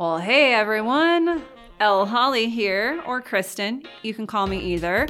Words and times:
Well, 0.00 0.16
hey 0.16 0.54
everyone. 0.54 1.42
El 1.78 2.06
Holly 2.06 2.48
here, 2.48 3.02
or 3.06 3.20
Kristen. 3.20 3.82
You 4.02 4.14
can 4.14 4.26
call 4.26 4.46
me 4.46 4.58
either. 4.58 5.06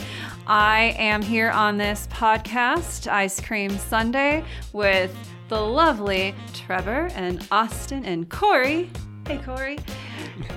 I 0.49 0.97
am 0.99 1.23
here 1.23 1.49
on 1.49 1.79
this 1.79 2.09
podcast, 2.11 3.07
Ice 3.07 3.41
Cream 3.41 3.71
Sunday, 3.71 4.45
with 4.73 5.15
the 5.49 5.61
lovely 5.61 6.35
Trevor 6.55 7.09
and 7.15 7.47
Austin 7.53 8.05
and 8.05 8.29
Corey. 8.29 8.91
Hey, 9.29 9.39
Corey. 9.39 9.79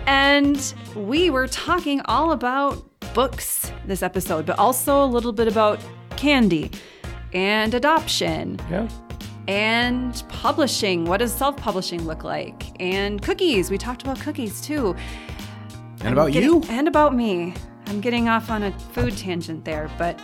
And 0.08 0.74
we 0.96 1.30
were 1.30 1.48
talking 1.48 2.02
all 2.06 2.32
about 2.32 2.84
books 3.14 3.72
this 3.86 4.02
episode, 4.02 4.48
but 4.48 4.58
also 4.58 5.04
a 5.04 5.06
little 5.06 5.32
bit 5.32 5.48
about 5.48 5.80
candy 6.18 6.72
and 7.34 7.76
adoption 7.76 8.60
Yeah. 8.68 8.88
And 9.48 10.24
publishing. 10.30 11.06
What 11.06 11.18
does 11.18 11.34
self 11.34 11.58
publishing 11.58 12.06
look 12.06 12.24
like? 12.24 12.80
And 12.82 13.22
cookies. 13.22 13.70
We 13.72 13.78
talked 13.78 14.02
about 14.04 14.20
cookies 14.20 14.62
too. 14.62 14.96
And 16.02 16.14
about 16.14 16.32
Getting- 16.32 16.50
you? 16.50 16.64
And 16.70 16.88
about 16.88 17.16
me. 17.16 17.54
I'm 17.88 18.02
getting 18.02 18.30
off 18.30 18.50
on 18.50 18.64
a 18.64 18.72
food 18.94 19.16
tangent 19.18 19.66
there, 19.66 19.90
but 19.98 20.18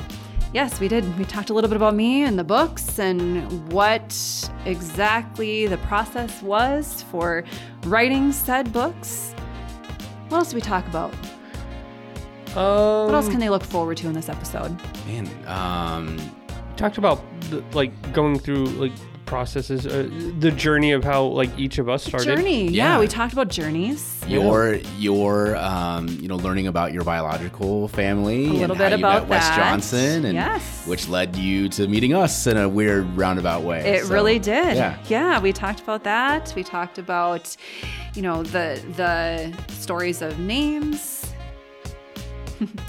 yes, 0.54 0.80
we 0.80 0.88
did. 0.88 1.18
We 1.20 1.26
talked 1.26 1.50
a 1.50 1.54
little 1.54 1.70
bit 1.70 1.76
about 1.76 1.94
me 1.96 2.24
and 2.24 2.40
the 2.40 2.44
books 2.44 2.98
and 3.00 3.72
what 3.72 4.16
exactly 4.66 5.68
the 5.68 5.78
process 5.80 6.42
was 6.42 7.04
for 7.12 7.44
writing 7.84 8.32
said 8.32 8.72
books. 8.72 9.34
What 10.30 10.38
else 10.40 10.50
did 10.50 10.56
we 10.56 10.62
talk 10.62 10.88
about? 10.88 11.14
Um, 12.56 13.06
What 13.08 13.14
else 13.16 13.30
can 13.30 13.40
they 13.40 13.50
look 13.50 13.64
forward 13.64 13.98
to 13.98 14.08
in 14.08 14.14
this 14.14 14.30
episode? 14.30 14.76
Man, 15.06 15.30
um, 15.48 16.18
talked 16.78 16.98
about 16.98 17.22
the, 17.50 17.64
like 17.74 17.92
going 18.14 18.40
through 18.40 18.66
like 18.66 18.92
processes, 19.30 19.86
uh, 19.86 20.10
the 20.40 20.50
journey 20.52 20.92
of 20.92 21.04
how 21.04 21.24
like 21.26 21.52
each 21.58 21.78
of 21.78 21.88
us 21.88 22.04
started. 22.04 22.26
Journey. 22.36 22.64
Yeah. 22.68 22.94
Yeah. 22.96 23.00
we 23.00 23.08
talked 23.08 23.32
about 23.34 23.50
journeys. 23.50 24.02
your 24.28 24.76
your 24.98 25.56
um, 25.58 26.08
you 26.22 26.28
know 26.28 26.36
learning 26.38 26.66
about 26.68 26.94
your 26.94 27.04
biological 27.04 27.88
family 27.90 28.46
A 28.48 28.54
little 28.54 28.72
and 28.72 28.78
bit 28.78 28.92
how 28.92 28.98
you 28.98 29.06
about 29.06 29.30
met 29.30 29.30
Wes. 29.30 29.56
Johnson 29.56 30.26
and 30.26 30.34
Yes. 30.34 30.86
which 30.88 31.08
led 31.08 31.36
you 31.36 31.70
to 31.70 31.88
meeting 31.88 32.14
us 32.14 32.48
in 32.48 32.58
a 32.58 32.68
weird 32.68 33.06
roundabout 33.16 33.62
way. 33.64 33.80
It 33.88 34.06
So, 34.06 34.14
really 34.14 34.40
did. 34.40 34.76
Yeah. 35.10 35.40
we 35.40 35.54
talked 35.54 35.80
about 35.80 36.04
that. 36.06 36.52
We 36.56 36.64
talked 36.64 36.98
about, 36.98 37.56
you 38.16 38.22
know, 38.24 38.42
the 38.44 38.82
the 38.98 39.54
stories 39.74 40.22
of 40.24 40.40
names. 40.40 41.32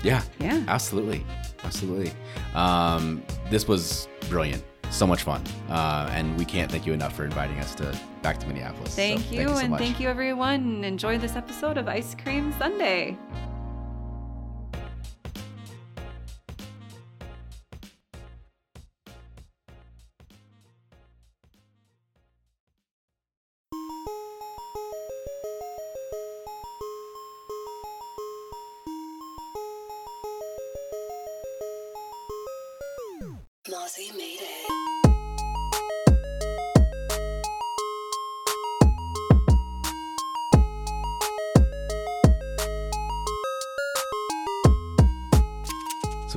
Yeah. 0.03 0.23
Yeah. 0.41 0.65
Absolutely. 0.69 1.25
Absolutely. 1.65 2.13
Um, 2.55 3.23
this 3.51 3.69
was 3.69 4.09
brilliant. 4.29 4.65
So 4.91 5.07
much 5.07 5.23
fun. 5.23 5.43
Uh, 5.69 6.09
and 6.13 6.37
we 6.37 6.45
can't 6.45 6.71
thank 6.71 6.87
you 6.87 6.93
enough 6.93 7.15
for 7.15 7.25
inviting 7.25 7.59
us 7.61 7.75
to 7.77 7.97
back 8.23 8.39
to 8.41 8.47
Minneapolis. 8.47 8.91
So 8.93 8.97
Thank 8.97 9.33
you, 9.33 9.49
so 9.49 9.57
and 9.59 9.71
much. 9.71 9.81
thank 9.81 10.01
you 10.01 10.09
everyone. 10.09 10.85
Enjoy 10.85 11.17
this 11.17 11.37
episode 11.37 11.79
of 11.79 11.89
Ice 11.89 12.15
Cream 12.23 12.53
Sunday. 12.59 13.17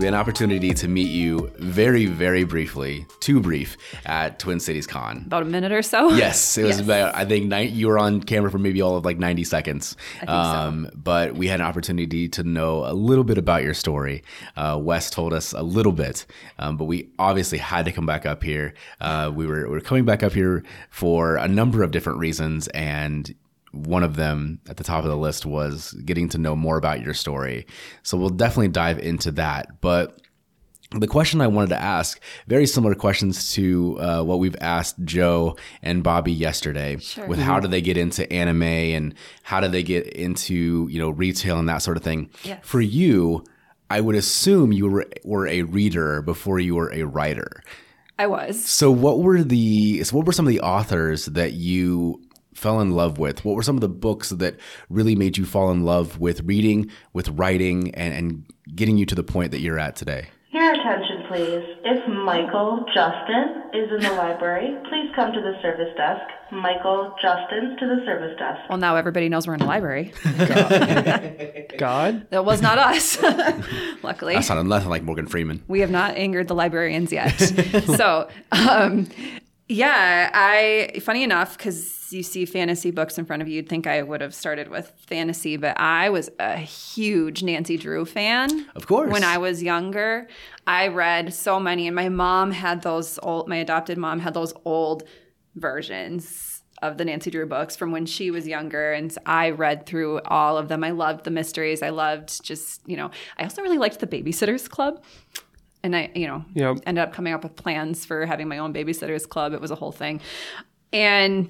An 0.08 0.14
opportunity 0.14 0.74
to 0.74 0.88
meet 0.88 1.10
you 1.10 1.52
very, 1.60 2.06
very 2.06 2.44
briefly, 2.44 3.06
too 3.20 3.40
brief, 3.40 3.78
at 4.06 4.40
Twin 4.40 4.60
Cities 4.60 4.86
Con. 4.88 5.24
About 5.26 5.44
a 5.44 5.46
minute 5.46 5.72
or 5.72 5.82
so. 5.82 6.10
Yes, 6.14 6.58
it 6.58 6.64
was 6.64 6.78
Yes. 6.78 6.80
about. 6.86 7.16
I 7.16 7.26
think 7.26 7.48
ni- 7.48 7.68
you 7.68 7.88
were 7.88 7.98
on 8.00 8.22
camera 8.22 8.50
for 8.52 8.60
maybe 8.60 8.82
all 8.82 8.96
of 8.98 9.06
like 9.06 9.18
ninety 9.18 9.44
seconds. 9.44 9.96
I 10.16 10.20
think 10.20 10.30
so. 10.30 10.34
um, 10.36 10.90
But 10.96 11.36
we 11.36 11.48
had 11.48 11.60
an 11.60 11.66
opportunity 11.66 12.28
to 12.30 12.44
know 12.44 12.86
a 12.86 12.94
little 12.94 13.24
bit 13.24 13.38
about 13.38 13.64
your 13.64 13.74
story. 13.74 14.24
Uh, 14.56 14.78
Wes 14.82 15.10
told 15.10 15.34
us 15.34 15.54
a 15.54 15.62
little 15.64 15.92
bit, 15.94 16.26
um, 16.60 16.78
but 16.78 16.86
we 16.86 17.10
obviously 17.20 17.58
had 17.58 17.86
to 17.86 17.92
come 17.92 18.06
back 18.06 18.26
up 18.26 18.44
here. 18.44 18.74
Uh, 19.02 19.32
we 19.34 19.46
were 19.48 19.64
we 19.66 19.70
were 19.74 19.82
coming 19.82 20.06
back 20.06 20.24
up 20.24 20.34
here 20.34 20.64
for 20.90 21.36
a 21.38 21.48
number 21.48 21.84
of 21.84 21.92
different 21.92 22.20
reasons, 22.20 22.68
and 22.70 23.34
one 23.74 24.04
of 24.04 24.16
them 24.16 24.60
at 24.70 24.78
the 24.78 24.84
top 24.84 25.04
of 25.04 25.10
the 25.10 25.18
list 25.18 25.46
was 25.46 25.92
getting 26.06 26.30
to 26.30 26.38
know 26.38 26.56
more 26.56 26.78
about 26.78 27.02
your 27.02 27.14
story. 27.14 27.66
So 28.04 28.18
we'll 28.18 28.30
definitely 28.30 28.70
dive 28.70 29.00
into 29.00 29.32
that, 29.32 29.82
but 29.82 30.20
the 30.92 31.08
question 31.08 31.42
I 31.42 31.48
wanted 31.48 31.70
to 31.70 31.82
ask, 31.82 32.22
very 32.48 32.68
similar 32.68 32.94
questions 32.94 33.52
to 33.54 34.00
uh, 34.00 34.24
what 34.24 34.38
we've 34.38 34.56
asked 34.62 34.96
Joe 35.04 35.58
and 35.82 36.04
Bobby 36.04 36.32
yesterday, 36.32 36.98
Sure. 36.98 37.26
with 37.26 37.40
how 37.40 37.60
do 37.60 37.68
they 37.68 37.82
get 37.82 37.98
into 37.98 38.32
anime 38.32 38.62
and 38.62 39.16
how 39.42 39.60
do 39.60 39.68
they 39.68 39.82
get 39.82 40.06
into 40.08 40.88
you 40.92 41.00
know 41.00 41.10
retail 41.10 41.58
and 41.58 41.68
that 41.68 41.82
sort 41.82 41.98
of 41.98 42.04
thing. 42.04 42.30
Yes. 42.44 42.60
For 42.64 42.80
you, 42.80 43.44
I 43.90 44.02
would 44.02 44.16
assume 44.16 44.72
you 44.72 44.88
were 44.88 45.08
were 45.24 45.48
a 45.48 45.64
reader 45.64 46.22
before 46.22 46.60
you 46.60 46.76
were 46.76 46.92
a 46.94 47.04
writer. 47.04 47.64
I 48.20 48.28
was. 48.28 48.64
So 48.64 48.92
what 48.92 49.20
were 49.20 49.42
the 49.44 50.04
so 50.04 50.16
what 50.16 50.28
were 50.28 50.32
some 50.32 50.46
of 50.46 50.52
the 50.52 50.62
authors 50.62 51.26
that 51.26 51.54
you 51.54 52.22
fell 52.64 52.80
in 52.80 52.92
love 52.92 53.18
with? 53.18 53.44
What 53.44 53.56
were 53.56 53.62
some 53.62 53.76
of 53.76 53.82
the 53.82 53.90
books 53.90 54.30
that 54.30 54.56
really 54.90 55.16
made 55.16 55.38
you 55.38 55.46
fall 55.46 55.70
in 55.70 55.84
love 55.84 56.20
with 56.20 56.42
reading, 56.46 56.90
with 57.12 57.28
writing, 57.30 57.94
and, 57.94 58.14
and 58.14 58.46
getting 58.74 58.98
you 58.98 59.06
to 59.06 59.16
the 59.16 59.24
point 59.24 59.52
that 59.52 59.60
you're 59.60 59.78
at 59.78 59.98
today? 59.98 60.30
Your 60.52 60.72
attention, 60.72 61.26
please. 61.28 61.66
If 61.84 62.08
Michael 62.08 62.86
Justin 62.94 63.64
is 63.74 63.92
in 63.92 64.00
the 64.02 64.14
library, 64.18 64.78
please 64.88 65.12
come 65.14 65.34
to 65.34 65.42
the 65.42 65.60
service 65.62 65.94
desk. 65.98 66.22
Michael 66.54 67.14
Justin 67.22 67.76
to 67.80 67.86
the 67.86 68.06
service 68.06 68.38
desk. 68.40 68.62
Well, 68.70 68.78
now 68.78 68.96
everybody 68.96 69.28
knows 69.28 69.46
we're 69.46 69.56
in 69.56 69.62
a 69.62 69.66
library. 69.66 70.14
God. 71.78 72.28
that 72.30 72.46
was 72.46 72.62
not 72.62 72.78
us. 72.78 73.22
Luckily. 74.04 74.36
That 74.36 74.46
sounded 74.46 74.70
nothing 74.70 74.90
like 74.90 75.04
Morgan 75.04 75.28
Freeman. 75.28 75.64
we 75.68 75.82
have 75.82 75.92
not 75.92 76.16
angered 76.16 76.48
the 76.48 76.56
librarians 76.56 77.12
yet. 77.12 77.32
so, 77.98 78.30
um, 78.52 79.10
yeah, 79.68 80.30
I, 80.34 81.00
funny 81.00 81.24
enough, 81.24 81.58
because 81.58 82.03
you 82.14 82.24
see 82.24 82.46
fantasy 82.46 82.92
books 82.92 83.18
in 83.18 83.26
front 83.26 83.42
of 83.42 83.48
you, 83.48 83.56
you'd 83.56 83.70
think 83.70 83.88
I 83.88 84.02
would 84.02 84.22
have 84.22 84.34
started 84.34 84.68
with 84.70 84.92
fantasy, 85.08 85.58
but 85.58 85.80
I 85.80 86.10
was 86.10 86.30
a 86.40 86.58
huge 86.58 87.44
Nancy 87.44 87.78
Drew 87.78 88.06
fan. 88.06 88.68
Of 88.76 88.88
course. 88.88 89.12
When 89.12 89.24
I 89.24 89.38
was 89.38 89.62
younger, 89.64 90.28
I 90.68 90.88
read 90.88 91.34
so 91.34 91.60
many, 91.60 91.88
and 91.88 91.96
my 91.96 92.10
mom 92.10 92.52
had 92.52 92.82
those 92.84 93.20
old, 93.24 93.48
my 93.48 93.58
adopted 93.58 93.98
mom 93.98 94.20
had 94.20 94.34
those 94.34 94.54
old 94.66 95.04
versions 95.56 96.62
of 96.82 96.98
the 96.98 97.06
Nancy 97.06 97.32
Drew 97.32 97.46
books 97.46 97.76
from 97.78 97.92
when 97.92 98.06
she 98.06 98.30
was 98.30 98.46
younger. 98.46 98.92
And 98.92 99.16
I 99.26 99.52
read 99.52 99.86
through 99.86 100.20
all 100.26 100.58
of 100.58 100.68
them. 100.68 100.84
I 100.84 100.90
loved 100.90 101.24
the 101.24 101.32
mysteries. 101.32 101.82
I 101.82 101.90
loved 101.90 102.44
just, 102.44 102.82
you 102.86 102.98
know, 102.98 103.10
I 103.38 103.44
also 103.44 103.62
really 103.62 103.78
liked 103.78 104.00
the 104.02 104.08
Babysitters 104.08 104.70
Club. 104.70 105.02
And 105.82 105.96
I, 105.96 106.12
you 106.14 106.28
know, 106.28 106.44
Yep. 106.56 106.80
ended 106.86 107.02
up 107.02 107.14
coming 107.14 107.34
up 107.34 107.44
with 107.44 107.56
plans 107.56 108.04
for 108.06 108.26
having 108.26 108.50
my 108.50 108.58
own 108.58 108.74
Babysitters 108.74 109.28
Club. 109.28 109.54
It 109.54 109.62
was 109.62 109.72
a 109.72 109.76
whole 109.76 109.94
thing. 109.94 110.20
And 110.92 111.50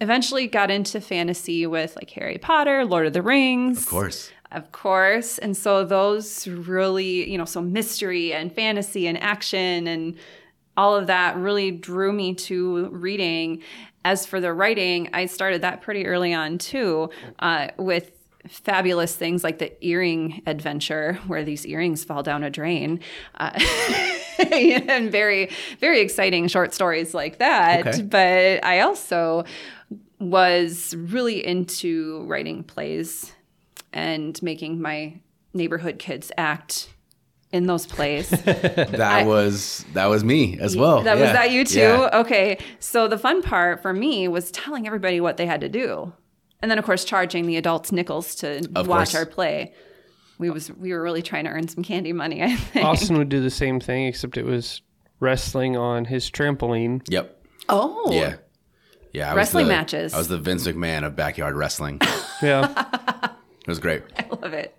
eventually 0.00 0.46
got 0.46 0.70
into 0.70 1.00
fantasy 1.00 1.66
with 1.66 1.96
like 1.96 2.10
Harry 2.10 2.38
Potter, 2.38 2.84
Lord 2.84 3.06
of 3.06 3.12
the 3.12 3.22
Rings. 3.22 3.78
Of 3.82 3.88
course. 3.88 4.30
Of 4.52 4.72
course. 4.72 5.38
And 5.38 5.56
so 5.56 5.84
those 5.84 6.46
really, 6.46 7.28
you 7.30 7.36
know, 7.36 7.44
so 7.44 7.60
mystery 7.60 8.32
and 8.32 8.52
fantasy 8.52 9.06
and 9.06 9.20
action 9.20 9.86
and 9.86 10.16
all 10.76 10.94
of 10.94 11.06
that 11.08 11.36
really 11.36 11.70
drew 11.70 12.12
me 12.12 12.34
to 12.34 12.88
reading. 12.88 13.62
As 14.04 14.24
for 14.24 14.40
the 14.40 14.52
writing, 14.52 15.08
I 15.12 15.26
started 15.26 15.62
that 15.62 15.80
pretty 15.82 16.06
early 16.06 16.32
on 16.32 16.58
too, 16.58 17.10
uh, 17.40 17.68
with 17.76 18.12
fabulous 18.48 19.16
things 19.16 19.42
like 19.42 19.58
the 19.58 19.84
earring 19.84 20.42
adventure, 20.46 21.14
where 21.26 21.42
these 21.44 21.66
earrings 21.66 22.04
fall 22.04 22.22
down 22.22 22.44
a 22.44 22.50
drain, 22.50 23.00
uh, 23.34 23.58
and 24.52 25.10
very, 25.10 25.50
very 25.80 26.00
exciting 26.00 26.46
short 26.46 26.72
stories 26.72 27.14
like 27.14 27.38
that. 27.38 27.86
Okay. 27.86 28.02
But 28.02 28.64
I 28.64 28.80
also 28.80 29.44
was 30.18 30.94
really 30.96 31.46
into 31.46 32.22
writing 32.26 32.62
plays 32.64 33.32
and 33.92 34.40
making 34.42 34.80
my 34.80 35.20
neighborhood 35.54 35.98
kids 35.98 36.32
act 36.38 36.88
in 37.52 37.66
those 37.66 37.86
plays. 37.86 38.28
That 38.46 39.00
I- 39.00 39.24
was 39.24 39.84
that 39.92 40.06
was 40.06 40.24
me 40.24 40.58
as 40.58 40.76
well. 40.76 41.02
That 41.02 41.18
was 41.18 41.30
that 41.32 41.50
you 41.50 41.64
too? 41.64 41.78
Yeah. 41.80 42.10
Okay. 42.20 42.58
So 42.80 43.08
the 43.08 43.18
fun 43.18 43.42
part 43.42 43.82
for 43.82 43.92
me 43.92 44.28
was 44.28 44.50
telling 44.50 44.86
everybody 44.86 45.20
what 45.20 45.36
they 45.36 45.46
had 45.46 45.60
to 45.60 45.68
do. 45.68 46.12
And 46.60 46.70
then 46.70 46.78
of 46.78 46.84
course 46.84 47.04
charging 47.04 47.46
the 47.46 47.56
adults 47.56 47.92
nickels 47.92 48.34
to 48.36 48.66
Of 48.74 48.86
watch 48.88 49.10
course. 49.10 49.14
our 49.14 49.26
play. 49.26 49.74
We 50.38 50.50
was 50.50 50.70
we 50.72 50.92
were 50.92 51.02
really 51.02 51.22
trying 51.22 51.44
to 51.44 51.50
earn 51.50 51.68
some 51.68 51.82
candy 51.82 52.12
money, 52.12 52.42
I 52.42 52.56
think. 52.56 52.84
Austin 52.84 53.16
would 53.18 53.28
do 53.28 53.40
the 53.40 53.50
same 53.50 53.80
thing, 53.80 54.06
except 54.06 54.36
it 54.36 54.44
was 54.44 54.82
wrestling 55.20 55.76
on 55.76 56.04
his 56.04 56.30
trampoline. 56.30 57.00
Yep. 57.08 57.42
Oh. 57.70 58.10
Yeah. 58.12 58.36
Yeah, 59.16 59.30
I 59.30 59.32
was 59.32 59.36
wrestling 59.38 59.66
the- 59.68 59.72
matches. 59.72 60.12
I 60.12 60.18
was 60.18 60.28
the 60.28 60.36
Vince 60.36 60.66
McMahon 60.66 61.02
of 61.04 61.16
backyard 61.16 61.56
wrestling. 61.56 62.00
Yeah, 62.42 62.84
it 63.62 63.66
was 63.66 63.78
great. 63.78 64.02
I 64.18 64.26
love 64.28 64.52
it. 64.52 64.76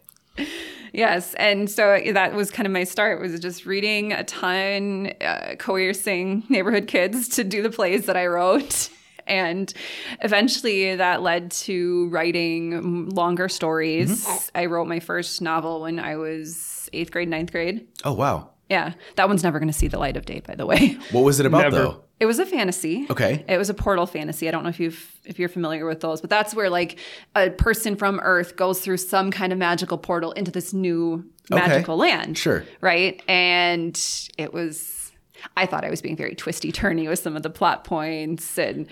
Yes, 0.94 1.34
and 1.34 1.68
so 1.68 2.00
that 2.14 2.36
was 2.36 2.52
kind 2.52 2.68
of 2.68 2.72
my 2.72 2.84
start. 2.84 3.20
Was 3.20 3.40
just 3.40 3.66
reading 3.66 4.14
a 4.14 4.24
ton, 4.24 5.12
uh, 5.22 5.56
coercing 5.58 6.44
neighborhood 6.50 6.86
kids 6.86 7.30
to 7.30 7.44
do 7.44 7.64
the 7.64 7.72
plays 7.72 8.06
that 8.06 8.16
I 8.16 8.28
wrote, 8.28 8.90
and 9.28 9.74
eventually 10.22 10.96
that 10.96 11.24
led 11.24 11.50
to 11.66 12.10
writing 12.10 13.10
longer 13.10 13.50
stories. 13.50 14.24
Mm-hmm. 14.28 14.58
I 14.58 14.66
wrote 14.68 14.88
my 14.88 15.00
first 15.00 15.42
novel 15.42 15.82
when 15.82 16.00
I 16.00 16.18
was 16.18 16.92
eighth 16.94 17.10
grade, 17.10 17.30
ninth 17.30 17.52
grade. 17.52 17.88
Oh 18.04 18.14
wow, 18.14 18.52
Yeah, 18.70 18.94
that 19.16 19.28
one's 19.30 19.44
never 19.44 19.60
going 19.60 19.70
to 19.70 19.74
see 19.78 19.88
the 19.88 19.98
light 19.98 20.18
of 20.18 20.26
day, 20.26 20.42
by 20.46 20.56
the 20.56 20.66
way. 20.66 20.98
what 21.12 21.22
was 21.24 21.40
it 21.40 21.46
about 21.46 21.62
Never. 21.62 21.76
though? 21.78 22.04
It 22.20 22.26
was 22.26 22.40
a 22.40 22.46
fantasy. 22.46 23.06
Okay. 23.10 23.46
It 23.48 23.58
was 23.58 23.70
a 23.70 23.74
portal 23.74 24.06
fantasy. 24.08 24.48
I 24.48 24.52
don't 24.52 24.64
know 24.64 24.70
if 24.70 24.80
you've 24.80 25.14
if 25.24 25.38
you're 25.40 25.50
familiar 25.50 25.86
with 25.86 26.02
those, 26.02 26.20
but 26.20 26.30
that's 26.30 26.54
where 26.56 26.70
like 26.70 27.00
a 27.36 27.50
person 27.52 27.96
from 27.96 28.20
Earth 28.22 28.56
goes 28.56 28.82
through 28.82 28.98
some 28.98 29.32
kind 29.32 29.54
of 29.54 29.60
magical 29.60 29.98
portal 29.98 30.32
into 30.34 30.52
this 30.52 30.74
new 30.74 31.24
Okay. 31.52 31.66
magical 31.66 31.96
land. 31.96 32.38
Sure. 32.38 32.66
Right? 32.82 33.22
And 33.30 33.98
it 34.38 34.52
was 34.54 35.12
I 35.56 35.66
thought 35.68 35.86
I 35.86 35.90
was 35.90 36.02
being 36.02 36.18
very 36.18 36.36
twisty 36.36 36.72
turny 36.74 37.08
with 37.08 37.20
some 37.20 37.36
of 37.38 37.44
the 37.44 37.50
plot 37.52 37.84
points 37.86 38.58
and 38.58 38.88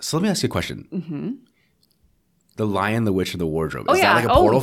So 0.00 0.16
let 0.16 0.22
me 0.22 0.28
ask 0.30 0.42
you 0.42 0.46
a 0.46 0.50
question. 0.50 0.86
Mm-hmm. 0.92 1.30
The 2.56 2.66
Lion, 2.66 3.04
the 3.04 3.12
Witch, 3.12 3.34
and 3.34 3.40
the 3.40 3.46
Wardrobe. 3.46 3.86
Oh, 3.88 3.92
Is 3.94 3.98
yeah. 4.00 4.14
that 4.14 4.24
like 4.24 4.24
a 4.24 4.32
Oh. 4.32 4.40
portal 4.42 4.60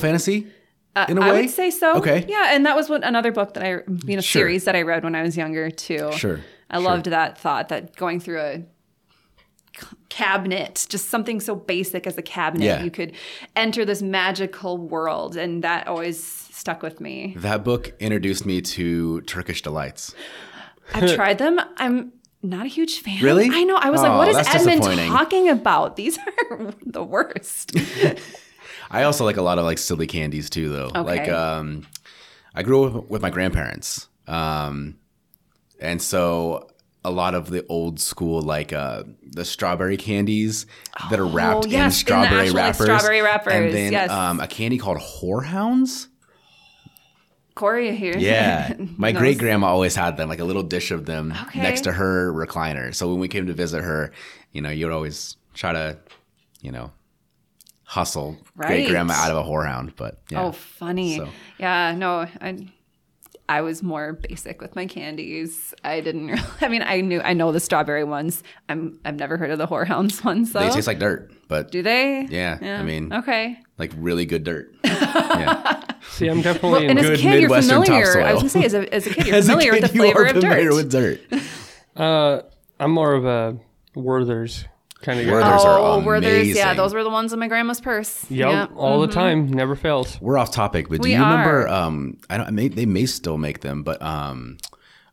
fantasy? 0.95 1.11
in 1.11 1.17
a 1.17 1.21
way? 1.21 1.27
I 1.37 1.41
would 1.41 1.49
say 1.49 1.69
so. 1.71 1.95
Okay. 1.97 2.25
Yeah, 2.27 2.53
and 2.53 2.65
that 2.65 2.75
was 2.75 2.89
what 2.89 3.03
another 3.03 3.31
book 3.31 3.53
that 3.53 3.63
I 3.63 3.69
you 4.05 4.15
know 4.15 4.21
Sure. 4.21 4.41
series 4.41 4.63
that 4.65 4.75
I 4.75 4.81
read 4.81 5.03
when 5.03 5.15
I 5.15 5.21
was 5.21 5.35
younger 5.37 5.69
too. 5.69 6.11
Sure, 6.13 6.39
I 6.69 6.77
sure. 6.77 6.83
loved 6.83 7.05
that 7.07 7.37
thought 7.37 7.69
that 7.69 7.95
going 7.95 8.19
through 8.19 8.39
a 8.39 8.63
cabinet, 10.09 10.85
just 10.89 11.09
something 11.09 11.39
so 11.39 11.55
basic 11.55 12.07
as 12.07 12.17
a 12.17 12.21
cabinet, 12.21 12.65
Yeah. 12.65 12.83
you 12.83 12.89
could 12.91 13.11
enter 13.55 13.83
this 13.83 14.01
magical 14.01 14.77
world, 14.77 15.35
and 15.35 15.63
that 15.63 15.87
always 15.87 16.23
stuck 16.23 16.81
with 16.81 17.01
me. 17.01 17.35
That 17.37 17.63
book 17.65 17.93
introduced 17.99 18.45
me 18.45 18.61
to 18.61 19.21
Turkish 19.21 19.61
delights. 19.61 20.15
I've 20.93 21.13
tried 21.15 21.39
them. 21.39 21.59
I'm 21.77 22.13
not 22.41 22.65
a 22.65 22.69
huge 22.69 22.99
fan. 22.99 23.21
Really? 23.21 23.49
I 23.51 23.63
know. 23.63 23.75
I 23.75 23.89
was 23.89 24.01
like, 24.01 24.11
Oh, 24.11 24.17
what 24.17 24.29
is 24.29 24.35
that's 24.37 24.55
Edmund 24.65 24.83
talking 25.09 25.49
about? 25.49 25.95
These 25.97 26.17
are 26.51 26.73
the 26.85 27.03
worst. 27.03 27.73
I 28.91 29.03
also 29.03 29.25
like 29.25 29.37
a 29.37 29.41
lot 29.41 29.57
of 29.59 29.65
like 29.65 29.77
silly 29.77 30.07
candies 30.07 30.49
too, 30.49 30.69
though. 30.69 30.91
Like, 30.93 31.21
Okay. 31.21 31.31
um, 31.31 31.85
I 32.53 32.63
grew 32.63 32.85
up 32.85 33.09
with 33.09 33.21
my 33.21 33.29
grandparents, 33.29 34.07
um, 34.27 34.97
and 35.79 36.01
so 36.01 36.69
a 37.03 37.11
lot 37.11 37.35
of 37.35 37.49
the 37.51 37.65
old 37.67 37.99
school 37.99 38.41
like 38.41 38.73
uh, 38.73 39.03
the 39.23 39.45
strawberry 39.45 39.97
candies 39.97 40.65
that 41.11 41.19
are 41.19 41.25
wrapped 41.25 41.65
Oh, 41.65 41.69
yes, 41.69 41.73
in 41.79 41.85
in 41.85 41.91
strawberry 41.91 42.49
like, 42.49 42.55
wrappers, 42.55 42.85
strawberry 42.85 43.21
wrappers, 43.21 43.53
and 43.53 43.73
then 43.73 43.91
yes. 43.91 44.09
um, 44.09 44.39
a 44.39 44.47
candy 44.47 44.77
called 44.77 44.97
horehounds. 44.99 46.07
Corey 47.55 47.95
here. 47.95 48.17
Yeah, 48.17 48.73
my 48.97 49.11
great 49.13 49.37
grandma 49.37 49.67
always 49.67 49.95
had 49.95 50.17
them, 50.17 50.27
like 50.27 50.39
a 50.39 50.43
little 50.43 50.63
dish 50.63 50.91
of 50.91 51.05
them 51.05 51.33
Okay. 51.47 51.61
next 51.61 51.81
to 51.81 51.91
her 51.93 52.31
recliner. 52.33 52.93
So 52.93 53.09
when 53.09 53.19
we 53.19 53.27
came 53.29 53.47
to 53.47 53.53
visit 53.53 53.81
her, 53.81 54.11
you 54.51 54.61
know, 54.61 54.69
you'd 54.69 54.91
always 54.91 55.37
try 55.53 55.71
to, 55.71 55.97
you 56.61 56.71
know, 56.73 56.91
hustle 57.85 58.37
Right. 58.55 58.67
great 58.67 58.89
grandma 58.89 59.13
out 59.13 59.31
of 59.31 59.37
a 59.37 59.49
horehound. 59.49 59.93
But 59.95 60.19
yeah. 60.29 60.41
Oh, 60.43 60.51
funny. 60.51 61.17
So- 61.17 61.29
Yeah, 61.59 61.93
no, 61.95 62.27
I, 62.41 62.67
I 63.47 63.61
was 63.61 63.83
more 63.83 64.13
basic 64.13 64.59
with 64.61 64.75
my 64.75 64.87
candies. 64.87 65.73
I 65.83 66.01
didn't. 66.01 66.27
Really, 66.27 66.41
I 66.61 66.67
mean, 66.67 66.81
I 66.81 67.01
knew 67.01 67.21
I 67.21 67.33
know 67.33 67.51
the 67.51 67.59
strawberry 67.59 68.03
ones. 68.03 68.41
I'm. 68.69 68.99
I've 69.05 69.15
never 69.17 69.37
heard 69.37 69.51
of 69.51 69.57
the 69.59 69.67
horehounds 69.67 70.23
ones 70.23 70.51
though. 70.51 70.61
they 70.61 70.69
taste 70.71 70.87
like 70.87 70.99
dirt, 70.99 71.31
but 71.47 71.71
Do 71.71 71.81
they? 71.83 72.25
Yeah, 72.29 72.57
I 72.61 72.83
mean- 72.83 73.13
okay. 73.13 73.59
like 73.77 73.91
really 73.97 74.25
good 74.25 74.43
dirt. 74.43 74.73
yeah. 74.83 75.81
See, 76.11 76.27
I'm 76.27 76.41
definitely 76.41 76.87
And 76.87 76.97
in 76.97 77.05
as 77.05 77.05
a 77.05 77.09
Good 77.09 77.19
kid, 77.19 77.31
you're 77.41 77.41
Midwestern 77.49 77.83
familiar. 77.83 78.21
I 78.21 78.33
was 78.33 78.41
gonna 78.41 78.49
say, 78.49 78.63
as 78.65 78.73
a, 78.73 78.93
as 78.93 79.07
a 79.07 79.09
kid, 79.13 79.25
you're 79.27 79.35
As 79.35 79.47
a 79.49 79.51
familiar 79.51 79.73
kid, 79.73 79.81
with 79.83 79.91
the 79.91 79.97
you 79.97 80.01
flavor 80.03 80.23
are 80.23 80.27
of 80.27 80.39
dirt. 80.39 80.73
with 80.73 80.91
dirt. 80.91 81.21
Uh, 81.95 82.41
I'm 82.79 82.91
more 82.91 83.13
of 83.13 83.25
a 83.25 83.57
Werther's 83.95 84.65
kind 85.01 85.19
of 85.19 85.25
guy. 85.25 85.31
Werther's 85.31 85.63
are 85.63 85.77
oh, 85.79 85.99
Werther's, 85.99 86.55
yeah, 86.55 86.73
those 86.73 86.93
were 86.93 87.03
the 87.03 87.09
ones 87.09 87.33
in 87.33 87.39
my 87.39 87.47
grandma's 87.47 87.81
purse. 87.81 88.29
Yep, 88.29 88.49
Yeah. 88.49 88.67
all 88.75 89.01
the 89.01 89.07
time, 89.07 89.49
never 89.51 89.75
fails. 89.75 90.19
We're 90.21 90.37
off 90.37 90.51
topic, 90.51 90.89
but 90.89 91.01
do 91.01 91.07
We 91.09 91.13
you 91.15 91.21
remember? 91.21 91.67
are. 91.67 91.67
Um, 91.67 92.17
I 92.29 92.37
don't. 92.37 92.47
I 92.47 92.51
may, 92.51 92.67
they 92.67 92.85
may 92.85 93.05
still 93.05 93.37
make 93.37 93.61
them, 93.61 93.83
but 93.83 94.01
um, 94.01 94.57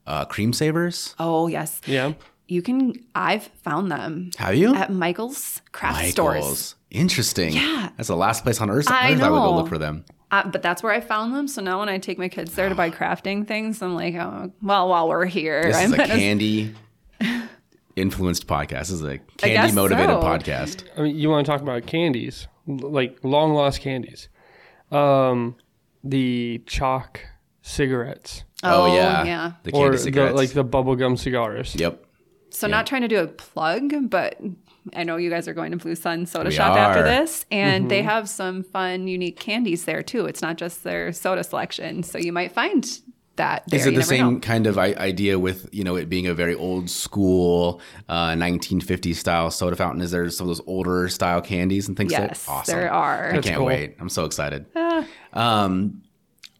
uh, 0.07 0.25
cream 0.27 0.53
savers. 0.53 1.15
Oh 1.19 1.47
yes. 1.47 1.81
Yeah. 1.87 2.13
You 2.49 2.61
can. 2.63 2.95
I've 3.15 3.45
found 3.63 3.91
them 3.91 4.31
Have 4.37 4.55
you? 4.55 4.75
at 4.75 4.93
Michael's 4.93 5.63
craft 5.73 6.07
stores. 6.11 6.35
Michaels. 6.37 6.75
Interesting. 6.91 7.55
Yeah. 7.55 7.91
That's 7.97 8.09
the 8.09 8.17
last 8.17 8.43
place 8.45 8.61
on 8.61 8.69
earth, 8.69 8.91
I 8.91 9.13
earth 9.13 9.23
I 9.23 9.31
would 9.31 9.39
go 9.39 9.57
look 9.57 9.69
for 9.69 9.79
them. 9.79 10.05
Uh, 10.31 10.47
but 10.49 10.61
that's 10.63 10.83
where 10.83 10.93
I 10.93 11.01
found 11.01 11.35
them. 11.35 11.47
So 11.49 11.63
now 11.63 11.79
when 11.81 11.89
I 11.89 11.99
take 11.99 12.19
my 12.19 12.29
kids 12.29 12.55
there 12.55 12.69
to 12.69 12.75
buy 12.75 12.91
crafting 12.99 13.47
things, 13.47 13.81
I'm 13.83 13.95
like, 13.95 14.15
oh, 14.15 14.51
well, 14.63 14.89
while 14.89 15.09
we're 15.09 15.25
here, 15.27 15.63
This 15.63 15.77
I'm 15.77 15.85
is 15.87 15.93
a 15.93 15.97
gonna- 15.99 16.09
candy 16.15 16.75
influenced 17.97 18.47
podcast. 18.47 18.79
This 18.81 18.91
is 18.93 19.03
a 19.03 19.19
candy 19.39 19.75
motivated 19.75 20.11
so. 20.11 20.23
podcast. 20.23 20.85
I 20.97 21.03
mean, 21.03 21.17
you 21.17 21.29
want 21.31 21.45
to 21.47 21.53
talk 21.53 21.61
about 21.61 21.87
candies, 21.87 22.49
like 22.67 23.19
long 23.23 23.55
lost 23.55 23.81
candies. 23.81 24.29
Um, 24.91 25.57
the 26.05 26.63
chalk 26.67 27.21
cigarettes 27.63 28.45
Oh, 28.65 28.83
Oh, 28.91 28.95
yeah. 28.95 29.25
yeah. 29.25 29.53
The 29.65 29.73
or 29.73 29.85
candy 29.85 29.97
the, 29.97 30.03
cigarettes. 30.03 30.37
like 30.37 30.51
the 30.51 30.65
bubblegum 30.65 31.19
cigars. 31.19 31.75
Yep. 31.77 32.05
So 32.51 32.67
not 32.67 32.87
trying 32.87 33.03
to 33.03 33.09
do 33.09 33.19
a 33.19 33.27
plug, 33.27 34.11
but 34.11 34.39
I 34.95 35.05
know 35.05 35.17
you 35.17 35.31
guys 35.31 35.49
are 35.49 35.55
going 35.55 35.71
to 35.73 35.79
Blue 35.79 35.95
Sun 35.95 36.27
Soda 36.27 36.51
We 36.51 36.55
Shop 36.55 36.77
after 36.77 37.03
this, 37.03 37.47
and 37.51 37.83
Mm-hmm. 37.85 37.89
they 37.89 38.03
have 38.03 38.29
some 38.29 38.63
fun, 38.63 39.09
unique 39.09 39.41
candies 39.41 39.85
there 39.85 40.03
too. 40.03 40.27
It's 40.27 40.43
not 40.43 40.59
just 40.59 40.85
their 40.85 41.13
soda 41.13 41.43
selection, 41.45 42.03
so 42.03 42.19
you 42.19 42.33
might 42.33 42.53
find 42.53 42.87
that. 43.37 43.65
There. 43.69 43.81
Is 43.81 43.87
it 43.87 43.93
You 43.95 43.99
the 43.99 44.05
same 44.05 44.35
know. 44.35 44.41
kind 44.41 44.67
of 44.67 44.79
I- 44.79 44.95
idea 44.95 45.39
with 45.39 45.69
you 45.73 45.85
know 45.85 45.97
it 45.97 46.09
being 46.09 46.27
a 46.27 46.35
very 46.35 46.55
old 46.55 46.91
school 46.91 47.81
uh, 48.09 48.33
1950s 48.33 49.17
style 49.17 49.51
soda 49.51 49.77
fountain? 49.77 50.01
Is 50.03 50.11
there 50.11 50.29
some 50.31 50.47
of 50.47 50.57
those 50.57 50.67
older 50.67 51.09
style 51.09 51.41
candies 51.41 51.89
and 51.89 51.97
things? 51.97 52.13
Yes, 52.13 52.45
that, 52.47 52.53
awesome. 52.53 52.79
there 52.79 52.93
are. 52.93 53.29
I 53.31 53.33
That's 53.33 53.47
can't 53.47 53.59
cool. 53.59 53.67
wait. 53.67 53.97
I'm 54.01 54.09
so 54.09 54.25
excited. 54.25 54.67
Ah. 54.77 55.07
Um, 55.33 56.03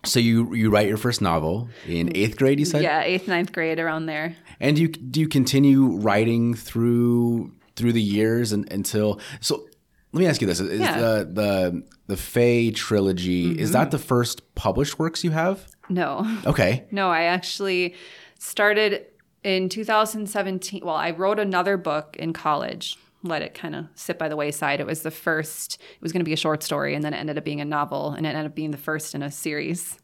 so 0.05 0.19
you 0.19 0.53
you 0.55 0.71
write 0.71 0.89
your 0.89 0.97
first 0.97 1.23
novel 1.23 1.69
in 1.87 2.11
eighth 2.17 2.37
grade, 2.37 2.59
you 2.59 2.65
said? 2.65 2.83
Yeah, 2.83 3.03
eighth, 3.03 3.29
ninth 3.29 3.53
grade, 3.53 3.79
around 3.79 4.07
there. 4.07 4.35
And 4.59 4.75
do 4.77 4.83
you 4.83 4.89
do 4.89 5.21
you 5.21 5.29
continue 5.29 5.97
writing 5.99 6.55
through 6.55 7.53
through 7.77 7.93
the 7.93 8.03
years 8.03 8.53
and 8.53 8.71
until 8.73 9.21
so? 9.41 9.65
Let 10.13 10.21
me 10.21 10.27
ask 10.27 10.41
you 10.41 10.47
this: 10.47 10.61
Is 10.61 10.81
Yeah. 10.81 10.97
Mm-hmm. 10.97 11.35
the 11.35 11.43
the 11.43 11.83
the 12.09 12.17
Fae 12.17 12.71
trilogy 12.75 13.59
is 13.59 13.73
that 13.73 13.91
the 13.91 13.99
first 13.99 14.55
published 14.55 14.99
works 14.99 15.25
you 15.25 15.31
have? 15.31 15.67
No, 15.89 16.25
Okay, 16.47 16.85
no, 16.91 17.11
I 17.11 17.23
actually 17.25 17.95
started 18.39 19.07
in 19.43 19.69
2017. 19.69 20.83
Well, 20.85 20.95
I 20.95 21.11
wrote 21.11 21.39
another 21.39 21.77
book 21.77 22.17
in 22.19 22.33
college. 22.33 22.97
Let 23.25 23.43
it 23.43 23.55
kind 23.55 23.75
of 23.77 23.87
sit 23.95 24.19
by 24.19 24.29
the 24.29 24.37
wayside. 24.37 24.81
It 24.81 24.87
was 24.87 25.03
the 25.03 25.11
first. 25.11 25.75
It 25.95 26.03
was 26.03 26.13
going 26.13 26.21
to 26.21 26.25
be 26.25 26.33
a 26.33 26.37
short 26.37 26.63
story, 26.63 26.95
and 26.95 27.05
then 27.05 27.15
it 27.15 27.19
ended 27.19 27.39
up 27.39 27.45
being 27.45 27.61
a 27.61 27.65
novel, 27.65 28.11
and 28.11 28.27
it 28.27 28.31
ended 28.31 28.47
up 28.47 28.55
being 28.55 28.73
the 28.73 28.77
first 28.79 29.15
in 29.15 29.23
a 29.23 29.31
series. 29.31 29.99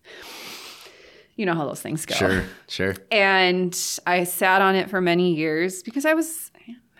You 1.36 1.46
know 1.46 1.54
how 1.54 1.66
those 1.66 1.80
things 1.80 2.04
go. 2.06 2.14
sure, 2.16 2.44
sure. 2.66 2.94
And 3.12 3.76
I 4.06 4.24
sat 4.24 4.60
on 4.60 4.74
it 4.74 4.90
for 4.90 5.00
many 5.00 5.34
years 5.34 5.82
because 5.84 6.04
I 6.04 6.14
was, 6.14 6.50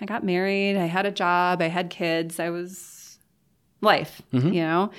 I 0.01 0.05
got 0.07 0.23
married, 0.25 0.77
I 0.77 0.87
had 0.87 1.07
a 1.07 1.11
job, 1.11 1.61
I 1.61 1.67
had 1.69 1.91
kids, 1.91 2.39
I 2.39 2.51
was 2.51 2.98
life, 3.81 4.23
Mm-hmm. 4.33 4.49
you 4.53 4.63
know? 4.63 4.91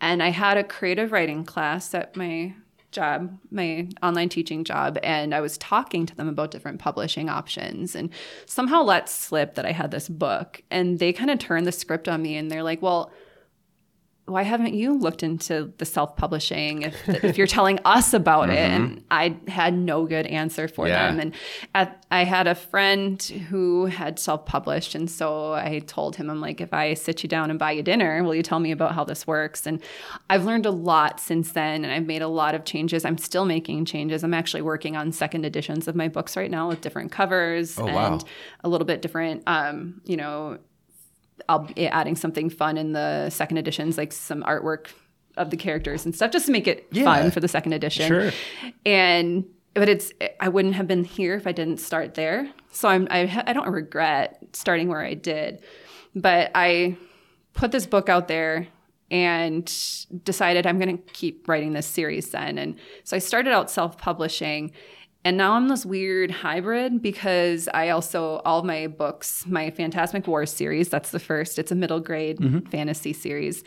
And 0.00 0.22
I 0.22 0.28
had 0.28 0.56
a 0.56 0.64
creative 0.64 1.12
writing 1.12 1.44
class 1.44 1.94
at 1.94 2.16
my 2.16 2.54
job, 2.90 3.36
my 3.50 3.88
online 4.02 4.28
teaching 4.28 4.62
job, 4.64 4.98
and 5.02 5.34
I 5.34 5.40
was 5.40 5.58
talking 5.58 6.06
to 6.06 6.14
them 6.14 6.28
about 6.28 6.50
different 6.50 6.78
publishing 6.78 7.28
options 7.28 7.96
and 7.96 8.10
somehow 8.46 8.82
let 8.82 9.08
slip 9.08 9.54
that 9.54 9.66
I 9.66 9.72
had 9.72 9.90
this 9.90 10.08
book. 10.08 10.62
And 10.70 10.98
they 10.98 11.12
kind 11.12 11.30
of 11.30 11.38
turned 11.38 11.66
the 11.66 11.72
script 11.72 12.08
on 12.08 12.22
me 12.22 12.36
and 12.36 12.50
they're 12.50 12.62
like, 12.62 12.82
well, 12.82 13.10
why 14.26 14.42
haven't 14.42 14.72
you 14.72 14.94
looked 14.98 15.22
into 15.22 15.70
the 15.76 15.84
self-publishing 15.84 16.82
if, 16.82 17.08
if 17.24 17.36
you're 17.36 17.46
telling 17.46 17.78
us 17.84 18.14
about 18.14 18.48
it? 18.48 18.56
And 18.56 19.04
i 19.10 19.36
had 19.48 19.74
no 19.74 20.06
good 20.06 20.26
answer 20.26 20.66
for 20.66 20.88
Yeah. 20.88 21.10
them. 21.10 21.20
And 21.20 21.34
at, 21.74 22.04
i 22.10 22.24
had 22.24 22.46
a 22.46 22.54
friend 22.54 23.20
who 23.50 23.86
had 23.86 24.18
self-published 24.18 24.94
and 24.94 25.10
so 25.10 25.52
i 25.52 25.80
told 25.86 26.16
him 26.16 26.30
i'm 26.30 26.40
like 26.40 26.60
if 26.60 26.72
i 26.72 26.94
sit 26.94 27.22
you 27.22 27.28
down 27.28 27.50
and 27.50 27.58
buy 27.58 27.72
you 27.72 27.82
dinner 27.82 28.22
will 28.22 28.34
you 28.34 28.42
tell 28.42 28.60
me 28.60 28.70
about 28.72 28.94
how 28.94 29.04
this 29.04 29.26
works? 29.26 29.66
And 29.66 29.82
i've 30.30 30.44
learned 30.46 30.64
a 30.66 30.70
lot 30.70 31.20
since 31.20 31.52
then 31.52 31.84
and 31.84 31.92
i've 31.92 32.06
made 32.06 32.22
a 32.22 32.28
lot 32.28 32.54
of 32.54 32.64
changes. 32.64 33.04
I'm 33.04 33.18
still 33.18 33.44
making 33.44 33.84
changes. 33.84 34.24
I'm 34.24 34.34
actually 34.34 34.62
working 34.62 34.96
on 34.96 35.12
second 35.12 35.44
editions 35.44 35.86
of 35.88 35.94
my 35.94 36.08
books 36.08 36.36
right 36.36 36.50
now 36.50 36.68
with 36.68 36.80
different 36.80 37.12
covers 37.12 37.78
Oh, 37.78 37.86
and 37.86 37.94
wow. 37.94 38.18
a 38.62 38.68
little 38.68 38.86
bit 38.86 39.02
different 39.02 39.42
um, 39.46 40.00
you 40.06 40.16
know 40.16 40.58
I'll 41.48 41.60
be 41.60 41.86
adding 41.88 42.16
something 42.16 42.48
fun 42.50 42.76
in 42.76 42.92
the 42.92 43.28
second 43.30 43.58
editions, 43.58 43.98
like 43.98 44.12
some 44.12 44.42
artwork 44.44 44.88
of 45.36 45.50
the 45.50 45.56
characters 45.56 46.04
and 46.04 46.14
stuff, 46.14 46.30
just 46.30 46.46
to 46.46 46.52
make 46.52 46.66
it 46.68 46.86
Yeah. 46.92 47.04
fun 47.04 47.30
for 47.30 47.40
the 47.40 47.48
second 47.48 47.72
edition. 47.72 48.06
Sure. 48.06 48.30
And 48.86 49.44
but 49.74 49.88
it's 49.88 50.12
I 50.40 50.48
wouldn't 50.48 50.74
have 50.74 50.86
been 50.86 51.02
here 51.04 51.34
if 51.34 51.46
I 51.46 51.52
didn't 51.52 51.78
start 51.78 52.14
there. 52.14 52.48
So 52.70 52.88
I'm 52.88 53.08
I, 53.10 53.42
I 53.46 53.52
don't 53.52 53.68
regret 53.68 54.38
starting 54.52 54.88
where 54.88 55.00
I 55.00 55.14
did. 55.14 55.62
but 56.14 56.52
I 56.54 56.96
put 57.54 57.72
this 57.72 57.86
book 57.86 58.08
out 58.08 58.28
there 58.28 58.68
and 59.10 59.64
decided 60.24 60.66
I'm 60.66 60.78
going 60.78 60.96
to 60.98 61.02
keep 61.12 61.46
writing 61.48 61.72
this 61.72 61.86
series 61.86 62.30
then. 62.30 62.56
And 62.58 62.76
so 63.04 63.16
I 63.16 63.18
started 63.18 63.52
out 63.52 63.70
self 63.70 63.98
publishing. 63.98 64.72
And 65.24 65.38
now 65.38 65.54
I'm 65.54 65.68
this 65.68 65.86
weird 65.86 66.30
hybrid 66.30 67.00
because 67.00 67.66
I 67.72 67.88
also, 67.88 68.42
all 68.44 68.62
my 68.62 68.86
books, 68.88 69.46
my 69.46 69.70
Phantasmic 69.70 70.26
Wars 70.26 70.52
series, 70.52 70.90
that's 70.90 71.12
the 71.12 71.18
first, 71.18 71.58
it's 71.58 71.72
a 71.72 71.74
middle 71.74 72.00
grade 72.00 72.38
fantasy 72.70 73.14
series. 73.14 73.64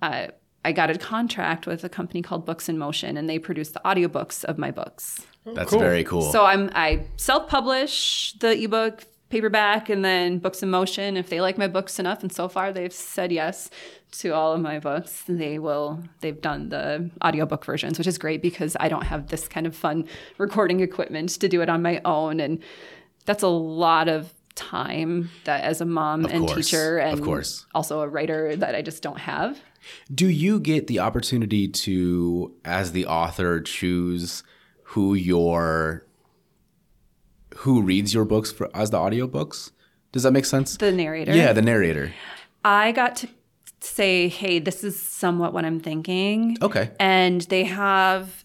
Uh, 0.00 0.28
I 0.64 0.72
got 0.72 0.90
a 0.90 0.98
contract 0.98 1.66
with 1.66 1.84
a 1.84 1.88
company 1.88 2.22
called 2.22 2.46
Books 2.46 2.68
in 2.68 2.78
Motion, 2.78 3.16
and 3.16 3.28
they 3.28 3.38
produce 3.38 3.70
the 3.70 3.80
audiobooks 3.84 4.44
of 4.44 4.58
my 4.58 4.70
books. 4.70 5.24
That's 5.44 5.70
cool. 5.70 5.80
very 5.80 6.04
cool. 6.04 6.22
So 6.30 6.44
I'm 6.44 6.70
I 6.74 7.04
self-publish 7.16 8.34
the 8.38 8.62
ebook 8.62 9.04
paperback 9.32 9.88
and 9.88 10.04
then 10.04 10.38
books 10.38 10.62
in 10.62 10.68
motion. 10.68 11.16
If 11.16 11.30
they 11.30 11.40
like 11.40 11.56
my 11.56 11.66
books 11.66 11.98
enough 11.98 12.22
and 12.22 12.30
so 12.30 12.48
far 12.48 12.70
they've 12.70 12.92
said 12.92 13.32
yes 13.32 13.70
to 14.12 14.34
all 14.34 14.52
of 14.52 14.60
my 14.60 14.78
books 14.78 15.24
they 15.26 15.58
will 15.58 16.02
they've 16.20 16.38
done 16.42 16.68
the 16.68 17.10
audiobook 17.24 17.64
versions 17.64 17.96
which 17.96 18.06
is 18.06 18.18
great 18.18 18.42
because 18.42 18.76
I 18.78 18.90
don't 18.90 19.04
have 19.04 19.28
this 19.28 19.48
kind 19.48 19.66
of 19.66 19.74
fun 19.74 20.04
recording 20.36 20.80
equipment 20.80 21.30
to 21.40 21.48
do 21.48 21.62
it 21.62 21.70
on 21.70 21.80
my 21.80 22.02
own. 22.04 22.40
And 22.40 22.62
that's 23.24 23.42
a 23.42 23.48
lot 23.48 24.06
of 24.08 24.34
time 24.54 25.30
that 25.44 25.64
as 25.64 25.80
a 25.80 25.86
mom 25.86 26.26
and 26.26 26.46
course, 26.46 26.66
teacher 26.66 26.98
of 26.98 27.14
and 27.14 27.24
course. 27.24 27.64
also 27.74 28.02
a 28.02 28.08
writer 28.08 28.54
that 28.54 28.74
I 28.74 28.82
just 28.82 29.02
don't 29.02 29.18
have. 29.18 29.58
Do 30.14 30.28
you 30.28 30.60
get 30.60 30.88
the 30.88 30.98
opportunity 30.98 31.68
to, 31.68 32.54
as 32.66 32.92
the 32.92 33.06
author, 33.06 33.62
choose 33.62 34.44
who 34.82 35.14
your 35.14 36.04
who 37.58 37.82
reads 37.82 38.14
your 38.14 38.24
books 38.24 38.50
for 38.52 38.68
as 38.74 38.90
the 38.90 38.98
audiobooks? 38.98 39.70
Does 40.12 40.22
that 40.24 40.32
make 40.32 40.44
sense? 40.44 40.76
the 40.76 40.92
narrator 40.92 41.34
yeah, 41.34 41.52
the 41.52 41.62
narrator. 41.62 42.12
I 42.64 42.92
got 42.92 43.16
to 43.16 43.28
say 43.80 44.28
hey 44.28 44.60
this 44.60 44.84
is 44.84 45.00
somewhat 45.00 45.52
what 45.52 45.64
I'm 45.64 45.80
thinking 45.80 46.56
Okay. 46.62 46.90
and 47.00 47.40
they 47.42 47.64
have 47.64 48.44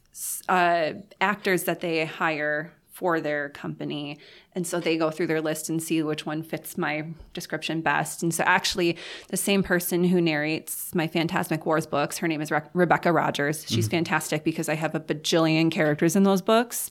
uh, 0.50 0.94
actors 1.22 1.66
that 1.66 1.82
they 1.82 2.06
hire 2.06 2.74
for 2.92 3.22
their 3.22 3.50
company 3.50 4.18
and 4.56 4.66
so 4.66 4.80
they 4.80 4.98
go 4.98 5.12
through 5.12 5.28
their 5.28 5.40
list 5.42 5.70
and 5.70 5.84
see 5.84 6.02
which 6.02 6.26
one 6.26 6.42
fits 6.42 6.76
my 6.80 7.06
description 7.34 7.82
best 7.82 8.24
and 8.24 8.34
so 8.34 8.44
actually 8.48 8.98
the 9.28 9.38
same 9.38 9.62
person 9.62 10.04
who 10.04 10.20
narrates 10.20 10.96
my 10.96 11.06
phantasmic 11.06 11.64
wars 11.68 11.86
books 11.86 12.18
her 12.18 12.28
name 12.28 12.42
is 12.42 12.50
Re- 12.50 12.62
rebecca 12.74 13.12
rogers 13.12 13.64
she's 13.70 13.88
fantastic 13.88 14.44
because 14.44 14.68
i 14.68 14.74
have 14.74 14.96
a 14.96 15.00
bajillion 15.00 15.70
characters 15.70 16.16
in 16.16 16.24
those 16.24 16.42
books 16.42 16.90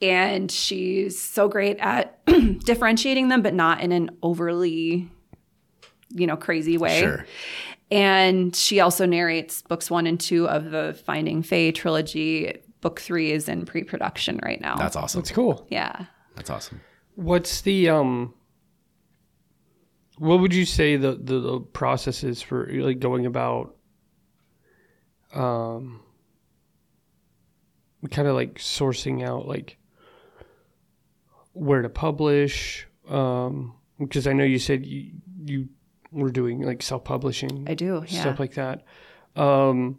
and 0.00 0.50
she's 0.50 1.20
so 1.20 1.48
great 1.48 1.76
at 1.78 2.24
differentiating 2.64 3.28
them 3.28 3.42
but 3.42 3.54
not 3.54 3.80
in 3.80 3.92
an 3.92 4.10
overly 4.22 5.08
you 6.10 6.26
know 6.26 6.36
crazy 6.36 6.78
way 6.78 7.00
Sure. 7.00 7.26
and 7.90 8.54
she 8.54 8.80
also 8.80 9.06
narrates 9.06 9.62
books 9.62 9.90
one 9.90 10.06
and 10.06 10.18
two 10.20 10.48
of 10.48 10.70
the 10.70 10.98
Finding 11.04 11.42
Fae 11.42 11.70
trilogy. 11.70 12.60
Book 12.80 13.00
three 13.00 13.32
is 13.32 13.48
in 13.48 13.64
pre 13.66 13.82
production 13.82 14.38
right 14.44 14.60
now. 14.60 14.76
That's 14.76 14.94
awesome. 14.94 15.20
That's 15.22 15.32
cool. 15.32 15.66
yeah. 15.68 16.04
That's 16.36 16.48
awesome. 16.50 16.80
What's 17.16 17.62
the 17.62 17.88
um? 17.88 18.34
What 20.18 20.40
would 20.40 20.54
you 20.54 20.64
say 20.64 20.96
the 20.96 21.12
the, 21.20 21.40
the 21.40 21.60
process 21.60 22.22
is 22.22 22.40
for 22.40 22.68
like 22.72 23.00
going 23.00 23.26
about? 23.26 23.74
Um. 25.34 26.02
Kind 28.12 28.28
of 28.28 28.36
like 28.36 28.58
sourcing 28.58 29.26
out 29.26 29.48
like 29.48 29.76
where 31.58 31.82
to 31.82 31.88
publish. 31.88 32.86
Um, 33.08 33.74
because 33.98 34.26
I 34.26 34.32
know 34.32 34.44
you 34.44 34.58
said 34.58 34.86
you 34.86 35.12
you 35.44 35.68
were 36.12 36.30
doing 36.30 36.62
like 36.62 36.82
self 36.82 37.04
publishing. 37.04 37.66
I 37.68 37.74
do. 37.74 38.04
Yeah. 38.06 38.20
stuff 38.20 38.38
like 38.38 38.54
that. 38.54 38.84
Um, 39.36 39.98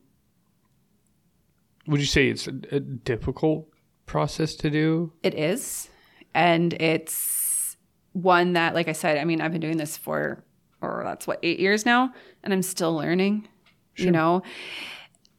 would 1.87 1.99
you 1.99 2.05
say 2.05 2.29
it's 2.29 2.47
a, 2.47 2.53
a 2.71 2.79
difficult 2.79 3.67
process 4.05 4.55
to 4.55 4.69
do? 4.69 5.13
It 5.23 5.33
is. 5.33 5.89
And 6.33 6.73
it's 6.73 7.77
one 8.13 8.53
that, 8.53 8.75
like 8.75 8.87
I 8.87 8.91
said, 8.91 9.17
I 9.17 9.25
mean, 9.25 9.41
I've 9.41 9.51
been 9.51 9.61
doing 9.61 9.77
this 9.77 9.97
for, 9.97 10.43
or 10.81 11.01
that's 11.03 11.25
what, 11.25 11.39
eight 11.41 11.59
years 11.59 11.85
now, 11.85 12.13
and 12.43 12.53
I'm 12.53 12.61
still 12.61 12.95
learning. 12.95 13.47
You 13.95 14.11
know, 14.11 14.43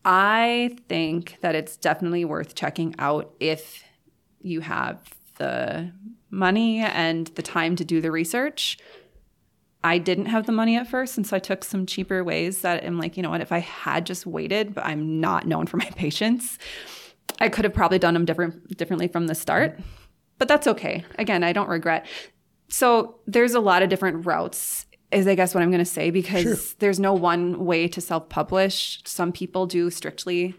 I 0.04 0.76
think 0.86 1.38
that 1.40 1.54
it's 1.54 1.78
definitely 1.78 2.26
worth 2.26 2.54
checking 2.54 2.94
out 2.98 3.32
if 3.40 3.82
you 4.42 4.60
have 4.60 5.02
the 5.40 5.90
money 6.30 6.78
and 6.78 7.26
the 7.28 7.42
time 7.42 7.74
to 7.76 7.84
do 7.84 8.00
the 8.00 8.12
research. 8.12 8.78
I 9.82 9.98
didn't 9.98 10.26
have 10.26 10.46
the 10.46 10.52
money 10.52 10.76
at 10.76 10.86
first, 10.86 11.16
and 11.16 11.26
so 11.26 11.36
I 11.36 11.38
took 11.38 11.64
some 11.64 11.86
cheaper 11.86 12.22
ways 12.22 12.60
that 12.60 12.84
I'm 12.84 12.98
like, 12.98 13.16
you 13.16 13.22
know 13.22 13.30
what, 13.30 13.40
if 13.40 13.50
I 13.50 13.60
had 13.60 14.04
just 14.04 14.26
waited, 14.26 14.74
but 14.74 14.84
I'm 14.84 15.20
not 15.20 15.46
known 15.46 15.66
for 15.66 15.78
my 15.78 15.90
patience, 15.96 16.58
I 17.40 17.48
could 17.48 17.64
have 17.64 17.72
probably 17.72 17.98
done 17.98 18.14
them 18.14 18.26
different 18.26 18.76
differently 18.76 19.08
from 19.08 19.26
the 19.26 19.34
start. 19.34 19.80
But 20.38 20.48
that's 20.48 20.66
okay. 20.66 21.04
Again, 21.18 21.42
I 21.42 21.52
don't 21.52 21.68
regret. 21.68 22.06
So 22.68 23.16
there's 23.26 23.54
a 23.54 23.60
lot 23.60 23.82
of 23.82 23.88
different 23.88 24.26
routes, 24.26 24.86
is 25.10 25.26
I 25.26 25.34
guess 25.34 25.54
what 25.54 25.62
I'm 25.62 25.70
gonna 25.70 25.84
say, 25.84 26.10
because 26.10 26.74
there's 26.74 27.00
no 27.00 27.14
one 27.14 27.64
way 27.64 27.88
to 27.88 28.00
self-publish. 28.00 29.00
Some 29.06 29.32
people 29.32 29.66
do 29.66 29.90
strictly 29.90 30.54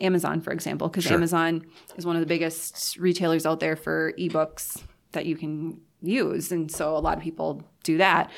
Amazon, 0.00 0.40
for 0.40 0.52
example, 0.52 0.88
because 0.88 1.10
Amazon 1.10 1.64
is 1.96 2.04
one 2.04 2.16
of 2.16 2.20
the 2.20 2.26
biggest 2.26 2.96
retailers 2.98 3.46
out 3.46 3.60
there 3.60 3.76
for 3.76 4.12
ebooks 4.18 4.82
that 5.12 5.26
you 5.26 5.36
can 5.36 5.80
use. 6.02 6.52
And 6.52 6.70
so 6.70 6.96
a 6.96 6.98
lot 6.98 7.16
of 7.16 7.22
people 7.22 7.62
do 7.82 7.96
that. 7.98 8.30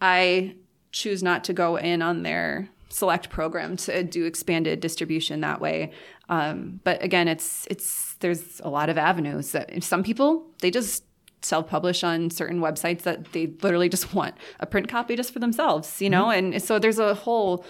I 0.00 0.54
choose 0.92 1.22
not 1.22 1.44
to 1.44 1.52
go 1.52 1.76
in 1.76 2.02
on 2.02 2.22
their 2.22 2.68
select 2.88 3.28
program 3.28 3.76
to 3.76 4.02
do 4.02 4.24
expanded 4.24 4.80
distribution 4.80 5.40
that 5.42 5.60
way. 5.60 5.92
Um, 6.28 6.80
but 6.84 7.02
again, 7.02 7.28
it's 7.28 7.66
it's 7.70 8.14
there's 8.20 8.60
a 8.60 8.68
lot 8.68 8.88
of 8.88 8.98
avenues 8.98 9.52
that 9.52 9.82
some 9.82 10.02
people 10.02 10.46
they 10.60 10.70
just 10.70 11.04
self-publish 11.40 12.02
on 12.02 12.30
certain 12.30 12.60
websites 12.60 13.02
that 13.02 13.32
they 13.32 13.46
literally 13.62 13.88
just 13.88 14.12
want 14.18 14.34
a 14.60 14.66
print 14.66 14.88
copy 14.88 15.16
just 15.16 15.32
for 15.32 15.38
themselves, 15.38 16.02
you 16.02 16.10
know? 16.10 16.30
And 16.30 16.60
so 16.62 16.78
there's 16.78 16.98
a 16.98 17.14
whole 17.14 17.64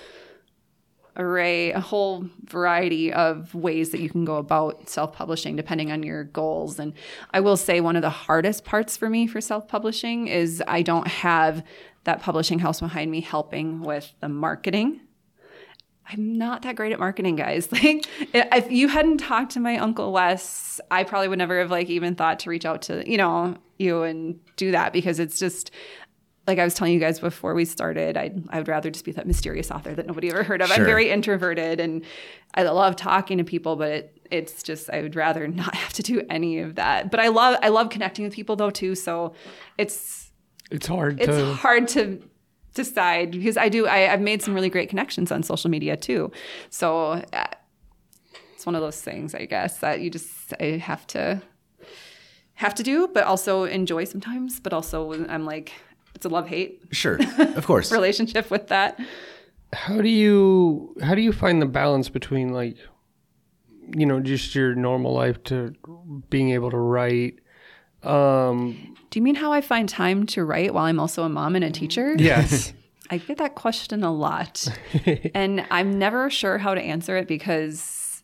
array, 1.19 1.73
a 1.73 1.81
whole 1.81 2.29
variety 2.45 3.13
of 3.13 3.55
ways 3.55 3.91
that 3.91 4.01
you 4.01 4.09
can 4.09 4.25
go 4.25 4.37
about 4.37 4.89
self 4.89 5.13
publishing 5.13 5.57
depending 5.57 5.91
on 5.91 6.03
your 6.03 6.25
goals. 6.25 6.79
And 6.79 6.93
I 7.33 7.41
will 7.41 7.57
say 7.57 7.81
one 7.81 7.97
of 7.97 8.03
the 8.03 8.11
hardest 8.11 8.65
parts 8.65 8.97
for 8.97 9.11
me 9.11 9.27
for 9.27 9.41
self 9.41 9.69
publishing 9.69 10.29
is 10.29 10.63
I 10.67 10.83
don't 10.83 11.09
have 11.09 11.65
that 12.05 12.23
publishing 12.23 12.61
house 12.61 12.81
behind 12.81 13.11
me 13.11 13.21
helping 13.21 13.83
with 13.83 14.15
the 14.21 14.29
marketing. 14.29 15.01
I'm 16.11 16.39
not 16.39 16.63
that 16.63 16.75
great 16.75 16.93
at 16.93 16.99
marketing, 16.99 17.37
guys. 17.37 17.69
Like, 17.73 18.07
if 18.33 18.71
you 18.71 18.89
hadn't 18.89 19.19
talked 19.19 19.53
to 19.53 19.61
my 19.61 19.77
uncle 19.77 20.13
Wes, 20.13 20.81
I 20.91 21.05
probably 21.05 21.29
would 21.29 21.39
never 21.39 21.59
have 21.59 21.71
like 21.71 21.91
even 21.91 22.15
thought 22.15 22.39
to 22.41 22.51
reach 22.51 22.65
out 22.65 22.83
to 22.83 23.09
you 23.11 23.19
know 23.19 23.57
you 23.79 24.03
and 24.03 24.41
do 24.57 24.71
that 24.71 24.93
because 24.93 25.21
it's 25.21 25.39
just 25.39 25.71
like 26.49 26.59
I 26.59 26.65
was 26.65 26.75
telling 26.75 26.95
you 26.95 26.99
guys 26.99 27.21
before 27.21 27.55
we 27.55 27.65
started, 27.65 28.17
I 28.17 28.33
I 28.49 28.59
would 28.59 28.67
rather 28.69 28.91
just 28.91 29.05
be 29.05 29.13
that 29.13 29.27
mysterious 29.27 29.71
author 29.71 29.95
that 29.95 30.07
nobody 30.07 30.31
ever 30.31 30.43
heard 30.43 30.63
of. 30.63 30.71
I'm 30.73 30.85
very 30.85 31.11
introverted 31.11 31.79
and 31.79 32.05
I 32.55 32.63
love 32.65 32.97
talking 32.97 33.39
to 33.39 33.45
people, 33.45 33.77
but 33.77 33.91
it, 33.93 34.21
it's 34.31 34.63
just 34.63 34.91
I 34.91 35.03
would 35.03 35.15
rather 35.15 35.47
not 35.47 35.75
have 35.83 35.93
to 35.93 36.03
do 36.03 36.23
any 36.31 36.59
of 36.61 36.75
that. 36.77 37.11
But 37.11 37.21
I 37.21 37.29
love 37.29 37.59
I 37.63 37.69
love 37.69 37.91
connecting 37.91 38.25
with 38.25 38.35
people 38.35 38.57
though 38.57 38.71
too. 38.71 38.95
So 38.95 39.35
it's 39.77 40.33
It's 40.71 40.87
hard 40.87 41.21
it's 41.21 41.37
to. 41.37 41.53
hard 41.55 41.87
to 41.89 42.21
decide 42.75 43.33
because 43.33 43.57
I 43.57 43.69
do 43.69 43.87
I, 43.87 44.13
I've 44.13 44.21
made 44.23 44.43
some 44.43 44.55
really 44.55 44.71
great 44.71 44.89
connections 44.89 45.31
on 45.31 45.43
social 45.43 45.71
media 45.71 45.97
too. 45.97 46.33
So 46.71 47.23
uh, 47.33 47.47
it's 48.55 48.65
one 48.67 48.75
of 48.75 48.81
those 48.81 49.01
things 49.01 49.35
I 49.35 49.45
guess 49.45 49.79
that 49.79 50.01
you 50.01 50.09
just 50.11 50.55
I 50.59 50.79
have 50.79 51.07
to 51.09 51.43
have 52.55 52.75
to 52.75 52.83
do, 52.83 53.07
but 53.09 53.23
also 53.25 53.65
enjoy 53.65 54.05
sometimes. 54.05 54.59
But 54.61 54.73
also 54.73 55.13
I'm 55.29 55.45
like 55.45 55.73
it's 56.19 56.27
a 56.27 56.29
love 56.29 56.49
hate 56.49 56.83
Sure. 56.91 57.17
Of 57.39 57.65
course. 57.65 57.93
relationship 58.01 58.51
with 58.51 58.67
that. 58.69 58.99
How 59.73 60.01
do 60.01 60.09
you 60.09 60.97
how 61.01 61.15
do 61.15 61.21
you 61.23 61.33
find 61.33 61.63
the 61.63 61.67
balance 61.67 62.09
between 62.09 62.53
like 62.53 62.77
you 63.95 64.05
know 64.05 64.19
just 64.19 64.53
your 64.53 64.75
normal 64.75 65.15
life 65.15 65.41
to 65.45 65.75
being 66.29 66.51
able 66.51 66.73
to 66.73 66.77
write? 66.77 67.39
Um, 68.03 68.97
Do 69.11 69.19
you 69.19 69.23
mean 69.23 69.37
how 69.37 69.53
I 69.53 69.61
find 69.61 69.89
time 69.89 70.27
to 70.27 70.45
write 70.45 70.75
while 70.75 70.87
I'm 70.87 70.99
also 70.99 71.23
a 71.23 71.29
mom 71.29 71.55
and 71.55 71.65
a 71.65 71.71
teacher? 71.71 72.15
yes. 72.19 72.73
I 73.11 73.17
get 73.19 73.39
that 73.39 73.55
question 73.55 74.03
a 74.03 74.13
lot. 74.13 74.69
and 75.35 75.65
I'm 75.71 75.99
never 75.99 76.29
sure 76.29 76.59
how 76.59 76.75
to 76.75 76.81
answer 76.81 77.17
it 77.17 77.27
because 77.27 78.23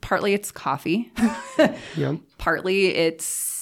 partly 0.00 0.32
it's 0.32 0.50
coffee, 0.50 1.12
yep. 1.96 2.20
partly 2.38 2.86
it's 2.94 3.53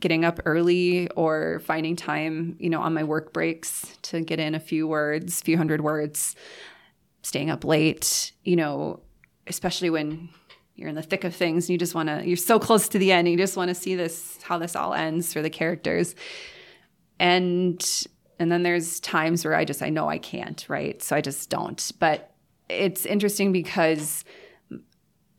getting 0.00 0.24
up 0.24 0.40
early 0.44 1.08
or 1.10 1.60
finding 1.60 1.94
time, 1.94 2.56
you 2.58 2.70
know, 2.70 2.80
on 2.80 2.94
my 2.94 3.04
work 3.04 3.32
breaks 3.32 3.96
to 4.02 4.22
get 4.22 4.40
in 4.40 4.54
a 4.54 4.60
few 4.60 4.88
words, 4.88 5.40
few 5.42 5.56
hundred 5.56 5.82
words, 5.82 6.34
staying 7.22 7.50
up 7.50 7.64
late, 7.64 8.32
you 8.42 8.56
know, 8.56 9.00
especially 9.46 9.90
when 9.90 10.30
you're 10.74 10.88
in 10.88 10.94
the 10.96 11.02
thick 11.02 11.24
of 11.24 11.34
things 11.34 11.66
and 11.66 11.70
you 11.70 11.78
just 11.78 11.94
want 11.94 12.08
to 12.08 12.26
you're 12.26 12.36
so 12.36 12.58
close 12.58 12.88
to 12.88 12.98
the 12.98 13.12
end 13.12 13.28
and 13.28 13.32
you 13.32 13.36
just 13.38 13.56
want 13.56 13.68
to 13.68 13.74
see 13.74 13.94
this 13.94 14.38
how 14.42 14.58
this 14.58 14.74
all 14.74 14.94
ends 14.94 15.32
for 15.32 15.42
the 15.42 15.50
characters 15.50 16.14
and 17.18 18.06
And 18.40 18.50
then 18.50 18.62
there's 18.62 19.00
times 19.00 19.44
where 19.44 19.54
I 19.54 19.66
just, 19.66 19.82
I 19.82 19.90
know 19.90 20.08
I 20.08 20.16
can't, 20.16 20.64
right? 20.66 21.02
So 21.02 21.14
I 21.14 21.20
just 21.20 21.50
don't. 21.50 21.92
But 21.98 22.32
it's 22.70 23.04
interesting 23.04 23.52
because 23.52 24.24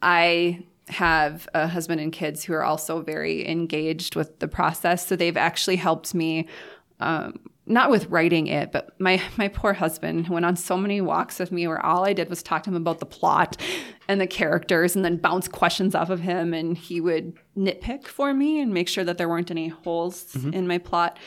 I 0.03 0.63
have 0.91 1.47
a 1.53 1.67
husband 1.67 2.01
and 2.01 2.11
kids 2.11 2.43
who 2.43 2.53
are 2.53 2.63
also 2.63 3.01
very 3.01 3.47
engaged 3.47 4.15
with 4.15 4.39
the 4.39 4.47
process. 4.47 5.07
So 5.07 5.15
they've 5.15 5.37
actually 5.37 5.77
helped 5.77 6.13
me, 6.13 6.47
um, 6.99 7.39
not 7.65 7.89
with 7.89 8.07
writing 8.07 8.47
it, 8.47 8.71
but 8.71 8.99
my 8.99 9.21
my 9.37 9.47
poor 9.47 9.73
husband 9.73 10.27
went 10.27 10.45
on 10.45 10.55
so 10.55 10.75
many 10.77 10.99
walks 10.99 11.39
with 11.39 11.51
me 11.51 11.67
where 11.67 11.83
all 11.83 12.05
I 12.05 12.13
did 12.13 12.29
was 12.29 12.43
talk 12.43 12.63
to 12.63 12.69
him 12.69 12.75
about 12.75 12.99
the 12.99 13.05
plot 13.05 13.55
and 14.07 14.19
the 14.19 14.27
characters, 14.27 14.95
and 14.95 15.05
then 15.05 15.17
bounce 15.17 15.47
questions 15.47 15.95
off 15.95 16.09
of 16.09 16.19
him, 16.19 16.53
and 16.53 16.77
he 16.77 16.99
would 16.99 17.37
nitpick 17.57 18.07
for 18.07 18.33
me 18.33 18.59
and 18.59 18.73
make 18.73 18.89
sure 18.89 19.05
that 19.05 19.17
there 19.17 19.29
weren't 19.29 19.51
any 19.51 19.69
holes 19.69 20.35
in 20.35 20.67
my 20.67 20.77
plot. 20.77 21.17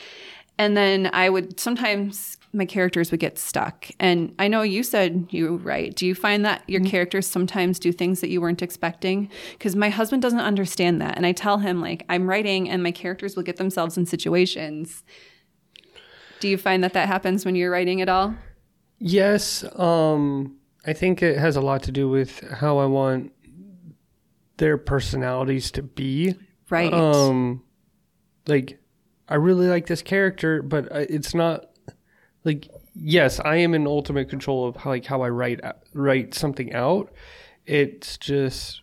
And 0.59 0.77
then 0.77 1.11
I 1.13 1.31
would 1.31 1.59
sometimes 1.59 2.34
my 2.55 2.65
characters 2.65 3.11
would 3.11 3.21
get 3.21 3.39
stuck. 3.39 3.91
And 3.99 4.35
I 4.39 4.49
know 4.49 4.63
you 4.63 4.83
said 4.83 5.27
you 5.31 5.57
write. 5.57 5.97
Do 5.97 6.07
you 6.07 6.15
find 6.15 6.45
that 6.45 6.63
your 6.69 6.81
characters 6.83 7.27
sometimes 7.27 7.79
do 7.79 7.93
things 7.93 8.21
that 8.21 8.31
you 8.31 8.41
weren't 8.41 8.63
expecting? 8.63 9.29
Because 9.53 9.75
my 9.75 9.89
husband 9.91 10.23
doesn't 10.23 10.41
understand 10.41 11.01
that. 11.01 11.17
And 11.17 11.27
I 11.27 11.33
tell 11.33 11.59
him, 11.59 11.81
like, 11.81 12.05
I'm 12.09 12.29
writing 12.29 12.71
and 12.71 12.83
my 12.83 12.93
characters 12.93 13.37
will 13.37 13.43
get 13.43 13.57
themselves 13.57 13.97
in 13.97 14.07
situations. 14.07 15.05
Do 16.41 16.49
you 16.49 16.57
find 16.57 16.85
that 16.85 16.93
that 16.93 17.09
happens 17.09 17.45
when 17.45 17.57
you're 17.57 17.71
writing 17.71 18.01
at 18.01 18.09
all? 18.09 18.35
Yes, 18.99 19.65
um, 19.77 20.57
I 20.87 20.93
think 20.93 21.23
it 21.23 21.39
has 21.39 21.57
a 21.57 21.61
lot 21.61 21.83
to 21.85 21.93
do 21.93 22.09
with 22.09 22.41
how 22.51 22.79
I 22.79 22.87
want 22.87 23.33
their 24.59 24.79
personalities 24.79 25.71
to 25.73 25.83
be. 25.83 26.37
Right. 26.71 26.93
Um, 26.93 27.63
like 28.47 28.79
I 29.29 29.37
really 29.37 29.69
like 29.69 29.87
this 29.87 30.03
character, 30.03 30.63
but 30.63 30.87
it's 30.93 31.35
not 31.35 31.67
like 32.45 32.69
yes, 32.95 33.41
I 33.41 33.57
am 33.57 33.75
in 33.75 33.87
ultimate 33.87 34.29
control 34.29 34.69
of 34.69 34.77
how, 34.77 34.91
like 34.91 35.07
how 35.07 35.23
I 35.23 35.29
write 35.29 35.61
write 35.93 36.35
something 36.35 36.73
out. 36.73 37.13
It's 37.67 38.19
just 38.19 38.83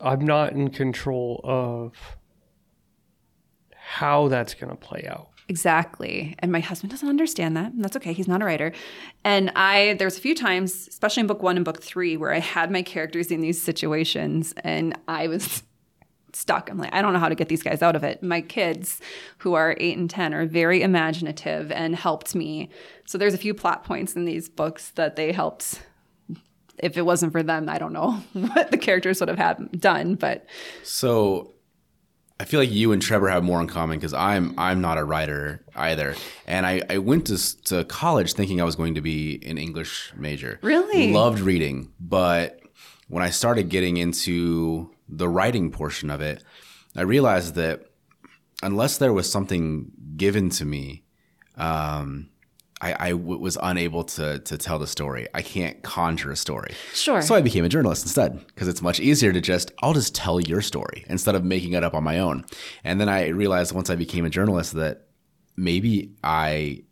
I'm 0.00 0.24
not 0.24 0.52
in 0.52 0.70
control 0.70 1.40
of 1.44 1.92
how 3.74 4.28
that's 4.28 4.54
going 4.54 4.70
to 4.70 4.76
play 4.76 5.06
out. 5.08 5.28
Exactly. 5.48 6.34
And 6.38 6.50
my 6.50 6.60
husband 6.60 6.90
doesn't 6.90 7.08
understand 7.08 7.56
that. 7.56 7.72
And 7.72 7.84
that's 7.84 7.96
okay. 7.96 8.12
He's 8.12 8.28
not 8.28 8.40
a 8.40 8.44
writer. 8.44 8.72
And 9.24 9.50
I, 9.54 9.96
there's 9.98 10.16
a 10.16 10.20
few 10.20 10.34
times, 10.34 10.88
especially 10.88 11.22
in 11.22 11.26
book 11.26 11.42
one 11.42 11.56
and 11.56 11.64
book 11.64 11.82
three, 11.82 12.16
where 12.16 12.32
I 12.32 12.38
had 12.38 12.70
my 12.70 12.82
characters 12.82 13.30
in 13.30 13.40
these 13.40 13.60
situations 13.60 14.54
and 14.64 14.98
I 15.08 15.26
was 15.26 15.62
stuck. 16.34 16.70
I'm 16.70 16.78
like, 16.78 16.94
I 16.94 17.02
don't 17.02 17.12
know 17.12 17.18
how 17.18 17.28
to 17.28 17.34
get 17.34 17.48
these 17.48 17.62
guys 17.62 17.82
out 17.82 17.96
of 17.96 18.04
it. 18.04 18.22
My 18.22 18.40
kids, 18.40 19.00
who 19.38 19.54
are 19.54 19.76
eight 19.78 19.96
and 19.96 20.08
10, 20.08 20.34
are 20.34 20.46
very 20.46 20.82
imaginative 20.82 21.70
and 21.72 21.94
helped 21.94 22.34
me. 22.34 22.70
So 23.06 23.18
there's 23.18 23.34
a 23.34 23.38
few 23.38 23.54
plot 23.54 23.84
points 23.84 24.14
in 24.14 24.24
these 24.24 24.48
books 24.48 24.90
that 24.90 25.16
they 25.16 25.32
helped. 25.32 25.82
If 26.78 26.96
it 26.96 27.02
wasn't 27.02 27.32
for 27.32 27.42
them, 27.42 27.68
I 27.68 27.78
don't 27.78 27.92
know 27.92 28.12
what 28.32 28.70
the 28.70 28.78
characters 28.78 29.20
would 29.20 29.28
have 29.28 29.38
had 29.38 29.80
done. 29.80 30.14
But 30.14 30.46
So 30.82 31.52
I 32.42 32.44
feel 32.44 32.58
like 32.58 32.72
you 32.72 32.90
and 32.90 33.00
Trevor 33.00 33.28
have 33.28 33.44
more 33.44 33.60
in 33.60 33.68
common 33.68 33.98
because 33.98 34.12
I'm 34.14 34.54
I'm 34.58 34.80
not 34.80 34.98
a 34.98 35.04
writer 35.04 35.64
either, 35.76 36.16
and 36.44 36.66
I, 36.66 36.82
I 36.90 36.98
went 36.98 37.28
to 37.28 37.62
to 37.66 37.84
college 37.84 38.32
thinking 38.32 38.60
I 38.60 38.64
was 38.64 38.74
going 38.74 38.96
to 38.96 39.00
be 39.00 39.40
an 39.46 39.58
English 39.58 40.12
major. 40.16 40.58
Really? 40.60 41.12
loved 41.12 41.38
reading, 41.38 41.92
but 42.00 42.58
when 43.06 43.22
I 43.22 43.30
started 43.30 43.68
getting 43.68 43.96
into 43.96 44.90
the 45.14 45.28
writing 45.28 45.70
portion 45.70 46.10
of 46.10 46.20
it, 46.20 46.42
I 46.96 47.02
realized 47.02 47.54
that 47.54 47.84
unless 48.62 48.98
there 48.98 49.12
was 49.12 49.30
something 49.30 49.90
given 50.16 50.50
to 50.50 50.64
me, 50.64 51.04
um, 51.56 52.30
I, 52.80 53.08
I 53.08 53.10
w- 53.10 53.38
was 53.38 53.56
unable 53.62 54.04
to 54.04 54.40
to 54.40 54.58
tell 54.58 54.78
the 54.78 54.86
story. 54.86 55.28
I 55.34 55.42
can't 55.42 55.82
conjure 55.82 56.32
a 56.32 56.36
story. 56.36 56.74
Sure. 56.92 57.22
So 57.22 57.34
I 57.34 57.42
became 57.42 57.64
a 57.64 57.68
journalist 57.68 58.04
instead 58.04 58.44
because 58.48 58.66
it's 58.66 58.82
much 58.82 58.98
easier 58.98 59.32
to 59.32 59.40
just 59.40 59.70
I'll 59.82 59.92
just 59.92 60.14
tell 60.14 60.40
your 60.40 60.62
story 60.62 61.04
instead 61.08 61.34
of 61.34 61.44
making 61.44 61.74
it 61.74 61.84
up 61.84 61.94
on 61.94 62.02
my 62.02 62.18
own. 62.18 62.44
And 62.82 63.00
then 63.00 63.08
I 63.08 63.28
realized 63.28 63.72
once 63.72 63.90
I 63.90 63.96
became 63.96 64.24
a 64.24 64.30
journalist 64.30 64.72
that 64.74 65.06
maybe 65.56 66.12
I 66.24 66.82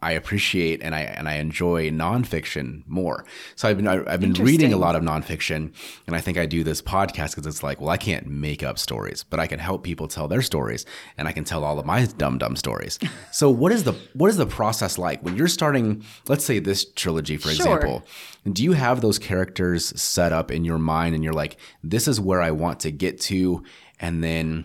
I 0.00 0.12
appreciate 0.12 0.80
and 0.82 0.94
I 0.94 1.00
and 1.00 1.28
I 1.28 1.34
enjoy 1.34 1.90
nonfiction 1.90 2.82
more. 2.86 3.24
So 3.56 3.68
I've 3.68 3.76
been 3.76 3.88
I- 3.88 4.04
I've 4.12 4.20
been 4.20 4.32
reading 4.34 4.72
a 4.72 4.76
lot 4.76 4.96
of 4.96 5.02
nonfiction, 5.02 5.72
and 6.06 6.14
I 6.16 6.20
think 6.20 6.38
I 6.38 6.46
do 6.46 6.62
this 6.64 6.80
podcast 6.82 7.30
because 7.34 7.46
it's 7.46 7.62
like, 7.62 7.80
well, 7.80 7.90
I 7.90 7.96
can't 7.96 8.26
make 8.26 8.62
up 8.62 8.78
stories, 8.78 9.24
but 9.28 9.40
I 9.40 9.46
can 9.46 9.58
help 9.58 9.82
people 9.82 10.08
tell 10.08 10.28
their 10.28 10.42
stories, 10.42 10.86
and 11.18 11.26
I 11.28 11.32
can 11.32 11.44
tell 11.44 11.64
all 11.64 11.78
of 11.78 11.86
my 11.86 12.04
dumb 12.06 12.38
dumb 12.38 12.56
stories. 12.56 12.98
so 13.32 13.50
what 13.50 13.72
is 13.72 13.84
the 13.84 13.92
what 14.14 14.28
is 14.30 14.36
the 14.36 14.46
process 14.46 14.98
like 14.98 15.22
when 15.22 15.36
you're 15.36 15.48
starting? 15.48 16.04
Let's 16.28 16.44
say 16.44 16.58
this 16.58 16.84
trilogy, 16.92 17.36
for 17.36 17.48
Sure. 17.50 17.76
example. 17.76 18.04
Do 18.50 18.62
you 18.64 18.72
have 18.72 19.00
those 19.00 19.18
characters 19.18 20.00
set 20.00 20.32
up 20.32 20.50
in 20.50 20.64
your 20.64 20.78
mind, 20.78 21.14
and 21.14 21.22
you're 21.24 21.32
like, 21.32 21.56
this 21.82 22.08
is 22.08 22.20
where 22.20 22.40
I 22.42 22.50
want 22.50 22.80
to 22.80 22.90
get 22.90 23.20
to, 23.22 23.62
and 24.00 24.22
then 24.22 24.64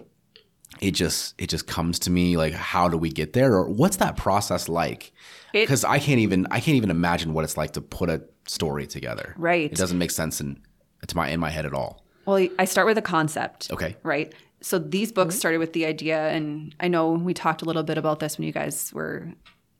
it 0.81 0.91
just 0.91 1.33
it 1.37 1.47
just 1.47 1.67
comes 1.67 1.99
to 1.99 2.09
me 2.09 2.37
like 2.37 2.53
how 2.53 2.87
do 2.89 2.97
we 2.97 3.09
get 3.09 3.33
there 3.33 3.53
or 3.53 3.69
what's 3.69 3.97
that 3.97 4.17
process 4.17 4.69
like 4.69 5.11
because 5.53 5.83
i 5.83 5.99
can't 5.99 6.19
even 6.19 6.45
i 6.51 6.59
can't 6.59 6.75
even 6.75 6.91
imagine 6.91 7.33
what 7.33 7.43
it's 7.43 7.57
like 7.57 7.71
to 7.71 7.81
put 7.81 8.09
a 8.09 8.21
story 8.47 8.87
together 8.87 9.33
Right. 9.37 9.71
it 9.71 9.77
doesn't 9.77 9.97
make 9.97 10.11
sense 10.11 10.41
in 10.41 10.61
to 11.07 11.15
my 11.15 11.29
in 11.29 11.39
my 11.39 11.49
head 11.49 11.65
at 11.65 11.73
all 11.73 12.03
Well, 12.25 12.45
I 12.59 12.65
start 12.65 12.87
with 12.87 12.97
a 12.97 13.01
concept. 13.01 13.71
Okay. 13.71 13.95
Right. 14.03 14.33
So 14.59 14.79
these 14.79 15.11
books 15.13 15.35
mm-hmm. 15.35 15.39
started 15.39 15.57
with 15.59 15.71
the 15.73 15.85
idea, 15.85 16.27
and 16.29 16.75
I 16.79 16.87
know 16.89 17.11
we 17.13 17.33
talked 17.33 17.61
a 17.61 17.65
little 17.65 17.83
bit 17.83 17.97
about 17.97 18.19
this 18.19 18.37
when 18.37 18.45
you 18.45 18.51
guys 18.51 18.91
were 18.93 19.31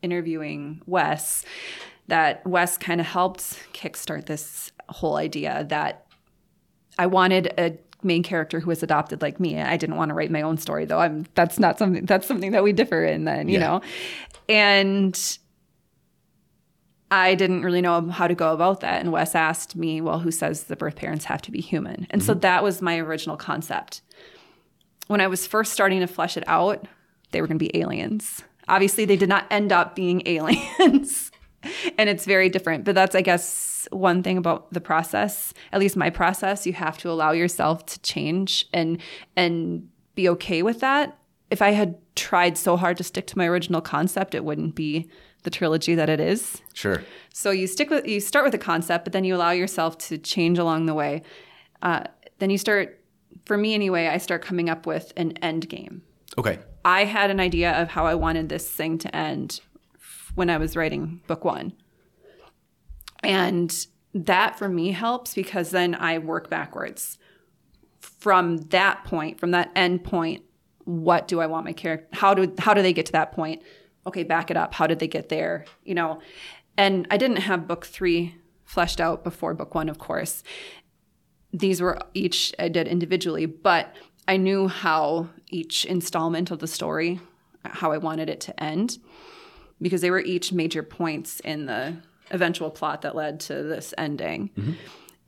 interviewing 0.02 0.82
Wes, 0.86 1.44
that 2.08 2.46
Wes 2.48 2.78
kind 2.78 3.02
of 3.02 3.08
helped 3.08 3.60
kickstart 3.74 4.28
this 4.28 4.72
whole 4.88 5.18
idea 5.18 5.66
that 5.70 6.06
I 6.98 7.08
wanted 7.08 7.54
a 7.58 7.78
main 8.04 8.24
character 8.24 8.60
who 8.60 8.68
was 8.70 8.84
adopted 8.84 9.22
like 9.22 9.40
me. 9.40 9.60
I 9.60 9.78
didn't 9.78 9.96
want 9.96 10.10
to 10.10 10.16
write 10.16 10.32
my 10.32 10.42
own 10.42 10.58
story 10.58 10.86
though. 10.86 11.00
I'm 11.00 11.26
that's 11.36 11.60
not 11.60 11.80
something 11.80 12.06
that's 12.06 12.28
something 12.28 12.52
that 12.52 12.64
we 12.64 12.74
differ 12.74 13.04
in 13.04 13.26
then, 13.26 13.48
you 13.50 13.60
Yeah. 13.60 13.68
know. 13.68 13.82
And 14.50 15.38
I 17.10 17.36
didn't 17.36 17.62
really 17.62 17.82
know 17.82 18.10
how 18.10 18.28
to 18.28 18.36
go 18.36 18.52
about 18.54 18.82
that. 18.82 19.00
And 19.00 19.12
Wes 19.12 19.34
asked 19.34 19.76
me, 19.76 20.02
well, 20.02 20.20
who 20.20 20.32
says 20.32 20.66
the 20.66 20.76
birth 20.76 20.96
parents 20.96 21.26
have 21.26 21.42
to 21.44 21.52
be 21.52 21.62
human? 21.62 22.06
And 22.10 22.22
so 22.22 22.34
mm-hmm. 22.34 22.42
that 22.42 22.64
was 22.64 22.82
my 22.82 22.98
original 22.98 23.38
concept. 23.38 24.02
When 25.08 25.22
I 25.22 25.28
was 25.28 25.48
first 25.48 25.72
starting 25.72 26.02
to 26.02 26.08
flesh 26.08 26.36
it 26.36 26.44
out, 26.48 26.86
they 27.32 27.40
were 27.40 27.48
going 27.48 27.60
to 27.60 27.66
be 27.66 27.78
aliens. 27.80 28.44
Obviously, 28.68 29.06
they 29.06 29.16
did 29.16 29.30
not 29.30 29.48
end 29.50 29.72
up 29.72 29.96
being 29.96 30.22
aliens. 30.26 31.32
and 31.98 32.10
it's 32.10 32.26
very 32.26 32.50
different. 32.50 32.84
But 32.84 32.96
that's, 32.96 33.15
I 33.15 33.22
guess, 33.22 33.88
one 33.91 34.24
thing 34.24 34.38
about 34.38 34.72
the 34.74 34.82
process, 34.82 35.54
at 35.72 35.80
least 35.80 35.96
my 35.96 36.10
process, 36.10 36.65
you 36.65 36.74
have 36.74 36.98
to 37.00 37.10
allow 37.10 37.32
yourself 37.32 37.86
to 37.88 38.02
change 38.02 38.67
and 38.74 39.00
and 39.36 39.89
be 40.15 40.28
okay 40.30 40.63
with 40.63 40.80
that. 40.80 41.17
If 41.50 41.62
I 41.62 41.72
had 41.72 41.96
tried 42.15 42.58
so 42.58 42.76
hard 42.76 42.98
to 42.98 43.04
stick 43.04 43.28
to 43.28 43.38
my 43.38 43.46
original 43.48 43.82
concept, 43.82 44.36
it 44.36 44.43
wouldn't 44.43 44.76
be 44.76 45.10
the 45.43 45.50
trilogy 45.50 45.96
that 45.96 46.10
it 46.10 46.20
is. 46.20 46.62
sure 46.74 47.04
So 47.34 47.52
you 47.52 47.67
stick 47.67 47.89
with 47.89 48.06
you 48.06 48.20
start 48.20 48.43
with 48.43 48.54
a 48.54 48.60
concept, 48.60 49.06
but 49.06 49.13
then 49.13 49.24
you 49.24 49.36
allow 49.36 49.52
yourself 49.52 49.98
to 50.00 50.17
change 50.17 50.58
along 50.58 50.88
the 50.88 50.93
way. 50.93 51.22
Uh, 51.82 52.04
then 52.39 52.50
you 52.50 52.58
start, 52.58 53.00
for 53.46 53.58
me 53.58 53.74
anyway, 53.74 54.08
I 54.08 54.17
start 54.17 54.41
coming 54.41 54.70
up 54.70 54.86
with 54.86 55.13
an 55.15 55.34
end 55.38 55.70
game. 55.70 56.02
okay 56.38 56.60
I 56.84 57.04
had 57.04 57.32
an 57.32 57.41
idea 57.41 57.74
of 57.82 57.89
how 57.89 58.06
I 58.06 58.15
wanted 58.15 58.48
this 58.48 58.70
thing 58.70 58.98
to 59.00 59.13
end 59.13 59.60
when 60.38 60.50
I 60.50 60.58
was 60.58 60.76
writing 60.76 61.21
book 61.28 61.43
one, 61.43 61.73
and 63.23 63.88
that 64.13 64.58
for 64.58 64.69
me 64.69 64.91
helps 64.91 65.34
because 65.34 65.71
then 65.71 65.95
I 65.95 66.17
work 66.19 66.50
backwards 66.50 67.17
from 68.00 68.58
that 68.69 69.04
point, 69.04 69.39
from 69.39 69.52
that 69.52 69.71
end 69.76 70.04
point. 70.04 70.43
What 70.86 71.28
do 71.28 71.41
I 71.41 71.47
want 71.47 71.65
my 71.65 71.73
character? 71.73 72.08
How 72.13 72.34
do 72.34 72.54
how 72.58 72.73
do 72.73 72.82
they 72.82 72.93
get 72.93 73.08
to 73.08 73.12
that 73.12 73.34
point? 73.34 73.62
Okay, 74.06 74.23
back 74.23 74.50
it 74.50 74.56
up. 74.56 74.73
How 74.73 74.88
did 74.88 75.00
they 75.00 75.08
get 75.08 75.28
there? 75.28 75.65
You 75.84 75.95
know, 75.95 76.21
and 76.78 77.06
I 77.12 77.17
didn't 77.17 77.38
have 77.38 77.67
book 77.67 77.86
three 77.86 78.36
fleshed 78.63 79.02
out 79.02 79.23
before 79.23 79.54
book 79.54 79.76
one, 79.76 79.89
of 79.89 79.97
course 79.97 80.43
these 81.54 81.82
were 81.82 81.97
each 82.13 82.54
I 82.60 82.67
did 82.67 82.88
individually, 82.88 83.45
but 83.45 83.95
I 84.28 84.38
knew 84.38 84.67
how 84.67 85.30
each 85.50 85.86
installment 85.86 86.52
of 86.52 86.60
the 86.60 86.67
story, 86.67 87.19
how 87.63 87.91
I 87.91 87.97
wanted 87.97 88.30
it 88.30 88.41
to 88.41 88.63
end, 88.63 88.97
because 89.82 90.02
they 90.02 90.12
were 90.12 90.20
each 90.20 90.52
major 90.52 90.84
points 90.84 91.40
in 91.42 91.66
the 91.66 91.96
eventual 92.32 92.70
plot 92.70 93.02
that 93.04 93.16
led 93.16 93.40
to 93.42 93.63
this 93.63 93.94
ending. 93.98 94.50
Mm-hmm. 94.58 94.74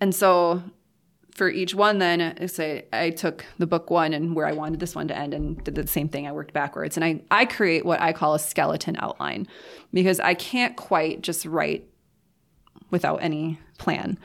And 0.01 0.15
so 0.15 0.63
for 1.31 1.49
each 1.49 1.73
one, 1.73 1.99
then 1.99 2.21
I 2.21 2.45
say 2.47 2.85
I 2.91 3.11
took 3.11 3.45
the 3.57 3.67
book 3.67 3.89
one 3.89 4.13
and 4.13 4.35
where 4.35 4.45
I 4.45 4.51
wanted 4.51 4.79
this 4.79 4.95
one 4.95 5.07
to 5.07 5.17
end 5.17 5.33
and 5.33 5.63
did 5.63 5.75
the 5.75 5.87
same 5.87 6.09
thing. 6.09 6.27
I 6.27 6.31
worked 6.31 6.53
backwards 6.53 6.97
and 6.97 7.03
I, 7.03 7.21
I 7.31 7.45
create 7.45 7.85
what 7.85 8.01
I 8.01 8.11
call 8.11 8.33
a 8.33 8.39
skeleton 8.39 8.97
outline 8.99 9.47
because 9.93 10.19
I 10.19 10.33
can't 10.33 10.75
quite 10.75 11.21
just 11.21 11.45
write 11.45 11.87
without 12.89 13.17
any 13.17 13.59
plan. 13.77 14.17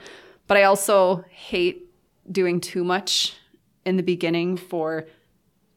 But 0.46 0.56
I 0.56 0.64
also 0.64 1.24
hate 1.30 1.90
doing 2.30 2.60
too 2.60 2.84
much 2.84 3.36
in 3.84 3.96
the 3.96 4.02
beginning 4.02 4.56
for 4.56 5.06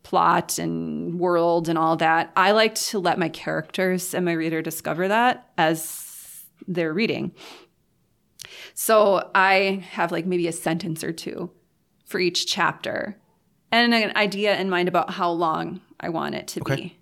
plot 0.08 0.58
and 0.58 1.20
world 1.20 1.68
and 1.68 1.78
all 1.78 1.98
that. 1.98 2.32
I 2.38 2.52
like 2.52 2.76
to 2.76 3.00
let 3.00 3.20
my 3.20 3.28
characters 3.28 4.14
and 4.14 4.24
my 4.24 4.32
reader 4.32 4.62
discover 4.62 5.10
that 5.10 5.50
as 5.58 6.46
they're 6.66 6.94
reading. 6.94 7.34
So 8.74 9.30
I 9.36 9.84
have 9.92 10.12
like 10.14 10.26
maybe 10.26 10.48
a 10.48 10.52
sentence 10.54 11.04
or 11.04 11.12
two 11.12 11.52
for 12.06 12.20
each 12.20 12.48
chapter 12.48 13.18
and 13.72 13.94
an 13.94 14.16
idea 14.16 14.58
in 14.58 14.70
mind 14.70 14.88
about 14.88 15.10
how 15.10 15.30
long 15.32 15.82
I 16.00 16.08
want 16.10 16.36
it 16.36 16.48
to 16.50 16.62
be. 16.64 16.98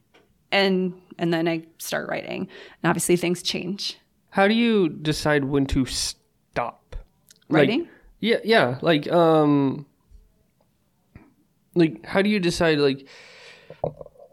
And 0.51 0.99
and 1.19 1.31
then 1.31 1.47
I 1.47 1.65
start 1.77 2.09
writing. 2.09 2.47
And 2.81 2.89
obviously 2.89 3.17
things 3.17 3.43
change. 3.43 3.97
How 4.31 4.47
do 4.47 4.55
you 4.55 4.89
decide 4.89 5.45
when 5.45 5.65
to 5.67 5.85
stop 5.85 6.95
Like- 7.49 7.59
Writing? 7.59 7.87
yeah, 8.19 8.37
yeah. 8.43 8.79
Like, 8.81 9.09
um, 9.11 9.85
like 11.75 12.05
how 12.05 12.21
do 12.21 12.29
you 12.29 12.39
decide? 12.39 12.79
Like, 12.79 13.07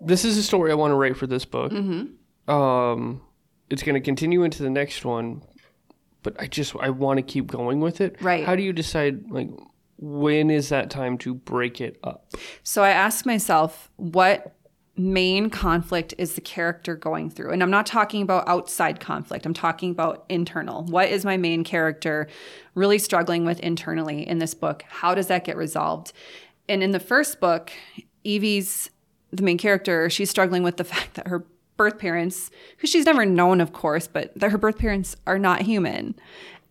this 0.00 0.24
is 0.24 0.38
a 0.38 0.42
story 0.42 0.70
I 0.70 0.74
want 0.74 0.92
to 0.92 0.96
write 0.96 1.16
for 1.16 1.26
this 1.26 1.44
book. 1.44 1.72
Mm-hmm. 1.72 2.50
Um, 2.50 3.22
it's 3.70 3.83
going 3.83 3.94
to 3.94 4.00
continue 4.00 4.42
into 4.42 4.62
the 4.62 4.70
next 4.70 5.05
one, 5.05 5.42
but 6.22 6.40
I 6.40 6.46
just 6.46 6.74
I 6.76 6.90
want 6.90 7.18
to 7.18 7.22
keep 7.22 7.48
going 7.48 7.81
with 7.81 8.00
it. 8.00 8.20
Right. 8.20 8.44
How 8.44 8.57
do 8.57 8.62
you 8.62 8.72
decide? 8.72 9.31
Like, 9.31 9.50
when 9.98 10.50
is 10.50 10.70
that 10.70 10.90
time 10.90 11.18
to 11.18 11.35
break 11.35 11.81
it 11.81 11.98
up? 12.02 12.33
So 12.62 12.83
I 12.83 12.90
ask 12.90 13.24
myself, 13.24 13.90
what 13.96 14.57
main 14.96 15.48
conflict 15.48 16.12
is 16.18 16.35
the 16.35 16.40
character 16.40 16.96
going 16.96 17.31
through? 17.31 17.50
And 17.52 17.62
I'm 17.62 17.70
not 17.70 17.87
talking 17.87 18.20
about 18.20 18.46
outside 18.48 19.00
conflict, 19.00 19.46
I'm 19.46 19.55
talking 19.55 19.90
about 19.90 20.24
internal. 20.28 20.85
What 20.85 21.09
is 21.09 21.24
my 21.24 21.37
main 21.37 21.64
character 21.64 22.28
really 22.74 22.98
struggling 22.98 23.44
with 23.44 23.61
internally 23.61 24.26
in 24.26 24.38
this 24.38 24.55
book? 24.55 24.85
How 24.88 25.14
does 25.14 25.28
that 25.28 25.44
get 25.44 25.57
resolved? 25.57 26.12
And 26.68 26.83
in 26.83 26.92
the 26.92 27.01
first 27.01 27.40
book, 27.40 27.72
Evie's 28.25 28.90
the 29.33 29.42
main 29.42 29.59
character, 29.59 30.11
she's 30.11 30.31
struggling 30.31 30.62
with 30.62 30.77
the 30.77 30.85
fact 30.92 31.14
that 31.14 31.29
her 31.29 31.44
birth 31.77 31.98
parents, 31.98 32.51
who 32.79 32.87
she's 32.87 33.07
never 33.07 33.25
known, 33.25 33.61
of 33.61 33.72
course, 33.72 34.07
but 34.07 34.33
that 34.37 34.51
her 34.51 34.59
birth 34.59 34.79
parents 34.79 35.16
are 35.27 35.38
not 35.38 35.62
human. 35.62 36.14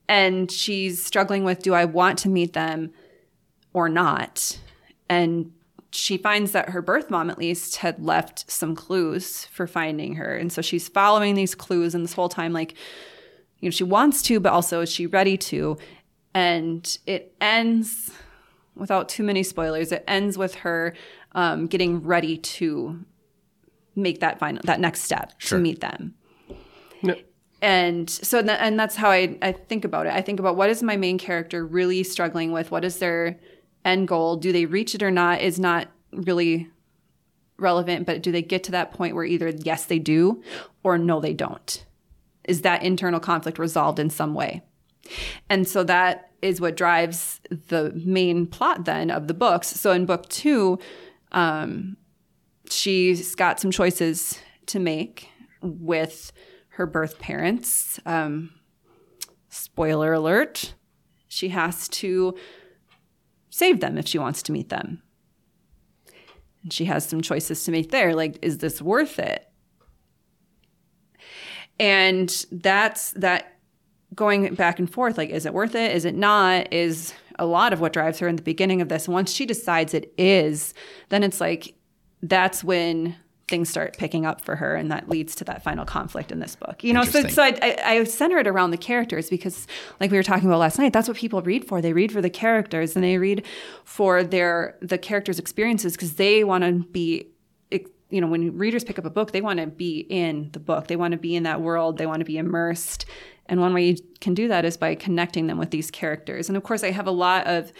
And 0.07 0.51
she's 0.51 1.03
struggling 1.03 1.43
with 1.43 1.63
do 1.63 1.73
I 1.73 1.85
want 1.85 2.19
to 2.19 2.29
meet 2.29 2.53
them 2.53 2.91
or 3.73 3.89
not? 3.89 4.59
And 5.09 5.51
she 5.91 6.17
finds 6.17 6.51
that 6.53 6.69
her 6.69 6.81
birth 6.81 7.09
mom, 7.09 7.29
at 7.29 7.37
least, 7.37 7.77
had 7.77 8.03
left 8.03 8.49
some 8.49 8.75
clues 8.75 9.45
for 9.45 9.67
finding 9.67 10.15
her. 10.15 10.35
And 10.35 10.51
so 10.51 10.61
she's 10.61 10.87
following 10.87 11.35
these 11.35 11.55
clues, 11.55 11.93
and 11.93 12.03
this 12.03 12.13
whole 12.13 12.29
time, 12.29 12.53
like, 12.53 12.75
you 13.59 13.67
know, 13.67 13.71
she 13.71 13.83
wants 13.83 14.21
to, 14.23 14.39
but 14.39 14.53
also 14.53 14.81
is 14.81 14.91
she 14.91 15.07
ready 15.07 15.37
to? 15.37 15.77
And 16.33 16.97
it 17.05 17.35
ends 17.41 18.11
without 18.75 19.09
too 19.09 19.23
many 19.23 19.43
spoilers. 19.43 19.91
It 19.91 20.03
ends 20.07 20.37
with 20.37 20.55
her 20.55 20.93
um, 21.33 21.67
getting 21.67 22.01
ready 22.03 22.37
to 22.37 23.03
make 23.95 24.19
that 24.21 24.39
final, 24.39 24.61
that 24.65 24.79
next 24.79 25.01
step 25.01 25.33
Sure. 25.37 25.57
to 25.57 25.61
meet 25.63 25.81
them 25.81 26.13
No. 27.03 27.15
and 27.61 28.09
so 28.09 28.41
tha- 28.41 28.61
and 28.61 28.79
that's 28.79 28.95
how 28.95 29.09
I, 29.11 29.37
I 29.41 29.51
think 29.51 29.83
about 29.83 30.05
it 30.07 30.13
i 30.13 30.21
think 30.21 30.39
about 30.39 30.55
what 30.55 30.69
is 30.69 30.81
my 30.81 30.95
main 30.95 31.17
character 31.17 31.65
really 31.65 32.03
struggling 32.03 32.53
with 32.53 32.71
what 32.71 32.85
is 32.85 32.99
their 32.99 33.37
end 33.83 34.07
goal 34.07 34.37
do 34.37 34.53
they 34.53 34.65
reach 34.65 34.95
it 34.95 35.03
or 35.03 35.11
not 35.11 35.41
is 35.41 35.59
not 35.59 35.89
really 36.13 36.69
relevant 37.57 38.05
but 38.05 38.23
do 38.23 38.31
they 38.31 38.41
get 38.41 38.63
to 38.65 38.71
that 38.71 38.93
point 38.93 39.13
where 39.13 39.25
either 39.25 39.49
yes 39.49 39.85
they 39.85 39.99
do 39.99 40.41
or 40.83 40.97
no 40.97 41.19
they 41.19 41.33
don't 41.33 41.85
is 42.45 42.61
that 42.61 42.83
internal 42.83 43.19
conflict 43.19 43.59
resolved 43.59 43.99
in 43.99 44.09
some 44.09 44.33
way 44.33 44.61
and 45.49 45.67
so 45.67 45.83
that 45.83 46.31
is 46.41 46.59
what 46.59 46.75
drives 46.75 47.39
the 47.49 47.91
main 48.05 48.47
plot 48.47 48.85
then 48.85 49.11
of 49.11 49.27
the 49.27 49.33
books 49.33 49.67
so 49.67 49.91
in 49.91 50.05
book 50.05 50.27
two 50.29 50.79
um, 51.31 51.97
she's 52.69 53.35
got 53.35 53.59
some 53.59 53.71
choices 53.71 54.39
to 54.67 54.79
make 54.79 55.29
with 55.61 56.31
her 56.71 56.85
birth 56.85 57.19
parents. 57.19 57.99
Um, 58.05 58.51
spoiler 59.49 60.13
alert, 60.13 60.73
she 61.27 61.49
has 61.49 61.87
to 61.89 62.35
save 63.49 63.79
them 63.79 63.97
if 63.97 64.07
she 64.07 64.17
wants 64.17 64.41
to 64.43 64.51
meet 64.51 64.69
them. 64.69 65.01
And 66.63 66.71
she 66.71 66.85
has 66.85 67.05
some 67.05 67.21
choices 67.21 67.63
to 67.65 67.71
make 67.71 67.91
there. 67.91 68.15
Like, 68.15 68.39
is 68.41 68.59
this 68.59 68.81
worth 68.81 69.19
it? 69.19 69.47
And 71.79 72.45
that's 72.51 73.11
that 73.13 73.57
going 74.15 74.53
back 74.55 74.79
and 74.79 74.91
forth. 74.91 75.17
Like, 75.17 75.29
is 75.29 75.45
it 75.45 75.53
worth 75.53 75.75
it? 75.75 75.95
Is 75.95 76.05
it 76.05 76.15
not? 76.15 76.71
Is 76.73 77.13
a 77.39 77.45
lot 77.45 77.73
of 77.73 77.79
what 77.79 77.93
drives 77.93 78.19
her 78.19 78.27
in 78.27 78.35
the 78.35 78.41
beginning 78.41 78.81
of 78.81 78.89
this. 78.89 79.07
Once 79.07 79.33
she 79.33 79.45
decides 79.45 79.93
it 79.93 80.13
is, 80.17 80.73
then 81.09 81.23
it's 81.23 81.41
like, 81.41 81.73
that's 82.21 82.63
when 82.63 83.15
things 83.47 83.67
start 83.67 83.97
picking 83.97 84.25
up 84.25 84.39
for 84.39 84.55
her 84.55 84.75
and 84.75 84.89
that 84.91 85.09
leads 85.09 85.35
to 85.35 85.43
that 85.43 85.61
final 85.61 85.83
conflict 85.83 86.31
in 86.31 86.39
this 86.39 86.55
book 86.55 86.85
you 86.85 86.93
know 86.93 87.03
so, 87.03 87.27
so 87.27 87.43
I, 87.43 87.49
I, 87.61 87.77
I 87.85 88.03
center 88.05 88.37
it 88.37 88.47
around 88.47 88.71
the 88.71 88.77
characters 88.77 89.29
because 89.29 89.67
like 89.99 90.09
we 90.09 90.15
were 90.15 90.23
talking 90.23 90.47
about 90.47 90.59
last 90.59 90.79
night 90.79 90.93
that's 90.93 91.09
what 91.09 91.17
people 91.17 91.41
read 91.41 91.67
for 91.67 91.81
they 91.81 91.91
read 91.91 92.13
for 92.13 92.21
the 92.21 92.29
characters 92.29 92.95
and 92.95 93.03
they 93.03 93.17
read 93.17 93.45
for 93.83 94.23
their 94.23 94.77
the 94.81 94.97
characters 94.97 95.37
experiences 95.37 95.97
because 95.97 96.13
they 96.13 96.45
want 96.45 96.63
to 96.63 96.85
be 96.91 97.27
you 98.11 98.21
know 98.21 98.27
when 98.27 98.57
readers 98.57 98.83
pick 98.83 98.99
up 98.99 99.05
a 99.05 99.09
book 99.09 99.31
they 99.31 99.41
want 99.41 99.59
to 99.59 99.67
be 99.67 99.99
in 100.09 100.49
the 100.53 100.59
book 100.59 100.87
they 100.87 100.95
want 100.95 101.13
to 101.13 101.17
be 101.17 101.35
in 101.35 101.43
that 101.43 101.61
world 101.61 101.97
they 101.97 102.05
want 102.05 102.19
to 102.19 102.25
be 102.25 102.37
immersed 102.37 103.05
and 103.47 103.59
one 103.59 103.73
way 103.73 103.89
you 103.89 103.97
can 104.19 104.33
do 104.33 104.47
that 104.47 104.65
is 104.65 104.77
by 104.77 104.95
connecting 104.95 105.47
them 105.47 105.57
with 105.57 105.71
these 105.71 105.91
characters 105.91 106.47
and 106.49 106.57
of 106.57 106.63
course 106.63 106.83
i 106.83 106.91
have 106.91 107.07
a 107.07 107.11
lot 107.11 107.45
of 107.47 107.71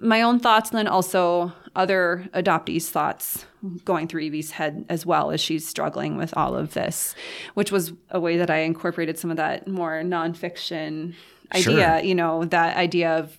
my 0.00 0.22
own 0.22 0.38
thoughts 0.38 0.70
and 0.70 0.78
then 0.78 0.86
also 0.88 1.52
other 1.76 2.28
adoptees' 2.32 2.88
thoughts 2.88 3.44
going 3.84 4.08
through 4.08 4.22
Evie's 4.22 4.52
head 4.52 4.86
as 4.88 5.04
well 5.04 5.30
as 5.30 5.40
she's 5.40 5.66
struggling 5.68 6.16
with 6.16 6.34
all 6.36 6.56
of 6.56 6.72
this, 6.72 7.14
which 7.54 7.70
was 7.70 7.92
a 8.10 8.18
way 8.18 8.38
that 8.38 8.50
I 8.50 8.60
incorporated 8.60 9.18
some 9.18 9.30
of 9.30 9.36
that 9.36 9.68
more 9.68 10.00
nonfiction 10.02 11.14
idea, 11.54 11.98
Sure. 11.98 11.98
you 12.00 12.14
know, 12.14 12.44
that 12.46 12.76
idea 12.76 13.18
of 13.18 13.36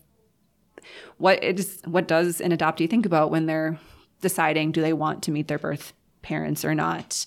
what 1.17 1.43
it 1.43 1.59
is 1.59 1.81
what 1.85 2.07
does 2.07 2.41
an 2.41 2.51
adoptee 2.51 2.89
think 2.89 3.05
about 3.05 3.31
when 3.31 3.45
they're 3.47 3.79
deciding 4.21 4.71
do 4.71 4.81
they 4.81 4.93
want 4.93 5.23
to 5.23 5.31
meet 5.31 5.47
their 5.47 5.59
birth 5.59 5.93
parents 6.21 6.63
or 6.63 6.75
not. 6.75 7.25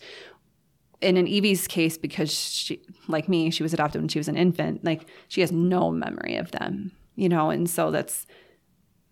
In 1.04 1.16
an 1.16 1.26
Evie's 1.26 1.68
case, 1.68 1.98
because 1.98 2.32
she, 2.32 2.82
like 3.08 3.28
me, 3.28 3.50
she 3.50 3.62
was 3.62 3.74
adopted 3.74 4.00
when 4.00 4.08
she 4.08 4.18
was 4.18 4.28
an 4.28 4.36
infant, 4.36 4.84
like 4.84 5.06
she 5.28 5.40
has 5.42 5.52
no 5.52 5.90
memory 5.90 6.36
of 6.36 6.50
them, 6.50 6.92
you 7.14 7.28
know, 7.28 7.50
and 7.50 7.68
so 7.68 7.90
that's 7.90 8.26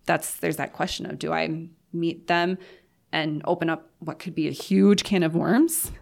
that's 0.07 0.37
there's 0.37 0.57
that 0.57 0.73
question 0.73 1.07
of 1.07 1.19
do 1.19 1.33
I 1.33 1.69
meet 1.93 2.27
them 2.27 2.59
and 3.13 3.43
open 3.45 3.69
up 3.69 3.91
what 3.99 4.19
could 4.19 4.35
be 4.35 4.49
a 4.49 4.53
huge 4.53 5.05
can 5.05 5.23
of 5.23 5.35
worms? 5.35 5.93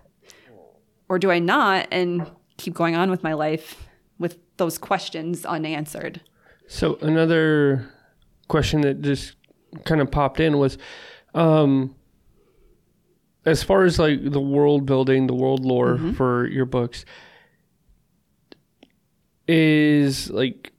Or 1.09 1.19
do 1.19 1.31
I 1.31 1.41
not 1.41 1.89
and 1.91 2.31
keep 2.57 2.73
going 2.73 2.95
on 2.95 3.11
with 3.11 3.23
my 3.23 3.33
life 3.33 3.89
with 4.19 4.39
those 4.59 4.79
questions 4.79 5.45
unanswered? 5.45 6.21
So 6.69 6.99
another 7.03 7.91
question 8.47 8.83
that 8.83 9.03
just 9.03 9.35
kind 9.85 10.01
of 10.01 10.11
popped 10.11 10.39
in 10.39 10.59
was, 10.59 10.79
um, 11.35 11.97
as 13.45 13.63
far 13.63 13.85
as 13.85 13.99
like 13.99 14.19
the 14.31 14.41
world 14.41 14.87
building, 14.87 15.27
the 15.27 15.35
world 15.35 15.65
lore 15.65 15.99
for 16.17 16.47
your 16.49 16.67
books, 16.67 17.05
is 19.49 20.31
like 20.31 20.73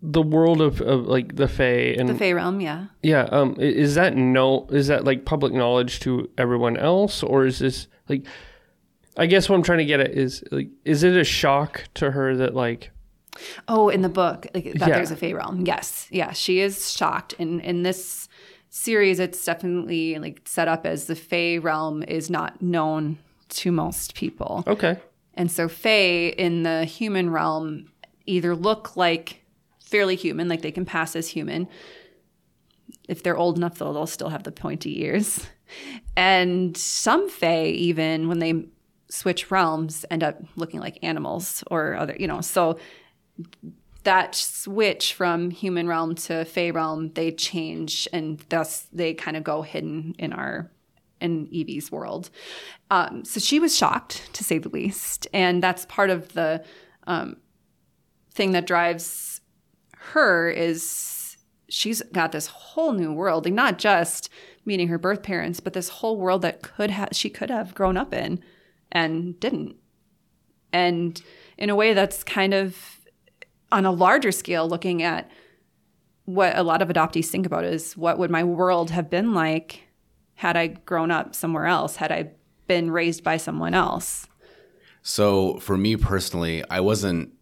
the 0.00 0.22
world 0.22 0.60
of, 0.60 0.80
of 0.80 1.06
like 1.06 1.34
the 1.36 1.48
Fae 1.48 1.94
and 1.98 2.08
the 2.08 2.14
Fae 2.14 2.32
realm 2.32 2.60
yeah 2.60 2.86
yeah, 3.02 3.22
um, 3.32 3.56
is 3.58 3.96
that 3.96 4.16
no? 4.16 4.66
Is 4.70 4.86
that 4.88 5.04
like 5.04 5.24
public 5.24 5.52
knowledge 5.52 6.00
to 6.00 6.30
everyone 6.38 6.76
else, 6.76 7.22
or 7.22 7.46
is 7.46 7.58
this 7.58 7.88
like? 8.08 8.24
I 9.16 9.26
guess 9.26 9.48
what 9.48 9.56
I'm 9.56 9.64
trying 9.64 9.78
to 9.78 9.84
get 9.84 9.98
at 9.98 10.12
is 10.12 10.44
like, 10.52 10.68
is 10.84 11.02
it 11.02 11.16
a 11.16 11.24
shock 11.24 11.82
to 11.94 12.12
her 12.12 12.36
that 12.36 12.54
like, 12.54 12.92
Oh, 13.66 13.88
in 13.88 14.02
the 14.02 14.08
book, 14.08 14.46
like, 14.54 14.74
that 14.74 14.88
Yeah. 14.88 14.94
there's 14.94 15.10
a 15.10 15.16
Fae 15.16 15.32
realm. 15.32 15.66
Yes, 15.66 16.06
yeah, 16.12 16.30
she 16.30 16.60
is 16.60 16.92
shocked. 16.92 17.32
In 17.38 17.58
in 17.60 17.82
this 17.82 18.27
series, 18.70 19.18
it's 19.18 19.44
definitely 19.44 20.18
like 20.18 20.42
set 20.44 20.68
up 20.68 20.86
as 20.86 21.06
the 21.06 21.14
Fae 21.14 21.56
realm 21.56 22.02
is 22.02 22.30
not 22.30 22.60
known 22.62 23.18
to 23.50 23.72
most 23.72 24.14
people, 24.14 24.64
okay, 24.66 24.98
and 25.34 25.50
so 25.50 25.68
Fae 25.68 26.34
in 26.36 26.64
the 26.64 26.84
human 26.84 27.30
realm 27.30 27.90
either 28.26 28.54
look 28.54 28.96
like 28.96 29.42
fairly 29.80 30.16
human, 30.16 30.48
like 30.48 30.62
they 30.62 30.70
can 30.70 30.84
pass 30.84 31.16
as 31.16 31.28
human. 31.28 31.66
If 33.08 33.22
they're 33.22 33.38
old 33.38 33.56
enough, 33.56 33.78
though, 33.78 33.92
they'll 33.92 34.06
still 34.06 34.28
have 34.28 34.42
the 34.42 34.52
pointy 34.52 35.02
ears. 35.02 35.46
And 36.16 36.76
some 36.76 37.28
Fae, 37.28 37.66
even 37.66 38.28
when 38.28 38.38
they 38.38 38.66
switch 39.08 39.50
realms, 39.50 40.04
end 40.10 40.22
up 40.22 40.42
looking 40.56 40.80
like 40.80 40.98
animals 41.02 41.64
or 41.70 41.94
other, 41.96 42.14
you 42.18 42.26
know. 42.26 42.42
So 42.42 42.78
that 44.08 44.34
switch 44.34 45.12
from 45.12 45.50
human 45.50 45.86
realm 45.86 46.14
to 46.14 46.46
Fae 46.46 46.70
realm, 46.70 47.12
they 47.12 47.30
change, 47.30 48.08
and 48.10 48.42
thus 48.48 48.86
they 48.90 49.12
kind 49.12 49.36
of 49.36 49.44
go 49.44 49.60
hidden 49.60 50.14
in 50.18 50.32
our 50.32 50.70
in 51.20 51.46
Evie's 51.52 51.92
world. 51.92 52.30
Um, 52.90 53.26
so 53.26 53.38
she 53.38 53.60
was 53.60 53.76
shocked, 53.76 54.32
to 54.32 54.42
say 54.42 54.56
the 54.56 54.70
least, 54.70 55.26
and 55.34 55.62
that's 55.62 55.84
part 55.84 56.08
of 56.08 56.32
the 56.32 56.64
um, 57.06 57.36
thing 58.32 58.52
that 58.52 58.66
drives 58.66 59.42
her 60.14 60.48
is 60.48 61.36
she's 61.68 62.00
got 62.10 62.32
this 62.32 62.46
whole 62.46 62.92
new 62.92 63.12
world, 63.12 63.44
like 63.44 63.52
not 63.52 63.78
just 63.78 64.30
meeting 64.64 64.88
her 64.88 64.96
birth 64.96 65.22
parents, 65.22 65.60
but 65.60 65.74
this 65.74 65.90
whole 65.90 66.16
world 66.16 66.40
that 66.40 66.62
could 66.62 66.90
have 66.90 67.10
she 67.12 67.28
could 67.28 67.50
have 67.50 67.74
grown 67.74 67.98
up 67.98 68.14
in 68.14 68.42
and 68.90 69.38
didn't. 69.38 69.76
And 70.72 71.20
in 71.58 71.68
a 71.68 71.76
way 71.76 71.92
that's 71.92 72.24
kind 72.24 72.54
of 72.54 72.97
on 73.70 73.84
a 73.84 73.90
larger 73.92 74.32
scale 74.32 74.68
looking 74.68 75.02
at 75.02 75.30
what 76.24 76.56
a 76.56 76.62
lot 76.62 76.82
of 76.82 76.88
adoptees 76.88 77.26
think 77.26 77.46
about 77.46 77.64
is 77.64 77.96
what 77.96 78.18
would 78.18 78.30
my 78.30 78.44
world 78.44 78.90
have 78.90 79.08
been 79.10 79.34
like 79.34 79.82
had 80.34 80.56
I 80.56 80.68
grown 80.68 81.10
up 81.10 81.34
somewhere 81.34 81.66
else, 81.66 81.96
had 81.96 82.12
I 82.12 82.30
been 82.66 82.90
raised 82.90 83.24
by 83.24 83.38
someone 83.38 83.74
else. 83.74 84.26
So 85.02 85.58
for 85.58 85.76
me 85.76 85.96
personally, 85.96 86.62
I 86.70 86.80
wasn't 86.80 87.32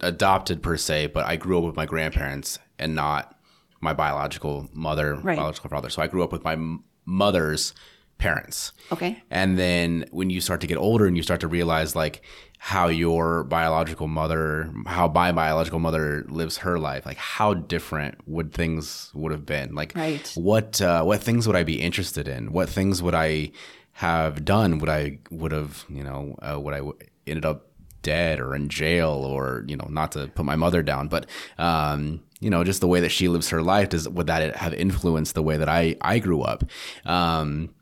adopted 0.00 0.62
per 0.62 0.76
se, 0.76 1.08
but 1.08 1.24
I 1.26 1.36
grew 1.36 1.58
up 1.58 1.64
with 1.64 1.76
my 1.76 1.86
grandparents 1.86 2.58
and 2.78 2.94
not 2.94 3.34
my 3.80 3.92
biological 3.92 4.68
mother, 4.72 5.14
Right. 5.14 5.36
biological 5.36 5.70
father. 5.70 5.88
So 5.90 6.02
I 6.02 6.06
grew 6.08 6.22
up 6.22 6.32
with 6.32 6.44
my 6.44 6.52
m- 6.54 6.84
mother's 7.04 7.72
parents. 8.18 8.72
Okay. 8.92 9.22
And 9.30 9.56
then 9.58 10.04
when 10.10 10.28
you 10.28 10.40
start 10.40 10.60
to 10.62 10.66
get 10.66 10.76
older 10.76 11.06
and 11.06 11.16
you 11.16 11.22
start 11.22 11.40
to 11.40 11.48
realize 11.48 11.94
like 11.94 12.22
how 12.60 12.88
your 12.88 13.44
biological 13.44 14.08
mother, 14.08 14.72
how 14.86 15.08
my 15.08 15.30
biological 15.32 15.78
mother 15.78 16.24
lives 16.28 16.58
her 16.58 16.78
life, 16.78 17.06
like 17.06 17.16
how 17.16 17.54
different 17.54 18.16
would 18.26 18.52
things 18.52 19.10
would 19.14 19.30
have 19.32 19.46
been? 19.46 19.74
Like 19.74 19.94
Right. 19.96 20.30
what 20.34 20.80
uh, 20.82 21.04
what 21.04 21.22
things 21.22 21.46
would 21.46 21.56
I 21.56 21.62
be 21.64 21.80
interested 21.80 22.26
in? 22.28 22.52
What 22.52 22.68
things 22.68 23.00
would 23.02 23.14
I 23.14 23.52
have 23.92 24.44
done? 24.44 24.78
Would 24.78 24.88
I 24.88 25.18
would 25.30 25.52
have 25.52 25.84
you 25.88 26.02
know 26.02 26.36
uh, 26.42 26.58
would 26.60 26.74
I 26.74 26.78
w- 26.78 26.98
ended 27.26 27.44
up 27.44 27.66
dead 28.02 28.38
or 28.40 28.54
in 28.54 28.68
jail 28.68 29.08
or 29.10 29.64
you 29.66 29.76
know 29.76 29.86
not 29.90 30.12
to 30.12 30.28
put 30.28 30.44
my 30.44 30.56
mother 30.56 30.82
down, 30.82 31.08
but 31.08 31.26
um, 31.58 32.22
you 32.40 32.50
know 32.50 32.64
just 32.64 32.80
the 32.80 32.88
way 32.88 33.00
that 33.00 33.10
she 33.10 33.28
lives 33.28 33.50
her 33.50 33.62
life 33.62 33.88
does 33.90 34.08
would 34.08 34.26
that 34.26 34.56
have 34.56 34.74
influenced 34.74 35.34
the 35.34 35.42
way 35.42 35.56
that 35.56 35.68
I 35.68 35.96
I 36.00 36.18
grew 36.18 36.42
up? 36.42 36.64
Um, 37.04 37.74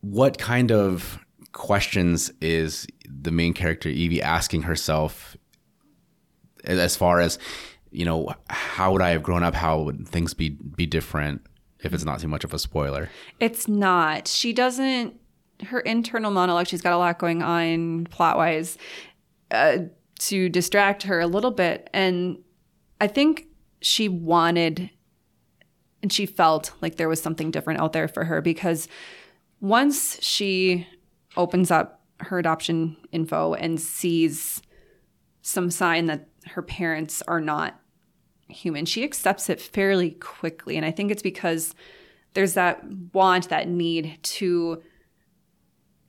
what 0.00 0.38
kind 0.38 0.70
of 0.70 1.18
questions 1.54 2.30
is 2.42 2.86
the 3.08 3.30
main 3.30 3.54
character 3.54 3.88
Evie 3.88 4.20
asking 4.20 4.62
herself 4.62 5.36
as 6.64 6.96
far 6.96 7.20
as 7.20 7.38
you 7.90 8.04
know 8.04 8.34
how 8.50 8.92
would 8.92 9.00
I 9.00 9.10
have 9.10 9.22
grown 9.22 9.42
up 9.42 9.54
how 9.54 9.80
would 9.82 10.06
things 10.06 10.34
be 10.34 10.50
be 10.50 10.84
different 10.84 11.46
if 11.80 11.94
it's 11.94 12.04
not 12.04 12.18
too 12.18 12.28
much 12.28 12.44
of 12.44 12.52
a 12.52 12.58
spoiler 12.58 13.08
It's 13.40 13.68
not. 13.68 14.26
She 14.26 14.52
doesn't. 14.52 15.14
Her 15.66 15.80
internal 15.80 16.32
monologue. 16.32 16.66
She's 16.66 16.82
got 16.82 16.92
a 16.92 16.98
lot 16.98 17.18
going 17.18 17.42
on 17.42 18.06
plot 18.06 18.36
wise 18.36 18.76
uh, 19.52 19.78
to 20.20 20.48
distract 20.48 21.04
her 21.04 21.20
a 21.20 21.26
little 21.26 21.52
bit, 21.52 21.88
and 21.94 22.38
I 23.00 23.06
think 23.06 23.46
she 23.80 24.08
wanted, 24.08 24.90
and 26.02 26.12
she 26.12 26.26
felt 26.26 26.72
like 26.82 26.96
there 26.96 27.08
was 27.08 27.22
something 27.22 27.52
different 27.52 27.80
out 27.80 27.92
there 27.92 28.08
for 28.08 28.24
her 28.24 28.40
because 28.40 28.88
once 29.60 30.18
she 30.20 30.86
opens 31.36 31.70
up 31.70 32.02
her 32.20 32.38
adoption 32.38 32.96
info 33.12 33.54
and 33.54 33.80
sees 33.80 34.62
some 35.42 35.70
sign 35.70 36.06
that 36.06 36.28
her 36.46 36.62
parents 36.62 37.22
are 37.28 37.40
not 37.40 37.78
human, 38.48 38.84
she 38.84 39.04
accepts 39.04 39.48
it 39.50 39.60
fairly 39.60 40.12
quickly. 40.12 40.76
And 40.76 40.86
I 40.86 40.90
think 40.90 41.10
it's 41.10 41.22
because 41.22 41.74
there's 42.34 42.54
that 42.54 42.84
want, 43.12 43.48
that 43.48 43.68
need 43.68 44.18
to 44.22 44.82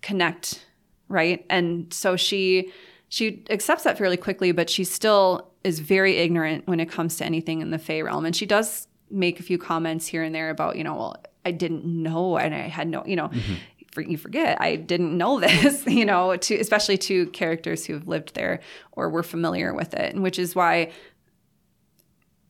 connect, 0.02 0.66
right? 1.08 1.46
And 1.50 1.94
so 1.94 2.16
she 2.16 2.72
she 3.08 3.44
accepts 3.50 3.84
that 3.84 3.98
fairly 3.98 4.18
quickly, 4.18 4.52
but 4.52 4.70
she 4.70 4.84
still 4.84 5.52
is 5.64 5.80
very 5.80 6.18
ignorant 6.18 6.68
when 6.68 6.80
it 6.80 6.90
comes 6.90 7.18
to 7.18 7.26
anything 7.26 7.62
in 7.62 7.72
the 7.72 7.78
Fae 7.78 8.02
realm. 8.02 8.26
And 8.26 8.36
she 8.36 8.46
does 8.46 8.88
make 9.10 9.40
a 9.40 9.44
few 9.44 9.58
comments 9.58 10.08
here 10.08 10.24
and 10.24 10.34
there 10.34 10.50
about, 10.50 10.76
you 10.76 10.84
know, 10.84 10.96
well, 10.96 11.16
I 11.46 11.52
didn't 11.52 11.86
know 11.86 12.38
and 12.38 12.54
I 12.54 12.68
had 12.68 12.88
no, 12.88 13.06
you 13.06 13.16
know, 13.16 13.30
mm-hmm. 13.30 13.54
For, 13.96 14.02
you 14.02 14.18
forget 14.18 14.62
I 14.62 14.76
didn't 14.76 15.18
know 15.18 15.40
this, 15.40 15.86
you 15.88 16.06
know, 16.06 16.36
to 16.36 16.56
especially 16.56 16.98
to 17.00 17.26
characters 17.28 17.86
who've 17.86 18.08
lived 18.08 18.36
there 18.36 18.60
or 18.92 19.10
were 19.10 19.24
familiar 19.24 19.74
with 19.74 19.96
it, 19.96 20.14
and 20.14 20.22
which 20.22 20.38
is 20.38 20.56
why 20.56 20.92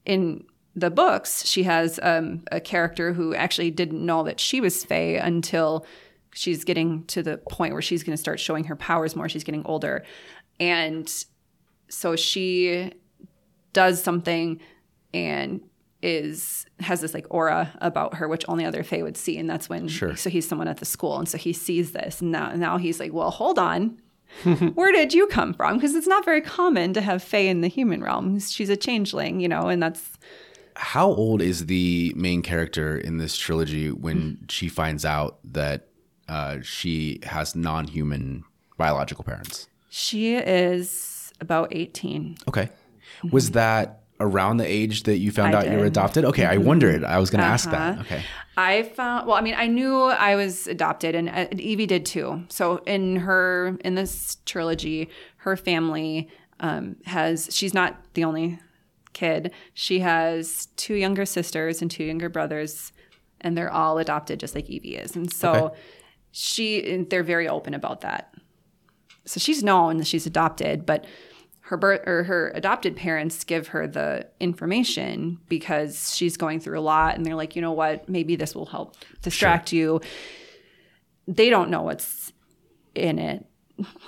in 0.06 0.44
the 0.76 0.92
books 0.92 1.46
she 1.46 1.64
has 1.64 2.00
um, 2.04 2.44
a 2.52 2.60
character 2.60 3.14
who 3.14 3.34
actually 3.34 3.72
didn't 3.72 4.06
know 4.06 4.24
that 4.24 4.42
she 4.42 4.60
was 4.60 4.84
Fae 4.84 5.18
until 5.24 5.86
she's 6.34 6.66
getting 6.66 7.06
to 7.06 7.24
the 7.24 7.38
point 7.50 7.72
where 7.72 7.82
she's 7.82 8.04
going 8.04 8.16
to 8.16 8.22
start 8.22 8.42
showing 8.42 8.66
her 8.66 8.76
powers 8.76 9.16
more. 9.16 9.30
She's 9.30 9.46
getting 9.46 9.66
older, 9.66 10.04
and 10.60 11.10
so 11.88 12.16
she 12.18 12.92
does 13.72 14.02
something 14.04 14.60
and 15.14 15.62
is 16.06 16.66
has 16.80 17.02
this 17.02 17.14
like 17.14 17.26
aura 17.30 17.72
about 17.82 18.16
her 18.16 18.28
which 18.28 18.44
only 18.48 18.66
other 18.66 18.84
fae 18.84 19.02
would 19.02 19.18
see 19.18 19.38
and 19.38 19.50
that's 19.50 19.68
when 19.70 19.88
Sure. 19.88 20.16
so 20.16 20.30
he's 20.30 20.48
someone 20.48 20.68
at 20.68 20.78
the 20.78 20.86
school 20.86 21.18
and 21.18 21.28
so 21.28 21.38
he 21.38 21.54
sees 21.54 21.92
this. 21.94 22.22
And 22.22 22.32
now 22.32 22.52
now 22.56 22.78
he's 22.78 23.00
like 23.00 23.12
well 23.14 23.32
hold 23.32 23.58
on. 23.60 23.98
Where 24.74 24.92
did 24.92 25.14
you 25.14 25.28
come 25.28 25.54
from? 25.54 25.78
Because 25.78 25.96
it's 25.96 26.08
not 26.08 26.26
very 26.26 26.42
common 26.42 26.94
to 26.94 27.02
have 27.02 27.24
fae 27.24 27.38
in 27.54 27.62
the 27.62 27.70
human 27.70 28.04
realm. 28.04 28.40
She's 28.40 28.70
a 28.70 28.78
changeling 28.78 29.40
you 29.40 29.48
know 29.48 29.68
and 29.70 29.82
that's 29.82 30.18
how 30.78 31.08
old 31.08 31.42
is 31.42 31.68
the 31.68 32.12
main 32.18 32.42
character 32.42 32.98
in 32.98 33.18
this 33.18 33.38
trilogy 33.38 33.92
when 33.92 34.40
she 34.50 34.68
finds 34.68 35.06
out 35.06 35.40
that 35.54 35.88
uh, 36.28 36.58
she 36.62 37.20
has 37.24 37.56
non-human 37.56 38.44
biological 38.78 39.24
parents? 39.24 39.70
She 39.90 40.36
is 40.36 41.32
about 41.40 41.70
18 41.72 42.38
okay. 42.50 42.70
Was 43.32 43.52
that 43.52 44.02
around 44.20 44.58
the 44.58 44.66
age 44.66 45.04
that 45.04 45.18
you 45.18 45.32
found 45.32 45.54
Mm-hmm. 45.54 45.56
I 45.56 45.60
out 45.60 45.72
you 45.72 45.78
were 45.78 45.84
did. 45.86 45.94
Mm-hmm. 45.94 46.00
adopted 46.00 46.26
okay 46.26 46.46
i 46.46 46.58
wondered 46.58 47.04
i 47.04 47.20
was 47.20 47.30
going 47.30 47.42
to 47.42 47.48
ask 47.48 47.70
that 47.72 47.92
Uh-huh. 47.94 48.02
okay 48.02 48.24
I 48.58 48.84
found 48.84 49.28
well, 49.28 49.36
I 49.36 49.42
mean, 49.42 49.56
I 49.58 49.68
knew 49.68 50.04
I 50.04 50.36
was 50.38 50.66
adopted, 50.66 51.14
and 51.14 51.28
uh, 51.28 51.48
Evie 51.58 51.86
did 51.86 52.06
too. 52.06 52.46
So 52.48 52.78
in 52.86 53.18
her 53.18 53.78
in 53.84 53.96
this 53.96 54.38
trilogy, 54.46 55.10
her 55.40 55.58
family 55.58 56.30
um, 56.62 56.96
has 57.06 57.50
she's 57.52 57.74
not 57.74 57.98
the 58.14 58.24
only 58.24 58.58
kid. 59.12 59.52
She 59.74 60.00
has 60.00 60.68
two 60.78 60.94
younger 60.96 61.26
sisters 61.26 61.82
and 61.82 61.92
two 61.92 62.06
younger 62.06 62.30
brothers, 62.30 62.94
and 63.42 63.58
they're 63.58 63.70
all 63.70 63.98
adopted, 63.98 64.40
just 64.40 64.56
like 64.56 64.70
Evie 64.70 64.96
is. 64.96 65.18
And 65.18 65.30
so 65.34 65.52
Okay. 65.54 65.80
she 66.32 67.06
they're 67.10 67.24
very 67.24 67.50
open 67.50 67.74
about 67.74 68.00
that. 68.08 68.34
So 69.26 69.42
she's 69.42 69.66
known 69.66 69.98
that 69.98 70.08
she's 70.08 70.26
adopted, 70.26 70.86
but 70.86 71.04
her 71.70 71.78
birth 71.78 72.02
or 72.08 72.24
her 72.24 72.52
adopted 72.54 72.96
parents 72.96 73.44
give 73.44 73.70
her 73.70 73.88
the 73.88 74.28
information 74.40 75.40
because 75.50 76.16
she's 76.16 76.38
going 76.38 76.60
through 76.60 76.80
a 76.80 76.82
lot 76.82 77.16
and 77.16 77.26
they're 77.26 77.34
like, 77.36 77.56
you 77.56 77.62
know 77.62 77.72
what, 77.72 78.08
maybe 78.08 78.36
this 78.36 78.54
will 78.54 78.68
help 78.68 78.96
distract 79.24 79.72
you. 79.74 80.00
They 81.28 81.50
don't 81.50 81.70
know 81.72 81.82
what's 81.82 82.32
in 82.94 83.18
it. 83.18 83.46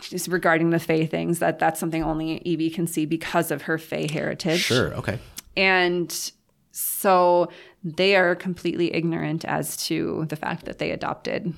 Just 0.01 0.27
regarding 0.27 0.69
the 0.69 0.79
Fae 0.79 1.05
things, 1.07 1.39
that 1.39 1.57
that's 1.59 1.79
something 1.79 2.03
only 2.03 2.37
Evie 2.45 2.69
can 2.69 2.85
see 2.87 3.05
because 3.05 3.49
of 3.51 3.63
her 3.63 3.77
Fae 3.79 4.07
heritage. 4.09 4.59
sure 4.61 4.93
okay 4.93 5.17
And 5.57 6.31
so 6.71 7.49
they 7.83 8.15
are 8.15 8.35
completely 8.35 8.93
ignorant 8.93 9.43
as 9.45 9.75
to 9.87 10.25
the 10.29 10.35
fact 10.35 10.65
that 10.65 10.77
they 10.77 10.91
adopted 10.91 11.53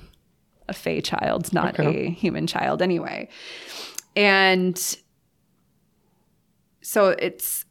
a 0.66 0.72
Fae 0.72 1.00
child, 1.00 1.52
not 1.52 1.78
Okay. 1.78 2.06
a 2.06 2.10
human 2.10 2.46
child 2.46 2.80
anyway. 2.80 3.28
And 4.16 4.96
so 6.90 7.10
it's 7.28 7.64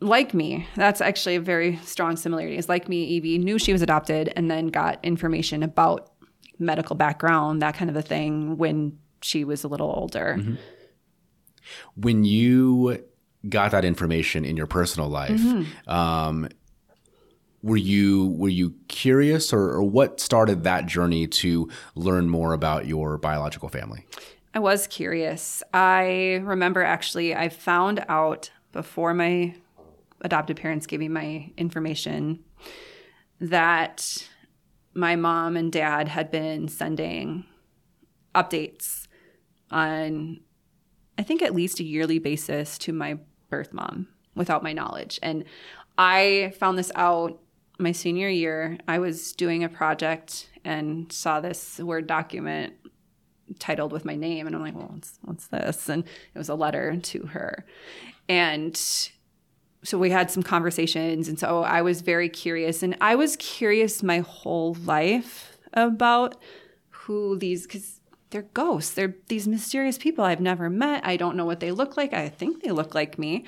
like 0.00 0.32
me. 0.34 0.66
That's 0.76 1.00
actually 1.02 1.36
a 1.36 1.40
very 1.40 1.76
strong 1.84 2.16
similarity. 2.16 2.56
It's 2.56 2.68
like 2.70 2.88
me, 2.88 3.04
Evie 3.04 3.38
knew 3.38 3.58
she 3.58 3.72
was 3.72 3.82
adopted 3.82 4.32
and 4.36 4.50
then 4.50 4.68
got 4.68 4.98
information 5.02 5.62
about 5.62 6.10
medical 6.58 6.96
background, 6.96 7.60
that 7.62 7.74
kind 7.74 7.90
of 7.90 7.96
a 7.96 8.02
thing, 8.02 8.56
when 8.56 8.98
she 9.20 9.44
was 9.44 9.62
a 9.64 9.68
little 9.68 9.92
older. 10.00 10.38
when 11.96 12.24
you 12.24 13.04
got 13.48 13.70
that 13.72 13.84
information 13.84 14.44
in 14.44 14.56
your 14.56 14.66
personal 14.66 15.08
life 15.08 15.40
Mm-hmm. 15.40 15.90
um, 15.90 16.48
were 17.62 17.76
you 17.78 18.28
were 18.38 18.50
you 18.60 18.74
curious 18.88 19.52
or, 19.52 19.70
or 19.70 19.82
what 19.82 20.20
started 20.20 20.64
that 20.64 20.86
journey 20.86 21.26
to 21.26 21.68
learn 21.94 22.28
more 22.28 22.52
about 22.52 22.86
your 22.86 23.16
biological 23.18 23.68
family 23.68 24.06
I 24.54 24.60
was 24.60 24.86
curious. 24.86 25.64
I 25.74 26.40
remember 26.44 26.82
actually, 26.84 27.34
I 27.34 27.48
found 27.48 28.04
out 28.08 28.52
before 28.70 29.12
my 29.12 29.56
adopted 30.20 30.56
parents 30.56 30.86
gave 30.86 31.00
me 31.00 31.08
my 31.08 31.50
information 31.56 32.44
that 33.40 34.28
my 34.94 35.16
mom 35.16 35.56
and 35.56 35.72
dad 35.72 36.06
had 36.06 36.30
been 36.30 36.68
sending 36.68 37.46
updates 38.32 39.08
on, 39.72 40.38
I 41.18 41.24
think, 41.24 41.42
at 41.42 41.52
least 41.52 41.80
a 41.80 41.84
yearly 41.84 42.20
basis 42.20 42.78
to 42.78 42.92
my 42.92 43.18
birth 43.50 43.72
mom 43.72 44.06
without 44.36 44.62
my 44.62 44.72
knowledge. 44.72 45.18
And 45.20 45.44
I 45.98 46.52
found 46.60 46.78
this 46.78 46.92
out 46.94 47.40
my 47.80 47.90
senior 47.90 48.28
year. 48.28 48.78
I 48.86 49.00
was 49.00 49.32
doing 49.32 49.64
a 49.64 49.68
project 49.68 50.48
and 50.64 51.10
saw 51.12 51.40
this 51.40 51.80
Word 51.80 52.06
document 52.06 52.74
titled 53.58 53.92
with 53.92 54.04
my 54.04 54.16
name 54.16 54.46
and 54.46 54.54
I'm 54.54 54.62
like, 54.62 54.74
well, 54.74 54.90
what's, 54.92 55.18
what's 55.22 55.46
this? 55.48 55.88
And 55.88 56.04
it 56.34 56.38
was 56.38 56.48
a 56.48 56.54
letter 56.54 56.96
to 56.96 57.26
her. 57.26 57.64
And 58.28 58.76
so 58.76 59.98
we 59.98 60.10
had 60.10 60.30
some 60.30 60.42
conversations 60.42 61.28
and 61.28 61.38
so 61.38 61.62
I 61.62 61.82
was 61.82 62.00
very 62.00 62.28
curious 62.28 62.82
and 62.82 62.96
I 63.00 63.14
was 63.14 63.36
curious 63.36 64.02
my 64.02 64.20
whole 64.20 64.74
life 64.84 65.58
about 65.72 66.36
who 66.90 67.36
these 67.38 67.66
cuz 67.66 68.00
they're 68.30 68.42
ghosts. 68.42 68.94
They're 68.94 69.14
these 69.28 69.46
mysterious 69.46 69.96
people 69.96 70.24
I've 70.24 70.40
never 70.40 70.68
met. 70.68 71.06
I 71.06 71.16
don't 71.16 71.36
know 71.36 71.44
what 71.44 71.60
they 71.60 71.70
look 71.70 71.96
like. 71.96 72.12
I 72.12 72.28
think 72.28 72.62
they 72.62 72.72
look 72.72 72.94
like 72.94 73.18
me. 73.18 73.44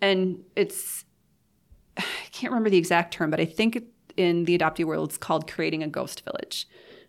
And 0.00 0.44
it's 0.56 1.04
I 1.98 2.02
can't 2.32 2.50
remember 2.50 2.70
the 2.70 2.78
exact 2.78 3.14
term, 3.14 3.30
but 3.30 3.40
I 3.40 3.44
think 3.44 3.82
in 4.16 4.44
the 4.44 4.58
adoptee 4.58 4.84
world 4.84 5.10
it's 5.10 5.18
called 5.18 5.50
creating 5.50 5.82
a 5.82 5.88
ghost 5.88 6.24
village. 6.24 6.66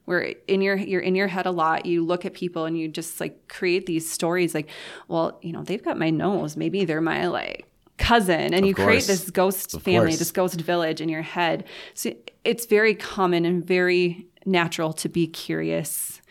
Where 0.10 0.34
in 0.48 0.62
your 0.62 0.76
you're 0.76 1.02
in 1.02 1.14
your 1.14 1.28
head 1.28 1.46
a 1.46 1.52
lot, 1.52 1.86
you 1.86 2.04
look 2.04 2.26
at 2.26 2.34
people 2.34 2.66
and 2.66 2.76
you 2.76 2.88
just 2.88 3.20
like 3.20 3.48
create 3.48 3.86
these 3.86 4.10
stories 4.10 4.56
like, 4.56 4.68
well, 5.08 5.38
you 5.44 5.52
know, 5.52 5.64
they've 5.64 5.84
got 5.84 6.00
my 6.00 6.10
nose. 6.10 6.58
Maybe 6.58 6.84
they're 6.84 7.00
my 7.00 7.28
like 7.28 7.68
cousin 8.00 8.56
and 8.56 8.66
you 8.66 8.74
create 8.74 9.04
this 9.04 9.30
ghost 9.30 9.76
Of 9.76 9.84
family, 9.84 10.08
course. 10.08 10.18
this 10.18 10.32
ghost 10.32 10.60
village 10.62 11.00
in 11.00 11.10
your 11.10 11.22
head. 11.22 11.64
So 11.94 12.12
it's 12.44 12.66
very 12.66 12.96
common 12.96 13.46
and 13.46 13.64
very 13.64 14.26
natural 14.48 14.94
to 14.94 15.10
be 15.10 15.28
curious 15.28 16.22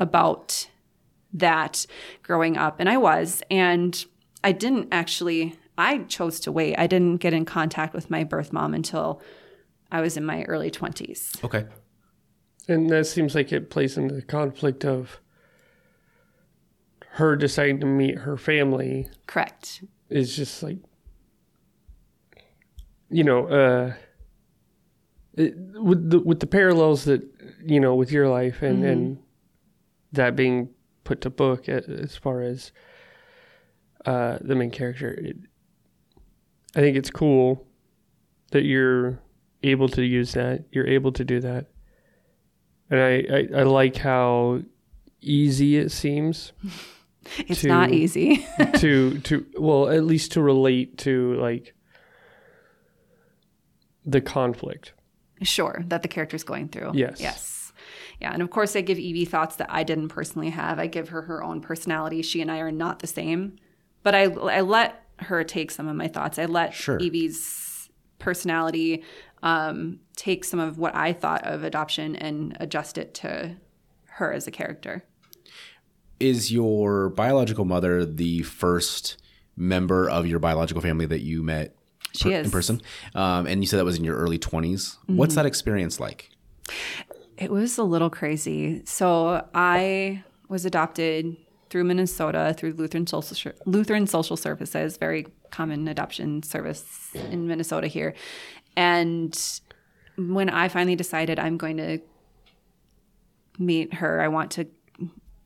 about 0.00 0.68
that 1.32 1.86
growing 2.24 2.56
up. 2.56 2.80
And 2.80 2.88
I 2.88 2.96
was. 2.96 3.40
And 3.52 4.04
I 4.42 4.50
didn't 4.50 4.88
actually, 4.90 5.54
I 5.76 5.98
chose 5.98 6.40
to 6.40 6.50
wait. 6.50 6.76
I 6.76 6.88
didn't 6.88 7.18
get 7.18 7.32
in 7.32 7.44
contact 7.44 7.94
with 7.94 8.10
my 8.10 8.24
birth 8.24 8.52
mom 8.52 8.74
until 8.74 9.22
I 9.92 10.00
was 10.00 10.16
in 10.16 10.24
my 10.24 10.42
early 10.44 10.72
20s. 10.72 11.44
Okay. 11.44 11.66
And 12.68 12.90
that 12.90 13.06
seems 13.06 13.34
like 13.34 13.50
it 13.52 13.70
plays 13.70 13.96
into 13.96 14.14
the 14.14 14.22
conflict 14.22 14.84
of 14.84 15.20
her 17.12 17.34
deciding 17.34 17.80
to 17.80 17.86
meet 17.86 18.18
her 18.18 18.36
family. 18.36 19.08
Correct. 19.26 19.82
is 20.10 20.36
just 20.36 20.62
like 20.62 20.78
you 23.10 23.24
know 23.24 23.46
uh 23.46 23.92
it, 25.34 25.54
with 25.80 26.10
the 26.10 26.18
with 26.20 26.40
the 26.40 26.46
parallels 26.46 27.04
that 27.04 27.22
you 27.64 27.80
know 27.80 27.94
with 27.94 28.12
your 28.12 28.28
life 28.28 28.62
and 28.62 28.84
and 28.84 29.18
that 30.12 30.36
being 30.36 30.68
put 31.04 31.20
to 31.22 31.30
book 31.30 31.68
as 31.68 32.16
far 32.16 32.42
as 32.42 32.72
uh 34.04 34.38
the 34.40 34.54
main 34.54 34.70
character 34.70 35.10
it, 35.10 35.36
i 36.76 36.80
think 36.80 36.96
it's 36.96 37.10
cool 37.10 37.66
that 38.50 38.64
you're 38.64 39.18
able 39.62 39.88
to 39.88 40.02
use 40.02 40.32
that 40.32 40.64
you're 40.72 40.86
able 40.86 41.12
to 41.12 41.24
do 41.24 41.40
that 41.40 41.66
and 42.90 43.00
i 43.00 43.14
i, 43.30 43.60
I 43.60 43.62
like 43.64 43.96
how 43.96 44.62
easy 45.20 45.76
it 45.76 45.90
seems 45.90 46.52
It's 47.40 47.60
To- 47.60 47.68
not 47.68 47.92
easy. 47.92 48.46
to 48.78 49.18
to 49.20 49.44
well 49.58 49.88
at 49.90 50.04
least 50.04 50.32
to 50.32 50.40
relate 50.40 50.96
to 50.98 51.34
like 51.34 51.74
the 54.04 54.20
conflict 54.22 54.92
sure, 55.42 55.84
that 55.88 56.02
the 56.02 56.08
character's 56.08 56.42
going 56.42 56.68
through. 56.68 56.92
Yes. 56.94 57.20
Yes. 57.20 57.72
Yeah. 58.20 58.32
And 58.32 58.42
of 58.42 58.50
course, 58.50 58.74
I 58.74 58.80
give 58.80 58.98
Evie 58.98 59.24
thoughts 59.26 59.56
that 59.56 59.68
I 59.70 59.84
didn't 59.84 60.08
personally 60.08 60.50
have. 60.50 60.78
I 60.78 60.86
give 60.86 61.10
her 61.10 61.22
her 61.22 61.42
own 61.44 61.60
personality. 61.60 62.22
She 62.22 62.40
and 62.40 62.50
I 62.50 62.58
are 62.58 62.72
not 62.72 62.98
the 63.00 63.06
same, 63.06 63.56
but 64.02 64.14
I, 64.14 64.22
I 64.24 64.62
let 64.62 65.04
her 65.18 65.44
take 65.44 65.70
some 65.70 65.86
of 65.86 65.94
my 65.96 66.08
thoughts. 66.08 66.38
I 66.38 66.46
let 66.46 66.74
Sure. 66.74 66.98
Evie's 66.98 67.44
personality 68.18 69.02
um, 69.42 70.00
take 70.16 70.44
some 70.44 70.60
of 70.60 70.78
what 70.78 70.94
I 70.94 71.12
thought 71.12 71.46
of 71.46 71.62
adoption 71.62 72.16
and 72.16 72.56
adjust 72.60 72.98
it 72.98 73.14
to 73.14 73.56
her 74.06 74.32
as 74.32 74.46
a 74.46 74.50
character. 74.50 75.04
Is 76.20 76.52
your 76.52 77.10
biological 77.10 77.64
mother 77.64 78.04
the 78.04 78.42
first 78.42 79.16
member 79.56 80.08
of 80.10 80.26
your 80.26 80.38
biological 80.38 80.82
family 80.82 81.06
that 81.06 81.20
you 81.20 81.42
met 81.42 81.76
per- 82.20 82.30
in 82.30 82.50
person? 82.50 82.82
Um, 83.14 83.46
and 83.46 83.62
you 83.62 83.68
said 83.68 83.78
that 83.78 83.84
was 83.84 83.98
in 83.98 84.04
your 84.04 84.16
early 84.16 84.38
20s. 84.38 84.96
What's 85.06 85.36
that 85.36 85.46
experience 85.46 86.00
like? 86.00 86.30
It 87.36 87.52
was 87.52 87.78
a 87.78 87.84
little 87.84 88.10
crazy. 88.10 88.82
So 88.84 89.46
I 89.54 90.24
was 90.48 90.64
adopted 90.64 91.36
through 91.70 91.84
Minnesota 91.84 92.54
through 92.56 92.72
Lutheran 92.72 93.06
Social 93.06 93.52
Lutheran 93.66 94.06
Social 94.06 94.36
Services, 94.36 94.96
very 94.96 95.26
common 95.50 95.88
adoption 95.88 96.42
service 96.42 97.10
in 97.30 97.46
Minnesota 97.46 97.86
here. 97.86 98.14
And 98.76 99.38
when 100.16 100.48
I 100.50 100.68
finally 100.68 100.96
decided 100.96 101.38
I'm 101.38 101.56
going 101.56 101.76
to 101.78 101.98
meet 103.58 103.94
her, 103.94 104.20
I 104.20 104.28
want 104.28 104.50
to 104.52 104.66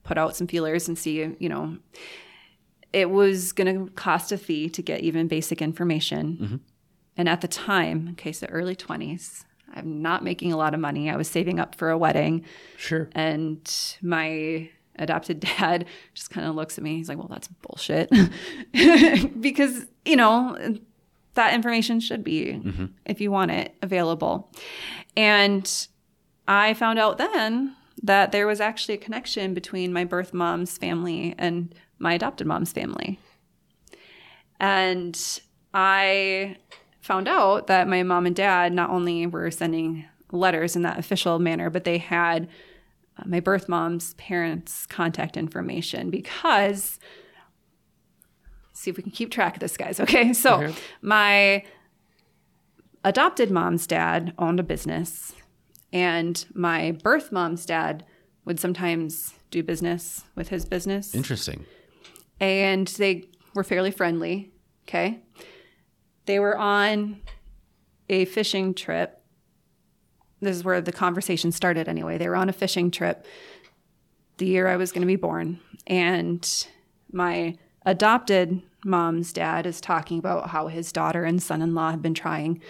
put 0.03 0.17
out 0.17 0.35
some 0.35 0.47
feelers 0.47 0.87
and 0.87 0.97
see, 0.97 1.35
you 1.39 1.49
know, 1.49 1.77
it 2.91 3.09
was 3.09 3.51
going 3.53 3.87
to 3.87 3.91
cost 3.93 4.31
a 4.31 4.37
fee 4.37 4.69
to 4.69 4.81
get 4.81 5.01
even 5.01 5.27
basic 5.27 5.61
information. 5.61 6.37
Mm-hmm. 6.39 6.55
And 7.17 7.29
at 7.29 7.41
the 7.41 7.47
time, 7.47 8.09
okay, 8.13 8.31
so 8.31 8.47
early 8.47 8.75
20s, 8.75 9.45
I'm 9.73 10.01
not 10.01 10.23
making 10.23 10.51
a 10.51 10.57
lot 10.57 10.73
of 10.73 10.79
money. 10.79 11.09
I 11.09 11.15
was 11.15 11.27
saving 11.27 11.59
up 11.59 11.75
for 11.75 11.89
a 11.89 11.97
wedding. 11.97 12.45
sure 12.77 13.09
And 13.13 13.59
my 14.01 14.69
adopted 14.97 15.39
dad 15.57 15.85
just 16.13 16.29
kind 16.29 16.47
of 16.47 16.55
looks 16.55 16.77
at 16.77 16.83
me. 16.83 16.97
He's 16.97 17.09
like, 17.09 17.17
well, 17.17 17.27
that's 17.29 17.47
bullshit. 17.47 18.09
because, 19.41 19.85
you 20.05 20.15
know, 20.15 20.77
that 21.35 21.53
information 21.53 21.99
should 21.99 22.23
be, 22.23 22.61
mm-hmm. 22.63 22.85
if 23.05 23.19
you 23.19 23.31
want 23.31 23.51
it, 23.51 23.75
available. 23.81 24.51
And 25.15 25.87
I 26.47 26.73
found 26.73 26.99
out 26.99 27.17
then 27.17 27.75
that 28.01 28.31
there 28.31 28.47
was 28.47 28.59
actually 28.59 28.95
a 28.95 28.99
connection 28.99 29.53
between 29.53 29.93
my 29.93 30.03
birth 30.03 30.33
mom's 30.33 30.77
family 30.77 31.35
and 31.37 31.73
my 31.99 32.13
adopted 32.13 32.45
mom's 32.45 32.71
family. 32.71 33.19
And 34.59 35.19
I 35.73 36.57
found 37.01 37.27
out 37.27 37.67
that 37.67 37.87
my 37.87 38.03
mom 38.03 38.25
and 38.25 38.35
dad 38.35 38.73
not 38.73 38.89
only 38.89 39.25
were 39.25 39.51
sending 39.51 40.05
letters 40.31 40.75
in 40.75 40.81
that 40.81 40.99
official 40.99 41.39
manner, 41.39 41.69
but 41.69 41.83
they 41.83 41.97
had 41.97 42.47
Uh, 43.17 43.23
my 43.25 43.39
birth 43.39 43.69
mom's 43.69 44.13
parents' 44.15 44.85
contact 44.85 45.37
information 45.37 46.09
because. 46.09 46.99
See 48.75 48.89
if 48.89 48.97
we 48.97 49.03
can 49.03 49.11
keep 49.11 49.29
track 49.31 49.55
of 49.55 49.59
this, 49.59 49.77
guys. 49.77 49.99
Okay. 49.99 50.33
So, 50.33 50.73
my 51.01 51.63
adopted 53.03 53.51
mom's 53.51 53.85
dad 53.87 54.33
owned 54.39 54.59
a 54.59 54.63
business, 54.63 55.33
and 55.91 56.43
my 56.53 56.91
birth 57.03 57.31
mom's 57.31 57.65
dad 57.65 58.03
would 58.45 58.59
sometimes 58.59 59.35
do 59.51 59.61
business 59.63 60.23
with 60.35 60.49
his 60.49 60.65
business 60.65 61.13
Interesting. 61.15 61.65
and 62.39 62.87
they 62.87 63.25
were 63.53 63.63
fairly 63.63 63.91
friendly. 63.91 64.51
Okay. 64.87 65.21
They 66.25 66.39
were 66.39 66.57
on 66.57 67.21
a 68.09 68.25
fishing 68.25 68.73
trip. 68.73 69.21
This 70.43 70.57
is 70.57 70.63
where 70.63 70.81
the 70.81 70.91
conversation 70.91 71.51
started 71.51 71.87
anyway. 71.87 72.17
They 72.17 72.29
were 72.29 72.35
on 72.35 72.49
a 72.49 72.53
fishing 72.53 72.91
trip 72.91 73.25
the 74.37 74.45
year 74.45 74.67
I 74.67 74.77
was 74.77 74.91
going 74.91 75.01
to 75.01 75.07
be 75.07 75.15
born. 75.15 75.59
And 75.87 76.67
my 77.11 77.57
adopted 77.85 78.61
mom's 78.85 79.31
dad 79.31 79.65
is 79.65 79.79
talking 79.79 80.19
about 80.19 80.49
how 80.49 80.67
his 80.67 80.91
daughter 80.91 81.23
and 81.23 81.41
son 81.41 81.61
in 81.61 81.73
law 81.73 81.91
have 81.91 82.01
been 82.01 82.13
trying 82.13 82.61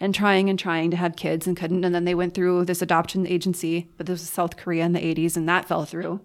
and 0.00 0.14
trying 0.14 0.50
and 0.50 0.58
trying 0.58 0.90
to 0.90 0.96
have 0.96 1.16
kids 1.16 1.46
and 1.46 1.56
couldn't. 1.56 1.84
And 1.84 1.94
then 1.94 2.04
they 2.04 2.14
went 2.14 2.34
through 2.34 2.64
this 2.64 2.82
adoption 2.82 3.26
agency, 3.26 3.88
but 3.96 4.06
this 4.06 4.20
was 4.20 4.28
South 4.28 4.56
Korea 4.56 4.84
in 4.84 4.92
the 4.92 5.00
80s, 5.00 5.36
and 5.36 5.48
that 5.48 5.66
fell 5.66 5.84
through. 5.84 6.20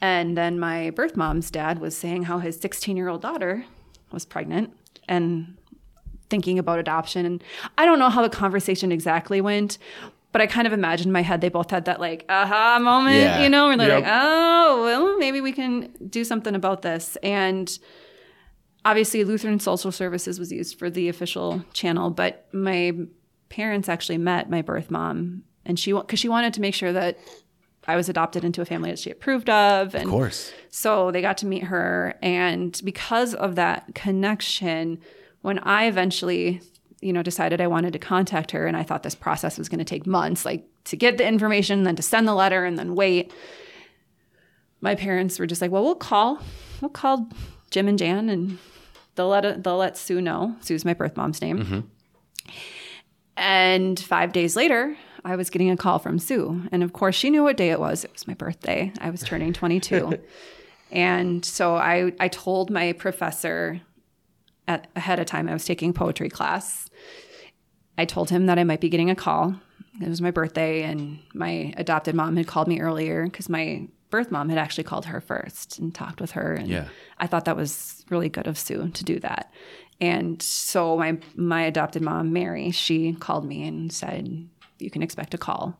And 0.00 0.36
then 0.36 0.58
my 0.58 0.90
birth 0.90 1.16
mom's 1.16 1.50
dad 1.50 1.78
was 1.78 1.96
saying 1.96 2.24
how 2.24 2.38
his 2.38 2.58
16 2.60 2.96
year 2.96 3.08
old 3.08 3.22
daughter 3.22 3.64
was 4.10 4.24
pregnant 4.24 4.72
and 5.08 5.56
thinking 6.32 6.58
about 6.58 6.78
adoption. 6.78 7.26
And 7.26 7.44
I 7.78 7.84
don't 7.84 7.98
know 7.98 8.08
how 8.08 8.22
the 8.22 8.30
conversation 8.30 8.90
exactly 8.90 9.40
went, 9.42 9.76
but 10.32 10.40
I 10.40 10.46
kind 10.46 10.66
of 10.66 10.72
imagined 10.72 11.08
in 11.08 11.12
my 11.12 11.20
head 11.22 11.42
they 11.42 11.50
both 11.50 11.70
had 11.70 11.84
that 11.84 12.00
like 12.00 12.24
aha 12.30 12.78
moment, 12.80 13.16
Yeah. 13.16 13.42
you 13.42 13.48
know, 13.50 13.66
where 13.68 13.76
they're 13.76 13.88
Yep. 13.98 14.02
like, 14.04 14.12
oh, 14.12 14.82
well, 14.84 15.18
maybe 15.18 15.40
we 15.42 15.52
can 15.52 15.90
do 16.08 16.24
something 16.24 16.54
about 16.54 16.80
this. 16.80 17.16
And 17.22 17.78
obviously, 18.84 19.24
Lutheran 19.24 19.60
Social 19.60 19.92
Services 19.92 20.38
was 20.38 20.50
used 20.50 20.78
for 20.78 20.88
the 20.90 21.08
official 21.10 21.62
channel, 21.74 22.08
but 22.10 22.46
my 22.52 22.92
parents 23.50 23.88
actually 23.90 24.18
met 24.18 24.48
my 24.48 24.62
birth 24.62 24.90
mom, 24.90 25.42
and 25.66 25.78
she 25.78 25.92
because 25.92 26.18
she 26.18 26.28
wanted 26.30 26.54
to 26.54 26.60
make 26.62 26.74
sure 26.74 26.92
that 26.94 27.18
I 27.86 27.96
was 27.96 28.08
adopted 28.08 28.44
into 28.44 28.62
a 28.62 28.64
family 28.64 28.90
that 28.90 28.98
she 28.98 29.10
approved 29.10 29.50
of, 29.50 29.94
and 29.94 30.04
Of 30.04 30.10
course. 30.10 30.52
so 30.70 31.10
they 31.10 31.20
got 31.20 31.36
to 31.38 31.46
meet 31.46 31.64
her. 31.64 32.14
And 32.22 32.80
because 32.84 33.34
of 33.34 33.56
that 33.56 33.94
connection, 33.94 34.98
when 35.42 35.58
I 35.60 35.86
eventually, 35.86 36.60
you 37.00 37.12
know, 37.12 37.22
decided 37.22 37.60
I 37.60 37.66
wanted 37.66 37.92
to 37.92 37.98
contact 37.98 38.52
her 38.52 38.66
and 38.66 38.76
I 38.76 38.82
thought 38.82 39.02
this 39.02 39.14
process 39.14 39.58
was 39.58 39.68
going 39.68 39.80
to 39.80 39.84
take 39.84 40.06
months, 40.06 40.44
like 40.44 40.64
to 40.84 40.96
get 40.96 41.18
the 41.18 41.26
information, 41.26 41.82
then 41.82 41.96
to 41.96 42.02
send 42.02 42.26
the 42.26 42.34
letter 42.34 42.64
and 42.64 42.78
then 42.78 42.94
wait, 42.94 43.32
my 44.80 44.94
parents 44.94 45.38
were 45.38 45.46
just 45.46 45.60
like, 45.60 45.70
well, 45.70 45.84
we'll 45.84 45.94
call, 45.94 46.40
we'll 46.80 46.90
call 46.90 47.28
Jim 47.70 47.88
and 47.88 47.98
Jan 47.98 48.28
and 48.28 48.58
they'll 49.14 49.28
let, 49.28 49.62
they'll 49.62 49.76
let 49.76 49.96
Sue 49.96 50.20
know. 50.20 50.56
Sue's 50.60 50.84
my 50.84 50.94
birth 50.94 51.16
mom's 51.16 51.40
name. 51.40 51.58
Mm-hmm. 51.58 51.80
And 53.36 53.98
five 53.98 54.32
days 54.32 54.56
later, 54.56 54.96
I 55.24 55.36
was 55.36 55.50
getting 55.50 55.70
a 55.70 55.76
call 55.76 55.98
from 55.98 56.18
Sue. 56.18 56.62
And 56.72 56.82
of 56.82 56.92
course, 56.92 57.14
she 57.14 57.30
knew 57.30 57.42
what 57.42 57.56
day 57.56 57.70
it 57.70 57.80
was. 57.80 58.04
It 58.04 58.12
was 58.12 58.26
my 58.26 58.34
birthday. 58.34 58.92
I 59.00 59.10
was 59.10 59.22
turning 59.22 59.52
22. 59.52 60.18
and 60.90 61.44
so 61.44 61.76
I, 61.76 62.12
I 62.20 62.28
told 62.28 62.70
my 62.70 62.92
professor 62.92 63.80
at, 64.68 64.88
ahead 64.96 65.18
of 65.18 65.26
time, 65.26 65.48
I 65.48 65.52
was 65.52 65.64
taking 65.64 65.92
poetry 65.92 66.28
class. 66.28 66.88
I 67.98 68.04
told 68.04 68.30
him 68.30 68.46
that 68.46 68.58
I 68.58 68.64
might 68.64 68.80
be 68.80 68.88
getting 68.88 69.10
a 69.10 69.14
call. 69.14 69.54
It 70.00 70.08
was 70.08 70.22
my 70.22 70.30
birthday, 70.30 70.82
and 70.82 71.18
my 71.34 71.74
adopted 71.76 72.14
mom 72.14 72.36
had 72.36 72.46
called 72.46 72.68
me 72.68 72.80
earlier 72.80 73.24
because 73.24 73.48
my 73.48 73.88
birth 74.10 74.30
mom 74.30 74.48
had 74.48 74.58
actually 74.58 74.84
called 74.84 75.06
her 75.06 75.20
first 75.20 75.78
and 75.78 75.94
talked 75.94 76.20
with 76.20 76.32
her. 76.32 76.54
And 76.54 76.68
Yeah. 76.68 76.88
I 77.18 77.26
thought 77.26 77.44
that 77.46 77.56
was 77.56 78.04
really 78.10 78.28
good 78.28 78.46
of 78.46 78.58
Sue 78.58 78.88
to 78.88 79.04
do 79.04 79.18
that. 79.20 79.52
And 80.00 80.40
so 80.42 80.96
my 80.96 81.18
my 81.36 81.62
adopted 81.62 82.02
mom, 82.02 82.32
Mary, 82.32 82.70
she 82.70 83.12
called 83.14 83.44
me 83.44 83.66
and 83.66 83.92
said, 83.92 84.48
"You 84.78 84.90
can 84.90 85.02
expect 85.02 85.34
a 85.34 85.38
call 85.38 85.78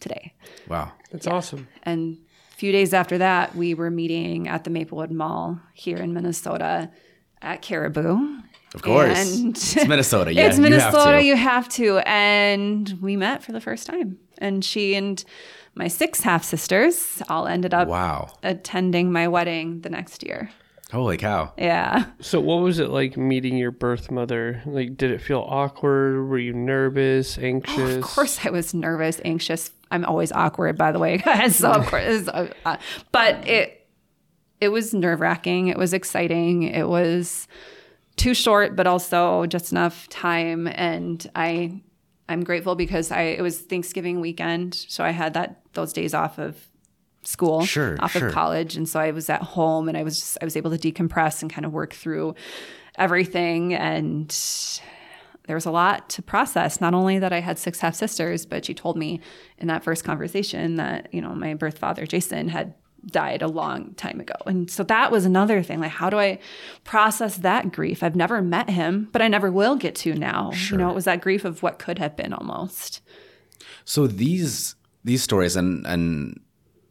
today." 0.00 0.34
Wow. 0.68 0.92
That's 1.10 1.26
awesome. 1.26 1.68
And 1.84 2.18
a 2.52 2.56
few 2.56 2.72
days 2.72 2.92
after 2.92 3.18
that, 3.18 3.54
we 3.54 3.74
were 3.74 3.90
meeting 3.90 4.48
at 4.48 4.64
the 4.64 4.70
Maplewood 4.70 5.10
Mall 5.10 5.60
here 5.74 5.98
in 5.98 6.12
Minnesota 6.12 6.90
at 7.42 7.62
Caribou. 7.62 8.38
Of 8.74 8.82
course. 8.82 9.36
And- 9.38 9.50
it's 9.56 9.76
Minnesota. 9.86 10.32
Yeah, 10.34 10.46
it's 10.46 10.56
you 10.56 10.62
have 10.64 10.70
Minnesota. 10.70 11.18
to. 11.18 11.24
You 11.24 11.36
have 11.36 11.68
to. 11.70 11.98
And 12.08 12.98
we 13.02 13.16
met 13.16 13.42
for 13.42 13.52
the 13.52 13.60
first 13.60 13.86
time. 13.86 14.18
And 14.38 14.64
she 14.64 14.94
and 14.94 15.22
my 15.74 15.88
six 15.88 16.20
half 16.20 16.42
sisters 16.44 17.22
all 17.28 17.46
ended 17.46 17.74
up 17.74 17.88
Wow. 17.88 18.30
attending 18.42 19.12
my 19.12 19.28
wedding 19.28 19.82
the 19.82 19.90
next 19.90 20.22
year. 20.24 20.50
Holy 20.90 21.16
cow. 21.16 21.52
Yeah. 21.56 22.04
So, 22.20 22.38
what 22.38 22.56
was 22.62 22.78
it 22.78 22.90
like 22.90 23.16
meeting 23.16 23.56
your 23.56 23.70
birth 23.70 24.10
mother? 24.10 24.62
Like, 24.66 24.94
did 24.98 25.10
it 25.10 25.22
feel 25.22 25.40
awkward? 25.48 26.28
Were 26.28 26.36
you 26.38 26.52
nervous, 26.52 27.38
anxious? 27.38 27.96
Of 27.96 28.02
course, 28.02 28.44
I 28.44 28.50
was 28.50 28.74
nervous, 28.74 29.18
anxious. 29.24 29.70
I'm 29.90 30.04
always 30.04 30.32
awkward, 30.32 30.76
by 30.76 30.92
the 30.92 30.98
way. 30.98 31.18
so 31.50 31.70
of 31.72 31.86
course, 31.86 32.28
uh, 32.28 32.76
but 33.10 33.48
it 33.48 33.81
it 34.62 34.68
was 34.70 34.94
nerve 34.94 35.20
wracking. 35.20 35.66
It 35.66 35.76
was 35.76 35.92
exciting. 35.92 36.62
It 36.62 36.88
was 36.88 37.48
too 38.16 38.32
short, 38.32 38.76
but 38.76 38.86
also 38.86 39.44
just 39.46 39.72
enough 39.72 40.08
time. 40.08 40.68
And 40.68 41.28
I 41.34 41.82
I'm 42.28 42.44
grateful 42.44 42.76
because 42.76 43.10
I 43.10 43.22
it 43.22 43.42
was 43.42 43.58
Thanksgiving 43.58 44.20
weekend, 44.20 44.74
so 44.74 45.02
I 45.02 45.10
had 45.10 45.34
that 45.34 45.62
those 45.72 45.92
days 45.92 46.14
off 46.14 46.38
of 46.38 46.56
school, 47.24 47.64
Sure, 47.64 47.96
off 47.98 48.12
sure. 48.12 48.28
of 48.28 48.34
college, 48.34 48.76
and 48.76 48.88
so 48.88 49.00
I 49.00 49.10
was 49.10 49.28
at 49.28 49.42
home 49.42 49.88
and 49.88 49.98
I 49.98 50.04
was 50.04 50.20
just 50.20 50.38
I 50.40 50.44
was 50.44 50.56
able 50.56 50.76
to 50.76 50.92
decompress 50.92 51.42
and 51.42 51.52
kind 51.52 51.66
of 51.66 51.72
work 51.72 51.92
through 51.92 52.34
everything 52.96 53.74
and 53.74 54.28
there 55.46 55.56
was 55.56 55.66
a 55.66 55.70
lot 55.72 56.08
to 56.10 56.22
process. 56.22 56.80
Not 56.80 56.94
only 56.94 57.18
that 57.18 57.32
I 57.32 57.40
had 57.40 57.58
six 57.58 57.80
half 57.80 57.96
sisters, 57.96 58.46
but 58.46 58.64
she 58.64 58.74
told 58.74 58.96
me 58.96 59.20
in 59.58 59.66
that 59.66 59.82
first 59.82 60.04
conversation 60.04 60.76
that, 60.76 61.12
you 61.12 61.20
know, 61.20 61.34
my 61.34 61.54
birth 61.54 61.78
father, 61.78 62.06
Jason, 62.06 62.48
had 62.48 62.74
died 63.06 63.42
a 63.42 63.48
long 63.48 63.94
time 63.94 64.20
ago. 64.20 64.34
And 64.46 64.70
so 64.70 64.82
that 64.84 65.10
was 65.10 65.24
another 65.24 65.62
thing. 65.62 65.80
Like, 65.80 65.90
how 65.90 66.10
do 66.10 66.18
I 66.18 66.38
process 66.84 67.38
that 67.38 67.72
grief? 67.72 68.02
I've 68.02 68.16
never 68.16 68.40
met 68.42 68.70
him, 68.70 69.08
but 69.12 69.22
I 69.22 69.28
never 69.28 69.50
will 69.50 69.76
get 69.76 69.94
to 69.96 70.14
now. 70.14 70.52
You 70.72 70.78
know, 70.78 70.90
it 70.90 70.94
was 70.94 71.04
that 71.04 71.20
grief 71.20 71.44
of 71.44 71.62
what 71.62 71.78
could 71.78 71.98
have 71.98 72.16
been 72.16 72.32
almost. 72.32 73.00
So 73.84 74.06
these 74.06 74.76
these 75.04 75.22
stories 75.22 75.56
and 75.56 75.86
and 75.86 76.40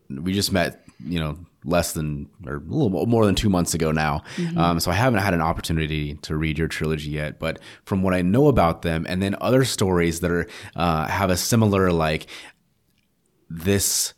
we 0.09 0.34
just 0.34 0.51
met, 0.51 0.84
you 1.05 1.20
know, 1.20 1.38
less 1.64 1.93
than 1.93 2.28
or 2.45 2.55
a 2.55 2.59
little 2.59 3.05
more 3.05 3.26
than 3.26 3.36
two 3.36 3.49
months 3.49 3.74
ago 3.74 3.91
now. 3.91 4.24
Um, 4.57 4.80
so 4.80 4.91
I 4.91 4.95
haven't 4.95 5.20
had 5.20 5.34
an 5.34 5.41
opportunity 5.41 6.16
to 6.16 6.36
read 6.36 6.57
your 6.57 6.68
trilogy 6.68 7.12
yet. 7.12 7.39
But 7.39 7.59
from 7.86 8.01
what 8.03 8.14
I 8.14 8.22
know 8.22 8.47
about 8.47 8.82
them, 8.82 9.05
and 9.07 9.22
then 9.22 9.36
other 9.39 9.64
stories 9.64 10.20
that 10.22 10.32
are 10.32 10.47
uh, 10.76 11.07
have 11.07 11.30
a 11.30 11.38
similar 11.38 11.91
like 11.91 12.28
this 13.49 14.14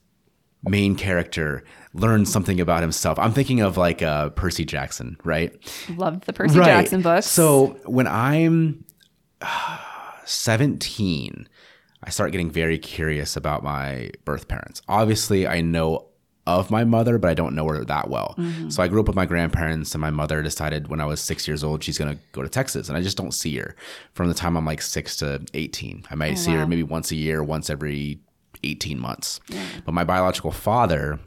main 0.64 0.96
character 0.96 1.64
learns 1.94 2.32
something 2.32 2.60
about 2.60 2.82
himself. 2.82 3.20
I'm 3.20 3.34
thinking 3.34 3.62
of 3.62 3.78
like 3.78 4.02
uh, 4.02 4.30
Percy 4.30 4.66
Jackson, 4.66 5.18
right? 5.24 5.54
Loved 5.96 6.26
the 6.26 6.34
Percy 6.34 6.56
Jackson 6.56 7.02
books. 7.02 7.28
So 7.28 7.78
when 7.86 8.08
I'm 8.08 8.84
uh, 9.42 9.80
17, 10.26 11.48
I 12.04 12.10
start 12.10 12.32
getting 12.32 12.52
very 12.52 12.78
curious 12.78 13.36
about 13.38 13.64
my 13.64 14.10
birth 14.26 14.48
parents. 14.48 14.82
Obviously, 14.88 15.48
I 15.48 15.62
know 15.62 16.08
of 16.46 16.70
my 16.70 16.84
mother, 16.84 17.18
but 17.18 17.30
I 17.30 17.34
don't 17.34 17.56
know 17.56 17.66
her 17.68 17.86
that 17.86 18.10
well. 18.10 18.36
So 18.68 18.84
I 18.84 18.90
grew 18.90 19.00
up 19.00 19.08
with 19.08 19.16
my 19.16 19.26
grandparents, 19.26 19.94
and 19.96 20.02
my 20.02 20.10
mother 20.10 20.42
decided 20.42 20.90
when 20.90 21.00
I 21.00 21.06
was 21.06 21.22
six 21.22 21.48
years 21.48 21.64
old 21.64 21.82
she's 21.84 21.98
going 21.98 22.14
to 22.14 22.20
go 22.34 22.42
to 22.44 22.50
Texas, 22.50 22.90
and 22.90 22.98
I 22.98 23.02
just 23.02 23.16
don't 23.16 23.34
see 23.34 23.56
her 23.58 23.76
from 24.14 24.28
the 24.28 24.34
time 24.34 24.58
I'm 24.58 24.66
like 24.66 24.82
six 24.82 25.16
to 25.18 25.42
18. 25.54 26.04
I 26.12 26.16
might 26.16 26.34
see 26.34 26.52
her 26.52 26.68
maybe 26.68 26.84
once 26.84 27.12
a 27.12 27.16
year, 27.16 27.42
once 27.42 27.70
every 27.70 28.20
18 28.64 29.00
months. 29.00 29.40
But 29.86 29.94
my 29.94 30.04
biological 30.04 30.52
father 30.52 31.20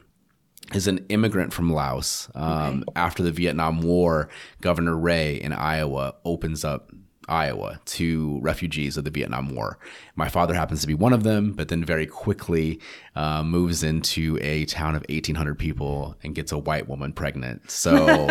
is 0.73 0.87
an 0.87 1.05
immigrant 1.09 1.53
from 1.53 1.71
Laos. 1.71 2.29
Um, 2.35 2.83
After 2.95 3.23
the 3.23 3.31
Vietnam 3.31 3.81
War, 3.81 4.29
Governor 4.61 4.95
Ray 4.97 5.35
in 5.35 5.53
Iowa 5.53 6.15
opens 6.25 6.63
up 6.65 6.91
Iowa 7.29 7.79
to 7.85 8.39
refugees 8.41 8.95
of 8.95 9.03
the 9.03 9.09
Vietnam 9.09 9.53
War. 9.53 9.77
My 10.15 10.29
father 10.29 10.53
happens 10.53 10.81
to 10.81 10.87
be 10.87 10.93
one 10.93 11.11
of 11.13 11.23
them, 11.23 11.51
but 11.51 11.67
then 11.67 11.83
very 11.83 12.05
quickly 12.05 12.79
uh, 13.15 13.43
moves 13.43 13.83
into 13.83 14.37
a 14.41 14.65
town 14.65 14.95
of 14.95 15.03
1,800 15.09 15.59
people 15.59 16.15
and 16.23 16.33
gets 16.33 16.51
a 16.51 16.57
white 16.57 16.87
woman 16.87 17.11
pregnant. 17.11 17.69
So 17.69 18.27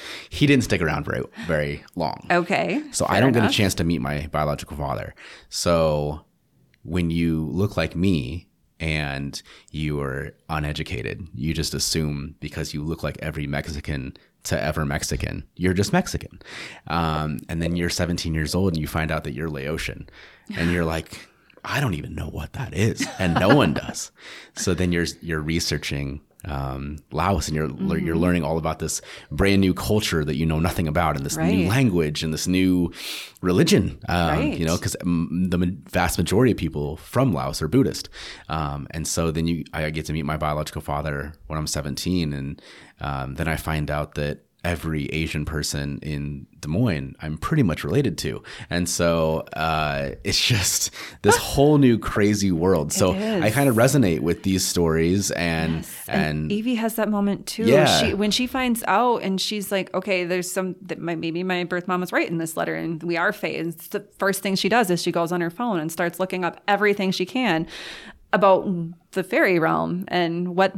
he 0.30 0.46
didn't 0.46 0.64
stick 0.64 0.82
around 0.82 1.04
very 1.04 1.22
very 1.46 1.84
long. 1.94 2.26
okay. 2.30 2.82
So 2.90 3.06
I 3.08 3.20
don't 3.20 3.32
get 3.32 3.44
a 3.44 3.48
chance 3.48 3.74
to 3.76 3.84
meet 3.84 4.00
my 4.00 4.26
biological 4.32 4.76
father. 4.76 5.14
So 5.48 6.24
when 6.82 7.10
you 7.10 7.46
look 7.46 7.76
like 7.76 7.94
me 7.94 8.48
and 8.82 9.40
you 9.70 10.00
are 10.00 10.34
uneducated, 10.48 11.28
you 11.36 11.54
just 11.54 11.72
assume 11.72 12.34
because 12.40 12.74
you 12.74 12.82
look 12.82 13.04
like 13.04 13.16
every 13.22 13.46
Mexican 13.46 14.16
to 14.42 14.60
ever 14.60 14.84
Mexican, 14.84 15.44
you're 15.54 15.72
just 15.72 15.92
Mexican. 15.92 16.42
Um, 16.88 17.38
and 17.48 17.62
then 17.62 17.76
you're 17.76 17.88
17 17.88 18.34
years 18.34 18.56
old 18.56 18.72
and 18.72 18.80
you 18.80 18.88
find 18.88 19.12
out 19.12 19.22
that 19.22 19.34
you're 19.34 19.48
Laotian, 19.48 20.08
and 20.56 20.72
you're 20.72 20.84
like, 20.84 21.28
I 21.64 21.78
don't 21.78 21.94
even 21.94 22.16
know 22.16 22.28
what 22.28 22.54
that 22.54 22.74
is, 22.74 23.06
and 23.20 23.34
no 23.34 23.54
one 23.54 23.72
does. 23.72 24.10
So 24.56 24.74
then 24.74 24.90
you're 24.90 25.06
you're 25.20 25.40
researching 25.40 26.20
um, 26.44 26.98
Laos, 27.12 27.48
and 27.48 27.56
you're 27.56 27.68
lear- 27.68 27.98
you're 27.98 28.16
learning 28.16 28.42
all 28.44 28.58
about 28.58 28.78
this 28.78 29.00
brand 29.30 29.60
new 29.60 29.74
culture 29.74 30.24
that 30.24 30.36
you 30.36 30.44
know 30.46 30.58
nothing 30.58 30.88
about, 30.88 31.16
and 31.16 31.24
this 31.24 31.36
new 31.36 31.68
language 31.68 32.22
and 32.22 32.32
this 32.34 32.46
new 32.46 32.92
religion. 33.40 33.98
Um, 34.08 34.28
Right. 34.38 34.58
You 34.58 34.66
know, 34.66 34.76
because 34.76 34.96
the 35.02 35.76
vast 35.90 36.18
majority 36.18 36.52
of 36.52 36.58
people 36.58 36.96
from 36.96 37.32
Laos 37.32 37.62
are 37.62 37.68
Buddhist, 37.68 38.08
um, 38.48 38.86
and 38.90 39.06
so 39.06 39.30
then 39.30 39.46
you 39.46 39.64
I 39.72 39.90
get 39.90 40.06
to 40.06 40.12
meet 40.12 40.24
my 40.24 40.36
biological 40.36 40.82
father 40.82 41.32
when 41.46 41.58
I'm 41.58 41.66
17, 41.66 42.32
and 42.32 42.62
um, 43.00 43.34
then 43.34 43.48
I 43.48 43.56
find 43.56 43.90
out 43.90 44.14
that 44.14 44.40
every 44.64 45.06
Asian 45.06 45.44
person 45.44 45.98
in 46.02 46.46
Des 46.60 46.68
Moines 46.68 47.16
I'm 47.20 47.36
pretty 47.38 47.62
much 47.62 47.82
related 47.84 48.18
to, 48.18 48.42
and 48.70 48.88
so 48.88 49.44
uh, 49.54 50.10
it's 50.24 50.44
just 50.44 50.90
this 51.22 51.36
whole 51.36 51.78
new 51.78 51.98
crazy 51.98 52.52
world. 52.52 52.92
So. 52.92 53.12
I 53.12 53.50
kind 53.50 53.68
of 53.68 53.76
resonate 53.76 54.20
with 54.20 54.42
these 54.42 54.64
stories, 54.64 55.30
and 55.32 55.72
And, 55.72 55.86
and, 56.08 56.52
Evie 56.52 56.74
has 56.76 56.94
that 56.96 57.08
moment 57.08 57.46
too. 57.46 57.64
Yeah. 57.64 57.98
She 57.98 58.14
when 58.14 58.30
she 58.30 58.46
finds 58.46 58.82
out 58.86 59.22
and 59.22 59.40
she's 59.40 59.72
like, 59.72 59.92
okay, 59.94 60.24
there's 60.24 60.50
some 60.50 60.76
that 60.82 60.98
my, 60.98 61.14
maybe 61.14 61.42
my 61.42 61.64
birth 61.64 61.88
mom 61.88 62.00
was 62.00 62.12
right 62.12 62.28
in 62.28 62.38
this 62.38 62.56
letter, 62.56 62.74
and 62.74 63.02
we 63.02 63.16
are 63.16 63.32
fate. 63.32 63.60
And 63.60 63.72
the 63.72 64.00
first 64.18 64.42
thing 64.42 64.54
she 64.54 64.68
does 64.68 64.90
is 64.90 65.02
she 65.02 65.12
goes 65.12 65.32
on 65.32 65.40
her 65.40 65.50
phone 65.50 65.78
and 65.78 65.90
starts 65.90 66.20
looking 66.20 66.44
up 66.44 66.60
everything 66.68 67.10
she 67.10 67.26
can 67.26 67.66
about 68.32 68.66
the 69.12 69.22
fairy 69.22 69.58
realm 69.58 70.04
and 70.08 70.56
what 70.56 70.74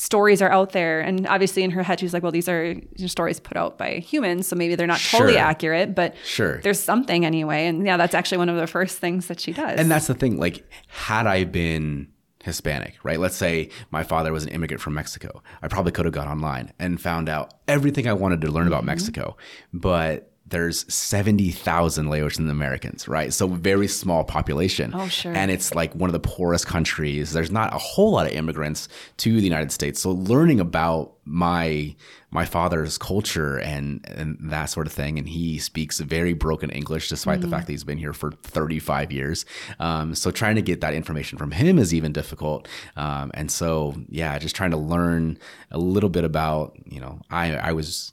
stories 0.00 0.40
are 0.40 0.50
out 0.50 0.70
there. 0.72 1.00
And 1.02 1.26
obviously, 1.26 1.62
in 1.62 1.70
her 1.72 1.82
head, 1.82 2.00
she's 2.00 2.14
like, 2.14 2.22
well, 2.22 2.32
these 2.32 2.48
are 2.48 2.74
stories 3.06 3.38
put 3.38 3.56
out 3.58 3.76
by 3.76 3.96
humans, 3.98 4.46
so 4.48 4.56
maybe 4.56 4.74
they're 4.74 4.86
not 4.86 4.98
totally 5.00 5.34
Sure. 5.34 5.42
accurate, 5.42 5.94
but 5.94 6.14
Sure. 6.24 6.58
there's 6.62 6.80
something 6.80 7.26
anyway. 7.26 7.66
And 7.66 7.84
yeah, 7.84 7.98
that's 7.98 8.14
actually 8.14 8.38
one 8.38 8.48
of 8.48 8.56
the 8.56 8.66
first 8.66 8.98
things 8.98 9.26
that 9.26 9.38
she 9.40 9.52
does. 9.52 9.78
And 9.78 9.90
that's 9.90 10.06
the 10.06 10.14
thing. 10.14 10.38
Like, 10.38 10.64
had 10.88 11.26
I 11.26 11.44
been 11.44 12.08
Hispanic, 12.42 12.94
right? 13.02 13.20
Let's 13.20 13.36
say 13.36 13.68
my 13.90 14.02
father 14.02 14.32
was 14.32 14.44
an 14.44 14.48
immigrant 14.48 14.80
from 14.80 14.94
Mexico. 14.94 15.42
I 15.60 15.68
probably 15.68 15.92
could 15.92 16.06
have 16.06 16.14
gone 16.14 16.28
online 16.28 16.72
and 16.78 16.98
found 16.98 17.28
out 17.28 17.52
everything 17.68 18.06
I 18.08 18.14
wanted 18.14 18.40
to 18.40 18.50
learn 18.50 18.66
about 18.66 18.78
Mm-hmm. 18.80 18.86
Mexico. 18.86 19.36
But 19.74 20.29
there's 20.50 20.92
70,000 20.92 22.10
Laotian 22.10 22.50
Americans, 22.50 23.08
right? 23.08 23.32
So 23.32 23.46
very 23.46 23.88
small 23.88 24.24
population. 24.24 24.92
Oh, 24.94 25.08
sure. 25.08 25.34
And 25.34 25.50
it's 25.50 25.74
like 25.74 25.94
one 25.94 26.10
of 26.10 26.12
the 26.12 26.20
poorest 26.20 26.66
countries. 26.66 27.32
There's 27.32 27.50
not 27.50 27.72
a 27.72 27.78
whole 27.78 28.12
lot 28.12 28.26
of 28.26 28.32
immigrants 28.32 28.88
to 29.18 29.32
the 29.32 29.42
United 29.42 29.72
States. 29.72 30.00
So 30.00 30.10
learning 30.10 30.60
about 30.60 31.14
my 31.24 31.94
my 32.32 32.44
father's 32.44 32.98
culture 32.98 33.58
and 33.58 34.04
and 34.08 34.36
that 34.40 34.66
sort 34.66 34.86
of 34.86 34.92
thing, 34.92 35.18
and 35.18 35.28
he 35.28 35.58
speaks 35.58 36.00
very 36.00 36.32
broken 36.32 36.70
English, 36.70 37.08
despite 37.08 37.40
the 37.40 37.48
fact 37.48 37.66
that 37.66 37.72
he's 37.72 37.84
been 37.84 37.98
here 37.98 38.12
for 38.12 38.32
35 38.32 39.12
years. 39.12 39.44
Um, 39.78 40.14
so 40.14 40.30
trying 40.30 40.56
to 40.56 40.62
get 40.62 40.80
that 40.80 40.94
information 40.94 41.38
from 41.38 41.52
him 41.52 41.78
is 41.78 41.94
even 41.94 42.12
difficult. 42.12 42.68
Um, 42.96 43.30
and 43.34 43.50
so 43.50 43.94
yeah, 44.08 44.38
just 44.38 44.56
trying 44.56 44.72
to 44.72 44.76
learn 44.76 45.38
a 45.70 45.78
little 45.78 46.10
bit 46.10 46.24
about 46.24 46.76
you 46.86 47.00
know 47.00 47.20
I 47.30 47.54
I 47.54 47.72
was 47.72 48.12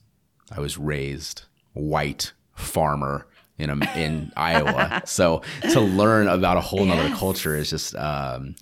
I 0.51 0.59
was 0.59 0.77
raised 0.77 1.43
white 1.77 2.33
farmer 2.55 3.27
in 3.57 3.69
a, 3.69 3.97
in 3.97 4.31
Iowa. 4.35 5.01
So 5.05 5.41
to 5.71 5.79
learn 5.79 6.27
about 6.27 6.57
a 6.57 6.61
whole 6.61 6.85
nother 6.85 7.15
culture 7.15 7.55
is 7.55 7.69
just 7.69 7.95
um, 7.95 8.55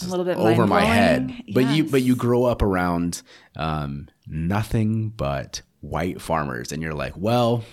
a 0.00 0.06
little 0.06 0.24
bit 0.24 0.36
over 0.36 0.66
my 0.66 0.82
head. 0.82 1.32
But 1.52 1.66
you 1.68 1.84
but 1.84 2.02
you 2.02 2.16
grow 2.16 2.44
up 2.44 2.62
around 2.62 3.22
um, 3.56 4.08
nothing 4.26 5.10
but 5.10 5.62
white 5.80 6.20
farmers, 6.20 6.72
and 6.72 6.82
you're 6.82 6.94
like, 6.94 7.16
well, 7.16 7.64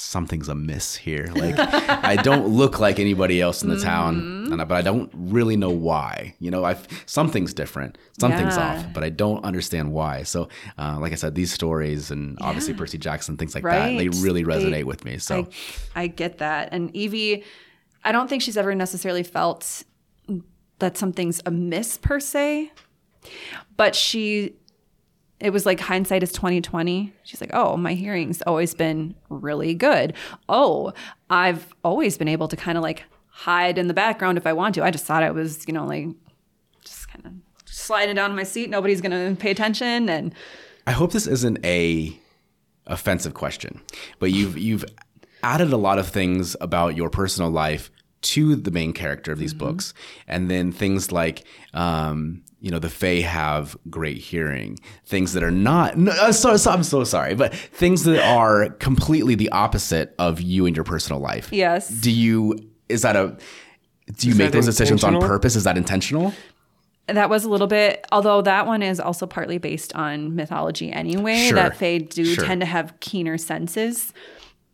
something's 0.00 0.48
amiss 0.48 0.96
here. 0.96 1.26
Like 1.34 1.54
I 1.58 2.16
don't 2.16 2.48
look 2.48 2.78
like 2.80 2.98
anybody 2.98 3.40
else 3.40 3.62
in 3.62 3.68
the 3.68 3.78
town, 3.78 4.48
and 4.50 4.60
I, 4.60 4.64
but 4.64 4.76
I 4.76 4.82
don't 4.82 5.10
really 5.14 5.56
know 5.56 5.70
why. 5.70 6.34
You 6.40 6.50
know, 6.50 6.64
I 6.64 6.76
something's 7.06 7.52
different, 7.54 7.98
something's 8.18 8.56
Yeah. 8.56 8.78
off, 8.78 8.86
but 8.94 9.04
I 9.04 9.10
don't 9.10 9.44
understand 9.44 9.92
why. 9.92 10.22
So, 10.24 10.48
uh, 10.78 10.98
like 11.00 11.12
I 11.12 11.16
said, 11.16 11.34
these 11.34 11.52
stories 11.52 12.10
and 12.10 12.36
obviously 12.40 12.74
Percy 12.74 12.98
Jackson, 12.98 13.36
things 13.36 13.54
like 13.54 13.64
that, 13.64 13.96
they 13.98 14.08
Right. 14.08 14.18
really 14.22 14.42
They- 14.42 14.50
resonate 14.52 14.84
with 14.84 15.04
me. 15.04 15.18
So, 15.18 15.48
I, 15.94 16.02
I 16.02 16.06
get 16.06 16.38
that. 16.38 16.70
And 16.72 16.94
Evie, 16.96 17.44
I 18.04 18.12
don't 18.12 18.28
think 18.28 18.42
she's 18.42 18.56
ever 18.56 18.74
necessarily 18.74 19.22
felt 19.22 19.84
that 20.78 20.96
something's 20.96 21.42
amiss 21.44 21.98
per 21.98 22.18
se, 22.20 22.72
but 23.76 23.94
she, 23.94 24.54
it 25.40 25.50
was 25.50 25.64
like 25.64 25.80
hindsight 25.80 26.22
is 26.22 26.32
twenty 26.32 26.60
twenty. 26.60 27.12
She's 27.24 27.40
like, 27.40 27.50
oh, 27.54 27.76
my 27.76 27.94
hearing's 27.94 28.42
always 28.42 28.74
been 28.74 29.14
really 29.28 29.74
good. 29.74 30.12
Oh, 30.48 30.92
I've 31.30 31.72
always 31.82 32.18
been 32.18 32.28
able 32.28 32.48
to 32.48 32.56
kind 32.56 32.76
of 32.76 32.82
like 32.82 33.04
hide 33.28 33.78
in 33.78 33.88
the 33.88 33.94
background 33.94 34.36
if 34.36 34.46
I 34.46 34.52
want 34.52 34.74
to. 34.74 34.84
I 34.84 34.90
just 34.90 35.06
thought 35.06 35.22
I 35.22 35.30
was, 35.30 35.66
you 35.66 35.72
know, 35.72 35.86
like 35.86 36.08
just 36.84 37.08
kind 37.08 37.24
of 37.26 37.32
sliding 37.64 38.16
down 38.16 38.30
in 38.30 38.36
my 38.36 38.42
seat. 38.42 38.68
Nobody's 38.68 39.00
gonna 39.00 39.34
pay 39.38 39.50
attention, 39.50 40.08
and 40.08 40.34
I 40.86 40.92
hope 40.92 41.12
this 41.12 41.26
isn't 41.26 41.64
a 41.64 42.14
offensive 42.86 43.34
question, 43.34 43.80
but 44.18 44.30
you've 44.32 44.58
you've 44.58 44.84
added 45.42 45.72
a 45.72 45.78
lot 45.78 45.98
of 45.98 46.08
things 46.08 46.54
about 46.60 46.96
your 46.96 47.08
personal 47.08 47.50
life 47.50 47.90
to 48.22 48.54
the 48.54 48.70
main 48.70 48.92
character 48.92 49.32
of 49.32 49.38
these 49.38 49.54
books, 49.54 49.94
and 50.28 50.50
then 50.50 50.70
things 50.70 51.10
like. 51.10 51.44
Um, 51.72 52.42
you 52.60 52.70
know 52.70 52.78
the 52.78 52.90
Fae 52.90 53.20
have 53.20 53.76
great 53.88 54.18
hearing. 54.18 54.78
Things 55.04 55.32
that 55.32 55.42
are 55.42 55.50
not. 55.50 55.96
No, 55.96 56.12
uh, 56.12 56.32
so, 56.32 56.56
so- 56.56 56.70
I'm 56.70 56.82
so 56.82 57.04
sorry, 57.04 57.34
but 57.34 57.54
things 57.54 58.04
that 58.04 58.22
are 58.24 58.70
completely 58.78 59.34
the 59.34 59.48
opposite 59.50 60.14
of 60.18 60.40
you 60.40 60.66
and 60.66 60.76
your 60.76 60.84
personal 60.84 61.20
life. 61.20 61.48
Yes. 61.52 61.88
Do 61.88 62.10
you? 62.10 62.54
Is 62.88 63.02
that 63.02 63.16
a? 63.16 63.36
Do 64.16 64.26
you 64.26 64.32
Is 64.32 64.38
make 64.38 64.52
those 64.52 64.66
decisions 64.66 65.04
on 65.04 65.20
purpose? 65.20 65.54
Is 65.56 65.64
that 65.64 65.76
intentional? 65.76 66.32
That 67.06 67.28
was 67.30 67.44
a 67.44 67.48
little 67.48 67.66
bit, 67.66 68.04
although 68.12 68.40
that 68.42 68.66
one 68.66 68.82
is 68.82 69.00
also 69.00 69.26
partly 69.26 69.58
based 69.58 69.94
on 69.96 70.36
mythology 70.36 70.92
anyway. 70.92 71.46
Sure. 71.48 71.56
That 71.56 71.76
Fae 71.76 71.98
do 71.98 72.24
Sure. 72.24 72.44
tend 72.44 72.60
to 72.60 72.66
have 72.66 72.98
keener 73.00 73.36
senses. 73.38 74.12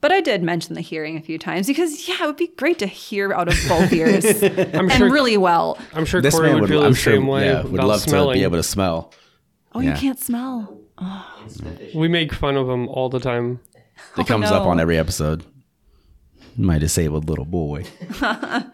But 0.01 0.13
I 0.13 0.21
did 0.21 0.43
mention 0.43 0.75
the 0.75 0.81
hearing 0.83 1.17
a 1.17 1.21
few 1.23 1.39
times 1.39 1.67
because, 1.67 2.07
yeah, 2.09 2.17
it 2.23 2.27
would 2.27 2.37
be 2.37 2.49
great 2.49 2.79
to 2.81 2.87
hear 2.87 3.33
out 3.33 3.49
of 3.49 3.57
both 3.69 3.93
ears 3.93 4.25
and 4.43 4.93
sure- 4.93 5.11
really 5.11 5.37
well. 5.37 5.79
I'm 5.95 6.05
sure 6.05 6.21
This 6.21 6.35
Corey 6.35 6.49
man 6.49 6.55
would 6.57 6.61
would. 6.63 6.71
feel 6.71 6.85
I'm 6.85 6.93
the 6.93 6.99
sure. 6.99 7.13
same 7.15 7.27
way 7.27 7.47
Yeah, 7.47 7.63
would 7.63 7.75
about 7.75 7.87
love 7.89 8.03
to 8.05 8.33
be 8.33 8.43
able 8.43 8.57
to 8.59 8.63
smell. 8.63 9.13
Oh, 9.75 9.81
Yeah. 9.81 9.95
you 9.95 10.01
can't 10.01 10.21
smell. 10.21 10.79
We 11.95 12.09
make 12.09 12.33
fun 12.33 12.57
of 12.57 12.69
him 12.69 12.89
all 12.89 13.09
the 13.09 13.21
time. 13.21 13.61
It 14.17 14.21
oh, 14.21 14.25
comes 14.25 14.51
up 14.51 14.67
on 14.67 14.79
every 14.81 14.99
episode. 14.99 15.45
My 16.57 16.79
disabled 16.79 17.29
little 17.29 17.45
boy. 17.45 17.85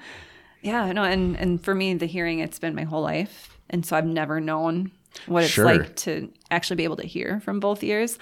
Yeah, 0.64 0.92
no, 0.92 1.02
and 1.02 1.36
and 1.36 1.60
for 1.62 1.74
me, 1.74 1.94
the 1.94 2.06
hearing 2.06 2.38
it's 2.38 2.60
been 2.60 2.76
my 2.76 2.84
whole 2.84 3.02
life, 3.02 3.58
and 3.68 3.84
so 3.84 3.96
I've 3.96 4.06
never 4.06 4.40
known 4.40 4.92
what 5.26 5.42
it's 5.42 5.52
Sure. 5.52 5.64
like 5.64 5.96
to 5.96 6.32
actually 6.52 6.76
be 6.76 6.84
able 6.84 6.96
to 6.98 7.06
hear 7.06 7.40
from 7.40 7.58
both 7.58 7.82
ears. 7.82 8.16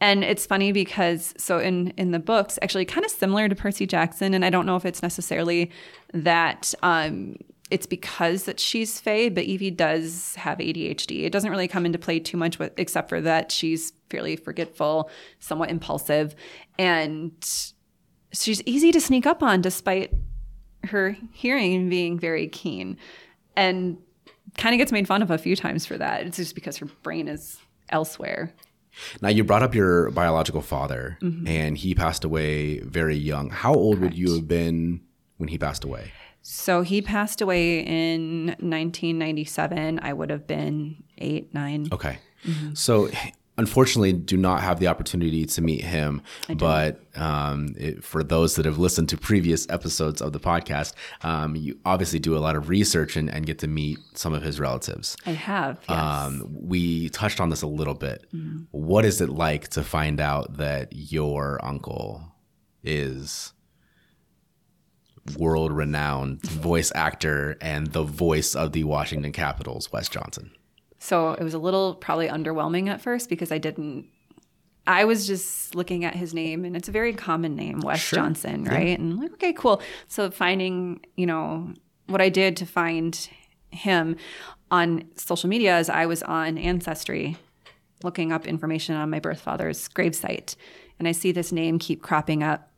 And 0.00 0.22
it's 0.22 0.46
funny 0.46 0.72
because 0.72 1.34
so 1.36 1.58
in 1.58 1.88
in 1.96 2.12
the 2.12 2.18
books, 2.18 2.58
actually, 2.62 2.84
kind 2.84 3.04
of 3.04 3.10
similar 3.10 3.48
to 3.48 3.54
Percy 3.54 3.86
Jackson, 3.86 4.32
and 4.34 4.44
I 4.44 4.50
don't 4.50 4.66
know 4.66 4.76
if 4.76 4.84
it's 4.84 5.02
necessarily 5.02 5.70
that 6.12 6.72
um, 6.82 7.36
it's 7.70 7.86
because 7.86 8.44
that 8.44 8.60
she's 8.60 9.00
Fae, 9.00 9.28
but 9.28 9.44
Evie 9.44 9.70
does 9.70 10.34
have 10.36 10.58
ADHD. 10.58 11.24
It 11.24 11.32
doesn't 11.32 11.50
really 11.50 11.68
come 11.68 11.84
into 11.84 11.98
play 11.98 12.20
too 12.20 12.36
much, 12.36 12.58
with, 12.58 12.78
except 12.78 13.08
for 13.08 13.20
that 13.20 13.50
she's 13.50 13.92
fairly 14.08 14.36
forgetful, 14.36 15.10
somewhat 15.40 15.70
impulsive, 15.70 16.34
and 16.78 17.32
she's 18.32 18.62
easy 18.62 18.92
to 18.92 19.00
sneak 19.00 19.26
up 19.26 19.42
on, 19.42 19.60
despite 19.60 20.12
her 20.84 21.16
hearing 21.32 21.88
being 21.88 22.18
very 22.18 22.46
keen 22.46 22.96
and 23.56 23.98
kind 24.56 24.74
of 24.74 24.78
gets 24.78 24.92
made 24.92 25.06
fun 25.06 25.22
of 25.22 25.30
a 25.30 25.38
few 25.38 25.56
times 25.56 25.84
for 25.84 25.98
that. 25.98 26.24
It's 26.26 26.36
just 26.36 26.54
because 26.54 26.76
her 26.78 26.86
brain 27.02 27.28
is 27.28 27.58
elsewhere. 27.90 28.54
Now 29.22 29.28
you 29.28 29.44
brought 29.44 29.62
up 29.62 29.74
your 29.74 30.10
biological 30.10 30.62
father, 30.62 31.18
Mm-hmm. 31.22 31.46
and 31.46 31.78
he 31.78 31.94
passed 31.94 32.24
away 32.24 32.80
very 32.80 33.16
young. 33.16 33.50
How 33.50 33.74
old 33.74 33.98
would 34.00 34.14
you 34.14 34.34
have 34.34 34.46
been 34.48 35.00
when 35.36 35.48
he 35.48 35.58
passed 35.58 35.84
away? 35.84 36.12
So 36.42 36.82
he 36.82 37.02
passed 37.02 37.40
away 37.40 37.80
in 37.80 38.46
1997. 38.60 40.00
I 40.02 40.12
would 40.12 40.30
have 40.30 40.46
been 40.46 41.02
eight, 41.18 41.52
nine. 41.54 41.88
Okay, 41.92 42.18
Mm-hmm. 42.46 42.74
so 42.74 43.10
unfortunately, 43.58 44.12
do 44.12 44.36
not 44.36 44.62
have 44.62 44.78
the 44.78 44.86
opportunity 44.86 45.44
to 45.44 45.60
meet 45.60 45.82
him. 45.82 46.22
But 46.56 47.02
um, 47.16 47.74
it, 47.76 48.04
for 48.04 48.22
those 48.22 48.54
that 48.56 48.64
have 48.64 48.78
listened 48.78 49.08
to 49.10 49.18
previous 49.18 49.68
episodes 49.68 50.22
of 50.22 50.32
the 50.32 50.40
podcast, 50.40 50.94
um, 51.22 51.56
you 51.56 51.78
obviously 51.84 52.20
do 52.20 52.36
a 52.36 52.38
lot 52.38 52.56
of 52.56 52.68
research 52.68 53.16
and, 53.16 53.28
and 53.28 53.44
get 53.44 53.58
to 53.58 53.66
meet 53.66 53.98
some 54.14 54.32
of 54.32 54.42
his 54.42 54.58
relatives. 54.60 55.16
I 55.26 55.32
have. 55.32 55.78
Yes. 55.88 55.98
Um, 55.98 56.56
we 56.58 57.10
touched 57.10 57.40
on 57.40 57.50
this 57.50 57.62
a 57.62 57.66
little 57.66 57.94
bit. 57.94 58.26
Mm-hmm. 58.34 58.64
What 58.70 59.04
is 59.04 59.20
it 59.20 59.28
like 59.28 59.68
to 59.68 59.82
find 59.82 60.20
out 60.20 60.56
that 60.56 60.92
your 60.92 61.62
uncle 61.62 62.22
is 62.82 63.52
world 65.36 65.72
renowned 65.72 66.40
voice 66.42 66.90
actor 66.94 67.58
and 67.60 67.88
the 67.88 68.02
voice 68.04 68.54
of 68.54 68.72
the 68.72 68.84
Washington 68.84 69.32
Capitals, 69.32 69.92
Wes 69.92 70.08
Johnson? 70.08 70.52
So 70.98 71.32
it 71.32 71.42
was 71.42 71.54
a 71.54 71.58
little 71.58 71.94
probably 71.94 72.28
underwhelming 72.28 72.88
at 72.88 73.00
first 73.00 73.28
because 73.28 73.52
I 73.52 73.58
didn't. 73.58 74.06
I 74.86 75.04
was 75.04 75.26
just 75.26 75.74
looking 75.74 76.04
at 76.04 76.14
his 76.14 76.32
name, 76.32 76.64
and 76.64 76.74
it's 76.74 76.88
a 76.88 76.92
very 76.92 77.12
common 77.12 77.54
name, 77.54 77.80
Wes 77.80 78.00
Sure. 78.00 78.18
Johnson, 78.18 78.64
right? 78.64 78.98
And 78.98 79.12
I'm 79.12 79.20
like, 79.20 79.32
okay, 79.34 79.52
cool. 79.52 79.82
So 80.08 80.30
finding, 80.30 81.04
you 81.14 81.26
know, 81.26 81.74
what 82.06 82.22
I 82.22 82.30
did 82.30 82.56
to 82.56 82.66
find 82.66 83.28
him 83.70 84.16
on 84.70 85.04
social 85.14 85.48
media 85.50 85.78
is 85.78 85.90
I 85.90 86.06
was 86.06 86.22
on 86.22 86.56
Ancestry, 86.56 87.36
looking 88.02 88.32
up 88.32 88.46
information 88.46 88.94
on 88.94 89.10
my 89.10 89.18
birth 89.20 89.40
father's 89.40 89.88
gravesite, 89.90 90.56
and 90.98 91.06
I 91.06 91.12
see 91.12 91.32
this 91.32 91.52
name 91.52 91.78
keep 91.78 92.02
cropping 92.02 92.42
up. 92.42 92.70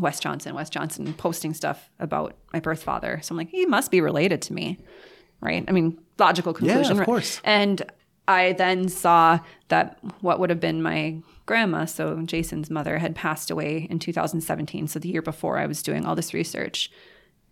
Wes 0.00 0.18
Johnson, 0.20 0.54
Wes 0.54 0.70
Johnson 0.70 1.14
posting 1.14 1.54
stuff 1.54 1.90
about 1.98 2.36
my 2.52 2.60
birth 2.60 2.82
father. 2.82 3.20
So 3.22 3.32
I'm 3.32 3.36
like, 3.36 3.50
he 3.50 3.64
must 3.66 3.90
be 3.90 4.00
related 4.00 4.42
to 4.42 4.52
me, 4.52 4.78
right? 5.40 5.64
I 5.68 5.72
mean, 5.72 6.00
logical 6.20 6.52
conclusion. 6.52 6.92
of 6.92 6.98
right? 6.98 7.06
course. 7.06 7.40
And 7.44 7.82
I 8.28 8.52
then 8.52 8.88
saw 8.88 9.40
that 9.68 9.98
what 10.20 10.38
would 10.38 10.50
have 10.50 10.60
been 10.60 10.82
my 10.82 11.20
grandma, 11.46 11.84
so 11.84 12.22
Jason's 12.22 12.70
mother, 12.70 12.98
had 12.98 13.16
passed 13.16 13.50
away 13.50 13.88
in 13.90 13.98
2017. 13.98 14.86
So 14.86 15.00
the 15.00 15.08
year 15.08 15.22
before 15.22 15.58
I 15.58 15.66
was 15.66 15.82
doing 15.82 16.06
all 16.06 16.14
this 16.14 16.32
research. 16.32 16.92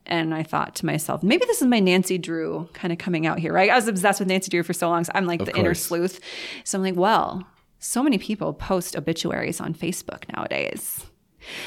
And 0.07 0.33
I 0.33 0.43
thought 0.43 0.77
to 0.77 0.87
myself, 0.87 1.23
maybe 1.23 1.45
this 1.47 1.61
is 1.61 1.67
my 1.67 1.81
Nancy 1.81 2.17
Drew 2.17 2.69
kind 2.73 2.93
of 2.93 2.99
coming 2.99 3.27
out 3.27 3.41
here, 3.41 3.53
right? 3.53 3.71
I 3.71 3.75
was 3.75 3.89
obsessed 3.89 4.21
with 4.21 4.29
Nancy 4.29 4.51
Drew 4.51 4.63
for 4.63 4.73
so 4.73 4.89
long. 4.89 5.05
So 5.05 5.13
I'm 5.15 5.27
like 5.27 5.45
the 5.45 5.55
inner 5.57 5.75
sleuth. 5.75 6.21
So 6.65 6.79
I'm 6.79 6.85
like, 6.85 6.97
well, 6.97 7.47
so 7.79 8.03
many 8.03 8.17
people 8.17 8.55
post 8.55 8.97
obituaries 8.97 9.61
on 9.61 9.75
Facebook 9.75 10.25
nowadays. 10.35 11.05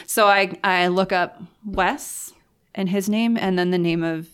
So 0.07 0.27
I, 0.27 0.57
I 0.63 0.87
look 0.87 1.11
up 1.11 1.41
Wes 1.65 2.33
and 2.73 2.89
his 2.89 3.09
name 3.09 3.37
and 3.37 3.59
then 3.59 3.71
the 3.71 3.77
name 3.77 4.03
of 4.03 4.27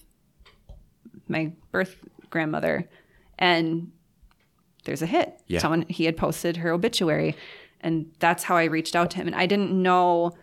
my 1.27 1.51
birth 1.71 2.06
grandmother. 2.29 2.89
And 3.37 3.91
there's 4.85 5.01
a 5.01 5.05
hit. 5.05 5.39
Yeah. 5.47 5.59
Someone 5.59 5.85
he 5.89 6.05
had 6.05 6.17
posted 6.17 6.57
her 6.57 6.71
obituary. 6.71 7.35
And 7.81 8.11
that's 8.19 8.43
how 8.43 8.55
I 8.55 8.65
reached 8.65 8.95
out 8.95 9.11
to 9.11 9.17
him. 9.17 9.27
And 9.27 9.35
I 9.35 9.45
didn't 9.45 9.71
know 9.71 10.33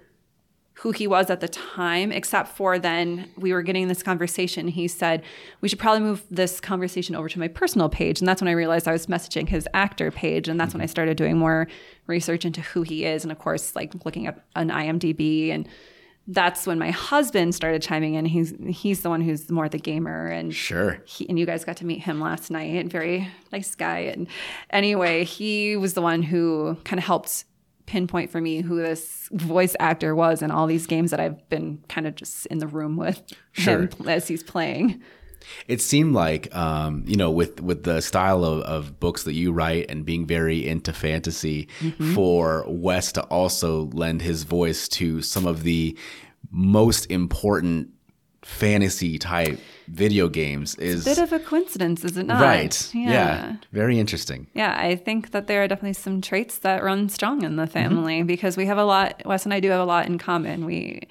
who 0.79 0.91
he 0.91 1.07
was 1.07 1.31
at 1.31 1.41
the 1.41 1.49
time, 1.49 2.11
except 2.11 2.49
for 2.49 2.79
then 2.79 3.31
we 3.37 3.53
were 3.53 3.63
getting 3.63 3.87
this 3.87 4.03
conversation. 4.03 4.67
He 4.69 4.89
said, 4.89 5.23
We 5.61 5.69
should 5.69 5.79
probably 5.79 6.01
move 6.01 6.25
this 6.31 6.61
conversation 6.61 7.15
over 7.15 7.29
to 7.29 7.39
my 7.39 7.49
personal 7.49 7.89
page. 7.89 8.21
And 8.21 8.29
that's 8.29 8.43
when 8.43 8.49
I 8.49 8.53
realized 8.53 8.89
I 8.89 8.93
was 8.93 9.07
messaging 9.07 9.49
his 9.49 9.69
actor 9.73 10.11
page. 10.11 10.49
And 10.49 10.59
that's 10.59 10.75
when 10.75 10.81
mm-hmm. 10.81 10.85
I 10.85 10.87
started 10.87 11.17
doing 11.17 11.39
more 11.39 11.69
research 12.07 12.45
into 12.45 12.61
who 12.61 12.83
he 12.83 13.05
is. 13.05 13.25
And 13.25 13.31
of 13.31 13.39
course, 13.39 13.77
like 13.77 14.05
looking 14.05 14.27
up 14.27 14.41
an 14.57 14.71
IMDb. 14.71 15.51
And 15.51 15.69
that's 16.27 16.67
when 16.67 16.79
my 16.79 16.91
husband 16.91 17.55
started 17.55 17.83
chiming 17.83 18.15
in. 18.15 18.25
He's 18.25 18.55
he's 18.69 19.03
the 19.03 19.11
one 19.11 19.21
who's 19.21 19.51
more 19.51 19.69
the 19.69 19.79
gamer. 19.79 20.27
And 20.29 20.55
Sure. 20.55 21.01
he, 21.05 21.29
and 21.29 21.39
you 21.39 21.45
guys 21.47 21.65
got 21.65 21.77
to 21.79 21.87
meet 21.87 22.01
him 22.01 22.21
last 22.21 22.51
night. 22.51 22.87
Very 22.91 23.29
nice 23.53 23.75
guy. 23.75 23.99
And 24.01 24.27
anyway, 24.71 25.25
he 25.25 25.77
was 25.77 25.95
the 25.95 26.03
one 26.03 26.23
who 26.23 26.77
kind 26.85 26.99
of 26.99 27.05
helped 27.05 27.45
pinpoint 27.87 28.31
for 28.31 28.41
me 28.41 28.63
who 28.63 28.77
this 28.77 29.29
voice 29.33 29.77
actor 29.79 30.15
was 30.15 30.41
in 30.41 30.51
all 30.51 30.67
these 30.67 30.87
games 30.87 31.11
that 31.11 31.21
I've 31.21 31.47
been 31.51 31.85
kind 31.91 32.07
of 32.07 32.15
just 32.15 32.47
in 32.47 32.57
the 32.59 32.67
room 32.67 32.97
with 32.97 33.23
him 33.53 33.91
as 34.07 34.27
he's 34.27 34.43
playing. 34.43 35.03
It 35.69 35.81
seemed 35.81 36.15
like, 36.15 36.55
um, 36.55 37.05
you 37.07 37.17
know, 37.17 37.31
with 37.31 37.61
with 37.61 37.85
the 37.85 38.01
style 38.01 38.45
of, 38.45 38.63
of 38.63 39.01
books 39.01 39.25
that 39.25 39.35
you 39.35 39.53
write 39.53 39.91
and 39.91 40.05
being 40.05 40.27
very 40.27 40.67
into 40.67 40.93
fantasy, 40.93 41.69
for 42.15 42.65
Wes 42.69 43.13
to 43.13 43.23
also 43.25 43.87
lend 43.93 44.23
his 44.23 44.45
voice 44.45 44.89
to 44.89 45.23
some 45.23 45.47
of 45.47 45.63
the 45.63 45.97
most 46.51 47.11
important 47.11 47.91
fantasy 48.43 49.19
type 49.19 49.59
video 49.89 50.29
games 50.29 50.75
is 50.77 51.07
a 51.07 51.11
Bit 51.11 51.19
of 51.19 51.33
a 51.33 51.39
coincidence, 51.39 52.05
is 52.05 52.17
it 52.17 52.27
not? 52.27 52.41
right. 52.41 52.95
Yeah. 52.95 53.57
very 53.73 53.99
interesting. 53.99 54.47
Yeah, 54.55 54.77
I 54.79 54.97
think 54.97 55.31
that 55.33 55.47
there 55.47 55.63
are 55.63 55.69
definitely 55.69 55.95
some 55.95 56.21
traits 56.21 56.59
that 56.59 56.83
run 56.83 57.09
strong 57.09 57.43
in 57.43 57.57
the 57.57 57.67
family 57.67 58.23
because 58.23 58.57
we 58.57 58.67
have 58.67 58.79
a 58.79 58.85
lot, 58.85 59.23
Wes 59.25 59.45
and 59.45 59.55
I 59.55 59.61
do 59.61 59.71
have 59.71 59.81
a 59.81 59.85
lot 59.85 60.07
in 60.07 60.19
common. 60.19 60.67
We 60.67 61.09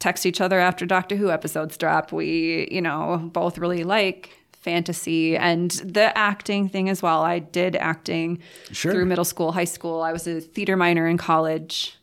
text 0.00 0.26
each 0.26 0.40
other 0.40 0.58
after 0.58 0.84
Doctor 0.84 1.14
Who 1.14 1.30
episodes 1.30 1.76
drop. 1.76 2.10
We, 2.10 2.68
you 2.72 2.80
know, 2.82 3.30
both 3.32 3.56
really 3.58 3.84
like 3.84 4.36
fantasy 4.52 5.36
and 5.36 5.70
the 5.70 6.16
acting 6.18 6.68
thing 6.68 6.88
as 6.88 7.00
well. 7.02 7.22
I 7.22 7.38
did 7.38 7.76
acting 7.76 8.40
Sure. 8.72 8.92
through 8.92 9.04
middle 9.06 9.24
school, 9.24 9.52
high 9.52 9.64
school. 9.64 10.02
I 10.02 10.12
was 10.12 10.26
a 10.26 10.40
theater 10.40 10.76
minor 10.76 11.06
in 11.06 11.16
college. 11.16 11.96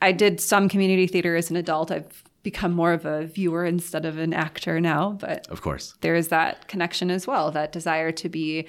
I 0.00 0.12
did 0.12 0.40
some 0.40 0.68
community 0.68 1.06
theater 1.08 1.34
as 1.34 1.50
an 1.50 1.56
adult. 1.56 1.90
I've 1.90 2.22
become 2.44 2.72
more 2.72 2.92
of 2.92 3.04
a 3.04 3.24
viewer 3.26 3.64
instead 3.64 4.04
of 4.04 4.16
an 4.18 4.32
actor 4.32 4.80
now, 4.80 5.12
but 5.20 5.46
Of 5.48 5.60
course. 5.60 5.94
there 6.02 6.14
is 6.14 6.28
that 6.28 6.68
connection 6.68 7.10
as 7.10 7.26
well 7.26 7.50
that 7.50 7.72
desire 7.72 8.12
to 8.12 8.28
be 8.28 8.66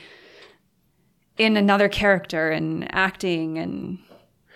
in 1.37 1.55
another 1.55 1.87
character 1.87 2.49
and 2.49 2.87
acting 2.93 3.57
and 3.59 3.99
in 3.99 3.99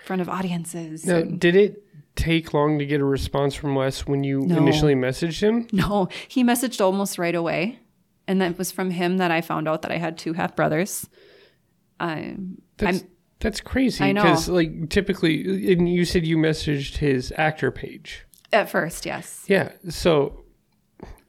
front 0.03 0.21
of 0.21 0.27
audiences 0.29 1.05
Now, 1.05 1.17
and- 1.17 1.39
did 1.39 1.55
it 1.55 1.82
take 2.15 2.53
long 2.53 2.77
to 2.79 2.85
get 2.85 3.01
a 3.01 3.05
response 3.05 3.55
from 3.55 3.75
Wes 3.75 4.05
when 4.07 4.23
you 4.23 4.41
No. 4.41 4.57
initially 4.57 4.95
messaged 4.95 5.41
him? 5.41 5.67
no 5.71 6.09
he 6.27 6.43
messaged 6.43 6.79
almost 6.81 7.17
right 7.17 7.35
away 7.35 7.79
and 8.27 8.39
that 8.41 8.57
was 8.57 8.71
from 8.71 8.91
him 8.91 9.17
that 9.17 9.31
i 9.31 9.41
found 9.41 9.67
out 9.67 9.81
that 9.81 9.91
i 9.91 9.97
had 9.97 10.17
two 10.17 10.33
half 10.33 10.55
brothers 10.55 11.09
um, 11.99 12.57
That's, 12.77 12.99
I'm- 12.99 13.07
that's 13.39 13.59
crazy. 13.59 14.01
I 14.03 14.13
know. 14.13 14.23
Because, 14.23 14.47
like, 14.47 14.89
typically, 14.89 15.71
and 15.73 15.89
you 15.89 16.05
said 16.05 16.25
you 16.25 16.37
messaged 16.37 16.97
his 16.97 17.33
actor 17.37 17.71
page. 17.71 18.25
at 18.53 18.69
first 18.69 19.05
yes 19.05 19.43
Yeah. 19.47 19.71
So 19.89 20.45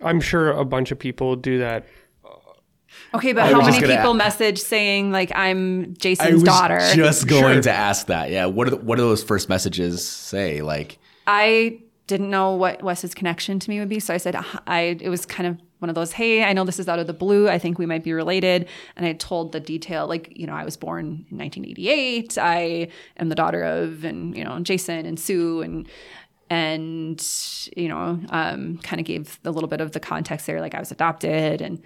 I'm 0.01 0.21
sure 0.21 0.51
a 0.53 0.65
bunch 0.65 0.93
of 0.93 0.99
people 0.99 1.35
do 1.35 1.59
that. 1.59 1.87
Okay 3.15 3.33
but 3.33 3.45
I 3.45 3.53
how 3.53 3.61
many 3.65 3.81
people 3.81 4.11
a- 4.13 4.15
message 4.15 4.59
saying 4.61 5.13
like 5.13 5.31
i'm 5.35 5.83
I 5.83 5.87
jason's 5.99 6.33
was 6.35 6.43
daughter 6.43 6.81
just 6.95 7.27
going 7.29 7.55
Sure. 7.55 7.63
to 7.63 7.73
ask 7.73 8.07
that. 8.09 8.31
Yeah. 8.31 8.47
What 8.47 8.69
do, 8.71 8.77
what 8.77 8.97
do 8.97 9.03
those 9.03 9.23
first 9.25 9.49
messages 9.49 10.07
say? 10.07 10.61
Like, 10.63 10.99
I 11.27 11.79
didn't 12.07 12.29
know 12.31 12.55
what 12.55 12.83
Wes's 12.83 13.15
connection 13.15 13.59
to 13.59 13.71
me 13.71 13.79
would 13.81 13.89
be, 13.89 13.99
so 14.01 14.13
I 14.13 14.19
said 14.19 14.35
"Uh, 14.37 14.43
I. 14.67 14.99
It 15.01 15.09
was 15.09 15.25
kind 15.27 15.47
of 15.49 15.59
one 15.79 15.89
of 15.89 15.95
those, 15.95 16.13
hey, 16.13 16.45
I 16.45 16.53
know 16.53 16.65
this 16.65 16.79
is 16.79 16.89
out 16.89 16.99
of 16.99 17.07
the 17.07 17.13
blue. 17.15 17.49
I 17.49 17.59
think 17.59 17.79
we 17.79 17.87
might 17.87 18.05
be 18.05 18.13
related, 18.13 18.69
and 18.97 19.05
I 19.07 19.13
told 19.15 19.53
the 19.53 19.61
detail, 19.61 20.07
like 20.07 20.37
you 20.37 20.47
know, 20.47 20.55
I 20.55 20.65
was 20.65 20.77
born 20.77 21.27
in 21.31 21.39
1988. 21.39 22.37
I 22.39 22.89
am 23.19 23.29
the 23.31 23.35
daughter 23.35 23.63
of, 23.63 24.05
and 24.05 24.37
you 24.37 24.45
know, 24.45 24.59
Jason 24.61 25.07
and 25.07 25.19
Sue, 25.19 25.63
and 25.63 25.89
and 26.51 27.27
you 27.77 27.89
know, 27.89 28.21
um, 28.31 28.79
kind 28.79 29.01
of 29.01 29.07
gave 29.07 29.39
a 29.45 29.51
little 29.51 29.69
bit 29.69 29.81
of 29.81 29.93
the 29.93 30.01
context 30.01 30.47
there, 30.47 30.61
like 30.61 30.75
I 30.75 30.81
was 30.81 30.91
adopted, 30.93 31.61
and 31.61 31.83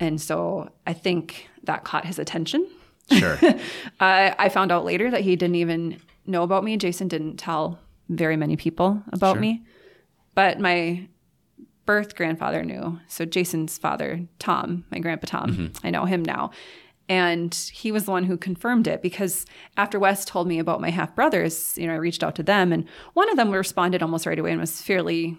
and 0.00 0.20
so 0.20 0.70
I 0.86 0.92
think 0.92 1.48
that 1.64 1.84
caught 1.84 2.04
his 2.04 2.18
attention. 2.18 2.68
sure. 3.10 3.38
Uh, 4.00 4.34
I 4.38 4.48
found 4.48 4.72
out 4.72 4.84
later 4.84 5.10
that 5.10 5.20
he 5.20 5.36
didn't 5.36 5.56
even 5.56 6.00
know 6.26 6.42
about 6.42 6.64
me. 6.64 6.76
Jason 6.76 7.06
didn't 7.08 7.36
tell 7.36 7.78
very 8.08 8.36
many 8.36 8.56
people 8.56 9.02
about 9.12 9.38
me, 9.40 9.62
but 10.34 10.58
my 10.58 11.06
birth 11.86 12.16
grandfather 12.16 12.64
knew. 12.64 12.98
So 13.08 13.24
Jason's 13.24 13.78
father, 13.78 14.20
Tom, 14.38 14.84
my 14.90 14.98
grandpa 14.98 15.26
Tom, 15.26 15.72
I 15.84 15.90
know 15.90 16.04
him 16.06 16.22
now. 16.22 16.50
And 17.08 17.54
he 17.72 17.92
was 17.92 18.06
the 18.06 18.10
one 18.10 18.24
who 18.24 18.36
confirmed 18.38 18.86
it 18.86 19.02
because 19.02 19.44
after 19.76 19.98
Wes 19.98 20.24
told 20.24 20.48
me 20.48 20.58
about 20.58 20.80
my 20.80 20.90
half 20.90 21.14
brothers, 21.14 21.76
you 21.76 21.86
know, 21.86 21.92
I 21.92 21.96
reached 21.96 22.24
out 22.24 22.34
to 22.36 22.42
them 22.42 22.72
and 22.72 22.86
one 23.12 23.28
of 23.30 23.36
them 23.36 23.50
responded 23.50 24.02
almost 24.02 24.24
right 24.26 24.38
away 24.38 24.52
and 24.52 24.60
was 24.60 24.80
fairly 24.80 25.36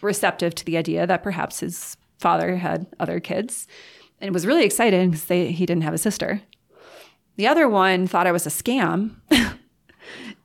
receptive 0.00 0.54
to 0.54 0.64
the 0.64 0.76
idea 0.76 1.06
that 1.06 1.24
perhaps 1.24 1.60
his 1.60 1.96
father 2.18 2.56
had 2.56 2.86
other 3.00 3.18
kids 3.18 3.66
and 4.20 4.32
was 4.32 4.46
really 4.46 4.64
excited 4.64 5.10
because 5.10 5.28
he 5.28 5.66
didn't 5.66 5.82
have 5.82 5.94
a 5.94 5.98
sister. 5.98 6.42
The 7.36 7.46
other 7.46 7.68
one 7.68 8.06
thought 8.06 8.26
I 8.26 8.32
was 8.32 8.46
a 8.46 8.50
scam 8.50 9.16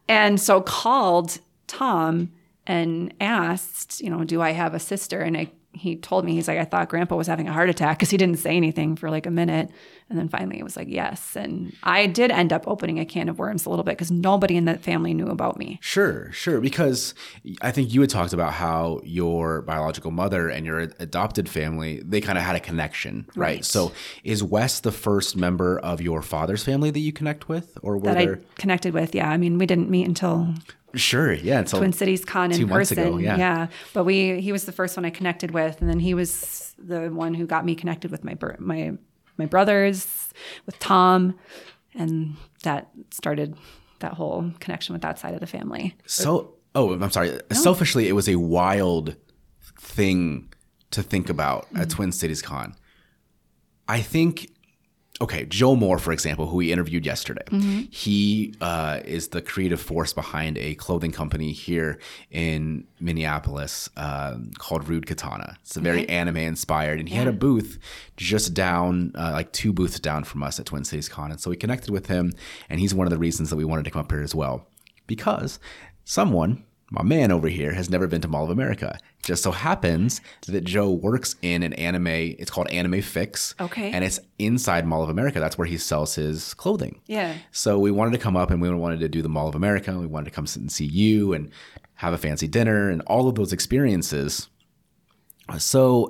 and 0.07 0.39
so 0.39 0.61
called 0.61 1.39
Tom 1.67 2.31
and 2.67 3.13
asked, 3.19 3.99
you 4.01 4.09
know, 4.09 4.23
do 4.23 4.41
I 4.41 4.51
have 4.51 4.73
a 4.73 4.79
sister? 4.79 5.21
And 5.21 5.35
I, 5.35 5.51
he 5.73 5.95
told 5.95 6.23
me, 6.23 6.33
he's 6.33 6.47
like, 6.47 6.59
I 6.59 6.65
thought 6.65 6.89
grandpa 6.89 7.15
was 7.15 7.27
having 7.27 7.47
a 7.47 7.53
heart 7.53 7.69
attack 7.69 7.97
because 7.97 8.11
he 8.11 8.17
didn't 8.17 8.37
say 8.37 8.55
anything 8.55 8.95
for 8.95 9.09
like 9.09 9.25
a 9.25 9.31
minute. 9.31 9.69
And 10.09 10.19
then 10.19 10.29
finally 10.29 10.59
it 10.59 10.63
was 10.63 10.75
like, 10.75 10.87
yes. 10.89 11.35
And 11.35 11.75
I 11.83 12.05
did 12.07 12.29
end 12.31 12.53
up 12.53 12.67
opening 12.67 12.99
a 12.99 13.05
can 13.05 13.29
of 13.29 13.39
worms 13.39 13.65
a 13.65 13.69
little 13.69 13.83
bit 13.83 13.91
because 13.91 14.11
nobody 14.11 14.55
in 14.55 14.65
that 14.65 14.81
family 14.81 15.13
knew 15.13 15.27
about 15.27 15.57
me. 15.57 15.79
Sure, 15.81 16.31
sure. 16.31 16.61
Because 16.61 17.13
I 17.61 17.71
think 17.71 17.93
you 17.93 18.01
had 18.01 18.09
talked 18.09 18.33
about 18.33 18.53
how 18.53 19.01
your 19.03 19.61
biological 19.63 20.11
mother 20.11 20.49
and 20.49 20.65
your 20.65 20.79
adopted 20.99 21.49
family, 21.49 22.01
they 22.05 22.21
kind 22.21 22.37
of 22.37 22.43
had 22.43 22.55
a 22.55 22.59
connection, 22.59 23.25
right? 23.35 23.43
Right. 23.43 23.65
So 23.65 23.91
is 24.23 24.43
Wes 24.43 24.79
the 24.79 24.91
first 24.91 25.35
member 25.35 25.79
of 25.79 26.01
your 26.01 26.21
father's 26.21 26.63
family 26.63 26.91
that 26.91 26.99
you 26.99 27.11
connect 27.13 27.49
with? 27.49 27.77
Or 27.81 27.97
were 27.97 28.13
That 28.13 28.17
there? 28.17 28.35
I 28.35 28.61
connected 28.61 28.93
with, 28.93 29.13
yeah. 29.15 29.29
I 29.29 29.37
mean, 29.37 29.57
we 29.57 29.65
didn't 29.65 29.89
meet 29.89 30.07
until 30.07 30.53
Sure, 30.95 31.33
yeah. 31.33 31.59
Until 31.59 31.79
Twin 31.79 31.91
Cities 31.91 32.23
Con 32.23 32.51
in 32.51 32.57
two 32.59 32.67
months 32.67 32.89
person. 32.89 33.07
ago, 33.07 33.17
yeah. 33.17 33.35
yeah, 33.35 33.67
but 33.93 34.03
we 34.03 34.39
he 34.41 34.51
was 34.51 34.65
the 34.65 34.71
first 34.71 34.95
one 34.95 35.05
I 35.05 35.09
connected 35.09 35.49
with, 35.49 35.81
and 35.81 35.89
then 35.89 35.99
he 35.99 36.13
was 36.13 36.75
the 36.77 37.07
one 37.09 37.33
who 37.33 37.47
got 37.47 37.65
me 37.65 37.73
connected 37.73 38.11
with 38.11 38.23
my 38.23 38.37
my 38.59 38.91
my 39.37 39.45
brothers, 39.45 40.33
with 40.65 40.77
Tom, 40.79 41.37
and 41.93 42.35
that 42.63 42.89
started 43.11 43.55
that 43.99 44.13
whole 44.13 44.51
connection 44.59 44.93
with 44.93 45.01
that 45.01 45.19
side 45.19 45.33
of 45.33 45.39
the 45.39 45.47
family. 45.47 45.95
So, 46.05 46.55
oh, 46.75 46.93
I'm 46.93 47.11
sorry. 47.11 47.39
Selfishly, 47.51 48.07
it 48.07 48.13
was 48.13 48.27
a 48.27 48.35
wild 48.35 49.15
thing 49.79 50.51
to 50.91 51.01
think 51.01 51.29
about 51.29 51.65
at 51.65 51.73
mm-hmm. 51.73 51.89
Twin 51.89 52.11
Cities 52.11 52.41
Con. 52.41 52.75
I 53.87 54.01
think, 54.01 54.52
okay, 55.21 55.45
Joe 55.45 55.75
Moore, 55.75 55.99
for 55.99 56.11
example, 56.11 56.47
who 56.47 56.57
we 56.57 56.71
interviewed 56.71 57.05
yesterday, 57.05 57.43
he 57.91 58.53
uh, 58.61 58.99
is 59.05 59.29
the 59.29 59.41
creative 59.41 59.79
force 59.79 60.11
behind 60.11 60.57
a 60.57 60.75
clothing 60.75 61.11
company 61.11 61.51
here 61.51 61.99
in 62.31 62.85
Minneapolis 62.99 63.89
um, 63.95 64.51
called 64.57 64.87
Rude 64.89 65.05
Katana. 65.05 65.57
It's 65.61 65.77
a 65.77 65.81
very 65.81 66.07
anime 66.09 66.37
inspired, 66.37 66.99
and 66.99 67.07
he 67.07 67.15
had 67.15 67.27
a 67.27 67.31
booth 67.33 67.79
just 68.17 68.53
down, 68.53 69.11
uh, 69.15 69.31
like 69.31 69.51
two 69.51 69.71
booths 69.71 69.99
down 69.99 70.23
from 70.23 70.43
us 70.43 70.59
at 70.59 70.65
Twin 70.65 70.83
Cities 70.83 71.09
Con. 71.09 71.31
And 71.31 71.39
so 71.39 71.49
we 71.49 71.55
connected 71.55 71.91
with 71.91 72.07
him, 72.07 72.33
and 72.69 72.79
he's 72.79 72.93
one 72.93 73.07
of 73.07 73.11
the 73.11 73.19
reasons 73.19 73.49
that 73.49 73.55
we 73.55 73.65
wanted 73.65 73.85
to 73.85 73.91
come 73.91 74.01
up 74.01 74.11
here 74.11 74.21
as 74.21 74.35
well 74.35 74.67
because 75.07 75.59
someone, 76.05 76.63
my 76.89 77.03
man 77.03 77.31
over 77.31 77.47
here, 77.47 77.73
has 77.73 77.89
never 77.89 78.07
been 78.07 78.21
to 78.21 78.27
Mall 78.27 78.45
of 78.45 78.49
America. 78.49 78.97
Just 79.23 79.41
so 79.43 79.51
happens 79.51 80.19
that 80.47 80.65
Joe 80.65 80.91
works 80.91 81.35
in 81.41 81.63
an 81.63 81.73
anime. 81.73 82.07
It's 82.07 82.51
called 82.51 82.69
Anime 82.69 83.01
Fix. 83.01 83.55
Okay. 83.59 83.91
And 83.91 84.03
it's 84.03 84.19
inside 84.37 84.85
Mall 84.85 85.01
of 85.01 85.09
America. 85.09 85.39
That's 85.39 85.57
where 85.57 85.67
he 85.67 85.77
sells 85.77 86.15
his 86.15 86.53
clothing. 86.53 86.99
Yeah. 87.07 87.35
So 87.51 87.79
we 87.79 87.89
wanted 87.89 88.11
to 88.11 88.17
come 88.17 88.35
up 88.35 88.51
and 88.51 88.61
we 88.61 88.69
wanted 88.69 88.99
to 88.99 89.07
do 89.07 89.21
the 89.21 89.29
Mall 89.29 89.47
of 89.47 89.55
America. 89.55 89.97
We 89.97 90.07
wanted 90.07 90.25
to 90.25 90.31
come 90.31 90.45
sit 90.45 90.61
and 90.61 90.71
see 90.71 90.85
you 90.85 91.33
and 91.33 91.49
have 91.95 92.13
a 92.13 92.17
fancy 92.17 92.47
dinner 92.47 92.89
and 92.89 93.01
all 93.03 93.29
of 93.29 93.35
those 93.35 93.53
experiences. 93.53 94.49
So 95.57 96.09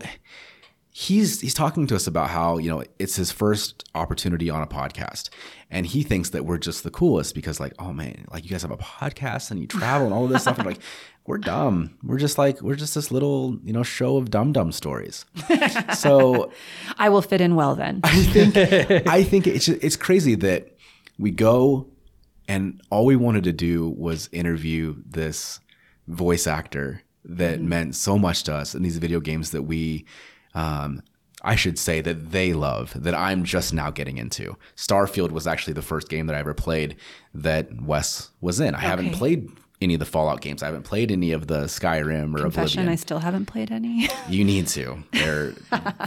he's 0.95 1.41
he's 1.41 1.55
talking 1.55 1.87
to 1.87 1.95
us 1.95 2.05
about 2.05 2.29
how 2.29 2.59
you 2.59 2.69
know 2.69 2.83
it's 2.99 3.15
his 3.15 3.31
first 3.31 3.83
opportunity 3.95 4.47
on 4.51 4.61
a 4.61 4.67
podcast 4.67 5.29
and 5.71 5.87
he 5.87 6.03
thinks 6.03 6.29
that 6.29 6.45
we're 6.45 6.59
just 6.59 6.83
the 6.83 6.91
coolest 6.91 7.33
because 7.33 7.59
like 7.59 7.73
oh 7.79 7.91
man 7.91 8.25
like 8.31 8.43
you 8.43 8.49
guys 8.51 8.61
have 8.61 8.69
a 8.69 8.77
podcast 8.77 9.49
and 9.49 9.59
you 9.59 9.65
travel 9.65 10.05
and 10.05 10.13
all 10.13 10.25
of 10.25 10.29
this 10.29 10.43
stuff 10.43 10.59
and 10.59 10.67
like 10.67 10.77
we're 11.25 11.37
dumb 11.37 11.97
we're 12.03 12.17
just 12.17 12.37
like 12.37 12.61
we're 12.61 12.75
just 12.75 12.95
this 12.95 13.11
little 13.11 13.57
you 13.63 13.71
know 13.71 13.83
show 13.83 14.17
of 14.17 14.29
dumb 14.29 14.51
dumb 14.51 14.71
stories 14.71 15.25
so 15.95 16.51
I 16.97 17.09
will 17.09 17.21
fit 17.21 17.41
in 17.41 17.55
well 17.55 17.75
then. 17.75 18.01
I 18.03 18.23
think 18.23 18.57
I 19.07 19.23
think 19.23 19.47
it's 19.47 19.67
it's 19.67 19.95
crazy 19.95 20.35
that 20.35 20.75
we 21.17 21.31
go 21.31 21.87
and 22.47 22.81
all 22.89 23.05
we 23.05 23.15
wanted 23.15 23.43
to 23.45 23.53
do 23.53 23.89
was 23.89 24.29
interview 24.31 24.95
this 25.05 25.59
voice 26.07 26.45
actor 26.47 27.01
that 27.23 27.61
meant 27.61 27.95
so 27.95 28.17
much 28.17 28.43
to 28.43 28.53
us 28.53 28.75
in 28.75 28.83
these 28.83 28.97
video 28.97 29.19
games 29.19 29.51
that 29.51 29.63
we 29.63 30.05
um 30.53 31.01
I 31.45 31.55
should 31.55 31.77
say 31.77 31.99
that 32.01 32.31
they 32.31 32.53
love 32.53 32.93
that 32.95 33.13
I'm 33.13 33.43
just 33.43 33.73
now 33.73 33.91
getting 33.91 34.17
into. 34.17 34.55
Starfield 34.77 35.31
was 35.31 35.45
actually 35.45 35.73
the 35.73 35.81
first 35.81 36.07
game 36.07 36.27
that 36.27 36.37
I 36.37 36.39
ever 36.39 36.53
played 36.53 36.95
that 37.33 37.81
Wes 37.81 38.29
was 38.39 38.61
in. 38.61 38.73
I 38.75 38.79
haven't 38.79 39.11
played 39.11 39.49
any 39.83 39.93
of 39.95 39.99
the 39.99 40.05
Fallout 40.05 40.41
games. 40.41 40.63
I 40.63 40.67
haven't 40.67 40.83
played 40.83 41.11
any 41.11 41.31
of 41.31 41.47
the 41.47 41.65
Skyrim 41.65 42.35
or 42.35 42.41
Confession, 42.41 42.79
Oblivion. 42.79 42.89
I 42.89 42.95
still 42.95 43.19
haven't 43.19 43.45
played 43.45 43.71
any. 43.71 44.09
You 44.29 44.43
need 44.45 44.67
to. 44.69 45.03
They're 45.11 45.51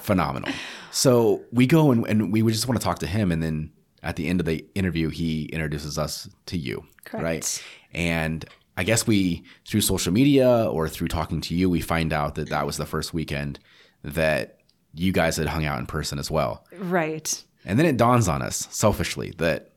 phenomenal. 0.01 0.51
So 0.91 1.43
we 1.53 1.67
go 1.67 1.91
and, 1.93 2.07
and 2.07 2.33
we 2.33 2.43
just 2.51 2.67
want 2.67 2.81
to 2.81 2.85
talk 2.85 2.99
to 3.01 3.07
him. 3.07 3.31
And 3.31 3.43
then 3.43 3.71
at 4.03 4.17
the 4.17 4.27
end 4.27 4.41
of 4.41 4.47
the 4.47 4.65
interview, 4.75 5.11
he 5.11 5.45
introduces 5.47 5.99
us 5.99 6.29
to 6.47 6.57
you. 6.57 6.85
Correct. 7.05 7.25
Right. 7.25 7.65
And 7.93 8.45
I 8.77 8.85
guess 8.85 9.07
we, 9.07 9.45
through 9.67 9.83
social 9.83 10.13
media 10.13 10.65
or 10.71 10.89
through 10.89 11.09
talking 11.09 11.41
to 11.43 11.55
you, 11.55 11.69
we 11.69 11.81
find 11.81 12.13
out 12.13 12.35
that 12.37 12.49
that 12.49 12.67
was 12.67 12.79
the 12.79 12.87
first 12.87 13.13
weekend 13.15 13.59
that 14.03 14.59
you 14.95 15.13
guys 15.13 15.37
had 15.37 15.47
hung 15.49 15.65
out 15.67 15.79
in 15.79 15.87
person 15.87 16.19
as 16.19 16.31
well. 16.31 16.65
right. 16.79 17.43
And 17.69 17.81
then 17.81 17.87
it 17.87 17.97
dawns 17.97 18.29
on 18.29 18.43
us 18.43 18.69
selfishly 18.71 19.35
that 19.39 19.73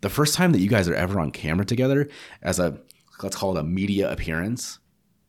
the 0.00 0.08
first 0.08 0.34
time 0.34 0.52
that 0.52 0.60
you 0.60 0.68
guys 0.68 0.88
are 0.88 0.94
ever 0.94 1.18
on 1.18 1.32
camera 1.32 1.66
together 1.66 2.08
as 2.40 2.60
a, 2.60 2.78
let's 3.22 3.36
call 3.36 3.56
it 3.56 3.60
a 3.60 3.64
media 3.64 4.10
appearance, 4.10 4.78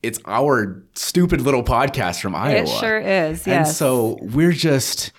it's 0.02 0.20
our 0.26 0.84
stupid 0.96 1.42
little 1.42 1.64
podcast 1.64 2.22
from 2.22 2.36
Iowa. 2.36 2.64
It 2.64 2.68
sure 2.68 3.00
is. 3.00 3.48
And 3.48 3.68
so 3.68 4.18
we're 4.22 4.52
just 4.52 5.12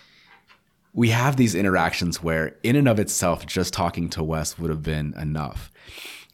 we 0.92 1.10
have 1.10 1.36
these 1.36 1.54
interactions 1.54 2.22
where 2.22 2.56
in 2.62 2.76
and 2.76 2.88
of 2.88 3.00
itself 3.00 3.46
just 3.46 3.72
talking 3.74 4.08
to 4.10 4.22
Wes 4.22 4.58
would 4.58 4.70
have 4.70 4.82
been 4.82 5.14
enough. 5.18 5.70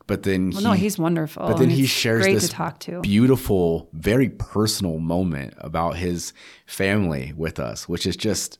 But 0.06 0.24
then 0.24 0.50
well, 0.50 0.62
no, 0.62 0.72
he's 0.72 0.98
wonderful. 0.98 1.46
but 1.46 1.58
then 1.58 1.70
he 1.70 1.86
shares 1.86 2.26
this 2.26 2.48
to 2.48 2.52
talk 2.52 2.80
to. 2.80 3.00
beautiful, 3.00 3.88
very 3.92 4.28
personal 4.28 4.98
moment 4.98 5.54
about 5.58 5.96
his 5.96 6.32
family 6.66 7.32
with 7.36 7.60
us, 7.60 7.88
which 7.88 8.06
is 8.06 8.16
just 8.16 8.58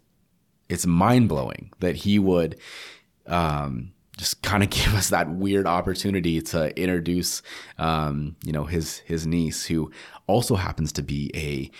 it's 0.68 0.86
mind 0.86 1.28
blowing 1.28 1.72
that 1.80 1.96
he 1.96 2.20
would 2.20 2.56
um, 3.26 3.90
just 4.20 4.42
kind 4.42 4.62
of 4.62 4.70
give 4.78 4.94
us 4.94 5.08
that 5.08 5.30
weird 5.30 5.66
opportunity 5.66 6.40
to 6.40 6.78
introduce 6.78 7.42
um, 7.78 8.36
you 8.44 8.52
know 8.52 8.64
his 8.64 8.98
his 8.98 9.26
niece 9.26 9.66
who 9.66 9.90
also 10.26 10.54
happens 10.54 10.92
to 10.92 11.02
be 11.02 11.30
a 11.34 11.70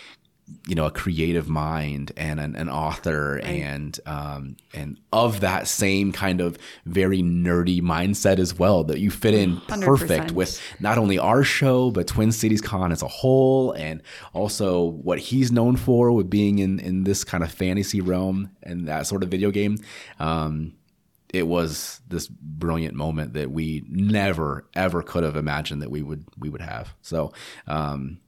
you 0.67 0.75
know 0.75 0.85
a 0.87 0.91
creative 0.91 1.49
mind 1.49 2.11
and 2.17 2.41
an, 2.41 2.57
an 2.57 2.69
author 2.69 3.39
and 3.45 4.01
um, 4.07 4.57
and 4.75 4.99
of 5.13 5.41
that 5.41 5.69
same 5.69 6.11
kind 6.11 6.41
of 6.41 6.59
very 6.87 7.23
nerdy 7.23 7.81
mindset 7.81 8.41
as 8.41 8.59
well 8.59 8.83
that 8.83 8.99
you 8.99 9.13
fit 9.13 9.33
in 9.33 9.59
100%. 9.59 9.85
perfect 9.85 10.33
with 10.33 10.61
not 10.81 10.99
only 10.99 11.19
our 11.19 11.45
show 11.45 11.93
but 11.93 12.09
Twin 12.09 12.33
Cities 12.33 12.61
Con 12.61 12.91
as 12.91 13.01
a 13.01 13.07
whole 13.07 13.71
and 13.73 14.03
also 14.33 14.83
what 14.85 15.21
he's 15.21 15.53
known 15.53 15.77
for 15.77 16.11
with 16.11 16.29
being 16.29 16.59
in 16.59 16.81
in 16.81 17.05
this 17.05 17.23
kind 17.23 17.45
of 17.45 17.53
fantasy 17.53 18.01
realm 18.01 18.51
and 18.63 18.89
that 18.89 19.07
sort 19.07 19.23
of 19.23 19.29
video 19.29 19.53
game 19.53 19.79
um, 20.19 20.73
it 21.33 21.47
was 21.47 22.01
this 22.09 22.27
brilliant 22.29 22.95
moment 22.95 23.35
that 23.35 23.51
we 23.51 23.85
never 23.89 24.67
ever 24.75 25.03
could 25.03 25.25
have 25.25 25.37
imagined 25.37 25.83
that 25.83 25.91
we 25.91 26.03
would 26.03 26.25
we 26.39 26.49
would 26.49 26.61
have 26.61 26.95
so 27.03 27.33
um, 27.67 28.19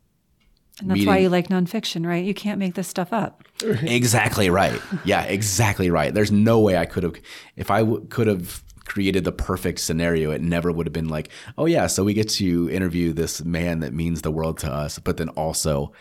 and 0.81 0.91
that's 0.91 1.05
why 1.05 1.19
you 1.19 1.29
like 1.29 1.49
nonfiction, 1.49 2.07
right? 2.07 2.25
You 2.25 2.35
can't 2.35 2.59
make 2.59 2.75
this 2.75 2.89
stuff 2.89 3.13
up. 3.13 3.45
exactly 3.63 4.49
right. 4.51 4.81
Yeah, 5.05 5.23
exactly 5.25 5.91
right. 5.91 6.13
There's 6.13 6.33
no 6.33 6.61
way 6.61 6.77
I 6.77 6.87
could 6.87 7.03
have, 7.03 7.15
if 7.57 7.71
I 7.71 7.81
w- 7.81 8.07
could 8.09 8.27
have 8.27 8.63
created 8.85 9.25
the 9.25 9.33
perfect 9.33 9.81
scenario, 9.81 10.31
it 10.31 10.41
never 10.41 10.73
would 10.73 10.87
have 10.87 10.93
been 10.93 11.09
like, 11.09 11.29
oh 11.59 11.67
yeah, 11.67 11.87
so 11.87 12.05
we 12.05 12.15
get 12.15 12.29
to 12.31 12.71
interview 12.71 13.13
this 13.13 13.45
man 13.45 13.81
that 13.81 13.93
means 13.93 14.23
the 14.23 14.31
world 14.31 14.59
to 14.59 14.73
us, 14.73 14.99
but 14.99 15.19
then 15.19 15.29
also 15.31 15.93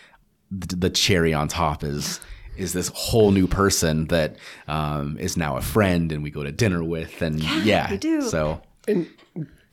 the, 0.49 0.75
the 0.75 0.89
cherry 0.89 1.33
on 1.33 1.47
top 1.47 1.83
is 1.83 2.19
is 2.57 2.73
this 2.73 2.89
whole 2.93 3.31
new 3.31 3.47
person 3.47 4.07
that 4.07 4.35
um, 4.67 5.17
is 5.19 5.37
now 5.37 5.57
a 5.57 5.61
friend 5.61 6.11
and 6.11 6.21
we 6.23 6.29
go 6.31 6.43
to 6.43 6.51
dinner 6.51 6.83
with 6.83 7.21
and 7.21 7.41
yeah, 7.63 7.89
we 7.91 7.97
do. 7.97 8.21
so 8.21 8.61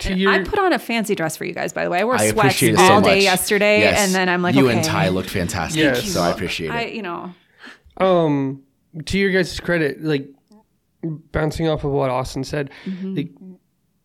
To 0.01 0.15
your, 0.15 0.31
I 0.31 0.45
put 0.45 0.59
on 0.61 0.73
a 0.73 0.79
fancy 0.79 1.15
dress 1.17 1.37
for 1.37 1.45
you 1.45 1.53
guys, 1.53 1.73
by 1.73 1.83
the 1.85 1.91
way. 1.91 1.99
I 2.01 2.05
wore 2.05 2.15
I 2.15 2.31
sweats 2.31 2.33
appreciate 2.39 2.77
all 2.79 3.01
so 3.01 3.09
day 3.09 3.17
much. 3.17 3.25
yesterday, 3.25 3.81
Yes. 3.81 3.99
and 3.99 4.15
then 4.15 4.29
I'm 4.29 4.43
like, 4.43 4.55
you 4.55 4.69
okay. 4.69 4.77
and 4.77 4.85
Ty 4.85 5.09
looked 5.09 5.31
fantastic, 5.31 5.83
Thank 5.95 6.05
you. 6.05 6.11
so 6.13 6.23
I 6.23 6.31
appreciate 6.31 6.71
I, 6.71 6.83
it. 6.83 6.95
you 6.95 7.03
know, 7.03 7.35
um 7.97 8.63
to 9.07 9.19
your 9.19 9.31
guys' 9.33 9.59
credit, 9.59 10.03
like 10.05 10.29
bouncing 11.03 11.69
off 11.69 11.83
of 11.85 11.91
what 11.91 12.11
Austin 12.11 12.45
said, 12.45 12.71
like 13.03 13.31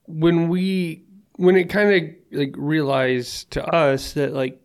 when 0.08 0.50
we 0.50 1.04
when 1.36 1.56
it 1.56 1.70
kind 1.70 1.94
of 1.94 2.10
like 2.40 2.54
realized 2.58 3.52
to 3.52 3.64
us 3.66 4.14
that 4.14 4.34
like 4.34 4.60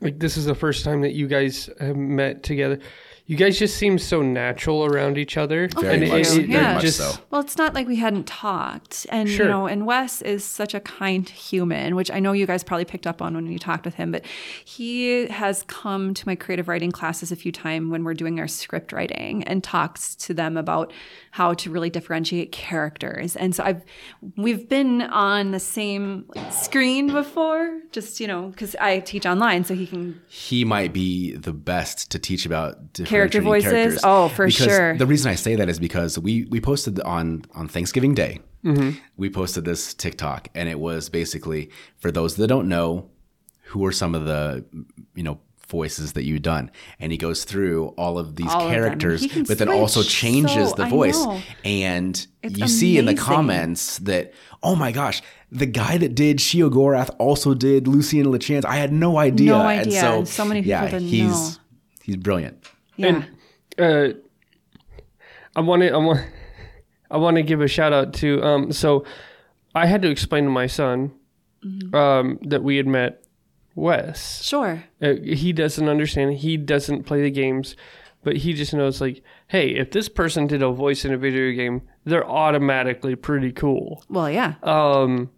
like 0.00 0.18
this 0.18 0.36
is 0.36 0.44
the 0.46 0.54
first 0.54 0.84
time 0.84 1.00
that 1.02 1.12
you 1.14 1.26
guys 1.26 1.70
have 1.80 1.96
met 1.96 2.42
together. 2.42 2.78
You 3.26 3.38
guys 3.38 3.58
just 3.58 3.78
seem 3.78 3.98
so 3.98 4.20
natural 4.20 4.84
around 4.84 5.16
each 5.16 5.38
other. 5.38 5.70
Oh, 5.76 5.80
very 5.80 6.00
thank 6.00 6.12
much, 6.12 6.26
you. 6.34 6.40
very 6.46 6.52
Yeah. 6.52 6.74
much 6.74 6.82
just- 6.82 6.98
so. 6.98 7.12
Well, 7.30 7.40
it's 7.40 7.56
not 7.56 7.72
like 7.72 7.86
we 7.88 7.96
hadn't 7.96 8.26
talked. 8.26 9.06
And, 9.08 9.30
Sure. 9.30 9.46
you 9.46 9.50
know, 9.50 9.66
and 9.66 9.86
Wes 9.86 10.20
is 10.20 10.44
such 10.44 10.74
a 10.74 10.80
kind 10.80 11.26
human, 11.26 11.96
which 11.96 12.10
I 12.10 12.20
know 12.20 12.32
you 12.32 12.44
guys 12.44 12.62
probably 12.62 12.84
picked 12.84 13.06
up 13.06 13.22
on 13.22 13.34
when 13.34 13.46
you 13.46 13.58
talked 13.58 13.86
with 13.86 13.94
him, 13.94 14.12
but 14.12 14.26
he 14.62 15.26
has 15.28 15.62
come 15.68 16.12
to 16.12 16.28
my 16.28 16.34
creative 16.34 16.68
writing 16.68 16.90
classes 16.92 17.32
a 17.32 17.36
few 17.36 17.50
times 17.50 17.90
when 17.90 18.04
we're 18.04 18.12
doing 18.12 18.38
our 18.40 18.48
script 18.48 18.92
writing 18.92 19.42
and 19.44 19.64
talks 19.64 20.14
to 20.16 20.34
them 20.34 20.58
about 20.58 20.92
how 21.34 21.52
to 21.52 21.68
really 21.68 21.90
differentiate 21.90 22.52
characters. 22.52 23.34
And 23.34 23.56
so 23.56 23.64
I've, 23.64 23.84
we've 24.36 24.68
been 24.68 25.02
on 25.02 25.50
the 25.50 25.58
same 25.58 26.26
screen 26.52 27.08
before, 27.10 27.80
just, 27.90 28.20
you 28.20 28.28
know, 28.28 28.50
because 28.50 28.76
I 28.76 29.00
teach 29.00 29.26
online, 29.26 29.64
so 29.64 29.74
he 29.74 29.88
can 29.88 30.22
he 30.28 30.64
might 30.64 30.92
be 30.92 31.34
the 31.34 31.52
best 31.52 32.12
to 32.12 32.20
teach 32.20 32.46
about 32.46 32.76
Character 33.04 33.40
voices? 33.40 33.72
characters. 33.72 34.00
Oh, 34.04 34.28
for 34.28 34.46
Because 34.46 34.64
sure. 34.64 34.96
The 34.96 35.06
reason 35.06 35.28
I 35.28 35.34
say 35.34 35.56
that 35.56 35.68
is 35.68 35.80
because 35.80 36.16
we 36.20 36.44
we 36.44 36.60
posted 36.60 37.00
on 37.00 37.42
on 37.52 37.66
Thanksgiving 37.66 38.14
Day. 38.14 38.38
Mm-hmm. 38.64 38.96
We 39.16 39.28
posted 39.28 39.64
this 39.64 39.92
TikTok, 39.92 40.50
and 40.54 40.68
it 40.68 40.78
was 40.78 41.08
basically 41.08 41.68
for 41.96 42.12
those 42.12 42.36
that 42.36 42.46
don't 42.46 42.68
know 42.68 43.10
who 43.64 43.84
are 43.84 43.92
some 43.92 44.14
of 44.14 44.24
the 44.24 44.64
you 45.16 45.24
know 45.24 45.40
voices 45.78 46.12
that 46.14 46.24
you've 46.24 46.42
done. 46.54 46.70
And 47.00 47.12
he 47.12 47.18
goes 47.18 47.44
through 47.44 47.88
all 48.02 48.18
of 48.22 48.36
these 48.36 48.52
All 48.52 48.68
characters 48.68 49.20
He 49.22 49.28
can 49.28 49.44
but 49.44 49.58
then 49.58 49.68
also 49.80 50.02
changes 50.02 50.68
so- 50.70 50.76
the 50.76 50.86
voice. 50.86 51.20
and 51.64 52.14
It's 52.42 52.58
you 52.58 52.68
see 52.68 52.92
in 52.98 53.04
the 53.06 53.14
comments 53.14 53.98
that 54.08 54.32
oh 54.62 54.74
my 54.84 54.92
gosh 54.92 55.18
the 55.52 55.66
guy 55.66 55.98
that 55.98 56.14
did 56.14 56.38
Sheogorath 56.38 57.10
also 57.18 57.54
did 57.54 57.86
Lucien 57.86 58.26
Lachance 58.26 58.64
I 58.64 58.76
had 58.76 58.92
no 58.92 59.18
idea. 59.18 59.50
No 59.52 59.60
and 59.68 59.80
idea. 59.86 60.00
so, 60.00 60.24
So 60.24 60.44
many 60.44 60.60
people 60.60 60.70
yeah 60.70 60.84
didn't 60.90 61.08
he's 61.08 61.30
know. 61.30 61.62
he's 62.06 62.16
brilliant. 62.16 62.56
Yeah. 62.96 63.22
uh, 63.78 64.08
I 65.56 65.60
want 65.60 65.82
to 65.82 65.90
I 65.92 65.96
want 65.96 66.20
I 67.10 67.16
want 67.16 67.36
to 67.36 67.42
give 67.42 67.60
a 67.60 67.68
shout 67.68 67.92
out 67.92 68.14
to 68.14 68.42
um 68.42 68.72
so 68.72 69.04
I 69.74 69.86
had 69.86 70.02
to 70.02 70.08
explain 70.10 70.44
to 70.44 70.50
my 70.50 70.66
son 70.68 71.12
um 71.92 72.38
that 72.42 72.62
we 72.62 72.76
had 72.76 72.86
met 72.86 73.23
Wes. 73.74 74.42
Sure. 74.44 74.84
Uh, 75.02 75.14
he 75.22 75.52
doesn't 75.52 75.88
understand. 75.88 76.34
He 76.34 76.56
doesn't 76.56 77.04
play 77.04 77.22
the 77.22 77.30
games, 77.30 77.76
but 78.22 78.36
he 78.38 78.52
just 78.52 78.72
knows 78.74 79.00
like, 79.00 79.22
hey, 79.48 79.70
if 79.70 79.90
this 79.90 80.08
person 80.08 80.46
did 80.46 80.62
a 80.62 80.70
voice 80.70 81.04
in 81.04 81.12
a 81.12 81.18
video 81.18 81.52
game, 81.54 81.82
they're 82.04 82.28
automatically 82.28 83.16
pretty 83.16 83.52
cool. 83.52 84.04
Well, 84.08 84.30
yeah. 84.30 84.54
Um, 84.62 85.30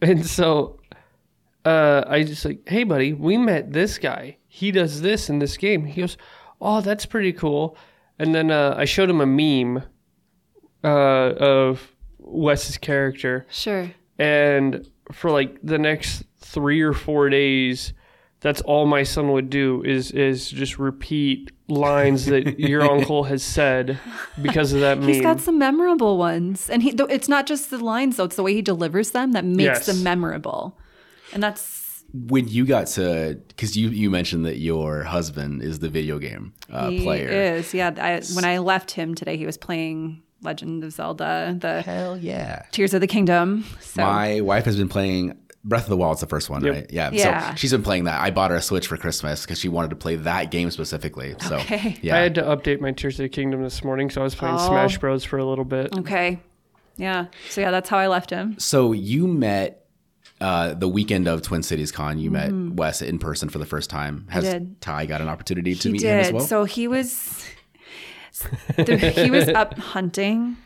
and 0.00 0.24
so 0.26 0.80
uh, 1.64 2.04
I 2.06 2.22
just 2.22 2.44
like, 2.44 2.66
hey, 2.68 2.84
buddy, 2.84 3.12
we 3.12 3.36
met 3.36 3.72
this 3.72 3.98
guy. 3.98 4.38
He 4.46 4.70
does 4.70 5.02
this 5.02 5.28
in 5.28 5.38
this 5.38 5.56
game. 5.56 5.84
He 5.84 6.00
goes, 6.00 6.16
oh, 6.60 6.80
that's 6.80 7.06
pretty 7.06 7.32
cool. 7.32 7.76
And 8.18 8.34
then 8.34 8.50
uh, 8.50 8.74
I 8.76 8.84
showed 8.84 9.10
him 9.10 9.20
a 9.20 9.26
meme 9.26 9.82
uh, 10.82 10.88
of 10.88 11.92
Wes's 12.18 12.76
character, 12.78 13.46
Sure. 13.50 13.90
and 14.18 14.86
for 15.12 15.30
like 15.30 15.58
the 15.62 15.78
next 15.78 16.24
three 16.38 16.80
or 16.80 16.92
four 16.92 17.28
days, 17.30 17.92
that's 18.40 18.60
all 18.62 18.86
my 18.86 19.02
son 19.02 19.32
would 19.32 19.50
do 19.50 19.82
is 19.84 20.10
is 20.12 20.50
just 20.50 20.78
repeat 20.78 21.50
lines 21.68 22.26
that 22.26 22.58
your 22.60 22.82
uncle 22.82 23.24
has 23.24 23.42
said 23.42 23.98
because 24.40 24.72
of 24.72 24.80
that 24.80 24.98
meme. 24.98 25.08
He's 25.08 25.20
got 25.20 25.40
some 25.40 25.58
memorable 25.58 26.18
ones, 26.18 26.70
and 26.70 26.82
he. 26.82 26.92
Though 26.92 27.06
it's 27.06 27.28
not 27.28 27.46
just 27.46 27.70
the 27.70 27.78
lines, 27.78 28.16
though; 28.16 28.24
it's 28.24 28.36
the 28.36 28.42
way 28.42 28.54
he 28.54 28.62
delivers 28.62 29.10
them 29.10 29.32
that 29.32 29.44
makes 29.44 29.64
Yes. 29.64 29.86
them 29.86 30.02
memorable, 30.02 30.78
and 31.32 31.42
that's 31.42 32.04
when 32.14 32.48
you 32.48 32.64
got 32.64 32.86
to 32.86 33.38
because 33.48 33.76
you 33.76 33.88
you 33.90 34.10
mentioned 34.10 34.46
that 34.46 34.58
your 34.58 35.02
husband 35.02 35.62
is 35.62 35.80
the 35.80 35.88
video 35.90 36.18
game 36.18 36.54
uh, 36.72 36.90
he 36.90 37.02
player 37.02 37.28
is. 37.28 37.74
Yeah, 37.74 37.92
I, 37.98 38.22
when 38.34 38.44
I 38.44 38.58
left 38.58 38.92
him 38.92 39.14
today, 39.14 39.36
he 39.36 39.44
was 39.44 39.58
playing 39.58 40.22
Legend 40.42 40.84
of 40.84 40.92
Zelda: 40.92 41.56
The 41.58 41.82
hell 41.82 42.16
yeah 42.16 42.62
Tears 42.70 42.94
of 42.94 43.00
the 43.00 43.06
Kingdom. 43.06 43.64
So 43.80 44.02
my 44.02 44.40
wife 44.40 44.64
has 44.66 44.76
been 44.76 44.88
playing 44.88 45.36
Breath 45.64 45.82
of 45.84 45.88
the 45.90 45.96
Wild's 45.96 46.20
the 46.20 46.26
first 46.26 46.48
one, 46.48 46.62
right? 46.62 46.86
Yeah. 46.90 47.10
Yeah. 47.12 47.50
So 47.50 47.56
she's 47.56 47.72
been 47.72 47.82
playing 47.82 48.04
that. 48.04 48.20
I 48.20 48.30
bought 48.30 48.50
her 48.52 48.56
a 48.56 48.62
Switch 48.62 48.86
for 48.86 48.96
Christmas 48.96 49.42
because 49.42 49.58
she 49.58 49.68
wanted 49.68 49.90
to 49.90 49.96
play 49.96 50.14
that 50.16 50.50
game 50.50 50.70
specifically. 50.70 51.34
So 51.40 51.56
Okay. 51.56 51.98
yeah. 52.00 52.16
I 52.16 52.20
had 52.20 52.34
to 52.36 52.42
update 52.42 52.80
my 52.80 52.92
Tears 52.92 53.18
of 53.18 53.24
the 53.24 53.28
Kingdom 53.28 53.62
this 53.62 53.82
morning, 53.82 54.08
so 54.10 54.20
I 54.20 54.24
was 54.24 54.34
playing 54.36 54.54
Oh. 54.58 54.68
Smash 54.68 54.98
Bros 54.98 55.24
for 55.24 55.38
a 55.38 55.44
little 55.44 55.64
bit. 55.64 55.96
okay, 55.98 56.38
yeah. 56.96 57.26
So 57.50 57.60
yeah, 57.60 57.70
that's 57.72 57.88
how 57.88 57.98
I 57.98 58.06
left 58.06 58.30
him. 58.30 58.58
so 58.58 58.92
you 58.92 59.26
met 59.26 59.84
uh, 60.40 60.72
the 60.74 60.88
weekend 60.88 61.26
of 61.26 61.42
Twin 61.42 61.64
Cities 61.64 61.90
Con. 61.90 62.20
You 62.20 62.30
met 62.30 62.52
Wes 62.52 63.02
in 63.02 63.18
person 63.18 63.48
for 63.48 63.58
the 63.58 63.66
first 63.66 63.90
time. 63.90 64.28
Has 64.30 64.44
Mm-hmm. 64.44 64.52
did. 64.52 64.80
Ty 64.80 65.06
got 65.06 65.20
an 65.20 65.28
opportunity 65.28 65.74
to 65.74 65.88
he 65.88 65.92
meet 65.94 66.00
did. 66.02 66.10
him 66.12 66.18
as 66.20 66.32
well? 66.32 66.44
So 66.44 66.62
he 66.64 66.86
was 66.86 67.44
he 68.76 69.30
was 69.30 69.48
up 69.48 69.78
hunting 69.78 70.56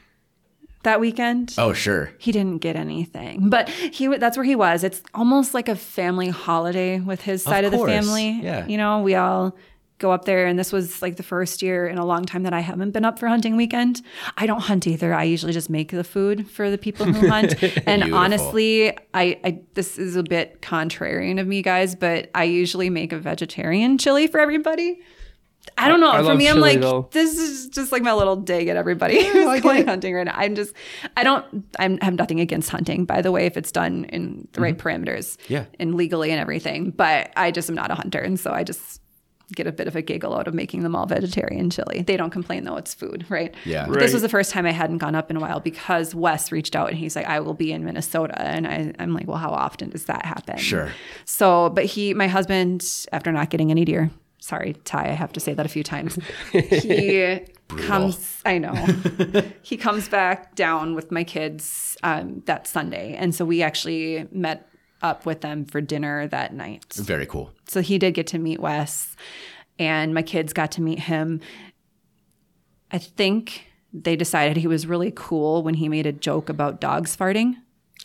that 0.83 1.01
weekend. 1.01 1.55
oh 1.59 1.73
sure. 1.73 2.11
he 2.19 2.33
didn't 2.33 2.59
get 2.59 2.77
anything 2.77 3.49
but 3.49 3.69
he 3.69 4.09
that's 4.17 4.37
where 4.37 4.45
he 4.45 4.57
was 4.57 4.83
it's 4.83 5.03
almost 5.15 5.55
like 5.55 5.69
a 5.69 5.77
family 5.77 6.29
holiday 6.29 6.99
with 6.99 7.23
his 7.23 7.43
side 7.43 7.65
of, 7.65 7.71
the 7.73 7.79
family 7.79 8.41
yeah. 8.43 8.67
you 8.67 8.77
know 8.77 9.01
we 9.01 9.15
all 9.15 9.57
go 10.03 10.11
up 10.11 10.25
there 10.25 10.47
and 10.47 10.59
this 10.59 10.73
was 10.73 11.01
like 11.01 11.17
the 11.17 11.23
first 11.23 11.63
year 11.63 11.87
in 11.87 11.97
a 11.97 12.05
long 12.05 12.25
time 12.25 12.43
that 12.43 12.53
i 12.53 12.59
haven't 12.59 12.91
been 12.91 13.05
up 13.05 13.21
for 13.21 13.29
hunting 13.29 13.57
weekend 13.57 14.03
i 14.37 14.47
don't 14.47 14.63
hunt 14.63 14.85
either 14.89 15.15
i 15.15 15.23
usually 15.23 15.53
just 15.53 15.71
make 15.71 15.93
the 15.93 16.03
food 16.03 16.51
for 16.51 16.69
the 16.71 16.77
people 16.77 17.07
who 17.07 17.29
hunt 17.29 17.53
and 17.63 18.03
Beautiful. 18.03 18.15
honestly 18.19 18.91
I, 19.15 19.39
I 19.45 19.61
this 19.75 19.99
is 19.99 20.17
a 20.17 20.25
bit 20.25 20.61
contrarian 20.61 21.41
of 21.41 21.47
me 21.47 21.63
guys 21.63 21.95
but 21.95 22.29
i 22.35 22.43
usually 22.43 22.91
make 22.91 23.13
a 23.13 23.19
vegetarian 23.19 23.97
chili 23.97 24.27
for 24.27 24.41
everybody 24.41 25.01
I 25.79 25.89
don't 25.89 26.01
know. 26.01 26.11
I 26.11 26.19
For 26.19 26.23
love 26.25 26.39
me, 26.39 26.49
I'm 26.49 26.61
like, 26.61 26.81
though. 26.81 27.09
this 27.13 27.39
is 27.39 27.69
just 27.69 27.93
like 27.93 28.03
my 28.03 28.13
little 28.13 28.37
dig 28.37 28.69
at 28.69 28.77
everybody 28.77 29.25
who's 29.25 29.61
going 29.61 29.87
hunting 29.87 30.15
right 30.15 30.25
now. 30.27 30.35
I'm 30.37 30.55
just, 30.55 30.75
I 31.17 31.23
don't, 31.25 31.65
I'm, 31.79 31.99
I 32.03 32.05
have 32.05 32.15
nothing 32.15 32.41
against 32.41 32.69
hunting, 32.71 33.05
by 33.05 33.23
the 33.23 33.31
way, 33.33 33.47
if 33.47 33.57
it's 33.57 33.73
done 33.73 34.05
in 34.07 34.49
the 34.53 34.61
right 34.61 34.77
parameters, 34.77 35.37
Mm-hmm. 35.39 35.53
Yeah. 35.53 35.65
and 35.81 35.95
legally 35.95 36.31
and 36.31 36.41
everything. 36.41 36.91
But 36.91 37.33
I 37.37 37.51
just 37.53 37.69
am 37.69 37.75
not 37.77 37.91
a 37.91 37.95
hunter, 37.95 38.19
and 38.19 38.39
so 38.39 38.53
I 38.53 38.65
just 38.65 39.01
get 39.55 39.67
a 39.67 39.73
bit 39.73 39.87
of 39.87 39.95
a 39.95 40.01
giggle 40.01 40.35
out 40.35 40.49
of 40.49 40.55
making 40.55 40.83
them 40.83 40.97
all 40.97 41.05
vegetarian 41.05 41.69
chili. 41.69 42.01
They 42.03 42.17
don't 42.17 42.31
complain 42.31 42.65
though; 42.65 42.77
it's 42.77 42.95
food, 42.95 43.25
right? 43.29 43.55
Yeah. 43.65 43.87
But 43.87 43.99
This 43.99 44.13
was 44.13 44.23
the 44.23 44.29
first 44.29 44.51
time 44.51 44.65
I 44.67 44.71
hadn't 44.73 44.99
gone 44.99 45.15
up 45.15 45.31
in 45.31 45.37
a 45.37 45.41
while 45.41 45.61
because 45.61 46.15
Wes 46.15 46.51
reached 46.51 46.75
out 46.75 46.89
and 46.89 46.99
he's 46.99 47.15
like, 47.17 47.27
"I 47.27 47.41
will 47.41 47.55
be 47.55 47.71
in 47.73 47.85
Minnesota," 47.85 48.41
and 48.41 48.67
I, 48.67 48.93
I'm 48.99 49.15
like, 49.15 49.27
"Well, 49.29 49.37
how 49.39 49.51
often 49.51 49.91
does 49.91 50.07
that 50.07 50.25
happen?" 50.25 50.57
Sure. 50.59 50.91
So, 51.25 51.69
but 51.71 51.85
he, 51.85 52.15
my 52.15 52.29
husband, 52.29 52.85
after 53.13 53.31
not 53.31 53.51
getting 53.51 53.71
any 53.71 53.85
deer, 53.85 54.11
sorry, 54.43 54.75
Ty, 54.85 55.05
I 55.09 55.13
have 55.13 55.33
to 55.35 55.41
say 55.41 55.55
that 55.55 55.65
a 55.65 55.69
few 55.69 55.83
times. 55.85 56.19
He 57.73 57.79
comes, 57.87 58.43
I 58.45 58.59
know, 58.59 58.75
he 59.63 59.79
comes 59.79 60.07
back 60.07 60.55
down 60.55 60.95
with 60.95 61.11
my 61.11 61.25
kids 61.25 61.97
um, 62.03 62.43
that 62.45 62.67
Sunday. 62.67 63.15
And 63.15 63.35
so 63.35 63.47
we 63.47 63.63
actually 63.63 64.29
met 64.31 64.69
up 65.01 65.25
with 65.25 65.41
them 65.41 65.65
for 65.65 65.81
dinner 65.81 66.27
that 66.29 66.53
night. 66.53 66.85
Very 66.93 67.25
cool. 67.25 67.51
So 67.69 67.81
he 67.81 67.97
did 67.99 68.13
get 68.13 68.27
to 68.29 68.39
meet 68.39 68.61
Wes, 68.61 69.17
and 69.79 70.13
my 70.13 70.21
kids 70.21 70.53
got 70.53 70.71
to 70.73 70.83
meet 70.83 70.99
him. 70.99 71.41
I 72.91 72.99
think 72.99 73.67
they 73.91 74.17
decided 74.17 74.59
he 74.59 74.67
was 74.67 74.87
really 74.87 75.13
cool 75.15 75.63
when 75.63 75.75
he 75.75 75.89
made 75.89 76.05
a 76.05 76.13
joke 76.13 76.51
about 76.51 76.79
dogs 76.79 77.17
farting. 77.17 77.55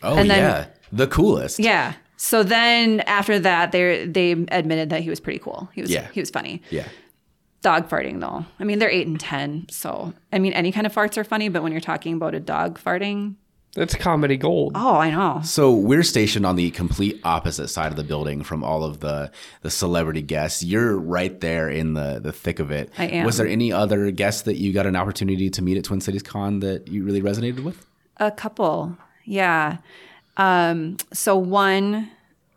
Oh 0.02 0.16
And 0.16 0.30
then- 0.30 0.38
yeah, 0.38 0.66
the 0.92 1.06
coolest. 1.08 1.58
Yeah. 1.58 1.92
So 2.20 2.42
then 2.42 3.00
after 3.06 3.38
that, 3.38 3.70
they 3.72 4.04
they 4.06 4.32
admitted 4.32 4.90
that 4.90 5.02
he 5.02 5.08
was 5.08 5.20
pretty 5.20 5.38
cool. 5.38 5.70
He 5.72 5.80
was 5.80 5.90
Yeah. 5.90 6.08
he 6.12 6.20
was 6.20 6.30
funny. 6.30 6.60
Yeah. 6.68 6.88
Dog 7.62 7.88
farting 7.88 8.20
though. 8.20 8.44
I 8.60 8.64
mean, 8.64 8.78
they're 8.80 8.90
eight 8.90 9.06
and 9.06 9.18
ten, 9.18 9.66
so 9.70 10.12
I 10.32 10.38
mean, 10.38 10.52
any 10.52 10.70
kind 10.72 10.86
of 10.86 10.94
farts 10.94 11.16
are 11.16 11.24
funny. 11.24 11.48
But 11.48 11.62
when 11.62 11.72
you're 11.72 11.80
talking 11.80 12.14
about 12.14 12.34
a 12.34 12.40
dog 12.40 12.78
farting, 12.78 13.34
That's 13.74 13.94
comedy 13.96 14.36
gold. 14.36 14.72
oh, 14.76 14.96
I 14.96 15.10
know. 15.10 15.40
So 15.44 15.72
we're 15.72 16.02
stationed 16.04 16.44
on 16.46 16.56
the 16.56 16.70
complete 16.70 17.20
opposite 17.24 17.68
side 17.68 17.90
of 17.92 17.96
the 17.96 18.04
building 18.04 18.42
from 18.44 18.62
all 18.64 18.82
of 18.84 19.00
the 19.00 19.30
the 19.62 19.70
celebrity 19.70 20.22
guests. 20.22 20.62
You're 20.64 20.96
right 20.96 21.40
there 21.40 21.68
in 21.68 21.94
the 21.94 22.20
the 22.22 22.32
thick 22.32 22.58
of 22.60 22.70
it. 22.72 22.90
I 22.98 23.06
am. 23.06 23.24
Was 23.26 23.36
there 23.38 23.46
any 23.46 23.72
other 23.72 24.10
guests 24.12 24.42
that 24.42 24.56
you 24.56 24.72
got 24.72 24.86
an 24.86 24.94
opportunity 24.96 25.50
to 25.50 25.62
meet 25.62 25.76
at 25.78 25.84
Twin 25.84 26.00
Cities 26.00 26.22
Con 26.22 26.60
that 26.60 26.88
you 26.88 27.04
really 27.04 27.22
resonated 27.22 27.62
with? 27.64 27.84
A 28.18 28.30
couple, 28.30 28.96
yeah. 29.24 29.78
Um, 30.38 30.96
so 31.12 31.36
one 31.36 32.10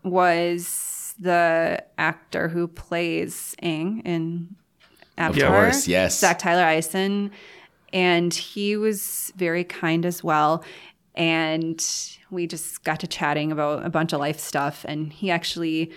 was 0.04 1.14
the 1.18 1.84
actor 1.98 2.48
who 2.48 2.68
plays 2.68 3.54
Aang 3.62 4.02
in 4.04 4.54
Avatar. 5.18 5.50
course, 5.50 5.88
yes. 5.88 6.18
Zach 6.18 6.38
Tyler 6.38 6.64
Eisen, 6.64 7.30
and 7.92 8.32
he 8.32 8.76
was 8.76 9.32
very 9.36 9.64
kind 9.64 10.06
as 10.06 10.24
well. 10.24 10.64
And 11.14 11.84
we 12.30 12.46
just 12.46 12.84
got 12.84 13.00
to 13.00 13.06
chatting 13.06 13.52
about 13.52 13.84
a 13.84 13.90
bunch 13.90 14.12
of 14.12 14.20
life 14.20 14.38
stuff, 14.38 14.84
and 14.88 15.12
he 15.12 15.30
actually 15.30 15.92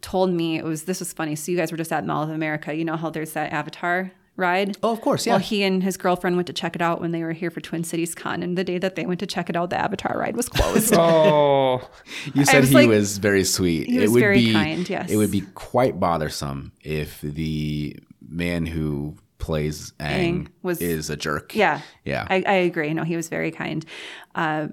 told 0.00 0.32
me 0.32 0.58
it 0.58 0.64
was 0.64 0.84
this 0.84 0.98
was 0.98 1.12
funny. 1.12 1.36
So 1.36 1.52
you 1.52 1.58
guys 1.58 1.70
were 1.70 1.78
just 1.78 1.92
at 1.92 2.04
Mall 2.04 2.22
of 2.24 2.30
America. 2.30 2.74
You 2.74 2.84
know 2.84 2.96
how 2.96 3.10
there's 3.10 3.34
that 3.34 3.52
Avatar 3.52 4.10
ride? 4.42 4.76
Oh, 4.82 4.92
of 4.92 5.00
course, 5.00 5.26
yeah. 5.26 5.32
Well, 5.34 5.40
he 5.40 5.62
and 5.62 5.82
his 5.82 5.96
girlfriend 5.96 6.36
went 6.36 6.46
to 6.48 6.52
check 6.52 6.76
it 6.76 6.82
out 6.82 7.00
when 7.00 7.12
they 7.12 7.22
were 7.22 7.32
here 7.32 7.50
for 7.50 7.60
Twin 7.62 7.82
Cities 7.84 8.14
Con, 8.14 8.42
and 8.42 8.58
the 8.58 8.64
day 8.64 8.76
that 8.78 8.94
they 8.96 9.06
went 9.06 9.20
to 9.20 9.26
check 9.26 9.48
it 9.48 9.56
out, 9.56 9.70
the 9.70 9.78
Avatar 9.80 10.18
ride 10.18 10.36
was 10.36 10.48
closed. 10.50 10.92
Oh, 10.98 11.80
You 12.34 12.44
said 12.44 12.60
was 12.60 12.68
he 12.68 12.74
like- 12.74 12.88
was 12.88 13.16
very 13.18 13.44
sweet. 13.44 13.86
He 13.88 13.96
it 13.96 14.00
was 14.02 14.10
would 14.10 14.20
very 14.20 14.38
be 14.44 14.52
kind, 14.52 14.90
yes. 14.90 15.10
It 15.10 15.16
would 15.16 15.30
be 15.30 15.40
quite 15.54 15.98
bothersome 15.98 16.72
if 16.82 17.20
the 17.22 17.96
man 18.28 18.66
who 18.66 19.16
plays 19.38 19.92
Ang, 19.98 20.44
Aang 20.44 20.48
was- 20.62 20.80
is 20.82 21.08
a 21.10 21.16
jerk. 21.16 21.54
yeah, 21.56 21.80
Yeah. 22.04 22.26
I, 22.28 22.42
I 22.46 22.54
agree. 22.68 22.92
No, 22.94 23.04
he 23.04 23.16
was 23.16 23.28
very 23.28 23.50
kind. 23.50 23.84
Uh, 24.34 24.68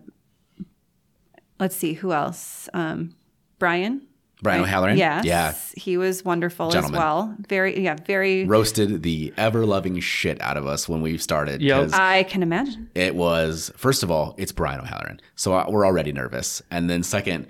let's 1.59 1.76
see 1.76 1.93
who 1.93 2.11
else. 2.13 2.70
Um, 2.74 3.15
Brian. 3.57 4.07
Brian 4.42 4.62
O'Halloran? 4.62 4.98
Yes. 4.98 5.26
Yeah. 5.26 5.54
He 5.76 5.98
was 5.98 6.24
wonderful 6.24 6.72
Gentleman. 6.72 6.96
as 6.96 7.00
well. 7.00 7.36
Very, 7.50 7.84
yeah, 7.84 7.96
very. 8.06 8.46
Roasted 8.46 9.04
the 9.04 9.34
ever 9.38 9.66
loving 9.66 10.00
shit 10.00 10.40
out 10.42 10.56
of 10.56 10.66
us 10.66 10.88
when 10.88 11.02
we 11.02 11.18
started. 11.18 11.62
Yep. 11.62 11.78
'cause 11.82 11.94
I 11.94 12.24
can 12.24 12.42
imagine. 12.44 12.90
it 12.96 13.16
was 13.16 13.72
first 13.76 14.02
of 14.04 14.10
all 14.12 14.36
it's 14.38 14.52
brian 14.52 14.80
o'halloran 14.80 15.20
so 15.36 15.54
uh, 15.54 15.66
we're 15.70 15.86
already 15.86 16.12
nervous 16.14 16.62
and 16.72 16.90
then 16.90 17.04
second 17.04 17.48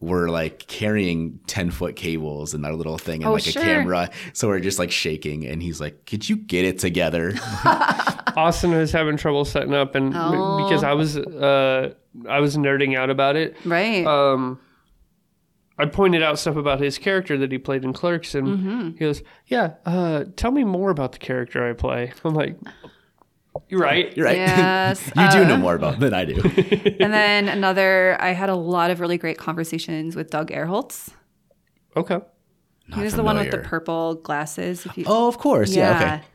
we're 0.00 0.28
like 0.30 0.66
carrying 0.66 1.38
10 1.46 1.70
foot 1.70 1.94
cables 1.94 2.54
and 2.54 2.64
our 2.64 2.72
little 2.72 2.96
thing 2.96 3.22
and 3.22 3.28
Oh, 3.28 3.34
like 3.34 3.42
sure. 3.42 3.60
a 3.60 3.64
camera 3.64 4.08
so 4.32 4.48
we're 4.48 4.60
just 4.60 4.78
like 4.78 4.90
shaking 4.90 5.46
and 5.46 5.62
he's 5.62 5.78
like 5.80 6.06
could 6.06 6.26
you 6.28 6.36
get 6.36 6.64
it 6.64 6.78
together 6.78 7.34
Austin 8.36 8.70
was 8.70 8.92
having 8.92 9.16
trouble 9.16 9.44
setting 9.44 9.74
up, 9.74 9.94
and 9.94 10.12
Oh. 10.16 10.64
because 10.64 10.84
I 10.84 10.92
was 10.94 11.16
uh, 11.16 11.92
I 12.28 12.40
was 12.40 12.56
nerding 12.56 12.96
out 12.96 13.10
about 13.10 13.36
it. 13.36 13.56
Right. 13.64 14.06
Um, 14.06 14.58
I 15.80 15.86
pointed 15.86 16.22
out 16.22 16.38
stuff 16.38 16.56
about 16.56 16.80
his 16.80 16.98
character 16.98 17.36
that 17.38 17.50
he 17.50 17.58
played 17.58 17.84
in 17.84 17.92
Clerks, 17.92 18.34
and 18.34 18.46
Mm-hmm. 18.48 18.86
he 18.90 18.98
goes, 18.98 19.22
"Yeah, 19.46 19.74
uh, 19.86 20.24
tell 20.36 20.50
me 20.50 20.64
more 20.64 20.90
about 20.90 21.12
the 21.12 21.18
character 21.18 21.68
I 21.68 21.72
play." 21.72 22.12
I'm 22.24 22.34
like, 22.34 22.56
"You're 23.68 23.80
right." 23.80 24.16
you're 24.16 24.26
right 24.26 24.36
Yes. 24.36 25.06
you 25.16 25.30
do 25.30 25.42
uh, 25.44 25.48
know 25.48 25.56
more 25.56 25.74
about 25.74 25.98
than 26.00 26.14
i 26.14 26.24
do 26.24 26.34
and 27.00 27.12
then 27.12 27.48
another, 27.48 28.16
I 28.20 28.30
had 28.32 28.48
a 28.48 28.54
lot 28.56 28.90
of 28.90 29.00
really 29.00 29.18
great 29.18 29.38
conversations 29.38 30.14
with 30.16 30.30
Doug 30.30 30.50
Erholtz. 30.50 31.10
Okay. 31.96 32.20
he 32.94 33.00
was 33.02 33.14
the 33.14 33.22
one 33.22 33.36
with 33.36 33.50
the 33.50 33.58
purple 33.58 34.14
glasses. 34.16 34.86
If 34.86 34.96
you, 34.98 35.04
oh 35.06 35.28
of 35.28 35.38
course 35.38 35.74
yeah, 35.74 35.96
okay 35.96 36.26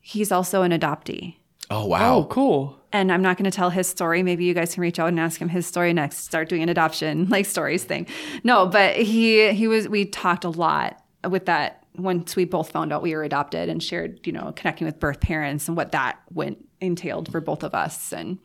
He's 0.00 0.30
also 0.30 0.62
an 0.62 0.72
adoptee. 0.72 1.36
oh 1.70 1.86
wow 1.86 2.16
Oh, 2.18 2.24
cool. 2.26 2.80
And 2.96 3.12
I'm 3.12 3.20
not 3.20 3.36
going 3.36 3.44
to 3.44 3.54
tell 3.54 3.68
his 3.68 3.86
story. 3.86 4.22
Maybe 4.22 4.44
you 4.44 4.54
guys 4.54 4.72
can 4.72 4.80
reach 4.80 4.98
out 4.98 5.08
and 5.08 5.20
ask 5.20 5.40
him 5.40 5.50
his 5.50 5.66
story 5.66 5.92
next. 5.92 6.24
Start 6.24 6.48
doing 6.48 6.62
an 6.62 6.68
adoption 6.68 7.28
like 7.30 7.44
stories 7.44 7.84
thing. 7.84 8.06
No, 8.42 8.66
but 8.66 8.96
he 8.96 9.52
he 9.52 9.68
was. 9.68 9.88
We 9.88 10.06
talked 10.06 10.44
a 10.44 10.50
lot 10.50 11.02
with 11.28 11.46
that 11.46 11.84
once 11.96 12.36
we 12.36 12.44
both 12.44 12.70
found 12.70 12.92
out 12.92 13.02
we 13.02 13.14
were 13.14 13.22
adopted 13.22 13.68
and 13.68 13.82
shared, 13.82 14.26
you 14.26 14.32
know, 14.32 14.52
connecting 14.56 14.86
with 14.86 14.98
birth 14.98 15.20
parents 15.20 15.68
and 15.68 15.76
what 15.76 15.92
that 15.92 16.18
went 16.32 16.66
entailed 16.80 17.30
for 17.30 17.40
both 17.40 17.62
of 17.62 17.74
us. 17.74 18.12
And 18.12 18.38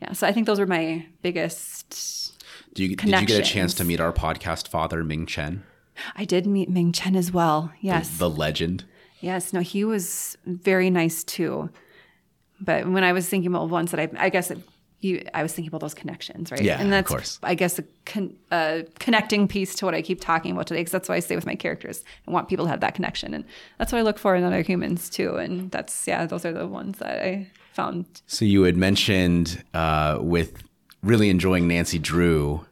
yeah, 0.00 0.12
so 0.12 0.26
I 0.26 0.32
think 0.32 0.46
those 0.46 0.60
were 0.60 0.66
my 0.66 1.06
biggest. 1.22 2.32
do 2.74 2.84
you, 2.84 2.96
did 2.96 3.20
you 3.20 3.26
get 3.26 3.40
a 3.40 3.42
chance 3.42 3.74
to 3.74 3.84
meet 3.84 4.00
our 4.00 4.12
podcast 4.12 4.68
father 4.68 5.04
ming 5.04 5.26
chen 5.26 5.62
I 6.16 6.24
did 6.24 6.44
meet 6.46 6.68
Ming 6.68 6.90
Chen 6.90 7.14
as 7.14 7.30
well. 7.30 7.72
Yes. 7.80 8.18
the 8.18 8.28
legend 8.28 8.84
Yes, 9.24 9.54
no, 9.54 9.60
he 9.60 9.84
was 9.84 10.36
very 10.44 10.90
nice 10.90 11.24
too. 11.24 11.70
But 12.64 12.88
when 12.88 13.04
I 13.04 13.12
was 13.12 13.28
thinking 13.28 13.50
about 13.54 13.68
ones 13.68 13.90
that 13.90 14.00
I, 14.00 14.08
I 14.26 14.28
guess 14.30 14.50
it, 14.50 14.58
you, 15.00 15.22
I 15.34 15.42
was 15.42 15.52
thinking 15.52 15.68
about 15.68 15.82
those 15.82 15.94
connections, 15.94 16.50
right? 16.50 16.62
Yeah, 16.62 16.76
and 16.80 16.84
of 16.84 16.90
that's, 16.90 17.08
course. 17.08 17.38
I 17.42 17.54
guess, 17.54 17.78
a 17.78 17.84
con, 18.06 18.34
connecting 18.98 19.46
piece 19.48 19.74
to 19.76 19.84
what 19.84 19.94
I 19.94 20.00
keep 20.00 20.20
talking 20.20 20.52
about 20.52 20.66
today, 20.66 20.80
because 20.80 20.92
that's 20.92 21.08
why 21.08 21.16
I 21.16 21.20
stay 21.20 21.36
with 21.36 21.46
my 21.46 21.54
characters. 21.54 22.02
I 22.26 22.30
want 22.30 22.48
people 22.48 22.64
to 22.64 22.70
have 22.70 22.80
that 22.80 22.94
connection, 22.94 23.34
and 23.34 23.44
that's 23.78 23.92
what 23.92 23.98
I 23.98 24.02
look 24.02 24.18
for 24.18 24.34
in 24.34 24.44
other 24.44 24.62
humans 24.62 25.10
too. 25.10 25.36
And 25.36 25.70
that's 25.70 26.08
yeah, 26.08 26.24
those 26.26 26.46
are 26.46 26.52
the 26.52 26.66
ones 26.66 26.98
that 26.98 27.22
I 27.22 27.48
found. 27.72 28.06
So 28.26 28.44
you 28.46 28.62
had 28.62 28.76
mentioned 28.76 29.62
uh, 29.74 30.18
with 30.20 30.62
really 31.02 31.28
enjoying 31.28 31.68
Nancy 31.68 31.98
Drew. 31.98 32.64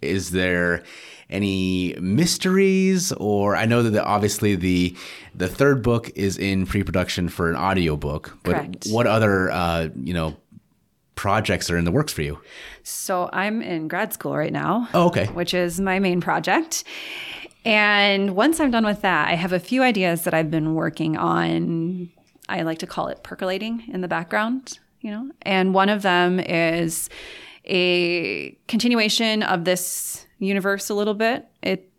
Is 0.00 0.30
there 0.30 0.82
any 1.30 1.94
mysteries, 2.00 3.12
or 3.12 3.56
I 3.56 3.66
know 3.66 3.82
that 3.82 3.90
the, 3.90 4.04
obviously 4.04 4.56
the 4.56 4.96
the 5.34 5.48
third 5.48 5.82
book 5.82 6.10
is 6.14 6.38
in 6.38 6.66
pre-production 6.66 7.28
for 7.28 7.50
an 7.50 7.56
audiobook, 7.56 8.38
but 8.42 8.54
Correct. 8.54 8.86
what 8.90 9.06
other 9.06 9.50
uh, 9.50 9.88
you 9.96 10.14
know 10.14 10.36
projects 11.14 11.70
are 11.70 11.76
in 11.76 11.84
the 11.84 11.92
works 11.92 12.12
for 12.12 12.22
you? 12.22 12.38
So 12.82 13.30
I'm 13.32 13.62
in 13.62 13.88
grad 13.88 14.12
school 14.12 14.36
right 14.36 14.52
now. 14.52 14.88
Oh, 14.94 15.06
okay. 15.06 15.26
which 15.26 15.54
is 15.54 15.80
my 15.80 15.98
main 15.98 16.20
project. 16.20 16.84
And 17.64 18.36
once 18.36 18.60
I'm 18.60 18.70
done 18.70 18.84
with 18.84 19.00
that, 19.02 19.28
I 19.28 19.34
have 19.34 19.52
a 19.52 19.60
few 19.60 19.82
ideas 19.82 20.24
that 20.24 20.34
I've 20.34 20.50
been 20.50 20.74
working 20.74 21.16
on. 21.16 22.10
I 22.48 22.62
like 22.62 22.78
to 22.80 22.86
call 22.86 23.08
it 23.08 23.22
percolating 23.22 23.84
in 23.88 24.02
the 24.02 24.08
background, 24.08 24.78
you 25.00 25.10
know. 25.10 25.30
And 25.42 25.72
one 25.72 25.88
of 25.88 26.02
them 26.02 26.40
is 26.40 27.08
a 27.64 28.50
continuation 28.68 29.42
of 29.42 29.64
this 29.64 30.26
universe 30.44 30.90
a 30.90 30.94
little 30.94 31.14
bit. 31.14 31.46
It 31.62 31.90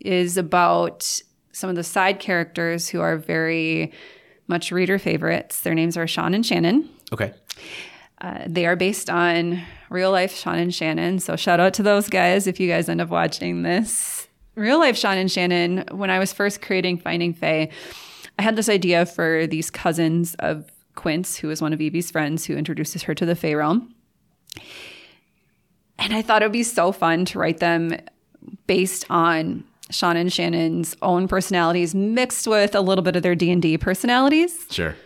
is 0.00 0.36
about 0.36 1.22
some 1.52 1.70
of 1.70 1.76
the 1.76 1.84
side 1.84 2.18
characters 2.18 2.88
who 2.88 3.00
are 3.00 3.16
very 3.16 3.92
much 4.48 4.72
reader 4.72 4.98
favorites. 4.98 5.60
Their 5.60 5.74
names 5.74 5.96
are 5.96 6.06
Sean 6.06 6.34
and 6.34 6.44
Shannon. 6.44 6.88
Okay. 7.12 7.32
Uh, 8.20 8.44
they 8.46 8.66
are 8.66 8.76
based 8.76 9.10
on 9.10 9.62
real 9.90 10.10
life 10.10 10.34
Sean 10.34 10.58
and 10.58 10.74
Shannon. 10.74 11.18
So 11.18 11.36
shout 11.36 11.60
out 11.60 11.74
to 11.74 11.82
those 11.82 12.08
guys 12.08 12.46
if 12.46 12.60
you 12.60 12.68
guys 12.68 12.88
end 12.88 13.00
up 13.00 13.08
watching 13.08 13.62
this. 13.62 14.28
Real 14.54 14.78
life 14.78 14.96
Sean 14.96 15.18
and 15.18 15.30
Shannon, 15.30 15.84
when 15.90 16.10
I 16.10 16.18
was 16.18 16.32
first 16.32 16.62
creating 16.62 16.98
Finding 16.98 17.34
Fae, 17.34 17.70
I 18.38 18.42
had 18.42 18.56
this 18.56 18.68
idea 18.68 19.06
for 19.06 19.46
these 19.46 19.70
cousins 19.70 20.34
of 20.38 20.70
Quince, 20.94 21.36
who 21.36 21.50
is 21.50 21.62
one 21.62 21.72
of 21.72 21.80
Evie's 21.80 22.10
friends 22.10 22.44
who 22.44 22.56
introduces 22.56 23.02
her 23.04 23.14
to 23.14 23.26
the 23.26 23.34
Fae 23.34 23.54
realm. 23.54 23.94
And 26.02 26.12
I 26.12 26.20
thought 26.20 26.42
it 26.42 26.46
would 26.46 26.52
be 26.52 26.64
so 26.64 26.90
fun 26.90 27.24
to 27.26 27.38
write 27.38 27.58
them 27.58 27.96
based 28.66 29.04
on 29.08 29.64
Sean 29.90 30.16
and 30.16 30.32
Shannon's 30.32 30.96
own 31.00 31.28
personalities 31.28 31.94
mixed 31.94 32.46
with 32.46 32.74
a 32.74 32.80
little 32.80 33.04
bit 33.04 33.14
of 33.14 33.22
their 33.22 33.36
D&D 33.36 33.78
personalities. 33.78 34.66
Sure. 34.70 34.96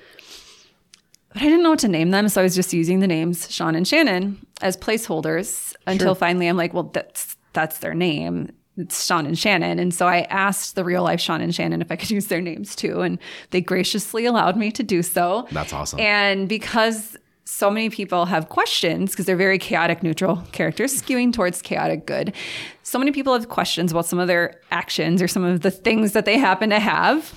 But 1.33 1.43
I 1.43 1.45
didn't 1.45 1.65
know 1.65 1.71
what 1.71 1.81
to 1.81 1.89
name 1.89 2.13
them, 2.13 2.31
so 2.31 2.41
I 2.41 2.45
was 2.45 2.55
just 2.55 2.73
using 2.73 3.01
the 3.01 3.07
names 3.07 3.51
Sean 3.53 3.75
and 3.75 3.87
Shannon 3.87 4.39
as 4.63 4.75
placeholders 4.75 5.75
until 5.87 6.15
finally 6.15 6.47
I'm 6.47 6.57
like, 6.57 6.73
well, 6.73 6.85
that's 6.85 7.37
that's 7.53 7.79
their 7.79 7.93
name. 7.95 8.51
It's 8.79 9.05
Sean 9.05 9.27
and 9.27 9.39
Shannon. 9.39 9.79
And 9.79 9.93
so 9.93 10.07
I 10.07 10.21
asked 10.23 10.77
the 10.77 10.85
real 10.85 11.03
life 11.03 11.21
Sean 11.21 11.41
and 11.41 11.55
Shannon 11.55 11.83
if 11.83 11.91
I 11.91 11.97
could 11.97 12.11
use 12.11 12.27
their 12.27 12.41
names 12.41 12.77
too. 12.77 13.01
And 13.01 13.19
they 13.51 13.61
graciously 13.61 14.27
allowed 14.27 14.57
me 14.57 14.71
to 14.73 14.83
do 14.83 15.03
so. 15.03 15.47
That's 15.51 15.73
awesome. 15.73 16.01
And 16.01 16.49
because 16.49 17.17
so 17.47 17.71
many 17.71 17.89
people 17.89 18.27
have 18.27 18.49
questions, 18.49 19.13
because 19.13 19.25
they're 19.25 19.37
very 19.37 19.59
chaotic 19.59 20.03
neutral 20.03 20.43
characters, 20.51 21.01
skewing 21.01 21.33
towards 21.33 21.63
chaotic 21.63 22.05
good. 22.05 22.35
So 22.83 22.99
many 22.99 23.13
people 23.13 23.33
have 23.33 23.49
questions 23.49 23.93
about 23.93 24.07
some 24.07 24.19
of 24.19 24.27
their 24.27 24.61
actions 24.73 25.23
or 25.23 25.29
some 25.29 25.45
of 25.45 25.61
the 25.61 25.71
things 25.71 26.13
that 26.13 26.25
they 26.25 26.39
happen 26.39 26.71
to 26.71 26.81
have. 26.81 27.33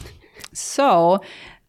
So 0.51 1.22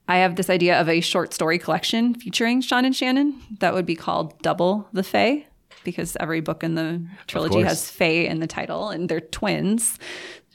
I 0.08 0.16
have 0.16 0.36
this 0.36 0.48
idea 0.48 0.80
of 0.80 0.88
a 0.88 1.00
short 1.00 1.34
story 1.34 1.58
collection 1.58 2.14
featuring 2.14 2.62
Sean 2.62 2.86
and 2.86 2.96
Shannon 2.96 3.40
that 3.60 3.74
would 3.74 3.86
be 3.86 3.94
called 3.94 4.40
Double 4.40 4.88
the 4.92 5.02
Fae 5.02 5.46
because 5.84 6.16
every 6.18 6.40
book 6.40 6.64
in 6.64 6.74
the 6.74 7.06
trilogy 7.26 7.60
has 7.60 7.90
Fae 7.90 8.26
in 8.26 8.40
the 8.40 8.46
title 8.46 8.88
and 8.88 9.08
they're 9.08 9.20
twins, 9.20 9.98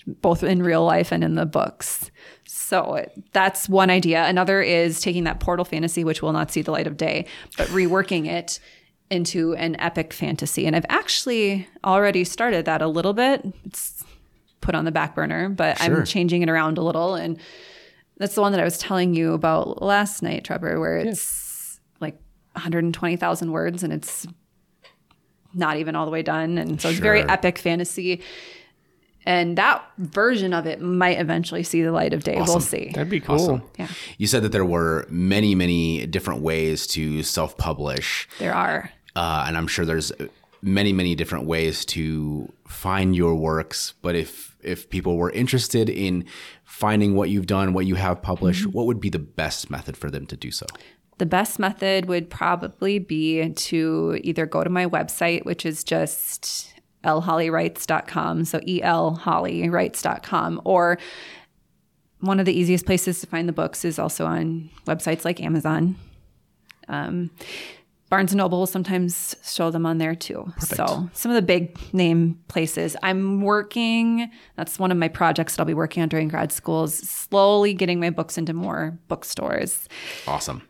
both 0.08 0.44
in 0.44 0.62
real 0.64 0.84
life 0.84 1.12
and 1.12 1.24
in 1.24 1.36
the 1.36 1.46
books. 1.46 2.10
So 2.66 3.06
that's 3.32 3.70
one 3.70 3.92
idea. 3.92 4.26
Another 4.26 4.62
is 4.62 5.00
taking 5.00 5.26
that 5.26 5.40
portal 5.40 5.66
fantasy, 5.66 6.04
which 6.04 6.22
will 6.22 6.34
not 6.34 6.52
see 6.52 6.64
the 6.64 6.72
light 6.72 6.88
of 6.88 6.98
day, 6.98 7.28
but 7.58 7.68
reworking 7.68 8.26
it 8.26 8.60
into 9.12 9.54
an 9.56 9.80
epic 9.80 10.12
fantasy. 10.14 10.66
And 10.66 10.76
I've 10.76 10.86
actually 10.90 11.68
already 11.84 12.24
started 12.24 12.66
that 12.66 12.82
a 12.82 12.88
little 12.88 13.14
bit. 13.14 13.46
It's 13.66 14.04
put 14.62 14.74
on 14.74 14.84
the 14.84 14.92
back 14.92 15.14
burner, 15.14 15.48
but 15.48 15.78
Sure. 15.78 16.00
I'm 16.00 16.06
changing 16.06 16.42
it 16.42 16.50
around 16.50 16.80
a 16.80 16.82
little. 16.82 17.14
And 17.14 17.40
that's 18.18 18.34
the 18.34 18.42
one 18.42 18.52
that 18.52 18.60
I 18.60 18.64
was 18.64 18.80
telling 18.80 19.14
you 19.14 19.34
about 19.34 19.84
last 19.84 20.24
night, 20.24 20.44
Trevor, 20.44 20.80
where 20.80 20.98
it's 20.98 21.80
like 22.00 22.18
120,000 22.54 23.52
words 23.52 23.84
and 23.84 23.94
it's 23.94 24.26
not 25.54 25.78
even 25.78 25.96
all 25.96 26.06
the 26.06 26.12
way 26.12 26.24
done. 26.24 26.58
And 26.58 26.82
so 26.82 26.90
it's 26.90 26.98
very 26.98 27.22
epic 27.22 27.60
fantasy. 27.60 28.24
And 29.26 29.58
that 29.58 29.84
version 29.98 30.54
of 30.54 30.68
it 30.68 30.82
might 30.82 31.20
eventually 31.20 31.64
see 31.64 31.82
the 31.82 31.92
light 31.92 32.14
of 32.14 32.24
day. 32.24 32.36
We'll 32.36 32.60
see. 32.60 32.92
That'd 32.94 33.10
be 33.10 33.20
cool. 33.20 33.36
Awesome. 33.36 33.62
Yeah, 33.80 33.88
You 34.18 34.28
said 34.28 34.44
that 34.44 34.52
there 34.52 34.66
were 34.66 35.06
many, 35.10 35.56
many 35.56 36.06
different 36.06 36.42
ways 36.42 36.86
to 36.88 37.24
self 37.24 37.58
publish. 37.58 38.28
there 38.40 38.54
are. 38.54 38.92
uh, 39.16 39.46
and 39.48 39.58
I'm 39.58 39.68
sure 39.68 39.84
there's 39.86 40.12
many, 40.62 40.94
many 40.94 41.16
different 41.16 41.46
ways 41.46 41.86
to 41.86 42.52
find 42.68 43.16
your 43.16 43.36
works. 43.36 43.94
But 44.02 44.16
if 44.16 44.56
if 44.62 44.90
people 44.90 45.16
were 45.18 45.30
interested 45.32 45.90
in 45.90 46.26
finding 46.64 47.16
what 47.16 47.30
you've 47.30 47.46
done, 47.48 47.74
what 47.74 47.86
you 47.86 47.96
have 47.96 48.22
published, 48.22 48.66
what 48.68 48.86
would 48.88 49.00
be 49.00 49.10
the 49.10 49.20
best 49.20 49.70
method 49.70 49.96
for 49.98 50.10
them 50.12 50.26
to 50.28 50.36
do 50.36 50.52
so? 50.52 50.66
The 51.18 51.26
best 51.26 51.60
method 51.60 52.08
would 52.08 52.30
probably 52.30 53.00
be 53.00 53.50
to 53.50 54.20
either 54.24 54.46
go 54.46 54.64
to 54.64 54.70
my 54.70 54.86
website, 54.86 55.46
which 55.46 55.66
is 55.66 55.84
just 55.84 56.74
elhollywrites.com. 57.06 58.46
So 58.46 58.60
elhollywrites.com. 58.60 60.62
Or 60.64 60.98
one 62.20 62.40
of 62.40 62.46
the 62.46 62.54
easiest 62.54 62.86
places 62.86 63.22
to 63.22 63.28
find 63.28 63.48
the 63.48 63.54
books 63.54 63.86
is 63.86 64.00
also 64.00 64.26
on 64.26 64.70
websites 64.86 65.26
like 65.26 65.42
Amazon. 65.42 65.96
Um, 66.88 67.32
Barnes 68.10 68.32
and 68.32 68.38
Noble 68.38 68.60
will 68.60 68.68
sometimes 68.68 69.36
show 69.44 69.72
them 69.72 69.86
on 69.86 69.98
there 69.98 70.16
too. 70.16 70.52
So 70.60 71.10
some 71.14 71.32
of 71.32 71.36
the 71.36 71.42
big 71.42 71.78
name 71.94 72.40
places. 72.48 72.96
I'm 73.02 73.42
working. 73.42 74.30
That's 74.56 74.78
one 74.78 74.92
of 74.92 74.98
my 74.98 75.08
projects 75.08 75.56
that 75.56 75.62
I'll 75.62 75.66
be 75.66 75.74
working 75.74 76.04
on 76.04 76.10
during 76.10 76.28
grad 76.28 76.52
school. 76.52 76.84
Is 76.84 76.98
slowly 76.98 77.74
getting 77.74 78.00
my 78.00 78.12
books 78.12 78.38
into 78.38 78.54
more 78.54 78.98
bookstores 79.08 79.90
Awesome. 80.28 80.62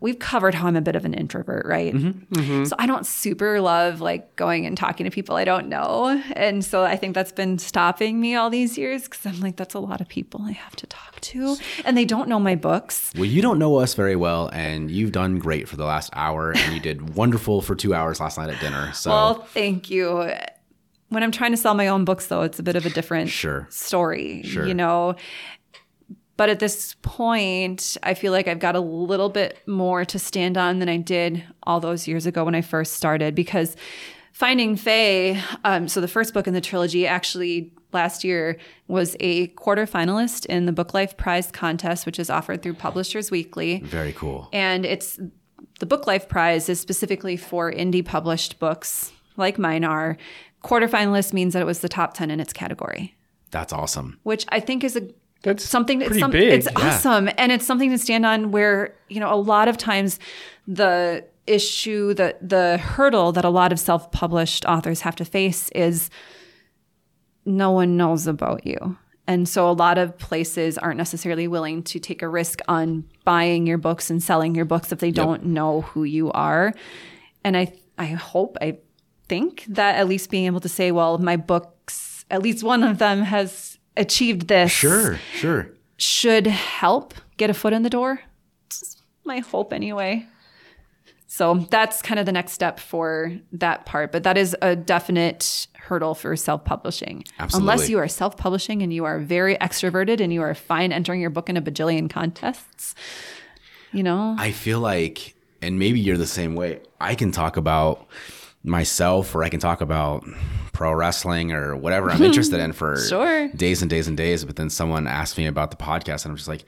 We've 0.00 0.18
covered 0.18 0.54
how 0.54 0.66
I'm 0.66 0.76
a 0.76 0.82
bit 0.82 0.96
of 0.96 1.04
an 1.06 1.14
introvert, 1.14 1.64
right? 1.66 1.94
Mm-hmm. 1.94 2.34
Mm-hmm. 2.34 2.64
So 2.64 2.76
I 2.78 2.86
don't 2.86 3.06
super 3.06 3.60
love 3.60 4.00
like 4.02 4.36
going 4.36 4.66
and 4.66 4.76
talking 4.76 5.04
to 5.04 5.10
people 5.10 5.36
I 5.36 5.44
don't 5.44 5.68
know. 5.68 6.22
And 6.36 6.62
so 6.64 6.82
I 6.84 6.96
think 6.96 7.14
that's 7.14 7.32
been 7.32 7.58
stopping 7.58 8.20
me 8.20 8.34
all 8.34 8.50
these 8.50 8.76
years 8.76 9.04
because 9.04 9.24
I'm 9.24 9.40
like, 9.40 9.56
that's 9.56 9.72
a 9.74 9.78
lot 9.78 10.00
of 10.02 10.08
people 10.08 10.42
I 10.42 10.52
have 10.52 10.76
to 10.76 10.86
talk 10.86 11.20
to. 11.22 11.56
And 11.86 11.96
they 11.96 12.04
don't 12.04 12.28
know 12.28 12.38
my 12.38 12.54
books. 12.54 13.12
Well, 13.14 13.24
you 13.24 13.40
don't 13.40 13.58
know 13.58 13.76
us 13.76 13.94
very 13.94 14.16
well, 14.16 14.48
and 14.52 14.90
you've 14.90 15.12
done 15.12 15.38
great 15.38 15.68
for 15.68 15.76
the 15.76 15.84
last 15.86 16.10
hour, 16.12 16.52
and 16.54 16.74
you 16.74 16.80
did 16.80 17.14
wonderful 17.16 17.62
for 17.62 17.74
two 17.74 17.94
hours 17.94 18.20
last 18.20 18.36
night 18.36 18.50
at 18.50 18.60
dinner. 18.60 18.92
So 18.92 19.10
Well, 19.10 19.34
thank 19.34 19.88
you. 19.90 20.30
When 21.10 21.22
I'm 21.22 21.30
trying 21.32 21.52
to 21.52 21.56
sell 21.56 21.74
my 21.74 21.86
own 21.88 22.04
books, 22.04 22.26
though, 22.26 22.42
it's 22.42 22.58
a 22.58 22.62
bit 22.62 22.74
of 22.76 22.84
a 22.86 22.90
different 22.90 23.30
Sure. 23.30 23.66
story, 23.70 24.42
Sure. 24.42 24.66
you 24.66 24.74
know. 24.74 25.14
But 26.36 26.48
at 26.48 26.58
this 26.58 26.96
point, 27.02 27.96
I 28.02 28.14
feel 28.14 28.32
like 28.32 28.48
I've 28.48 28.58
got 28.58 28.74
a 28.74 28.80
little 28.80 29.28
bit 29.28 29.58
more 29.68 30.04
to 30.06 30.18
stand 30.18 30.56
on 30.56 30.80
than 30.80 30.88
I 30.88 30.96
did 30.96 31.44
all 31.62 31.78
those 31.80 32.08
years 32.08 32.26
ago 32.26 32.44
when 32.44 32.54
I 32.54 32.60
first 32.60 32.94
started 32.94 33.34
because 33.34 33.76
Finding 34.32 34.74
Fae, 34.74 35.40
um, 35.62 35.86
so 35.86 36.00
the 36.00 36.08
first 36.08 36.34
book 36.34 36.48
in 36.48 36.54
the 36.54 36.60
trilogy, 36.60 37.06
actually 37.06 37.72
last 37.92 38.24
year 38.24 38.58
was 38.88 39.16
a 39.20 39.46
quarter 39.48 39.86
finalist 39.86 40.44
in 40.46 40.66
the 40.66 40.72
BookLife 40.72 41.16
Prize 41.16 41.52
contest, 41.52 42.04
which 42.04 42.18
is 42.18 42.28
offered 42.30 42.60
through 42.60 42.74
Publishers 42.74 43.30
Weekly. 43.30 43.78
very 43.84 44.12
cool. 44.12 44.48
And 44.52 44.84
it's 44.84 45.20
the 45.78 45.86
BookLife 45.86 46.28
Prize 46.28 46.68
is 46.68 46.80
specifically 46.80 47.36
for 47.36 47.70
indie 47.70 48.04
published 48.04 48.58
books 48.58 49.12
like 49.36 49.56
mine 49.56 49.84
are. 49.84 50.16
Quarter 50.62 50.88
finalist 50.88 51.32
means 51.32 51.52
that 51.52 51.62
it 51.62 51.66
was 51.66 51.78
the 51.78 51.88
top 51.88 52.14
10 52.14 52.32
in 52.32 52.40
its 52.40 52.52
category, 52.52 53.14
That's 53.52 53.72
awesome. 53.72 54.18
which 54.24 54.46
I 54.48 54.58
think 54.58 54.82
is 54.82 54.96
a 54.96 55.08
That's 55.44 55.64
something 55.64 56.00
it's, 56.00 56.08
pretty 56.08 56.20
some, 56.20 56.30
big. 56.30 56.52
it's 56.52 56.68
awesome. 56.74 57.28
And 57.38 57.52
it's 57.52 57.66
something 57.66 57.90
to 57.90 57.98
stand 57.98 58.26
on 58.26 58.50
where 58.50 58.94
you 59.08 59.20
know 59.20 59.32
a 59.32 59.36
lot 59.36 59.68
of 59.68 59.76
times 59.76 60.18
the 60.66 61.24
issue 61.46 62.14
the 62.14 62.36
the 62.40 62.78
hurdle 62.78 63.30
that 63.32 63.44
a 63.44 63.50
lot 63.50 63.70
of 63.70 63.78
self-published 63.78 64.64
authors 64.64 65.02
have 65.02 65.14
to 65.16 65.24
face 65.24 65.68
is 65.70 66.10
no 67.44 67.70
one 67.70 67.96
knows 67.96 68.26
about 68.26 68.66
you. 68.66 68.96
And 69.26 69.48
so 69.48 69.70
a 69.70 69.72
lot 69.72 69.96
of 69.96 70.18
places 70.18 70.76
aren't 70.76 70.98
necessarily 70.98 71.48
willing 71.48 71.82
to 71.84 71.98
take 71.98 72.20
a 72.20 72.28
risk 72.28 72.60
on 72.68 73.04
buying 73.24 73.66
your 73.66 73.78
books 73.78 74.10
and 74.10 74.22
selling 74.22 74.54
your 74.54 74.66
books 74.66 74.92
if 74.92 74.98
they 74.98 75.10
don't 75.10 75.44
know 75.46 75.82
who 75.82 76.04
you 76.04 76.32
are. 76.32 76.74
And 77.44 77.56
i 77.56 77.72
i 77.98 78.06
hope 78.06 78.56
i 78.60 78.78
think 79.28 79.64
that 79.68 79.96
at 79.96 80.08
least 80.08 80.30
being 80.30 80.46
able 80.46 80.60
to 80.60 80.68
say 80.68 80.90
well 80.90 81.18
my 81.18 81.36
books 81.36 82.24
at 82.30 82.42
least 82.42 82.64
one 82.64 82.82
of 82.82 82.98
them 82.98 83.22
has 83.22 83.73
achieved 83.96 84.48
this 84.48 84.70
Sure, 84.70 85.18
sure. 85.34 85.68
should 85.96 86.46
help 86.46 87.14
get 87.36 87.50
a 87.50 87.54
foot 87.54 87.72
in 87.72 87.82
the 87.82 87.90
door. 87.90 88.20
It's 88.66 88.96
my 89.24 89.38
hope 89.40 89.72
anyway. 89.72 90.26
So 91.26 91.66
that's 91.68 92.00
kind 92.00 92.20
of 92.20 92.26
the 92.26 92.32
next 92.32 92.52
step 92.52 92.78
for 92.78 93.32
that 93.52 93.86
part. 93.86 94.12
But 94.12 94.22
that 94.22 94.38
is 94.38 94.56
a 94.62 94.76
definite 94.76 95.66
hurdle 95.74 96.14
for 96.14 96.36
self 96.36 96.64
publishing. 96.64 97.24
Unless 97.52 97.88
you 97.88 97.98
are 97.98 98.06
self 98.06 98.36
publishing 98.36 98.82
and 98.82 98.92
you 98.92 99.04
are 99.04 99.18
very 99.18 99.56
extroverted 99.56 100.20
and 100.20 100.32
you 100.32 100.42
are 100.42 100.54
fine 100.54 100.92
entering 100.92 101.20
your 101.20 101.30
book 101.30 101.48
in 101.48 101.56
a 101.56 101.62
bajillion 101.62 102.08
contests, 102.08 102.94
you 103.92 104.02
know? 104.04 104.36
I 104.38 104.52
feel 104.52 104.78
like, 104.78 105.34
and 105.60 105.76
maybe 105.78 105.98
you're 105.98 106.16
the 106.16 106.26
same 106.26 106.54
way. 106.54 106.80
I 107.00 107.16
can 107.16 107.32
talk 107.32 107.56
about 107.56 108.06
myself, 108.64 109.34
or 109.34 109.44
I 109.44 109.48
can 109.48 109.60
talk 109.60 109.80
about 109.80 110.24
pro 110.72 110.92
wrestling 110.92 111.52
or 111.52 111.76
whatever 111.76 112.10
I'm 112.10 112.22
interested 112.30 112.58
in 112.60 112.72
for 112.72 112.96
Sure. 112.98 113.48
days 113.48 113.82
and 113.82 113.90
days 113.90 114.08
and 114.08 114.16
days. 114.16 114.44
But 114.44 114.56
then 114.56 114.70
someone 114.70 115.06
asks 115.06 115.38
me 115.38 115.46
about 115.46 115.70
the 115.70 115.76
podcast, 115.76 116.24
and 116.24 116.32
I'm 116.32 116.36
just 116.36 116.48
like. 116.48 116.64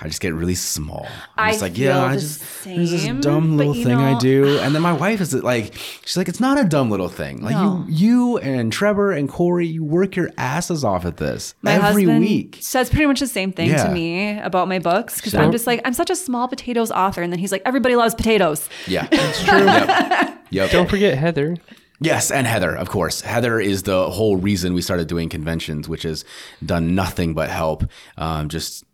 I 0.00 0.08
just 0.08 0.20
get 0.20 0.34
really 0.34 0.56
small. 0.56 1.06
I'm 1.36 1.48
I 1.48 1.50
just 1.50 1.62
like, 1.62 1.74
feel 1.74 1.84
yeah, 1.84 2.02
I 2.04 2.14
the 2.16 2.20
just 2.20 2.64
there's 2.64 2.90
this 2.90 3.06
dumb 3.24 3.56
little 3.56 3.76
you 3.76 3.84
thing 3.84 3.96
I 3.96 4.18
do, 4.18 4.58
and 4.58 4.74
then 4.74 4.82
my 4.82 4.92
wife 4.92 5.20
is 5.20 5.32
like, 5.34 5.72
she's 6.04 6.16
like, 6.16 6.28
it's 6.28 6.40
not 6.40 6.58
a 6.58 6.64
dumb 6.64 6.90
little 6.90 7.08
thing. 7.08 7.42
Like 7.42 7.52
No. 7.54 7.84
you, 7.88 7.94
you 8.34 8.38
and 8.38 8.72
Trevor 8.72 9.12
and 9.12 9.28
Corey, 9.28 9.66
you 9.68 9.84
work 9.84 10.16
your 10.16 10.30
asses 10.36 10.82
off 10.82 11.04
at 11.04 11.18
this 11.18 11.54
My 11.62 11.74
every 11.74 12.02
husband 12.04 12.20
week. 12.20 12.58
says 12.60 12.90
pretty 12.90 13.06
much 13.06 13.20
the 13.20 13.28
same 13.28 13.52
thing 13.52 13.68
Yeah. 13.70 13.84
to 13.86 13.92
me 13.92 14.38
about 14.40 14.66
my 14.66 14.80
books 14.80 15.16
because 15.16 15.30
Sure. 15.32 15.40
I'm 15.42 15.52
just 15.52 15.66
like 15.66 15.80
I'm 15.84 15.94
such 15.94 16.10
a 16.10 16.16
small 16.16 16.48
potatoes 16.48 16.90
author, 16.90 17.22
and 17.22 17.32
then 17.32 17.38
he's 17.38 17.52
like 17.52 17.62
everybody 17.64 17.94
loves 17.94 18.16
potatoes. 18.16 18.68
Yeah, 18.88 19.06
that's 19.10 19.44
true. 19.44 19.58
Yep. 19.64 20.38
Yep. 20.50 20.70
Don't 20.72 20.90
forget 20.90 21.16
Heather. 21.16 21.56
Yes, 22.00 22.30
and 22.30 22.46
Heather, 22.46 22.74
of 22.76 22.88
course. 22.88 23.20
Heather 23.22 23.58
is 23.60 23.82
the 23.82 24.08
whole 24.10 24.36
reason 24.36 24.72
we 24.72 24.82
started 24.82 25.08
doing 25.08 25.28
conventions, 25.28 25.88
which 25.88 26.04
has 26.04 26.24
done 26.64 26.94
nothing 26.94 27.34
but 27.34 27.50
help 27.50 27.84
um, 28.16 28.48
just 28.48 28.84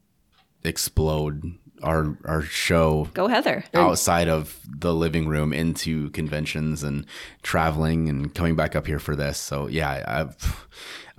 explode 0.64 1.54
our 1.82 2.16
our 2.24 2.42
show 2.42 3.08
Go 3.14 3.28
Heather. 3.28 3.64
outside 3.74 4.28
of 4.28 4.58
the 4.66 4.94
living 4.94 5.28
room 5.28 5.52
into 5.52 6.10
conventions 6.10 6.82
and 6.82 7.04
traveling 7.42 8.08
and 8.08 8.34
coming 8.34 8.56
back 8.56 8.74
up 8.74 8.86
here 8.86 8.98
for 8.98 9.14
this. 9.14 9.38
So 9.38 9.66
yeah, 9.66 10.02
I've, 10.06 10.66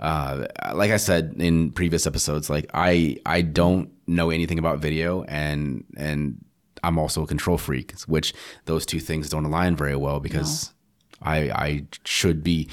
uh, 0.00 0.46
like 0.74 0.90
I 0.90 0.96
said 0.96 1.36
in 1.38 1.70
previous 1.70 2.06
episodes, 2.06 2.50
like 2.50 2.66
I 2.74 3.18
I 3.24 3.42
don't 3.42 3.90
know 4.06 4.30
anything 4.30 4.58
about 4.58 4.80
video 4.80 5.22
and 5.24 5.84
and 5.96 6.44
I'm 6.82 6.98
also 6.98 7.22
a 7.22 7.26
control 7.26 7.58
freak, 7.58 7.92
which 8.02 8.34
those 8.64 8.86
two 8.86 9.00
things 9.00 9.28
don't 9.28 9.44
align 9.44 9.76
very 9.76 9.96
well 9.96 10.20
because 10.20 10.72
I, 11.22 11.50
I 11.50 11.86
should 12.04 12.42
be 12.44 12.68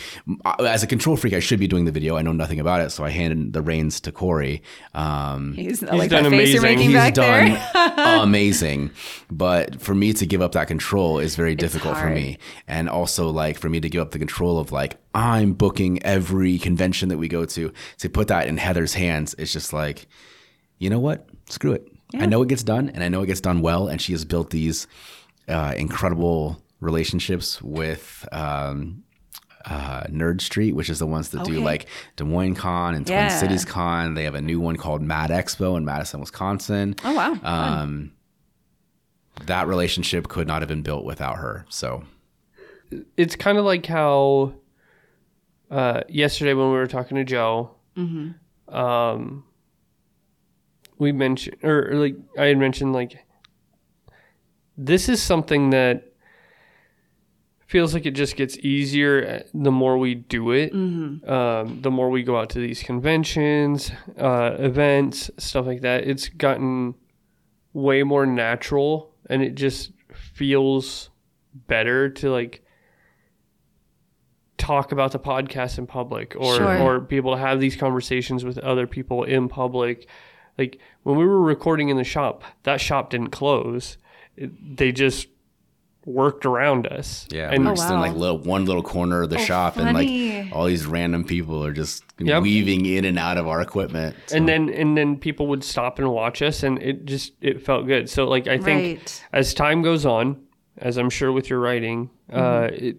as 0.59 0.83
a 0.83 0.87
control 0.87 1.15
freak. 1.15 1.33
I 1.33 1.39
should 1.39 1.59
be 1.59 1.67
doing 1.67 1.85
the 1.85 1.91
video. 1.91 2.17
I 2.17 2.21
know 2.21 2.33
nothing 2.33 2.59
about 2.59 2.81
it, 2.81 2.89
so 2.89 3.03
I 3.03 3.09
handed 3.09 3.53
the 3.53 3.61
reins 3.61 4.01
to 4.01 4.11
Corey. 4.11 4.61
Um, 4.93 5.53
He's, 5.53 5.81
like 5.81 6.09
done 6.09 6.23
that 6.23 6.29
face 6.29 6.57
amazing. 6.57 6.79
he's 6.79 6.93
back 6.93 7.13
done 7.13 7.57
there. 7.73 8.23
amazing, 8.23 8.91
but 9.31 9.81
for 9.81 9.95
me 9.95 10.13
to 10.13 10.25
give 10.25 10.41
up 10.41 10.51
that 10.53 10.67
control 10.67 11.19
is 11.19 11.35
very 11.35 11.55
difficult 11.55 11.97
for 11.97 12.09
me, 12.09 12.37
and 12.67 12.89
also 12.89 13.29
like 13.29 13.57
for 13.57 13.69
me 13.69 13.79
to 13.79 13.89
give 13.89 14.01
up 14.01 14.11
the 14.11 14.19
control 14.19 14.59
of 14.59 14.71
like 14.71 14.97
I'm 15.15 15.53
booking 15.53 16.03
every 16.03 16.57
convention 16.57 17.09
that 17.09 17.17
we 17.17 17.27
go 17.27 17.45
to 17.45 17.71
to 17.99 18.09
put 18.09 18.27
that 18.27 18.47
in 18.47 18.57
Heather's 18.57 18.93
hands. 18.93 19.35
It's 19.37 19.53
just 19.53 19.73
like, 19.73 20.07
you 20.79 20.89
know 20.89 20.99
what? 20.99 21.27
Screw 21.49 21.73
it. 21.73 21.87
I 22.15 22.27
know 22.27 22.43
it 22.43 22.49
gets 22.49 22.63
done, 22.63 22.89
and 22.89 23.03
I 23.03 23.09
know 23.09 23.23
it 23.23 23.27
gets 23.27 23.41
done 23.41 23.61
well, 23.61 23.87
and 23.87 23.99
she 23.99 24.11
has 24.11 24.23
built 24.23 24.51
these 24.51 24.85
uh, 25.47 25.73
incredible 25.75 26.61
relationships 26.83 27.61
with 27.61 28.27
um, 28.31 29.03
uh, 29.65 30.03
Nerd 30.03 30.41
Street, 30.41 30.75
which 30.75 30.89
is 30.89 30.99
the 30.99 31.07
ones 31.07 31.29
that 31.29 31.43
do 31.45 31.59
like 31.61 31.87
Des 32.17 32.23
Moines 32.25 32.55
Con 32.55 32.95
and 32.95 33.05
Twin 33.05 33.17
Yeah. 33.17 33.27
Cities 33.29 33.65
Con. 33.65 34.13
They 34.13 34.23
have 34.25 34.35
a 34.35 34.41
new 34.41 34.59
one 34.59 34.75
called 34.75 35.01
Mad 35.01 35.29
Expo 35.29 35.77
in 35.77 35.85
Madison, 35.85 36.19
Wisconsin. 36.19 36.95
Oh 37.03 37.13
wow. 37.13 37.37
Um, 37.43 38.11
that 39.45 39.67
relationship 39.67 40.27
could 40.27 40.47
not 40.47 40.61
have 40.61 40.69
been 40.69 40.83
built 40.83 41.05
without 41.05 41.37
her. 41.37 41.65
So 41.69 42.03
it's 43.17 43.35
kind 43.35 43.57
of 43.57 43.65
like 43.65 43.85
how 43.85 44.53
uh, 45.71 46.01
yesterday 46.07 46.53
when 46.53 46.67
we 46.67 46.73
were 46.75 46.85
talking 46.87 47.15
to 47.17 47.23
Joe, 47.23 47.71
um, 48.67 49.43
we 50.99 51.11
mentioned, 51.11 51.57
or, 51.63 51.91
or 51.91 51.95
like 51.95 52.15
I 52.37 52.45
had 52.45 52.57
mentioned, 52.57 52.93
like 52.93 53.17
this 54.77 55.09
is 55.09 55.21
something 55.21 55.71
that 55.71 56.12
feels 57.73 57.93
like 57.95 58.05
it 58.05 58.11
just 58.11 58.35
gets 58.35 58.55
easier 58.59 59.41
uh, 59.43 59.47
the 59.55 59.71
more 59.71 59.97
we 59.97 60.13
do 60.13 60.51
it. 60.51 60.71
Um, 60.73 61.79
the 61.81 61.89
more 61.89 62.09
we 62.11 62.21
go 62.21 62.37
out 62.37 62.51
to 62.51 62.59
these 62.59 62.83
conventions, 62.83 63.91
uh, 64.19 64.55
events, 64.59 65.31
stuff 65.39 65.65
like 65.65 65.81
that. 65.81 66.03
It's 66.07 66.29
gotten 66.29 66.93
way 67.73 68.03
more 68.03 68.27
natural, 68.27 69.11
and 69.27 69.41
it 69.41 69.55
just 69.55 69.91
feels 70.13 71.09
better 71.67 72.09
to 72.11 72.29
like 72.31 72.63
talk 74.57 74.91
about 74.91 75.11
the 75.11 75.19
podcast 75.19 75.77
in 75.79 75.87
public 75.87 76.35
or 76.37 76.55
Sure. 76.55 76.77
or 76.79 76.99
be 76.99 77.17
able 77.17 77.33
to 77.33 77.39
have 77.41 77.59
these 77.59 77.75
conversations 77.75 78.45
with 78.45 78.57
other 78.59 78.85
people 78.87 79.23
in 79.23 79.49
public 79.49 80.07
like 80.57 80.79
when 81.01 81.17
we 81.17 81.25
were 81.25 81.41
recording 81.41 81.89
in 81.89 81.97
the 81.97 82.03
shop 82.03 82.43
that 82.63 82.79
shop 82.79 83.09
didn't 83.09 83.31
close 83.31 83.97
it, 84.37 84.77
they 84.77 84.91
just 84.91 85.27
worked 86.05 86.45
around 86.45 86.85
us 86.87 87.25
yeah, 87.31 87.49
and 87.49 87.63
we're 87.65 87.71
Oh, 87.71 87.75
just 87.75 87.89
in 87.89 87.99
like 87.99 88.13
little, 88.15 88.37
one 88.37 88.65
little 88.65 88.83
corner 88.83 89.21
of 89.23 89.29
the 89.29 89.37
Oh, 89.37 89.43
shop, 89.43 89.77
and 89.77 89.93
like 89.93 90.53
all 90.53 90.65
these 90.65 90.85
random 90.85 91.23
people 91.23 91.65
are 91.65 91.71
just 91.71 92.03
Yep. 92.19 92.43
weaving 92.43 92.85
in 92.85 93.05
and 93.05 93.17
out 93.17 93.37
of 93.37 93.47
our 93.47 93.61
equipment. 93.61 94.15
So- 94.27 94.35
and 94.37 94.47
then 94.47 94.69
and 94.69 94.97
then 94.97 95.17
people 95.17 95.47
would 95.47 95.63
stop 95.63 95.99
and 95.99 96.11
watch 96.11 96.41
us 96.41 96.61
and 96.63 96.81
it 96.81 97.05
just 97.05 97.33
it 97.41 97.65
felt 97.65 97.87
good 97.87 98.09
so 98.09 98.25
like 98.25 98.47
i 98.47 98.57
think 98.57 98.99
Right. 98.99 99.23
as 99.31 99.53
time 99.53 99.81
goes 99.81 100.05
on 100.05 100.41
as 100.77 100.97
i'm 100.97 101.09
sure 101.09 101.31
with 101.31 101.49
your 101.49 101.59
writing 101.59 102.09
uh 102.31 102.67
it 102.71 102.97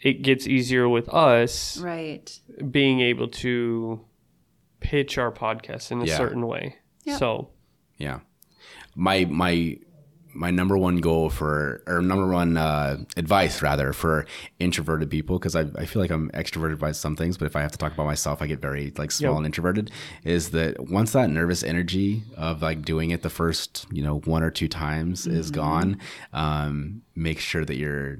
it 0.00 0.22
gets 0.22 0.46
easier 0.46 0.88
with 0.88 1.08
us 1.10 1.78
Right. 1.78 2.38
being 2.70 3.00
able 3.00 3.28
to 3.28 4.00
pitch 4.80 5.18
our 5.18 5.32
podcast 5.32 5.90
in 5.90 6.00
a 6.00 6.04
Yeah. 6.06 6.16
certain 6.16 6.46
way 6.46 6.76
so 7.18 7.50
Yeah. 7.98 8.20
My 8.94 9.24
my 9.28 9.78
my 10.34 10.50
number 10.50 10.76
one 10.76 10.98
goal 10.98 11.30
for 11.30 11.82
or 11.86 12.00
number 12.02 12.26
one 12.28 12.56
uh, 12.56 12.98
advice 13.16 13.62
rather 13.62 13.92
for 13.92 14.26
introverted 14.58 15.10
people 15.10 15.38
because 15.38 15.56
I, 15.56 15.62
I 15.76 15.86
feel 15.86 16.00
like 16.02 16.10
I'm 16.10 16.30
extroverted 16.30 16.78
by 16.78 16.92
some 16.92 17.16
things 17.16 17.36
but 17.38 17.46
if 17.46 17.56
I 17.56 17.62
have 17.62 17.72
to 17.72 17.78
talk 17.78 17.92
about 17.92 18.06
myself 18.06 18.40
I 18.42 18.46
get 18.46 18.60
very 18.60 18.92
like 18.96 19.10
small 19.10 19.32
Yep. 19.32 19.36
and 19.38 19.46
introverted 19.46 19.90
is 20.24 20.50
that 20.50 20.78
once 20.90 21.12
that 21.12 21.30
nervous 21.30 21.62
energy 21.62 22.22
of 22.36 22.62
like 22.62 22.82
doing 22.82 23.10
it 23.10 23.22
the 23.22 23.30
first 23.30 23.86
you 23.90 24.02
know 24.02 24.18
one 24.20 24.42
or 24.42 24.50
two 24.50 24.68
times 24.68 25.26
is 25.26 25.50
gone 25.50 25.98
um, 26.32 27.02
make 27.14 27.40
sure 27.40 27.64
that 27.64 27.76
you're 27.76 28.18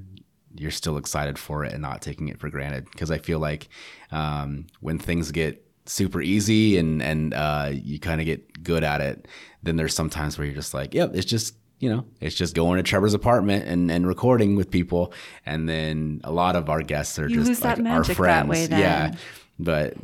you're 0.54 0.70
still 0.72 0.96
excited 0.96 1.38
for 1.38 1.64
it 1.64 1.72
and 1.72 1.82
not 1.82 2.02
taking 2.02 2.28
it 2.28 2.40
for 2.40 2.48
granted 2.50 2.86
because 2.90 3.10
I 3.10 3.18
feel 3.18 3.38
like 3.38 3.68
um, 4.10 4.66
when 4.80 4.98
things 4.98 5.30
get 5.30 5.64
super 5.86 6.20
easy 6.20 6.78
and 6.78 7.00
and 7.02 7.32
uh, 7.34 7.70
you 7.72 8.00
kind 8.00 8.20
of 8.20 8.24
get 8.24 8.62
good 8.64 8.82
at 8.82 9.00
it, 9.00 9.28
then 9.62 9.76
there's 9.76 9.94
some 9.94 10.10
times 10.10 10.36
where 10.36 10.46
you're 10.46 10.54
just 10.54 10.74
like, 10.74 10.94
yep, 10.94 11.12
it's 11.14 11.24
just 11.26 11.54
you 11.80 11.88
know, 11.90 12.04
it's 12.20 12.34
just 12.34 12.54
going 12.54 12.76
to 12.78 12.82
Trevor's 12.82 13.14
apartment 13.14 13.66
and, 13.68 13.90
and 13.90 14.06
recording 14.06 14.56
with 14.56 14.70
people, 14.70 15.12
and 15.46 15.68
then 15.68 16.20
a 16.24 16.32
lot 16.32 16.56
of 16.56 16.68
our 16.68 16.82
guests 16.82 17.18
are 17.18 17.28
You 17.28 17.36
just 17.36 17.48
lose 17.48 17.60
that 17.60 17.78
like 17.78 17.86
our 17.86 17.98
magic 17.98 18.08
that 18.08 18.16
friends, 18.16 18.48
way 18.48 18.66
then. 18.66 18.80
yeah. 18.80 19.14
But 19.60 19.94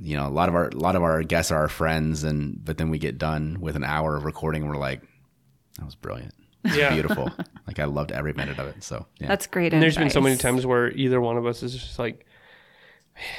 you 0.00 0.16
know, 0.16 0.26
a 0.26 0.30
lot 0.30 0.48
of 0.48 0.54
our 0.54 0.68
a 0.68 0.76
lot 0.76 0.96
of 0.96 1.02
our 1.02 1.22
guests 1.22 1.50
are 1.52 1.58
our 1.58 1.68
friends, 1.68 2.24
and 2.24 2.62
but 2.64 2.78
then 2.78 2.90
we 2.90 2.98
get 2.98 3.18
done 3.18 3.58
with 3.60 3.76
an 3.76 3.84
hour 3.84 4.16
of 4.16 4.24
recording, 4.24 4.62
and 4.62 4.70
we're 4.70 4.78
like, 4.78 5.02
that 5.78 5.84
was 5.84 5.94
brilliant, 5.94 6.34
Yeah. 6.64 6.92
beautiful. 6.92 7.30
like 7.66 7.78
I 7.78 7.84
loved 7.84 8.12
every 8.12 8.32
minute 8.32 8.58
of 8.58 8.66
it. 8.68 8.82
So 8.84 9.06
yeah. 9.20 9.26
That's 9.28 9.46
great. 9.46 9.72
and 9.72 9.82
there's 9.82 9.96
been 9.96 10.10
so 10.10 10.20
many 10.20 10.36
times 10.36 10.64
where 10.66 10.90
either 10.92 11.20
one 11.20 11.36
of 11.36 11.46
us 11.46 11.62
is 11.62 11.72
just 11.74 11.98
like 11.98 12.24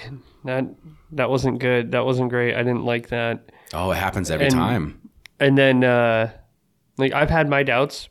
man 0.03 0.21
that 0.43 0.65
that 1.13 1.29
wasn't 1.29 1.57
good 1.59 1.91
that 1.93 2.03
wasn't 2.05 2.29
great 2.29 2.53
i 2.53 2.57
didn't 2.57 2.83
like 2.83 3.07
that 3.09 3.49
oh, 3.73 3.91
it 3.91 3.95
happens 3.95 4.29
every 4.29 4.47
And- 4.47 4.53
time. 4.55 5.09
and 5.39 5.57
then 5.57 5.83
uh 5.85 6.31
like 6.99 7.13
i've 7.13 7.29
had 7.29 7.49
my 7.49 7.63
doubts 7.63 8.09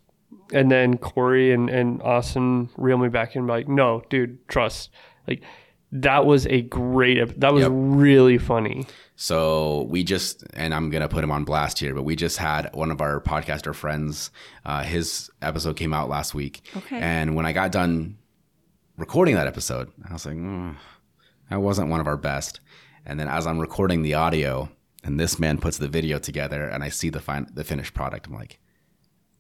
and 0.53 0.71
then 0.71 0.97
corey 0.99 1.53
and, 1.53 1.69
and 1.71 2.03
austin 2.03 2.69
reel 2.77 2.99
me 2.99 3.09
back 3.09 3.37
in 3.37 3.47
like 3.47 3.69
no 3.69 4.03
dude 4.11 4.39
trust 4.49 4.91
like 5.27 5.43
that 5.93 6.27
was 6.27 6.47
a 6.49 6.63
great 6.63 7.39
that 7.41 7.53
was 7.53 7.63
Yep. 7.63 7.71
really 7.75 8.39
funny 8.39 8.87
So 9.21 9.83
we 9.91 10.05
just, 10.05 10.45
and 10.55 10.73
I'm 10.73 10.91
gonna 10.91 11.09
put 11.09 11.25
him 11.25 11.33
on 11.33 11.43
blast 11.45 11.81
here, 11.81 11.93
but 11.93 12.05
we 12.05 12.15
just 12.15 12.37
had 12.39 12.71
one 12.73 12.93
of 12.93 13.01
our 13.01 13.21
podcaster 13.21 13.75
friends. 13.75 14.31
Uh, 14.65 14.85
his 14.85 15.29
episode 15.43 15.75
came 15.77 15.93
out 15.93 16.09
last 16.09 16.35
week, 16.37 16.61
Okay. 16.77 17.01
and 17.01 17.35
when 17.35 17.45
I 17.45 17.53
got 17.53 17.73
done 17.73 18.17
recording 18.97 19.35
that 19.35 19.49
episode, 19.49 19.91
I 20.09 20.13
was 20.13 20.25
like, 20.25 20.37
mm, 20.37 20.77
that 21.51 21.61
wasn't 21.61 21.89
one 21.89 21.99
of 22.01 22.07
our 22.07 22.17
best. 22.17 22.61
And 23.05 23.19
then 23.19 23.27
as 23.27 23.45
I'm 23.45 23.59
recording 23.59 24.03
the 24.03 24.15
audio, 24.15 24.69
and 25.03 25.19
this 25.19 25.39
man 25.41 25.59
puts 25.59 25.79
the 25.79 25.89
video 25.89 26.19
together, 26.21 26.69
and 26.69 26.85
I 26.85 26.89
see 26.89 27.11
the 27.11 27.21
fin- 27.21 27.49
the 27.53 27.65
finished 27.65 27.95
product, 27.95 28.29
I'm 28.29 28.35
like, 28.35 28.61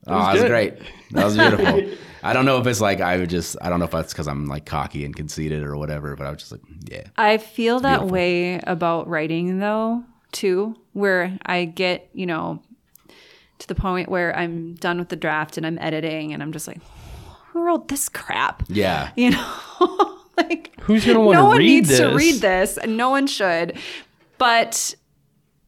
oh, 0.08 0.18
that 0.18 0.34
was 0.34 0.42
ah, 0.44 0.48
great. 0.48 0.74
That 1.12 1.24
was 1.24 1.36
beautiful. 1.36 1.90
I 2.22 2.32
don't 2.32 2.44
know 2.44 2.58
if 2.58 2.66
it's 2.66 2.80
like 2.80 3.00
I 3.00 3.16
would 3.16 3.30
just, 3.30 3.56
I 3.62 3.68
don't 3.68 3.78
know 3.78 3.84
if 3.84 3.92
that's 3.92 4.12
because 4.12 4.26
I'm 4.26 4.46
like 4.46 4.66
cocky 4.66 5.04
and 5.04 5.14
conceited 5.14 5.62
or 5.62 5.76
whatever, 5.76 6.16
but 6.16 6.26
I 6.26 6.30
was 6.30 6.40
just 6.40 6.52
like, 6.52 6.62
yeah. 6.90 7.04
I 7.16 7.38
feel 7.38 7.80
that 7.80 7.98
beautiful. 7.98 8.12
way 8.12 8.60
about 8.64 9.08
writing 9.08 9.58
though, 9.60 10.02
too, 10.32 10.76
where 10.94 11.38
I 11.46 11.64
get, 11.64 12.08
you 12.12 12.26
know, 12.26 12.60
to 13.58 13.68
the 13.68 13.74
point 13.74 14.08
where 14.08 14.36
I'm 14.36 14.74
done 14.74 14.98
with 14.98 15.08
the 15.08 15.16
draft 15.16 15.56
and 15.56 15.66
I'm 15.66 15.78
editing 15.78 16.32
and 16.32 16.42
I'm 16.42 16.52
just 16.52 16.66
like, 16.66 16.80
who 17.48 17.62
wrote 17.62 17.88
this 17.88 18.08
crap? 18.08 18.62
Yeah. 18.68 19.10
You 19.16 19.30
know, 19.30 19.54
like 20.36 20.78
Who's 20.82 21.04
gonna 21.04 21.20
wanna 21.20 21.56
read 21.58 21.86
this? 21.86 21.98
no 21.98 22.08
one 22.08 22.16
needs 22.16 22.30
to 22.30 22.34
read 22.34 22.40
this, 22.40 22.78
and 22.78 22.96
no 22.96 23.10
one 23.10 23.26
should. 23.26 23.76
But 24.38 24.94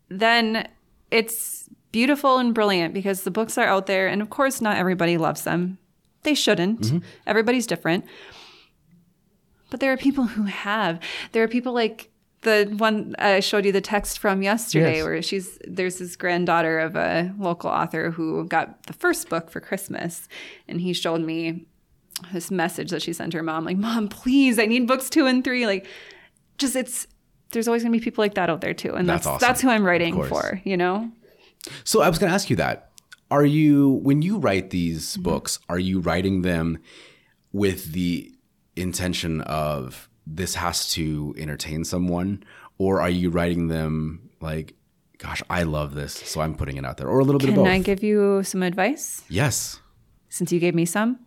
then 0.08 0.68
it's 1.10 1.59
beautiful 1.92 2.38
and 2.38 2.54
brilliant 2.54 2.94
because 2.94 3.22
the 3.22 3.30
books 3.30 3.56
are 3.58 3.66
out 3.66 3.86
there, 3.86 4.06
and 4.08 4.22
of 4.22 4.30
course, 4.30 4.60
not 4.60 4.76
everybody 4.76 5.16
loves 5.16 5.42
them. 5.44 5.78
They 6.22 6.34
shouldn't. 6.34 6.80
Mm-hmm. 6.82 6.98
Everybody's 7.26 7.66
different. 7.66 8.04
But 9.70 9.80
there 9.80 9.92
are 9.92 9.96
people 9.96 10.24
who 10.24 10.42
have. 10.44 11.00
There 11.32 11.42
are 11.44 11.48
people 11.48 11.72
like 11.72 12.10
the 12.42 12.72
one 12.78 13.14
I 13.18 13.40
showed 13.40 13.64
you 13.66 13.72
the 13.72 13.80
text 13.80 14.18
from 14.18 14.42
yesterday, 14.42 14.96
Yes. 14.96 15.04
where 15.04 15.22
she's 15.22 15.58
there's 15.66 15.98
this 15.98 16.16
granddaughter 16.16 16.78
of 16.80 16.96
a 16.96 17.32
local 17.38 17.70
author 17.70 18.10
who 18.10 18.44
got 18.46 18.86
the 18.86 18.92
first 18.92 19.28
book 19.28 19.50
for 19.50 19.60
Christmas, 19.60 20.28
and 20.66 20.80
he 20.80 20.92
showed 20.92 21.20
me 21.20 21.66
this 22.32 22.50
message 22.50 22.90
that 22.90 23.00
she 23.02 23.12
sent 23.12 23.32
her 23.32 23.42
mom, 23.42 23.64
like, 23.64 23.76
"Mom, 23.76 24.08
please, 24.08 24.58
I 24.58 24.66
need 24.66 24.86
books 24.86 25.08
two 25.08 25.26
and 25.26 25.44
three. 25.44 25.66
Like, 25.66 25.86
just 26.58 26.74
it's 26.76 27.06
there's 27.52 27.68
always 27.68 27.82
gonna 27.82 27.92
be 27.92 28.00
people 28.00 28.22
like 28.22 28.34
that 28.34 28.50
out 28.50 28.60
there 28.60 28.74
too, 28.74 28.94
and 28.94 29.08
That's 29.08 29.24
that's 29.24 29.36
awesome. 29.36 29.46
that's 29.46 29.60
who 29.60 29.68
I'm 29.70 29.84
writing 29.84 30.22
for. 30.24 30.60
You 30.64 30.76
know, 30.76 31.10
So 31.84 32.02
I 32.02 32.08
was 32.08 32.18
going 32.18 32.30
to 32.30 32.34
ask 32.34 32.50
you 32.50 32.56
that. 32.56 32.90
Are 33.30 33.44
you 33.44 34.00
when 34.02 34.22
you 34.22 34.38
write 34.38 34.70
these 34.70 35.12
Mm-hmm. 35.12 35.22
books, 35.22 35.58
are 35.68 35.78
you 35.78 36.00
writing 36.00 36.42
them 36.42 36.78
with 37.52 37.92
the 37.92 38.32
intention 38.76 39.40
of 39.42 40.08
this 40.26 40.54
has 40.54 40.92
to 40.92 41.34
entertain 41.36 41.84
someone 41.84 42.42
or 42.78 43.00
are 43.00 43.10
you 43.10 43.30
writing 43.30 43.68
them 43.68 44.30
like 44.40 44.74
gosh, 45.18 45.42
I 45.50 45.64
love 45.64 45.94
this, 45.94 46.14
so 46.14 46.40
I'm 46.40 46.54
putting 46.54 46.78
it 46.78 46.84
out 46.86 46.96
there 46.96 47.06
or 47.06 47.18
a 47.20 47.24
little 47.24 47.38
bit 47.38 47.50
of 47.50 47.56
both? 47.56 47.66
can? 47.66 47.74
I 47.74 47.78
give 47.80 48.02
you 48.02 48.42
some 48.42 48.62
advice 48.62 49.22
yes. 49.28 49.78
since 50.30 50.50
you 50.50 50.58
gave 50.58 50.74
me 50.74 50.86
some? 50.86 51.18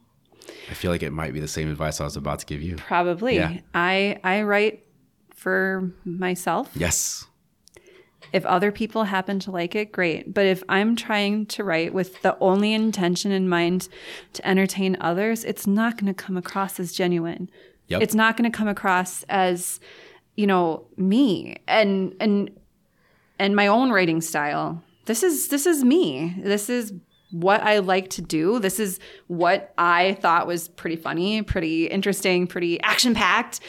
I 0.69 0.73
feel 0.73 0.89
like 0.89 1.03
it 1.03 1.11
might 1.13 1.31
be 1.31 1.39
the 1.39 1.47
same 1.47 1.69
advice 1.69 2.01
I 2.01 2.03
was 2.03 2.15
about 2.17 2.39
to 2.39 2.45
give 2.47 2.61
you. 2.61 2.75
Probably. 2.77 3.35
Yeah. 3.35 3.59
I 3.73 4.19
I 4.23 4.41
write 4.41 4.83
for 5.35 5.93
myself. 6.05 6.71
Yes. 6.75 7.25
If 8.33 8.45
other 8.47 8.71
people 8.71 9.03
happen 9.03 9.39
to 9.41 9.51
like 9.51 9.75
it, 9.75 9.91
great. 9.91 10.33
But 10.33 10.47
if 10.47 10.63
I'm 10.67 10.95
trying 10.95 11.45
to 11.47 11.63
write 11.63 11.93
with 11.93 12.19
the 12.23 12.35
only 12.39 12.73
intention 12.73 13.31
in 13.31 13.47
mind 13.47 13.87
to 14.33 14.47
entertain 14.47 14.97
others, 14.99 15.43
it's 15.43 15.67
not 15.67 15.97
going 15.97 16.11
to 16.11 16.15
come 16.15 16.35
across 16.35 16.79
as 16.79 16.93
genuine. 16.93 17.49
Yep. 17.89 18.01
It's 18.01 18.15
not 18.15 18.35
going 18.35 18.51
to 18.51 18.57
come 18.57 18.67
across 18.67 19.21
as, 19.29 19.79
you 20.35 20.47
know, 20.47 20.87
me 20.97 21.57
and 21.67 22.15
and 22.19 22.49
and 23.37 23.55
my 23.55 23.67
own 23.67 23.91
writing 23.91 24.19
style. 24.19 24.81
This 25.05 25.21
is 25.21 25.49
this 25.49 25.67
is 25.67 25.83
me. 25.83 26.35
This 26.39 26.69
is 26.69 26.91
what 27.29 27.61
I 27.61 27.79
like 27.79 28.09
to 28.11 28.21
do. 28.21 28.57
This 28.59 28.79
is 28.79 28.99
what 29.27 29.73
I 29.77 30.13
thought 30.21 30.47
was 30.47 30.69
pretty 30.69 30.95
funny, 30.95 31.43
pretty 31.43 31.85
interesting, 31.85 32.47
pretty 32.47 32.81
action 32.81 33.13
packed. 33.13 33.59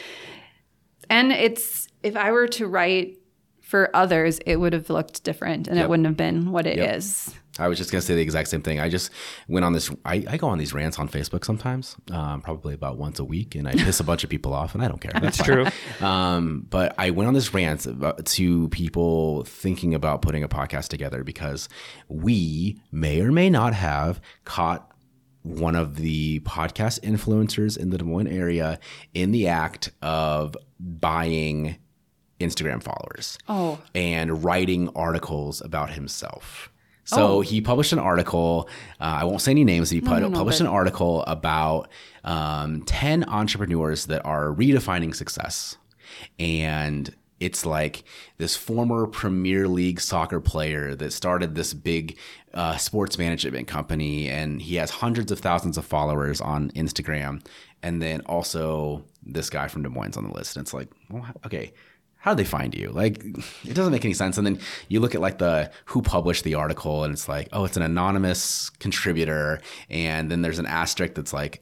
And 1.07 1.31
it's 1.31 1.87
if 2.01 2.15
I 2.15 2.31
were 2.31 2.47
to 2.47 2.65
write 2.65 3.17
for 3.75 3.93
others, 3.93 4.39
it 4.45 4.55
would 4.55 4.71
have 4.71 4.89
looked 4.89 5.23
different 5.25 5.67
and 5.67 5.75
Yep. 5.75 5.83
it 5.85 5.89
wouldn't 5.89 6.05
have 6.05 6.15
been 6.15 6.51
what 6.51 6.65
it 6.65 6.79
is. 6.79 7.27
Yep. 7.27 7.37
I 7.57 7.67
was 7.67 7.77
just 7.77 7.91
gonna 7.91 8.01
say 8.01 8.15
the 8.15 8.21
exact 8.21 8.47
same 8.47 8.61
thing. 8.61 8.79
I 8.79 8.87
just 8.87 9.11
went 9.49 9.65
on 9.65 9.73
this. 9.73 9.89
I, 10.05 10.23
I 10.29 10.37
go 10.37 10.47
on 10.47 10.57
these 10.57 10.73
rants 10.73 10.97
on 10.97 11.09
Facebook 11.09 11.43
sometimes, 11.43 11.97
um, 12.11 12.41
probably 12.41 12.73
about 12.73 12.97
once 12.97 13.19
a 13.19 13.25
week, 13.25 13.53
and 13.55 13.67
I 13.67 13.73
piss 13.73 13.99
a 13.99 14.03
bunch 14.05 14.23
of 14.23 14.29
people 14.29 14.53
off, 14.53 14.75
and 14.75 14.83
I 14.83 14.87
don't 14.87 14.99
care. 15.01 15.11
That's 15.13 15.39
It's 15.39 15.45
true. 15.45 15.65
Um, 16.05 16.65
but 16.69 16.95
I 16.97 17.09
went 17.11 17.27
on 17.27 17.33
this 17.33 17.53
rant 17.53 17.85
about, 17.85 18.25
to 18.25 18.69
people 18.69 19.43
thinking 19.45 19.93
about 19.93 20.21
putting 20.21 20.43
a 20.43 20.49
podcast 20.49 20.87
together 20.89 21.23
because 21.23 21.67
we 22.07 22.79
may 22.93 23.21
or 23.21 23.31
may 23.31 23.49
not 23.49 23.73
have 23.73 24.21
caught 24.45 24.89
one 25.43 25.75
of 25.75 25.95
the 25.97 26.39
podcast 26.41 26.99
influencers 27.01 27.77
in 27.77 27.89
the 27.89 27.97
Des 27.97 28.03
Moines 28.05 28.27
area 28.27 28.79
in 29.13 29.31
the 29.31 29.47
act 29.47 29.91
of 30.01 30.55
buying 30.79 31.77
Instagram 32.39 32.81
followers 32.83 33.37
Oh. 33.47 33.79
and 33.93 34.43
writing 34.43 34.89
articles 34.95 35.61
about 35.61 35.91
himself. 35.91 36.69
So 37.07 37.27
Oh. 37.37 37.41
he 37.41 37.61
published 37.61 37.93
an 37.93 37.99
article. 37.99 38.67
Uh, 38.99 39.19
I 39.21 39.23
won't 39.25 39.41
say 39.41 39.51
any 39.51 39.63
names. 39.63 39.89
He 39.91 40.01
put, 40.01 40.21
no, 40.21 40.27
no, 40.29 40.37
published 40.37 40.59
but- 40.59 40.65
an 40.67 40.73
article 40.73 41.23
about 41.27 41.87
um, 42.23 42.81
10 42.81 43.23
entrepreneurs 43.29 44.07
that 44.07 44.25
are 44.25 44.47
redefining 44.47 45.13
success. 45.13 45.77
And 46.39 47.13
it's 47.39 47.65
like 47.65 48.03
this 48.37 48.55
former 48.55 49.05
Premier 49.05 49.67
League 49.67 49.99
soccer 50.01 50.39
player 50.39 50.95
that 50.95 51.13
started 51.13 51.53
this 51.53 51.73
big 51.73 52.17
uh, 52.53 52.77
sports 52.77 53.17
management 53.19 53.67
company. 53.67 54.27
And 54.29 54.61
he 54.61 54.75
has 54.75 54.89
hundreds 54.89 55.31
of 55.31 55.39
thousands 55.39 55.77
of 55.77 55.85
followers 55.85 56.41
on 56.41 56.71
Instagram. 56.71 57.45
And 57.83 58.01
then 58.01 58.21
also 58.21 59.03
this 59.23 59.49
guy 59.51 59.67
from 59.67 59.83
Des 59.83 59.89
Moines 59.89 60.17
on 60.17 60.23
the 60.23 60.33
list. 60.33 60.55
And 60.57 60.63
it's 60.65 60.73
like, 60.73 60.89
well, 61.09 61.25
okay 61.45 61.71
how 62.25 62.33
do 62.33 62.37
they 62.43 62.49
find 62.49 62.73
you? 62.73 62.89
Like, 62.89 63.23
it 63.63 63.75
doesn't 63.75 63.91
make 63.91 64.03
any 64.03 64.15
sense. 64.15 64.39
And 64.39 64.47
then 64.47 64.57
you 64.87 64.99
look 64.99 65.13
at 65.13 65.21
like 65.21 65.37
the 65.37 65.69
who 65.85 66.01
published 66.01 66.43
the 66.43 66.55
article, 66.55 67.03
and 67.03 67.13
it's 67.13 67.29
like, 67.29 67.49
oh, 67.53 67.65
it's 67.65 67.77
an 67.77 67.83
anonymous 67.83 68.71
contributor, 68.79 69.61
and 69.91 70.31
then 70.31 70.41
there's 70.41 70.57
an 70.57 70.65
asterisk 70.65 71.13
that's 71.13 71.33
like, 71.33 71.61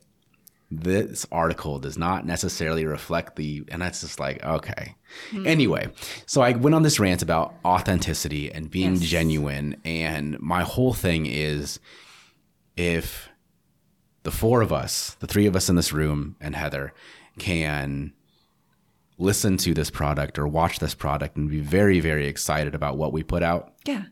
this 0.72 1.26
article 1.34 1.80
does 1.80 1.98
not 1.98 2.26
necessarily 2.26 2.86
reflect 2.86 3.36
the, 3.36 3.64
and 3.68 3.82
that's 3.82 4.00
just 4.00 4.22
like, 4.22 4.42
okay. 4.44 4.96
Hmm. 5.32 5.46
Anyway, 5.46 5.90
so 6.26 6.42
I 6.42 6.54
went 6.54 6.74
on 6.76 6.84
this 6.84 6.98
rant 6.98 7.22
about 7.22 7.54
authenticity 7.66 8.50
and 8.50 8.72
being 8.72 8.94
Yes. 8.96 9.02
genuine, 9.02 9.76
and 9.84 10.40
my 10.40 10.64
whole 10.64 10.94
thing 10.94 11.26
is, 11.26 11.80
if 12.78 13.28
the 14.24 14.32
four 14.32 14.62
of 14.62 14.72
us, 14.72 15.16
the 15.20 15.28
three 15.28 15.46
of 15.46 15.58
us 15.58 15.68
in 15.68 15.76
this 15.76 15.92
room, 15.92 16.38
and 16.40 16.56
Heather 16.56 16.94
can 17.38 18.14
listen 19.18 19.58
to 19.58 19.74
this 19.74 19.90
product 19.90 20.38
or 20.40 20.48
watch 20.48 20.80
this 20.80 20.96
product 20.96 21.38
and 21.38 21.50
be 21.50 21.60
very, 21.60 22.00
very 22.00 22.28
excited 22.28 22.74
about 22.76 22.98
what 22.98 23.14
we 23.14 23.24
put 23.24 23.44
out, 23.44 23.74
Yeah. 23.86 24.04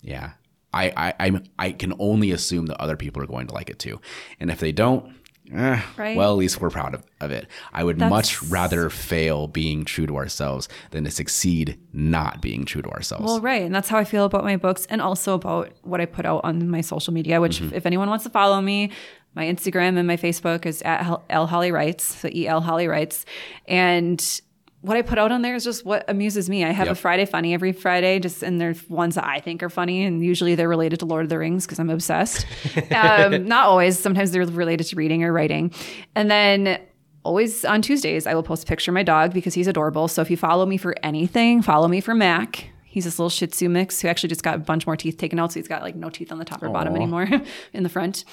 yeah, 0.00 0.32
I, 0.72 0.92
I, 0.96 1.14
I'm, 1.26 1.44
I 1.58 1.72
can 1.72 1.92
only 1.98 2.30
assume 2.30 2.66
that 2.66 2.80
other 2.80 2.96
people 2.96 3.22
are 3.22 3.26
going 3.26 3.46
to 3.48 3.54
like 3.54 3.68
it 3.70 3.78
too. 3.78 4.00
And 4.40 4.50
if 4.50 4.58
they 4.60 4.72
don't, 4.72 5.14
eh, 5.52 5.80
Right. 5.98 6.16
well, 6.16 6.30
at 6.32 6.38
least 6.38 6.60
we're 6.60 6.70
proud 6.70 6.94
of, 6.94 7.02
of 7.20 7.30
it. 7.30 7.46
I 7.74 7.84
would 7.84 7.98
That's- 7.98 8.10
much 8.10 8.42
rather 8.44 8.88
fail 8.90 9.48
being 9.48 9.84
true 9.84 10.06
to 10.06 10.16
ourselves 10.16 10.68
than 10.92 11.04
to 11.04 11.10
succeed 11.10 11.78
not 11.92 12.40
being 12.40 12.64
true 12.64 12.80
to 12.82 12.88
ourselves. 12.90 13.24
Well, 13.26 13.40
right. 13.40 13.62
And 13.62 13.74
that's 13.74 13.88
how 13.88 13.98
I 13.98 14.04
feel 14.04 14.24
about 14.24 14.44
my 14.44 14.56
books 14.56 14.86
and 14.86 15.02
also 15.02 15.34
about 15.34 15.72
what 15.82 16.00
I 16.00 16.06
put 16.06 16.24
out 16.24 16.42
on 16.44 16.68
my 16.70 16.80
social 16.80 17.12
media, 17.12 17.40
which 17.40 17.60
Mm-hmm. 17.60 17.74
if 17.74 17.84
anyone 17.86 18.08
wants 18.08 18.24
to 18.24 18.30
follow 18.30 18.60
me, 18.62 18.92
my 19.34 19.44
Instagram 19.44 19.96
and 19.98 20.06
my 20.06 20.16
Facebook 20.16 20.66
is 20.66 20.82
at 20.82 21.20
El 21.30 21.46
Holly 21.46 21.72
Writes, 21.72 22.04
so 22.04 22.28
E 22.32 22.46
L 22.46 22.60
Holly 22.60 22.88
Writes. 22.88 23.24
And 23.66 24.40
what 24.82 24.96
I 24.96 25.02
put 25.02 25.18
out 25.18 25.30
on 25.30 25.42
there 25.42 25.54
is 25.54 25.64
just 25.64 25.84
what 25.84 26.04
amuses 26.08 26.50
me. 26.50 26.64
I 26.64 26.70
have 26.70 26.88
a 26.88 26.94
Friday 26.94 27.24
funny 27.24 27.54
every 27.54 27.72
Friday, 27.72 28.18
just 28.18 28.42
and 28.42 28.60
there's 28.60 28.88
ones 28.90 29.14
that 29.14 29.24
I 29.24 29.38
think 29.38 29.62
are 29.62 29.70
funny, 29.70 30.04
and 30.04 30.24
usually 30.24 30.54
they're 30.54 30.68
related 30.68 30.98
to 31.00 31.06
Lord 31.06 31.22
of 31.22 31.28
the 31.28 31.38
Rings 31.38 31.64
because 31.64 31.78
I'm 31.78 31.88
obsessed. 31.88 32.46
um, 32.94 33.46
not 33.46 33.66
always. 33.66 33.98
Sometimes 33.98 34.32
they're 34.32 34.44
related 34.44 34.84
to 34.88 34.96
reading 34.96 35.22
or 35.22 35.32
writing, 35.32 35.72
and 36.14 36.30
then 36.30 36.80
always 37.24 37.64
on 37.64 37.80
Tuesdays 37.80 38.26
I 38.26 38.34
will 38.34 38.42
post 38.42 38.64
a 38.64 38.66
picture 38.66 38.90
of 38.90 38.94
my 38.94 39.04
dog 39.04 39.32
because 39.32 39.54
he's 39.54 39.68
adorable. 39.68 40.08
So 40.08 40.20
if 40.20 40.30
you 40.30 40.36
follow 40.36 40.66
me 40.66 40.76
for 40.76 40.96
anything, 41.04 41.62
follow 41.62 41.86
me 41.86 42.00
for 42.00 42.14
Mac. 42.14 42.71
He's 42.92 43.04
this 43.04 43.18
little 43.18 43.30
Shih 43.30 43.46
Tzu 43.46 43.70
mix 43.70 44.02
who 44.02 44.08
actually 44.08 44.28
just 44.28 44.42
got 44.42 44.54
a 44.54 44.58
bunch 44.58 44.86
more 44.86 44.96
teeth 44.98 45.16
taken 45.16 45.38
out, 45.38 45.50
so 45.50 45.58
he's 45.58 45.66
got 45.66 45.80
like 45.80 45.96
no 45.96 46.10
teeth 46.10 46.30
on 46.30 46.38
the 46.38 46.44
top 46.44 46.62
or 46.62 46.68
bottom 46.68 46.94
anymore 46.94 47.26
in 47.72 47.82
the 47.84 47.88
front. 47.88 48.24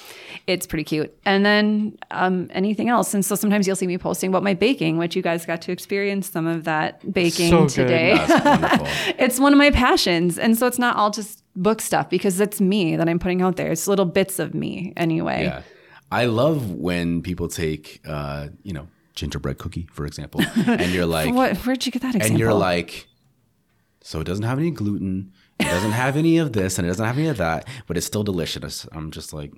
It's 0.46 0.66
pretty 0.66 0.84
cute. 0.84 1.16
And 1.24 1.46
then 1.46 1.96
um, 2.10 2.48
anything 2.52 2.90
else. 2.90 3.14
And 3.14 3.24
so 3.24 3.34
sometimes 3.34 3.66
you'll 3.66 3.74
see 3.76 3.86
me 3.86 3.96
posting 3.96 4.28
about 4.28 4.42
my 4.42 4.52
baking, 4.52 4.98
which 4.98 5.16
you 5.16 5.22
guys 5.22 5.46
got 5.46 5.62
to 5.62 5.72
experience 5.72 6.28
some 6.30 6.46
of 6.46 6.64
that 6.64 7.10
baking 7.10 7.48
So 7.50 7.66
today. 7.68 8.16
It's 9.18 9.40
one 9.40 9.52
of 9.52 9.58
my 9.58 9.70
passions. 9.70 10.38
And 10.38 10.58
so 10.58 10.66
it's 10.66 10.78
not 10.78 10.96
all 10.96 11.10
just 11.10 11.42
book 11.56 11.80
stuff 11.80 12.10
because 12.10 12.38
it's 12.40 12.60
me 12.60 12.96
that 12.96 13.08
I'm 13.08 13.18
putting 13.18 13.40
out 13.42 13.56
there. 13.56 13.72
It's 13.72 13.86
little 13.88 14.04
bits 14.04 14.38
of 14.38 14.54
me 14.54 14.92
anyway. 14.96 15.44
Yeah. 15.44 15.62
I 16.12 16.26
love 16.26 16.72
when 16.72 17.22
people 17.22 17.48
take, 17.48 18.00
uh, 18.06 18.48
you 18.62 18.72
know, 18.72 18.88
gingerbread 19.14 19.58
cookie, 19.58 19.86
for 19.92 20.06
example, 20.06 20.40
and 20.66 20.92
you're 20.92 21.06
like, 21.18 21.34
What, 21.34 21.56
where'd 21.58 21.84
you 21.86 21.92
get 21.92 22.02
that 22.02 22.14
example? 22.14 22.30
and 22.30 22.38
you're 22.38 22.54
like, 22.54 23.06
so 24.02 24.20
it 24.20 24.24
doesn't 24.24 24.44
have 24.44 24.58
any 24.58 24.70
gluten, 24.70 25.32
it 25.58 25.64
doesn't 25.64 25.92
have 25.92 26.16
any 26.16 26.38
of 26.38 26.52
this, 26.52 26.78
and 26.78 26.86
it 26.86 26.90
doesn't 26.90 27.04
have 27.06 27.18
any 27.18 27.28
of 27.28 27.36
that, 27.38 27.66
but 27.86 27.96
it's 27.96 28.06
still 28.06 28.22
delicious. 28.22 28.86
I'm 28.92 29.10
just 29.10 29.32
like, 29.32 29.52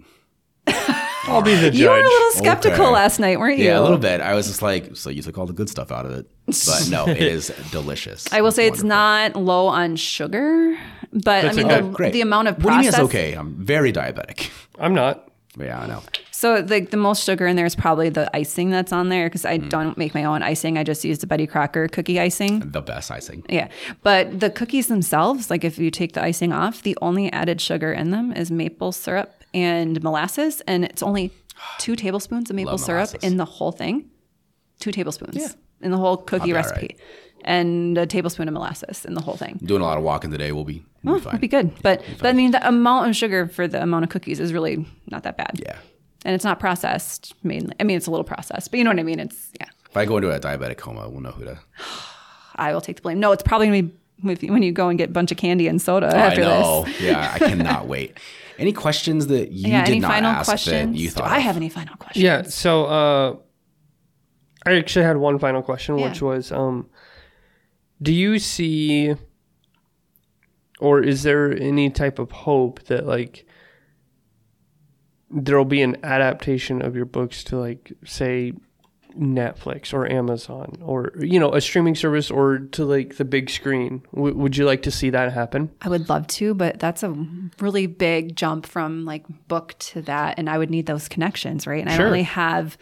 I'll 1.24 1.42
be 1.42 1.54
the 1.54 1.70
judge. 1.70 1.78
you 1.78 1.88
were 1.88 1.98
a 2.00 2.02
little 2.02 2.30
skeptical 2.32 2.84
Okay. 2.86 2.92
last 2.92 3.20
night, 3.20 3.38
weren't 3.38 3.58
you? 3.58 3.66
yeah, 3.66 3.78
a 3.78 3.82
little 3.82 3.98
bit. 3.98 4.20
I 4.20 4.34
was 4.34 4.46
just 4.48 4.60
like, 4.62 4.96
so 4.96 5.08
you 5.10 5.22
took 5.22 5.38
all 5.38 5.46
the 5.46 5.52
good 5.52 5.68
stuff 5.68 5.92
out 5.92 6.04
of 6.04 6.12
it, 6.12 6.26
but 6.46 6.88
no, 6.90 7.06
it 7.08 7.18
is 7.22 7.48
delicious. 7.70 8.30
I 8.32 8.40
will 8.40 8.50
say 8.52 8.66
it's 8.66 8.82
wonderful. 8.82 8.88
not 8.88 9.36
low 9.36 9.66
on 9.68 9.94
sugar, 9.96 10.76
but 11.12 11.42
That's 11.42 11.58
I 11.58 11.62
mean 11.62 11.70
okay. 11.70 12.06
the, 12.06 12.10
the 12.10 12.20
amount 12.22 12.48
of 12.48 12.56
What 12.64 12.70
do 12.70 12.76
you 12.76 12.80
mean 12.80 12.88
it's 12.88 12.98
okay? 12.98 13.34
I'm 13.34 13.54
very 13.64 13.92
diabetic. 13.92 14.50
I'm 14.78 14.94
not. 14.94 15.28
But 15.56 15.66
yeah, 15.66 15.80
I 15.80 15.86
know. 15.86 16.02
So 16.42 16.66
like 16.66 16.90
the 16.90 16.96
most 16.96 17.22
sugar 17.22 17.46
in 17.46 17.54
there 17.54 17.66
is 17.66 17.76
probably 17.76 18.08
the 18.08 18.28
icing 18.36 18.70
that's 18.70 18.92
on 18.92 19.10
there 19.10 19.26
because. 19.26 19.44
I 19.44 19.58
mm. 19.58 19.68
don't 19.68 19.96
make 19.96 20.12
my 20.12 20.24
own 20.24 20.42
icing. 20.42 20.76
I 20.76 20.82
just 20.82 21.04
use 21.04 21.18
the 21.18 21.26
Betty 21.28 21.46
Crocker 21.46 21.86
cookie 21.86 22.18
icing. 22.18 22.58
The 22.58 22.82
best 22.82 23.12
icing. 23.12 23.44
Yeah, 23.48 23.68
but 24.02 24.40
the 24.40 24.50
cookies 24.50 24.88
themselves, 24.88 25.50
like 25.50 25.62
if 25.62 25.78
you 25.78 25.88
take 25.88 26.14
the 26.14 26.22
icing 26.22 26.52
off, 26.52 26.82
the 26.82 26.98
only 27.00 27.30
added 27.30 27.60
sugar 27.60 27.92
in 27.92 28.10
them 28.10 28.32
is 28.32 28.50
maple 28.50 28.90
syrup 28.90 29.44
and 29.54 30.02
molasses, 30.02 30.62
and 30.62 30.84
it's 30.84 31.00
only 31.00 31.30
two 31.78 31.94
tablespoons 31.94 32.50
of 32.50 32.56
maple 32.56 32.72
Love 32.72 32.80
syrup 32.80 33.10
molasses. 33.10 33.22
in 33.22 33.36
the 33.36 33.44
whole 33.44 33.70
thing. 33.70 34.10
Two 34.80 34.90
tablespoons 34.90 35.56
in 35.80 35.92
the 35.92 35.98
whole 35.98 36.16
cookie 36.16 36.52
recipe, 36.52 36.80
right. 36.80 37.00
and 37.44 37.96
a 37.96 38.04
tablespoon 38.04 38.48
of 38.48 38.54
molasses 38.54 39.04
in 39.04 39.14
the 39.14 39.22
whole 39.22 39.36
thing. 39.36 39.60
Doing 39.62 39.82
a 39.82 39.84
lot 39.84 39.96
of 39.96 40.02
walking 40.02 40.32
today. 40.32 40.50
We'll 40.50 40.64
be, 40.64 40.84
we'll 41.04 41.14
be 41.14 41.20
oh, 41.20 41.22
fine. 41.22 41.34
It'd 41.34 41.40
be 41.40 41.46
good, 41.46 41.70
but, 41.82 42.02
but 42.18 42.26
I 42.26 42.32
mean 42.32 42.50
the 42.50 42.66
amount 42.66 43.10
of 43.10 43.14
sugar 43.14 43.46
for 43.46 43.68
the 43.68 43.80
amount 43.80 44.02
of 44.02 44.10
cookies 44.10 44.40
is 44.40 44.52
really 44.52 44.84
not 45.08 45.22
that 45.22 45.36
bad. 45.36 45.60
Yeah. 45.62 45.76
And 46.24 46.34
it's 46.34 46.44
not 46.44 46.60
processed 46.60 47.34
mainly. 47.42 47.74
I 47.80 47.84
mean, 47.84 47.96
it's 47.96 48.06
a 48.06 48.10
little 48.10 48.24
processed, 48.24 48.70
but 48.70 48.78
you 48.78 48.84
know 48.84 48.90
what 48.90 48.98
I 48.98 49.04
mean. 49.04 49.20
It's 49.20 49.50
yeah. 49.58 49.66
If 49.88 49.96
I 49.96 50.04
go 50.04 50.16
into 50.16 50.30
a 50.30 50.40
diabetic 50.40 50.78
coma, 50.78 51.08
we'll 51.08 51.20
know 51.20 51.32
who 51.32 51.44
to. 51.44 51.58
I 52.56 52.72
will 52.72 52.80
take 52.80 52.96
the 52.96 53.02
blame. 53.02 53.20
No, 53.20 53.32
it's 53.32 53.42
probably 53.42 53.66
gonna 53.66 53.82
be 53.82 53.94
with 54.22 54.42
when 54.42 54.62
you 54.62 54.72
go 54.72 54.88
and 54.88 54.98
get 54.98 55.10
a 55.10 55.12
bunch 55.12 55.32
of 55.32 55.36
candy 55.38 55.68
and 55.68 55.80
soda 55.80 56.06
after 56.06 56.42
I 56.42 56.44
know. 56.44 56.84
this. 56.84 57.00
yeah, 57.00 57.32
I 57.34 57.38
cannot 57.38 57.86
wait. 57.86 58.18
Any 58.58 58.72
questions 58.72 59.26
that 59.28 59.50
you 59.50 59.70
yeah. 59.70 59.84
did 59.84 59.92
Any 59.92 60.00
not 60.00 60.10
final 60.12 60.30
ask 60.30 60.48
questions? 60.48 60.92
that 60.92 61.00
you 61.00 61.08
Do 61.08 61.14
thought 61.14 61.30
I 61.30 61.38
have 61.38 61.56
any 61.56 61.68
final 61.68 61.96
questions? 61.96 62.22
Yeah. 62.22 62.42
So 62.42 62.84
uh, 62.84 63.36
I 64.64 64.76
actually 64.76 65.04
had 65.04 65.16
one 65.16 65.38
final 65.38 65.62
question, 65.62 65.96
which 65.96 66.22
was, 66.22 66.52
um, 66.52 66.88
do 68.00 68.12
you 68.12 68.38
see, 68.38 69.14
or 70.78 71.02
is 71.02 71.22
there 71.22 71.52
any 71.52 71.90
type 71.90 72.18
of 72.18 72.30
hope 72.30 72.82
that 72.84 73.06
like 73.06 73.46
there'll 75.32 75.64
be 75.64 75.82
an 75.82 75.96
adaptation 76.04 76.82
of 76.82 76.94
your 76.94 77.04
books 77.06 77.42
to 77.44 77.58
like 77.58 77.92
say 78.04 78.52
Netflix 79.18 79.92
or 79.92 80.10
Amazon 80.10 80.78
or 80.82 81.12
you 81.20 81.38
know 81.38 81.52
a 81.52 81.60
streaming 81.60 81.94
service 81.94 82.30
or 82.30 82.58
to 82.58 82.84
like 82.84 83.16
the 83.16 83.24
big 83.24 83.50
screen? 83.50 84.02
W- 84.14 84.34
would 84.34 84.56
you 84.56 84.64
like 84.64 84.82
to 84.82 84.90
see 84.90 85.10
that 85.10 85.32
happen? 85.32 85.70
I 85.82 85.88
would 85.90 86.08
love 86.08 86.26
to, 86.28 86.54
but 86.54 86.78
that's 86.78 87.02
a 87.02 87.14
really 87.60 87.86
big 87.86 88.36
jump 88.36 88.66
from 88.66 89.04
like 89.04 89.24
book 89.48 89.74
to 89.80 90.02
that, 90.02 90.38
and 90.38 90.48
I 90.48 90.56
would 90.58 90.70
need 90.70 90.86
those 90.86 91.08
connections, 91.08 91.66
right? 91.66 91.80
And 91.80 91.90
I 91.90 91.96
Sure. 91.96 92.04
don't 92.06 92.12
really 92.12 92.22
have 92.24 92.78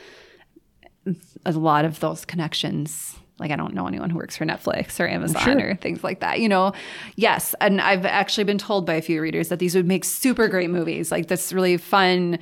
a 1.45 1.53
lot 1.53 1.85
of 1.85 1.99
those 2.01 2.25
connections. 2.25 3.17
Like 3.41 3.51
I 3.51 3.57
don't 3.57 3.75
know 3.75 3.87
anyone 3.87 4.11
who 4.11 4.19
works 4.19 4.37
for 4.37 4.45
Netflix 4.45 5.01
or 5.01 5.09
Amazon 5.09 5.43
Sure. 5.43 5.71
or 5.71 5.75
things 5.75 6.05
like 6.05 6.21
that. 6.21 6.39
You 6.41 6.49
know, 6.49 6.73
yes, 7.17 7.55
and 7.61 7.81
I've 7.81 8.05
actually 8.07 8.45
been 8.45 8.59
told 8.59 8.87
by 8.87 8.95
a 8.95 9.03
few 9.03 9.21
readers 9.21 9.49
that 9.49 9.59
these 9.59 9.75
would 9.75 9.87
make 9.87 10.05
super 10.05 10.47
great 10.47 10.71
movies. 10.71 11.11
Like 11.11 11.29
this 11.29 11.53
really 11.53 11.77
fun 11.77 12.39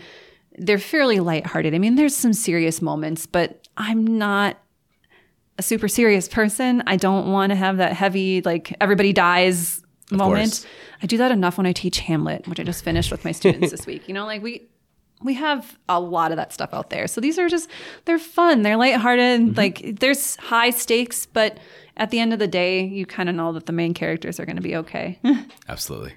they're 0.61 0.77
fairly 0.79 1.21
lighthearted. 1.21 1.73
I 1.73 1.79
mean, 1.79 1.95
there's 1.95 2.17
some 2.17 2.33
serious 2.33 2.83
moments, 2.83 3.27
but 3.27 3.69
I'm 3.77 4.05
not 4.19 4.59
a 5.57 5.63
super 5.63 5.87
serious 5.87 6.27
person. 6.29 6.83
I 6.87 6.97
don't 6.97 7.31
want 7.31 7.51
to 7.51 7.57
have 7.57 7.77
that 7.77 7.93
heavy, 7.93 8.43
like 8.43 8.75
everybody 8.81 9.13
dies 9.13 9.81
moment. 10.11 10.51
course. 10.55 10.67
I 11.01 11.07
do 11.07 11.17
that 11.19 11.31
enough 11.31 11.59
when 11.59 11.67
I 11.67 11.73
teach 11.73 12.01
Hamlet, 12.01 12.49
which 12.49 12.59
I 12.59 12.65
just 12.65 12.83
finished 12.83 13.13
with 13.13 13.25
my 13.25 13.31
students 13.31 13.71
this 13.71 13.87
week. 13.87 14.09
You 14.09 14.15
know, 14.15 14.27
like 14.27 14.43
we 14.43 14.69
we 15.23 15.35
have 15.35 15.79
a 15.89 16.01
lot 16.01 16.31
of 16.31 16.37
that 16.37 16.53
stuff 16.53 16.73
out 16.73 16.91
there. 16.91 17.07
So 17.07 17.21
these 17.21 17.39
are 17.39 17.49
just 17.49 17.69
they're 18.05 18.19
fun, 18.19 18.63
they're 18.63 18.77
lighthearted. 18.77 19.57
Like 19.57 19.99
there's 20.01 20.37
high 20.37 20.71
stakes, 20.71 21.27
but 21.27 21.59
at 21.97 22.11
the 22.11 22.21
end 22.21 22.33
of 22.33 22.39
the 22.39 22.47
day, 22.47 22.85
you 22.85 23.07
kind 23.07 23.29
of 23.29 23.35
know 23.35 23.53
that 23.53 23.67
the 23.67 23.73
main 23.73 23.95
characters 23.95 24.39
are 24.39 24.47
going 24.47 24.57
to 24.57 24.63
be 24.63 24.77
okay. 24.77 25.19
Absolutely. 25.69 26.15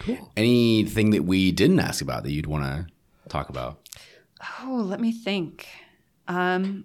Cool. 0.00 0.32
Anything 0.36 1.10
that 1.10 1.24
we 1.24 1.52
didn't 1.52 1.80
ask 1.80 2.02
about 2.02 2.22
that 2.24 2.32
you'd 2.32 2.46
want 2.46 2.64
to 2.64 2.86
talk 3.28 3.48
about? 3.48 3.88
Oh, 4.62 4.82
let 4.86 5.00
me 5.00 5.12
think. 5.12 5.66
Um, 6.28 6.84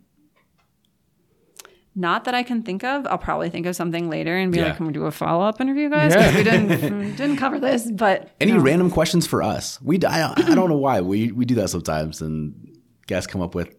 not 1.96 2.26
that 2.26 2.34
I 2.36 2.44
can 2.44 2.62
think 2.64 2.84
of. 2.84 3.08
I'll 3.08 3.18
probably 3.18 3.50
think 3.50 3.66
of 3.66 3.76
something 3.76 4.10
later 4.10 4.36
and 4.38 4.52
be 4.52 4.58
Yeah. 4.60 4.66
like, 4.68 4.78
"Can 4.78 4.88
we 4.88 4.94
do 4.94 5.06
a 5.06 5.12
follow 5.12 5.46
up 5.46 5.62
interview, 5.62 5.90
guys?" 5.90 6.14
Because 6.14 6.36
we 6.36 6.44
didn't 6.44 6.68
didn't 7.16 7.38
cover 7.38 7.60
this. 7.60 7.90
But 7.92 8.32
Any 8.42 8.54
random 8.54 8.90
questions 8.92 9.26
for 9.26 9.42
us? 9.42 9.82
We 9.82 9.96
I 9.98 10.20
don't, 10.36 10.50
I 10.50 10.56
don't 10.56 10.70
know 10.70 10.78
why 10.78 11.02
we 11.02 11.32
we 11.32 11.46
do 11.46 11.56
that 11.56 11.70
sometimes, 11.70 12.22
and 12.22 12.78
guests 13.08 13.28
come 13.32 13.42
up 13.42 13.56
with 13.56 13.74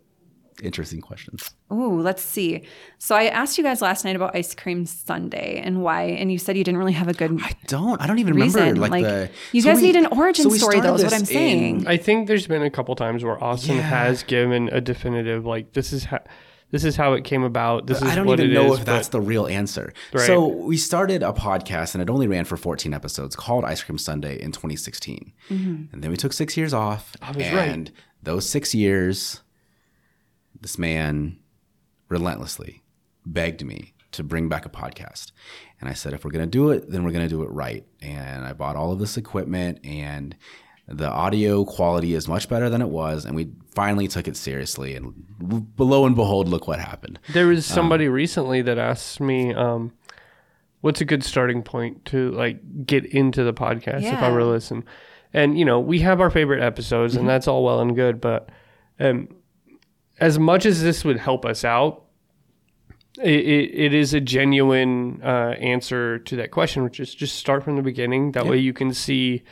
interesting 0.63 1.03
questions. 1.03 1.51
ooh, 1.71 2.01
let's 2.01 2.23
see. 2.23 2.65
So 2.99 3.15
I 3.15 3.25
asked 3.27 3.59
you 3.59 3.65
guys 3.65 3.83
last 3.83 4.07
night 4.07 4.17
about 4.17 4.35
ice 4.35 4.55
cream 4.55 4.87
Sunday 4.87 5.61
and 5.63 5.83
why, 5.83 6.05
and 6.05 6.33
you 6.33 6.39
said 6.39 6.57
you 6.57 6.65
didn't 6.65 6.79
really 6.79 6.95
have 6.95 7.09
a 7.09 7.13
good. 7.13 7.39
I 7.43 7.53
don't. 7.67 8.01
I 8.01 8.07
don't 8.07 8.19
even 8.21 8.33
remember 8.33 8.75
like, 8.81 8.91
like, 8.91 9.05
the. 9.05 9.31
you 9.53 9.61
so 9.61 9.69
guys 9.69 9.83
we- 9.83 9.89
need 9.89 9.97
an 9.97 10.07
origin 10.07 10.45
so 10.51 10.57
story, 10.57 10.81
though, 10.81 10.95
is 10.95 11.05
what 11.05 11.13
I'm 11.13 11.27
saying. 11.27 11.81
in- 11.83 11.87
I 11.87 11.99
think 11.99 12.27
there's 12.29 12.47
been 12.47 12.63
a 12.63 12.71
couple 12.71 12.95
times 12.97 13.23
where 13.23 13.43
Austin 13.45 13.77
Yeah. 13.77 13.83
has 13.83 14.23
given 14.23 14.71
a 14.73 14.81
definitive 14.81 15.45
like 15.45 15.75
this 15.75 15.93
is 15.93 16.05
how 16.05 16.21
this 16.71 16.85
is 16.85 16.97
how 16.97 17.13
it 17.13 17.25
came 17.25 17.43
about. 17.43 17.87
This 17.87 17.99
is 17.99 18.05
I 18.05 18.15
don't 18.15 18.29
even 18.29 18.53
know 18.53 18.73
is, 18.73 18.81
if 18.81 18.85
that's 18.85 19.09
the 19.09 19.21
real 19.21 19.47
answer. 19.47 19.93
Right. 20.13 20.27
So 20.27 20.47
we 20.47 20.77
started 20.77 21.23
a 21.23 21.33
podcast 21.33 21.95
and 21.95 22.03
it 22.03 22.11
only 22.11 22.27
ran 22.27 22.45
for 22.45 22.57
14 22.57 22.93
episodes 22.93 23.37
called 23.37 23.65
Ice 23.65 23.83
Cream 23.83 23.99
Sunday 23.99 24.41
in 24.41 24.53
2016. 24.53 25.33
Mm-hmm. 25.49 25.85
And 25.93 26.03
then 26.03 26.11
we 26.11 26.17
took 26.17 26.33
six 26.33 26.57
years 26.57 26.75
off. 26.75 27.17
I 27.23 27.29
was 27.29 27.37
right. 27.37 27.69
and 27.69 27.93
those 28.23 28.49
six 28.49 28.75
years, 28.75 29.43
this 30.61 30.79
man 30.79 31.39
relentlessly 32.09 32.83
begged 33.25 33.65
me 33.65 33.95
to 34.13 34.25
bring 34.25 34.49
back 34.49 34.67
a 34.67 34.69
podcast. 34.69 35.33
And 35.81 35.89
I 35.89 35.93
said, 35.93 36.15
if 36.15 36.25
we're 36.25 36.31
going 36.31 36.45
to 36.45 36.51
do 36.51 36.71
it, 36.71 36.91
then 36.91 37.05
we're 37.05 37.13
going 37.13 37.29
to 37.29 37.35
do 37.35 37.43
it 37.43 37.51
right. 37.51 37.85
And 38.03 38.45
I 38.45 38.53
bought 38.53 38.77
all 38.77 38.93
of 38.93 38.99
this 38.99 39.17
equipment 39.17 39.81
and 39.85 40.37
the 40.89 41.09
audio 41.09 41.65
quality 41.65 42.15
is 42.15 42.29
much 42.29 42.49
better 42.49 42.71
than 42.71 42.81
it 42.81 42.89
was. 42.89 43.25
And 43.25 43.35
we 43.37 43.53
finally 43.77 44.09
took 44.09 44.27
it 44.27 44.37
seriously. 44.37 44.97
And 44.97 45.15
lo 45.79 46.05
and 46.07 46.17
behold, 46.17 46.49
look 46.49 46.67
what 46.67 46.81
happened. 46.81 47.21
There 47.33 47.47
was 47.47 47.65
somebody 47.65 48.09
recently 48.09 48.61
that 48.63 48.79
asked 48.79 49.21
me, 49.21 49.55
um, 49.55 49.93
"What's 50.81 51.01
a 51.01 51.05
good 51.05 51.23
starting 51.23 51.63
point 51.63 52.05
to 52.07 52.31
like 52.33 52.59
get 52.85 53.05
into 53.05 53.45
the 53.45 53.53
podcast 53.55 54.03
if 54.03 54.19
I 54.19 54.33
were 54.33 54.41
to 54.41 54.47
listen?" 54.47 54.83
And 55.33 55.57
you 55.59 55.65
know, 55.65 55.79
we 55.79 56.01
have 56.01 56.21
our 56.21 56.31
favorite 56.31 56.63
episodes, 56.63 57.13
Mm-hmm. 57.13 57.21
and 57.21 57.29
that's 57.29 57.47
all 57.47 57.63
well 57.63 57.81
and 57.81 57.95
good. 57.95 58.21
But 58.21 58.49
um, 58.99 59.29
as 60.19 60.39
much 60.39 60.65
as 60.67 60.83
this 60.83 61.05
would 61.05 61.19
help 61.19 61.45
us 61.45 61.63
out, 61.65 62.05
it, 63.23 63.29
it, 63.47 63.71
it 63.75 63.95
is 63.95 64.15
a 64.15 64.21
genuine 64.21 65.21
uh, 65.23 65.55
answer 65.61 66.19
to 66.21 66.37
that 66.37 66.51
question, 66.51 66.83
which 66.83 66.99
is 67.01 67.15
just 67.15 67.37
start 67.37 67.63
from 67.65 67.77
the 67.77 67.83
beginning. 67.83 68.33
That 68.33 68.47
way, 68.47 68.57
you 68.59 68.73
can 68.73 68.95
see 68.95 69.43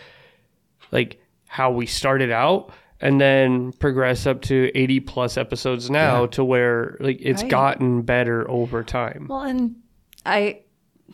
like 0.91 1.21
how 1.47 1.71
we 1.71 1.85
started 1.87 2.31
out. 2.31 2.73
And 3.05 3.21
then 3.21 3.73
progress 3.73 4.27
up 4.27 4.41
to 4.43 4.71
80 4.75 5.01
plus 5.01 5.37
episodes 5.37 5.91
now 5.91 6.25
to 6.27 6.43
where 6.43 6.97
like 7.01 7.19
it's 7.21 7.43
Right. 7.43 7.51
gotten 7.51 8.03
better 8.03 8.51
over 8.51 8.83
time. 8.83 9.27
Well, 9.29 9.43
and 9.43 9.77
I 10.25 10.61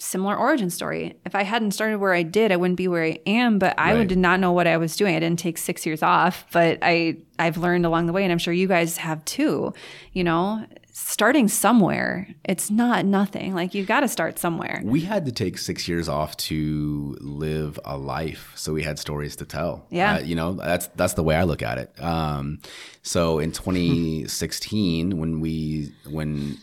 similar 0.00 0.36
origin 0.36 0.70
story. 0.70 1.14
If 1.26 1.34
I 1.34 1.42
hadn't 1.42 1.72
started 1.72 1.98
where 1.98 2.14
I 2.14 2.22
did, 2.22 2.50
I 2.52 2.56
wouldn't 2.56 2.76
be 2.78 2.88
where 2.88 3.04
I 3.04 3.18
am. 3.26 3.58
But 3.58 3.74
I 3.78 3.94
Right. 3.94 4.08
did 4.08 4.18
not 4.18 4.40
know 4.40 4.52
what 4.52 4.66
I 4.66 4.76
was 4.76 4.96
doing. 4.96 5.14
I 5.14 5.20
didn't 5.20 5.38
take 5.38 5.58
six 5.58 5.84
years 5.86 6.02
off, 6.02 6.46
but 6.52 6.78
I 6.82 7.16
I've 7.38 7.56
learned 7.56 7.86
along 7.86 8.06
the 8.06 8.12
way, 8.12 8.22
and 8.22 8.32
I'm 8.32 8.38
sure 8.38 8.52
you 8.52 8.66
guys 8.68 8.96
have 8.98 9.24
too. 9.24 9.72
You 10.12 10.24
know, 10.24 10.64
starting 10.92 11.48
somewhere, 11.48 12.28
it's 12.44 12.70
not 12.70 13.04
nothing. 13.06 13.54
Like 13.54 13.74
you've 13.74 13.86
got 13.86 14.00
to 14.00 14.08
start 14.08 14.38
somewhere. 14.38 14.82
We 14.84 15.00
had 15.02 15.24
to 15.26 15.32
take 15.32 15.56
six 15.56 15.88
years 15.88 16.08
off 16.08 16.36
to 16.48 17.16
live 17.20 17.78
a 17.84 17.96
life, 17.96 18.52
so 18.56 18.72
we 18.74 18.82
had 18.82 18.98
stories 18.98 19.36
to 19.36 19.44
tell. 19.46 19.86
Yeah. 19.90 20.16
Uh, 20.16 20.18
you 20.20 20.34
know 20.34 20.52
that's 20.54 20.86
that's 20.96 21.14
the 21.14 21.22
way 21.22 21.34
I 21.36 21.44
look 21.44 21.62
at 21.62 21.78
it. 21.78 22.02
Um, 22.02 22.60
so 23.02 23.38
in 23.38 23.52
2016, 23.52 25.18
when 25.18 25.40
we 25.40 25.92
when 26.08 26.58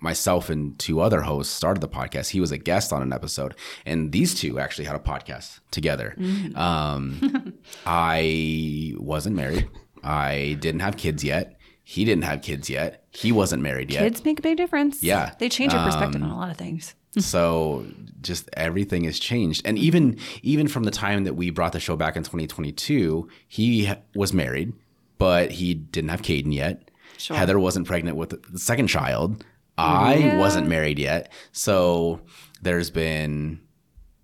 myself 0.00 0.48
and 0.50 0.78
two 0.78 1.00
other 1.00 1.22
hosts 1.22 1.52
started 1.54 1.80
the 1.80 1.88
podcast, 1.88 2.30
he 2.30 2.40
was 2.40 2.52
a 2.52 2.58
guest 2.58 2.92
on 2.92 3.02
an 3.02 3.12
episode, 3.12 3.54
and 3.86 4.12
these 4.12 4.34
two 4.34 4.58
actually 4.58 4.84
had 4.84 4.96
a 4.96 5.00
podcast 5.00 5.60
together. 5.70 6.14
Um, 6.54 7.54
I 7.86 8.94
wasn't 8.96 9.36
married. 9.36 9.68
I 10.04 10.56
didn't 10.60 10.80
have 10.80 10.96
kids 10.96 11.24
yet. 11.24 11.56
He 11.82 12.04
didn't 12.04 12.24
have 12.24 12.42
kids 12.42 12.68
yet. 12.68 13.04
He 13.10 13.32
wasn't 13.32 13.62
married 13.62 13.90
yet. 13.90 14.00
Kids 14.02 14.24
make 14.24 14.38
a 14.38 14.42
big 14.42 14.56
difference. 14.58 15.02
Yeah. 15.02 15.32
they 15.38 15.48
change 15.48 15.72
your 15.72 15.82
perspective 15.82 16.22
Um, 16.22 16.28
on 16.30 16.36
a 16.36 16.38
lot 16.38 16.50
of 16.50 16.56
things. 16.56 16.94
so 17.18 17.86
just 18.20 18.48
everything 18.52 19.04
has 19.04 19.18
changed 19.18 19.62
and 19.64 19.78
even 19.78 20.18
even 20.42 20.68
from 20.68 20.84
the 20.84 20.90
time 20.90 21.24
that 21.24 21.34
we 21.34 21.48
brought 21.50 21.72
the 21.72 21.80
show 21.80 21.96
back 21.96 22.16
in 22.16 22.22
2022 22.22 23.26
he 23.48 23.90
was 24.14 24.34
married 24.34 24.72
but 25.16 25.50
he 25.52 25.72
didn't 25.72 26.10
have 26.10 26.20
Caden 26.20 26.52
yet 26.52 26.90
Sure. 27.16 27.36
Heather 27.36 27.58
wasn't 27.58 27.86
pregnant 27.86 28.16
with 28.16 28.30
the 28.52 28.58
second 28.58 28.88
child 28.88 29.42
I 29.78 30.14
Yeah. 30.16 30.36
wasn't 30.38 30.66
married 30.68 30.98
yet 30.98 31.32
so 31.52 32.20
there's 32.62 32.90
been 32.90 33.60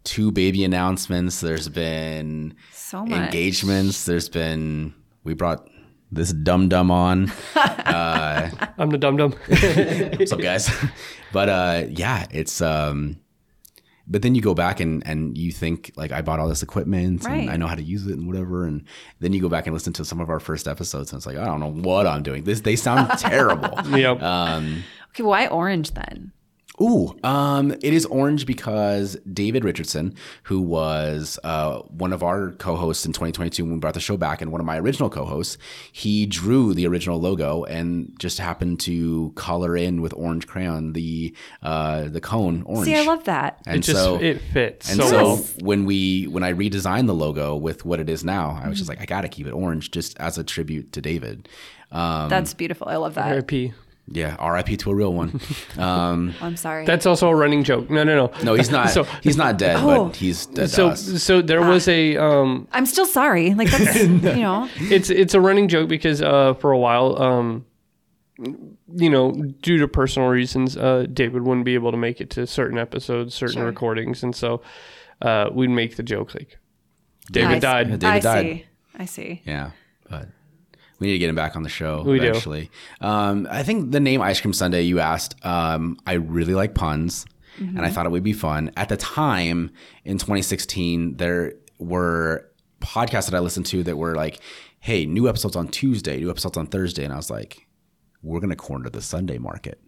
two 0.04 0.30
baby 0.32 0.64
announcements 0.64 1.40
there's 1.40 1.68
been 1.68 2.54
So 2.72 3.04
much 3.06 3.18
engagements 3.26 4.04
there's 4.04 4.28
been 4.28 4.94
we 5.22 5.34
brought 5.34 5.68
this 6.12 6.32
dum 6.32 6.68
dum 6.68 6.90
on 6.90 7.32
I'm 7.56 8.90
the 8.90 8.98
dum 8.98 9.16
dum. 9.16 9.32
What's 10.18 10.32
up, 10.32 10.40
guys? 10.40 10.70
but 11.32 11.48
uh, 11.48 11.84
yeah, 11.90 12.26
it's. 12.30 12.60
Um, 12.60 13.20
but 14.06 14.20
then 14.22 14.34
you 14.34 14.42
go 14.42 14.54
back 14.54 14.80
and 14.80 15.04
and 15.06 15.36
you 15.36 15.50
think 15.50 15.92
like 15.96 16.12
I 16.12 16.20
bought 16.22 16.38
all 16.38 16.48
this 16.48 16.62
equipment 16.62 17.24
Right. 17.24 17.40
and 17.40 17.50
I 17.50 17.56
know 17.56 17.66
how 17.66 17.74
to 17.74 17.82
use 17.82 18.06
it 18.06 18.12
and 18.12 18.26
whatever, 18.26 18.66
and 18.66 18.84
then 19.20 19.32
you 19.32 19.40
go 19.40 19.48
back 19.48 19.66
and 19.66 19.72
listen 19.74 19.92
to 19.94 20.04
some 20.04 20.20
of 20.20 20.28
our 20.28 20.40
first 20.40 20.68
episodes 20.68 21.10
and 21.12 21.18
it's 21.18 21.26
like 21.26 21.36
I 21.38 21.44
don't 21.46 21.58
know 21.60 21.72
what 21.72 22.06
I'm 22.06 22.22
doing. 22.22 22.44
This 22.44 22.60
they 22.60 22.76
sound 22.76 23.10
terrible. 23.18 23.70
yep. 23.98 24.22
Um, 24.22 24.84
okay, 25.14 25.22
why 25.22 25.46
orange 25.46 25.92
then? 25.92 26.32
Ooh, 26.82 27.16
um, 27.22 27.70
it 27.70 27.84
is 27.84 28.04
orange 28.06 28.46
because 28.46 29.16
David 29.32 29.62
Richardson, 29.64 30.16
who 30.42 30.60
was 30.60 31.38
uh, 31.44 31.78
one 31.82 32.12
of 32.12 32.24
our 32.24 32.50
co-hosts 32.50 33.06
in 33.06 33.12
2022 33.12 33.62
when 33.62 33.74
we 33.74 33.78
brought 33.78 33.94
the 33.94 34.00
show 34.00 34.16
back, 34.16 34.42
and 34.42 34.50
one 34.50 34.60
of 34.60 34.66
my 34.66 34.76
original 34.80 35.08
co-hosts, 35.08 35.56
he 35.92 36.26
drew 36.26 36.74
the 36.74 36.84
original 36.88 37.20
logo 37.20 37.62
and 37.62 38.12
just 38.18 38.38
happened 38.38 38.80
to 38.80 39.30
color 39.36 39.76
in 39.76 40.02
with 40.02 40.12
orange 40.14 40.48
crayon 40.48 40.94
the 40.94 41.32
uh, 41.62 42.08
the 42.08 42.20
cone 42.20 42.64
orange. 42.66 42.86
See, 42.86 42.96
I 42.96 43.02
love 43.02 43.22
that. 43.24 43.60
And 43.68 43.76
it 43.76 43.82
just 43.82 44.02
so 44.02 44.16
it 44.16 44.40
fits 44.40 44.90
and 44.90 44.98
so 44.98 45.06
so 45.06 45.16
well. 45.16 45.36
when 45.60 45.84
we 45.84 46.24
when 46.26 46.42
I 46.42 46.52
redesigned 46.52 47.06
the 47.06 47.14
logo 47.14 47.54
with 47.54 47.84
what 47.84 48.00
it 48.00 48.08
is 48.08 48.24
now, 48.24 48.60
I 48.60 48.68
was 48.68 48.78
just 48.78 48.88
like, 48.88 49.00
I 49.00 49.04
gotta 49.04 49.28
keep 49.28 49.46
it 49.46 49.52
orange 49.52 49.92
just 49.92 50.18
as 50.18 50.38
a 50.38 50.42
tribute 50.42 50.90
to 50.94 51.00
David. 51.00 51.48
Um, 51.92 52.28
That's 52.28 52.52
beautiful. 52.52 52.88
I 52.88 52.96
love 52.96 53.14
that. 53.14 53.30
RIP. 53.30 53.74
Yeah, 54.06 54.36
R.I.P. 54.38 54.76
to 54.78 54.90
a 54.90 54.94
real 54.94 55.12
one. 55.14 55.40
Um, 55.78 56.34
I'm 56.40 56.56
sorry. 56.56 56.84
That's 56.86 57.04
also 57.06 57.28
a 57.28 57.34
running 57.34 57.64
joke. 57.64 57.90
No, 57.90 58.04
no, 58.04 58.14
no. 58.26 58.32
no, 58.44 58.54
he's 58.54 58.70
not. 58.70 58.90
So- 58.96 59.04
he's 59.22 59.36
not 59.36 59.58
dead, 59.58 59.76
Oh. 59.80 60.06
but 60.06 60.16
he's 60.16 60.46
dead 60.46 60.70
So, 60.70 60.88
to 60.88 60.92
us. 60.92 61.22
so 61.22 61.42
there 61.42 61.62
was 61.62 61.88
a 61.88 62.16
um, 62.16 62.68
I'm 62.72 62.86
still 62.86 63.06
sorry. 63.06 63.54
Like 63.54 63.70
that's 63.70 63.96
you 64.04 64.18
know. 64.42 64.68
it's 64.76 65.10
it's 65.10 65.34
a 65.34 65.40
running 65.40 65.68
joke 65.68 65.88
because 65.88 66.22
uh, 66.22 66.54
for 66.54 66.70
a 66.72 66.78
while, 66.78 67.20
um, 67.20 67.64
you 68.38 69.10
know, 69.10 69.32
due 69.62 69.78
to 69.78 69.88
personal 69.88 70.28
reasons, 70.28 70.76
uh, 70.76 71.06
David 71.12 71.42
wouldn't 71.42 71.64
be 71.64 71.74
able 71.74 71.90
to 71.90 71.96
make 71.96 72.20
it 72.20 72.30
to 72.30 72.46
certain 72.46 72.78
episodes, 72.78 73.34
certain 73.34 73.56
Sure. 73.56 73.66
recordings, 73.66 74.22
and 74.22 74.34
so 74.34 74.60
uh, 75.22 75.48
we'd 75.52 75.68
make 75.70 75.96
the 75.96 76.02
joke 76.02 76.34
like, 76.34 76.58
David 77.32 77.56
I- 77.56 77.58
died. 77.58 77.86
David 78.00 78.04
I 78.04 78.20
died. 78.20 78.44
see. 78.46 78.66
I 78.96 79.04
see. 79.06 79.42
Yeah, 79.44 79.70
but 80.08 80.28
we 80.98 81.06
need 81.08 81.14
to 81.14 81.18
get 81.18 81.28
him 81.28 81.34
back 81.34 81.56
on 81.56 81.62
the 81.62 81.68
show 81.68 82.02
We 82.02 82.18
do. 82.18 82.26
eventually. 82.28 82.70
Um, 83.00 83.46
I 83.50 83.62
think 83.62 83.90
the 83.92 84.00
name 84.00 84.20
Ice 84.22 84.40
Cream 84.40 84.52
Sunday 84.52 84.82
you 84.82 85.00
asked. 85.00 85.34
Um, 85.44 85.98
I 86.06 86.14
really 86.14 86.54
like 86.54 86.74
puns, 86.74 87.26
and 87.58 87.80
I 87.80 87.90
thought 87.90 88.06
it 88.06 88.10
would 88.10 88.22
be 88.24 88.32
fun. 88.32 88.70
At 88.76 88.88
the 88.88 88.96
time 88.96 89.70
in 90.04 90.18
2016, 90.18 91.16
there 91.16 91.54
were 91.78 92.48
podcasts 92.80 93.30
that 93.30 93.34
I 93.34 93.40
listened 93.40 93.66
to 93.66 93.82
that 93.84 93.96
were 93.96 94.14
like, 94.14 94.40
"Hey, 94.80 95.06
new 95.06 95.28
episodes 95.28 95.56
on 95.56 95.68
Tuesday, 95.68 96.18
new 96.18 96.30
episodes 96.30 96.56
on 96.56 96.66
Thursday," 96.66 97.04
and 97.04 97.12
I 97.12 97.16
was 97.16 97.30
like, 97.30 97.66
"We're 98.22 98.40
gonna 98.40 98.56
corner 98.56 98.90
the 98.90 99.00
Sunday 99.02 99.38
market." 99.38 99.80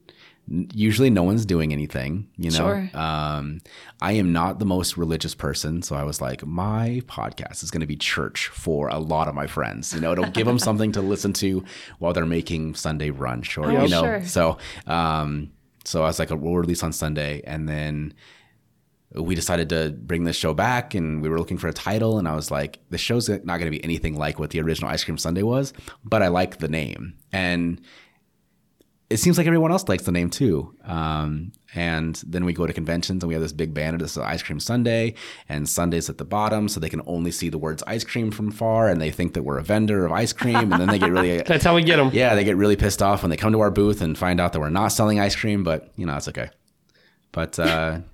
Usually 0.49 1.11
no 1.11 1.23
one's 1.23 1.45
doing 1.45 1.73
anything, 1.73 2.29
you 2.37 2.51
know. 2.51 2.57
Sure. 2.57 2.91
Um, 2.95 3.61
I 4.01 4.13
am 4.13 4.33
not 4.33 4.59
the 4.59 4.65
most 4.65 4.97
religious 4.97 5.35
person, 5.35 5.83
so 5.83 5.97
I 5.97 6.05
was 6.05 6.21
like, 6.21 6.47
my 6.47 7.03
podcast 7.07 7.63
is 7.63 7.71
going 7.71 7.81
to 7.81 7.87
be 7.87 7.97
church 7.97 8.49
for 8.49 8.89
a 8.89 8.99
lot 8.99 9.27
of 9.29 9.35
my 9.35 9.47
friends. 9.47 9.93
You 9.93 10.01
know, 10.01 10.13
it'll 10.13 10.31
give 10.31 10.47
them 10.47 10.59
something 10.59 10.93
to 10.93 11.01
listen 11.01 11.33
to 11.35 11.65
while 11.99 12.13
they're 12.13 12.27
making 12.27 12.75
Sunday 12.77 13.11
brunch, 13.11 13.59
or 13.61 13.67
Oh, 13.67 13.83
you 13.83 13.89
know. 13.89 14.03
sure. 14.03 14.25
So, 14.25 14.59
um, 14.87 15.51
so 15.85 16.03
I 16.03 16.07
was 16.07 16.19
like, 16.19 16.31
we'll 16.31 16.55
release 16.57 16.83
on 16.83 16.93
Sunday, 16.93 17.43
and 17.45 17.69
then 17.69 18.15
we 19.15 19.35
decided 19.35 19.69
to 19.71 19.91
bring 19.99 20.25
this 20.25 20.37
show 20.37 20.53
back 20.53 20.95
and 20.95 21.23
we 21.23 21.29
were 21.29 21.39
looking 21.39 21.57
for 21.57 21.69
a 21.69 21.73
title 21.73 22.19
and 22.19 22.27
i 22.29 22.35
was 22.35 22.51
like 22.51 22.81
the 22.91 22.99
show's 22.99 23.29
not 23.29 23.47
going 23.47 23.61
to 23.65 23.71
be 23.71 23.83
anything 23.85 24.17
like 24.17 24.39
what 24.39 24.51
the 24.51 24.61
original 24.61 24.91
ice 24.91 25.05
cream 25.05 25.17
sunday 25.17 25.43
was 25.43 25.73
but 26.05 26.23
i 26.23 26.29
like 26.29 26.59
the 26.59 26.69
name 26.69 27.15
and 27.33 27.81
it 29.09 29.19
seems 29.19 29.39
like 29.39 29.47
everyone 29.47 29.71
else 29.71 29.89
likes 29.89 30.03
the 30.05 30.13
name 30.13 30.29
too 30.31 30.75
um, 30.85 31.53
and 31.75 32.23
then 32.27 32.45
we 32.45 32.53
go 32.53 32.67
to 32.67 32.73
conventions 32.73 33.23
and 33.23 33.29
we 33.29 33.35
have 33.35 33.43
this 33.43 33.53
big 33.53 33.73
banner 33.73 33.99
that 33.99 34.09
says 34.09 34.23
ice 34.25 34.43
cream 34.43 34.59
sunday 34.59 35.15
and 35.49 35.69
sunday's 35.69 36.11
at 36.11 36.19
the 36.19 36.25
bottom 36.25 36.69
so 36.69 36.81
they 36.81 36.89
can 36.89 37.03
only 37.07 37.31
see 37.31 37.49
the 37.49 37.59
words 37.59 37.83
ice 37.87 38.03
cream 38.05 38.31
from 38.31 38.51
far 38.51 38.89
and 38.89 39.01
they 39.01 39.11
think 39.11 39.35
that 39.35 39.43
we're 39.45 39.59
a 39.59 39.63
vendor 39.63 40.05
of 40.05 40.13
ice 40.13 40.33
cream 40.33 40.73
and 40.73 40.73
then 40.81 40.89
they 40.89 40.99
get 40.99 41.11
really 41.13 41.39
That's 41.47 41.65
how 41.65 41.75
we 41.77 41.83
get 41.83 41.97
them. 41.99 42.11
yeah 42.13 42.35
they 42.35 42.45
get 42.45 42.57
really 42.57 42.77
pissed 42.77 43.01
off 43.03 43.23
when 43.23 43.31
they 43.31 43.37
come 43.37 43.53
to 43.53 43.61
our 43.61 43.71
booth 43.71 44.01
and 44.01 44.19
find 44.19 44.41
out 44.41 44.53
that 44.53 44.61
we're 44.61 44.71
not 44.71 44.89
selling 44.89 45.21
ice 45.21 45.37
cream 45.37 45.63
but 45.63 45.93
you 45.97 46.05
know 46.07 46.17
it's 46.17 46.29
okay 46.29 46.51
but 47.33 47.59
uh 47.59 48.01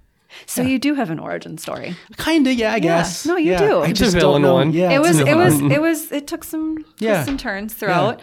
So 0.46 0.62
you 0.62 0.78
do 0.78 0.94
have 0.94 1.10
an 1.10 1.18
origin 1.18 1.58
story. 1.58 1.94
Kind 2.16 2.46
of, 2.46 2.54
yeah, 2.54 2.72
I 2.72 2.78
guess. 2.78 3.26
No, 3.26 3.36
you 3.36 3.50
Yeah. 3.50 3.58
do. 3.58 3.78
I 3.80 3.88
It's 3.88 4.00
a 4.00 4.04
just 4.04 4.16
villain 4.16 4.40
don't 4.40 4.48
know. 4.50 4.54
one. 4.54 4.72
Yeah, 4.72 4.90
it 4.92 4.98
was 4.98 5.20
it 5.20 5.36
was 5.36 5.60
it 5.60 5.78
was 5.78 6.10
it 6.10 6.26
took 6.26 6.42
some 6.42 6.78
twists 6.78 7.02
Yeah. 7.02 7.26
and 7.28 7.38
turns 7.38 7.74
throughout. 7.74 8.22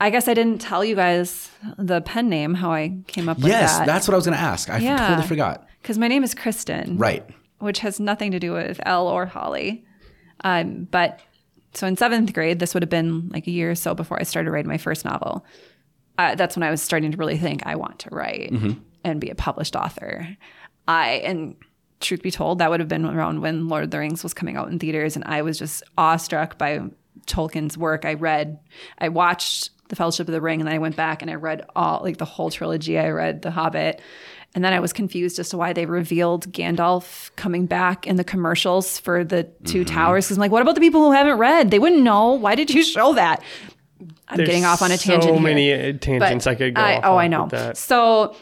I 0.00 0.10
guess 0.10 0.28
I 0.28 0.34
didn't 0.34 0.60
tell 0.60 0.84
you 0.84 0.96
guys 0.96 1.50
the 1.76 2.00
pen 2.00 2.28
name 2.28 2.54
how 2.54 2.72
I 2.72 2.98
came 3.06 3.28
up 3.28 3.36
with 3.38 3.48
Yes, 3.48 3.78
that. 3.78 3.86
that's 3.86 4.08
what 4.08 4.14
I 4.14 4.16
was 4.16 4.24
going 4.24 4.36
to 4.36 4.42
ask. 4.42 4.70
I 4.70 4.78
Yeah. 4.78 5.08
totally 5.08 5.26
forgot. 5.26 5.66
because 5.82 5.98
my 5.98 6.08
name 6.08 6.22
is 6.24 6.34
Kristen, 6.34 6.96
Right. 6.98 7.24
which 7.58 7.78
has 7.80 7.98
nothing 8.00 8.30
to 8.32 8.38
do 8.38 8.52
with 8.52 8.80
El 8.84 9.06
or 9.08 9.26
Holly. 9.26 9.84
Um, 10.42 10.88
but 10.90 11.20
so 11.74 11.86
in 11.86 11.96
seventh 11.96 12.32
grade, 12.32 12.58
this 12.58 12.74
would 12.74 12.82
have 12.82 12.90
been 12.90 13.28
like 13.28 13.46
a 13.46 13.50
year 13.50 13.70
or 13.70 13.74
so 13.74 13.94
before 13.94 14.18
I 14.18 14.24
started 14.24 14.50
writing 14.50 14.68
my 14.70 14.78
first 14.78 15.04
novel. 15.04 15.44
Uh, 16.18 16.34
that's 16.34 16.56
when 16.56 16.62
I 16.62 16.70
was 16.70 16.82
starting 16.82 17.10
to 17.12 17.16
really 17.16 17.38
think 17.38 17.66
I 17.66 17.76
want 17.76 17.98
to 18.00 18.10
write 18.10 18.52
and 19.04 19.20
be 19.20 19.30
a 19.30 19.34
published 19.34 19.74
author. 19.76 20.26
I 20.88 21.22
and 21.24 21.56
truth 22.00 22.22
be 22.22 22.30
told, 22.30 22.58
that 22.58 22.70
would 22.70 22.80
have 22.80 22.88
been 22.88 23.04
around 23.06 23.40
when 23.42 23.68
Lord 23.68 23.84
of 23.84 23.90
the 23.90 23.98
Rings 23.98 24.22
was 24.22 24.32
coming 24.34 24.56
out 24.56 24.68
in 24.70 24.78
theaters, 24.78 25.16
and 25.16 25.24
I 25.26 25.42
was 25.42 25.58
just 25.58 25.82
awestruck 25.98 26.56
by 26.58 26.80
Tolkien's 27.26 27.76
work. 27.78 28.04
I 28.06 28.14
read, 28.14 28.58
I 28.98 29.08
watched 29.10 29.70
The 29.90 29.96
Fellowship 29.96 30.26
of 30.26 30.32
the 30.32 30.40
Ring, 30.40 30.60
and 30.60 30.66
then 30.66 30.74
I 30.74 30.78
went 30.78 30.96
back 30.96 31.20
and 31.20 31.30
I 31.30 31.34
read 31.34 31.66
all 31.76 32.00
like 32.02 32.16
the 32.16 32.24
whole 32.24 32.50
trilogy. 32.50 32.98
I 32.98 33.10
read 33.10 33.42
The 33.42 33.50
Hobbit, 33.50 34.00
and 34.54 34.64
then 34.64 34.72
I 34.72 34.80
was 34.80 34.92
confused 34.92 35.38
as 35.38 35.50
to 35.50 35.58
why 35.58 35.72
they 35.72 35.86
revealed 35.86 36.50
Gandalf 36.52 37.30
coming 37.36 37.66
back 37.66 38.06
in 38.06 38.16
the 38.16 38.24
commercials 38.24 38.98
for 38.98 39.22
the 39.22 39.44
2 39.64 39.84
towers. 39.84 40.26
Because 40.26 40.38
I'm 40.38 40.40
like, 40.40 40.50
what 40.50 40.62
about 40.62 40.74
the 40.74 40.80
people 40.80 41.02
who 41.02 41.12
haven't 41.12 41.38
read? 41.38 41.70
They 41.70 41.78
wouldn't 41.78 42.02
know. 42.02 42.32
Why 42.32 42.54
did 42.54 42.70
you 42.70 42.82
show 42.82 43.14
that? 43.14 43.42
I'm 44.28 44.38
getting 44.38 44.64
off 44.64 44.82
on 44.82 44.90
a 44.90 44.96
tangent. 44.96 45.24
So 45.24 45.32
here. 45.34 45.42
many 45.42 45.72
uh, 45.72 45.92
tangents 45.98 46.46
I 46.46 46.54
could 46.54 46.74
go. 46.74 46.80
off 46.80 47.00
oh, 47.04 47.16
I 47.16 47.28
know. 47.28 47.48
So 47.74 48.34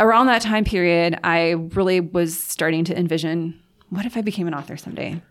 around 0.00 0.28
that 0.28 0.42
time 0.42 0.64
period, 0.64 1.18
I 1.24 1.50
really 1.50 2.00
was 2.00 2.38
starting 2.38 2.84
to 2.84 2.98
envision 2.98 3.60
what 3.90 4.04
if 4.04 4.16
I 4.16 4.20
became 4.20 4.46
an 4.46 4.54
author 4.54 4.76
someday? 4.76 5.22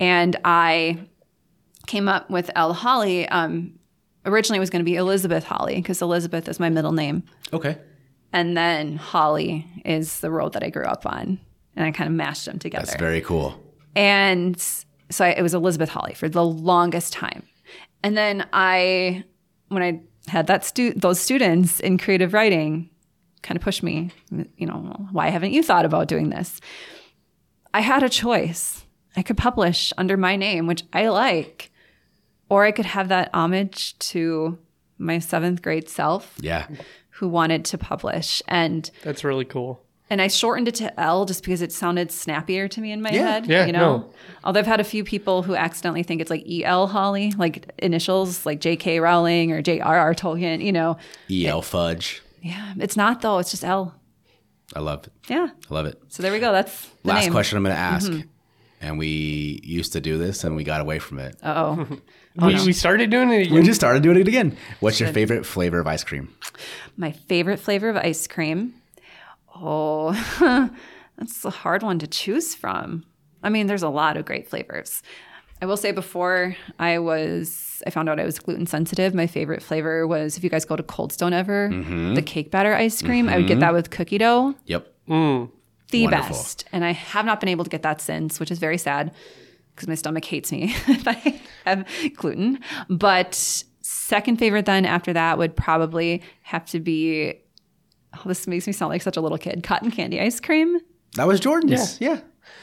And 0.00 0.36
I 0.44 0.98
came 1.86 2.08
up 2.08 2.28
with 2.30 2.50
El 2.54 2.72
Holly. 2.72 3.28
Um, 3.28 3.75
originally, 4.26 4.58
it 4.58 4.60
was 4.60 4.70
going 4.70 4.84
to 4.84 4.90
be 4.90 4.96
Elizabeth 4.96 5.44
Holly 5.44 5.76
because 5.76 6.02
Elizabeth 6.02 6.48
is 6.48 6.60
my 6.60 6.68
middle 6.68 6.92
name. 6.92 7.22
Okay. 7.52 7.78
And 8.32 8.56
then 8.56 8.96
Holly 8.96 9.66
is 9.84 10.20
the 10.20 10.30
road 10.30 10.52
that 10.52 10.62
I 10.62 10.70
grew 10.70 10.84
up 10.84 11.06
on. 11.06 11.40
And 11.76 11.84
I 11.84 11.90
kind 11.90 12.08
of 12.08 12.14
mashed 12.14 12.46
them 12.46 12.58
together. 12.58 12.86
That's 12.86 12.98
very 12.98 13.20
cool. 13.20 13.62
And 13.94 14.58
so 15.10 15.24
I, 15.24 15.30
it 15.30 15.42
was 15.42 15.54
Elizabeth 15.54 15.90
Holly 15.90 16.14
for 16.14 16.28
the 16.28 16.44
longest 16.44 17.12
time. 17.12 17.42
And 18.02 18.16
then 18.16 18.46
I, 18.52 19.24
when 19.68 19.82
I 19.82 20.00
had 20.28 20.46
that 20.48 20.64
stu- 20.64 20.94
those 20.94 21.20
students 21.20 21.80
in 21.80 21.98
creative 21.98 22.32
writing, 22.32 22.90
kind 23.42 23.56
of 23.56 23.62
pushed 23.62 23.82
me, 23.82 24.10
you 24.56 24.66
know, 24.66 25.06
why 25.12 25.28
haven't 25.28 25.52
you 25.52 25.62
thought 25.62 25.84
about 25.84 26.08
doing 26.08 26.30
this? 26.30 26.60
I 27.72 27.80
had 27.80 28.02
a 28.02 28.08
choice. 28.08 28.84
I 29.16 29.22
could 29.22 29.36
publish 29.36 29.92
under 29.98 30.16
my 30.16 30.36
name, 30.36 30.66
which 30.66 30.82
I 30.92 31.08
like, 31.08 31.70
or 32.48 32.64
I 32.64 32.72
could 32.72 32.86
have 32.86 33.08
that 33.08 33.30
homage 33.34 33.98
to 34.10 34.58
my 34.98 35.18
seventh 35.18 35.62
grade 35.62 35.88
self 35.88 36.34
Yeah. 36.40 36.66
who 37.10 37.28
wanted 37.28 37.64
to 37.66 37.78
publish. 37.78 38.42
And 38.48 38.90
That's 39.02 39.24
really 39.24 39.44
cool. 39.44 39.82
and 40.08 40.22
I 40.22 40.28
shortened 40.28 40.68
it 40.68 40.74
to 40.76 40.98
L 41.00 41.24
just 41.26 41.42
because 41.42 41.60
it 41.62 41.72
sounded 41.72 42.10
snappier 42.12 42.68
to 42.68 42.80
me 42.80 42.92
in 42.92 43.02
my 43.02 43.10
Yeah, 43.10 43.30
head. 43.32 43.46
yeah, 43.46 43.66
you 43.66 43.72
know. 43.72 43.96
no. 43.98 44.10
Although 44.44 44.60
I've 44.60 44.66
had 44.66 44.80
a 44.80 44.84
few 44.84 45.02
people 45.04 45.42
who 45.42 45.54
accidentally 45.56 46.02
think 46.04 46.20
it's 46.20 46.30
like 46.30 46.46
E 46.46 46.64
L 46.64 46.86
Holly, 46.86 47.32
like 47.36 47.70
initials, 47.78 48.46
like 48.46 48.60
J 48.60 48.76
K 48.76 49.00
Rowling 49.00 49.50
or 49.52 49.60
J 49.62 49.80
R 49.80 49.98
R 49.98 50.14
Tolkien. 50.14 50.64
You 50.64 50.72
know, 50.72 50.96
EL 51.30 51.62
fudge. 51.62 52.22
yeah, 52.42 52.74
it's 52.78 52.96
not 52.96 53.20
though. 53.22 53.38
It's 53.38 53.50
just 53.50 53.64
L. 53.64 53.94
I 54.74 54.80
love 54.80 55.04
it. 55.06 55.12
Yeah. 55.28 55.48
I 55.70 55.74
love 55.74 55.86
it. 55.86 56.00
So 56.08 56.22
there 56.22 56.32
we 56.32 56.40
go. 56.40 56.50
That's 56.52 56.86
the 57.02 57.08
Last 57.08 57.24
name. 57.24 57.32
question 57.32 57.56
I'm 57.58 57.64
going 57.64 57.76
to 57.76 57.80
mm-hmm. 57.80 58.16
ask. 58.18 58.26
And 58.80 58.98
we 58.98 59.60
used 59.62 59.92
to 59.92 60.00
do 60.00 60.18
this 60.18 60.42
and 60.44 60.56
we 60.56 60.64
got 60.64 60.80
away 60.80 60.98
from 60.98 61.18
it. 61.20 61.36
Oh, 61.42 61.86
we, 62.38 62.54
we 62.54 62.54
oh, 62.54 62.72
started 62.72 63.10
doing 63.10 63.30
it 63.30 63.46
again. 63.46 63.54
we 63.54 63.62
just 63.62 63.80
started 63.80 64.02
doing 64.02 64.18
it 64.18 64.28
again. 64.28 64.56
What's 64.80 65.00
your 65.00 65.12
favorite 65.12 65.46
flavor 65.46 65.78
of 65.78 65.86
ice 65.86 66.04
cream? 66.04 66.34
my 66.96 67.12
favorite 67.12 67.58
flavor 67.58 67.88
of 67.88 67.96
ice 67.96 68.26
cream. 68.26 68.74
Oh, 69.54 70.12
that's 71.18 71.44
a 71.44 71.50
hard 71.50 71.82
one 71.82 71.98
to 71.98 72.06
choose 72.06 72.54
from. 72.54 73.04
I 73.42 73.48
mean, 73.48 73.66
there's 73.66 73.82
a 73.82 73.88
lot 73.88 74.16
of 74.16 74.24
great 74.24 74.48
flavors. 74.48 75.02
I 75.62 75.66
will 75.66 75.76
say 75.78 75.92
before 75.92 76.54
I 76.78 76.98
was, 76.98 77.82
I 77.86 77.90
found 77.90 78.08
out 78.08 78.20
I 78.20 78.24
was 78.24 78.38
gluten 78.38 78.66
sensitive. 78.66 79.14
My 79.14 79.26
favorite 79.26 79.62
flavor 79.62 80.06
was 80.06 80.36
if 80.36 80.44
you 80.44 80.50
guys 80.50 80.66
go 80.66 80.76
to 80.76 80.82
Cold 80.82 81.12
Stone 81.12 81.32
ever, 81.32 81.70
mm-hmm. 81.70 82.14
the 82.14 82.22
cake 82.22 82.50
batter 82.50 82.74
ice 82.74 83.00
cream. 83.00 83.28
I 83.28 83.36
would 83.36 83.46
get 83.46 83.54
mm-hmm. 83.54 83.60
that 83.60 83.72
with 83.72 83.90
cookie 83.90 84.18
dough, 84.18 84.54
Yep. 84.66 84.92
Mm. 85.08 85.50
the 85.90 86.02
Wonderful. 86.02 86.28
best. 86.28 86.64
And 86.72 86.84
I 86.84 86.90
have 86.90 87.24
not 87.24 87.40
been 87.40 87.48
able 87.48 87.64
to 87.64 87.70
get 87.70 87.82
that 87.82 88.02
since, 88.02 88.38
which 88.38 88.50
is 88.50 88.58
very 88.58 88.76
sad 88.76 89.12
because 89.76 89.86
my 89.88 89.94
stomach 89.94 90.24
hates 90.24 90.50
me 90.50 90.64
if 90.88 91.06
I 91.06 91.40
have 91.66 91.86
gluten. 92.16 92.58
But 92.88 93.34
second 93.82 94.38
favorite 94.38 94.66
then 94.66 94.84
after 94.84 95.12
that 95.12 95.38
would 95.38 95.54
probably 95.54 96.22
have 96.42 96.64
to 96.66 96.80
be. 96.80 97.34
Oh, 98.16 98.22
this 98.24 98.46
makes 98.46 98.66
me 98.66 98.72
sound 98.72 98.90
like 98.90 99.02
such 99.02 99.16
a 99.16 99.20
little 99.20 99.38
kid. 99.38 99.62
Cotton 99.62 99.90
candy 99.90 100.18
ice 100.20 100.40
cream. 100.40 100.78
That 101.16 101.26
was 101.26 101.38
Jordan's. 101.38 102.00
Yeah. 102.00 102.20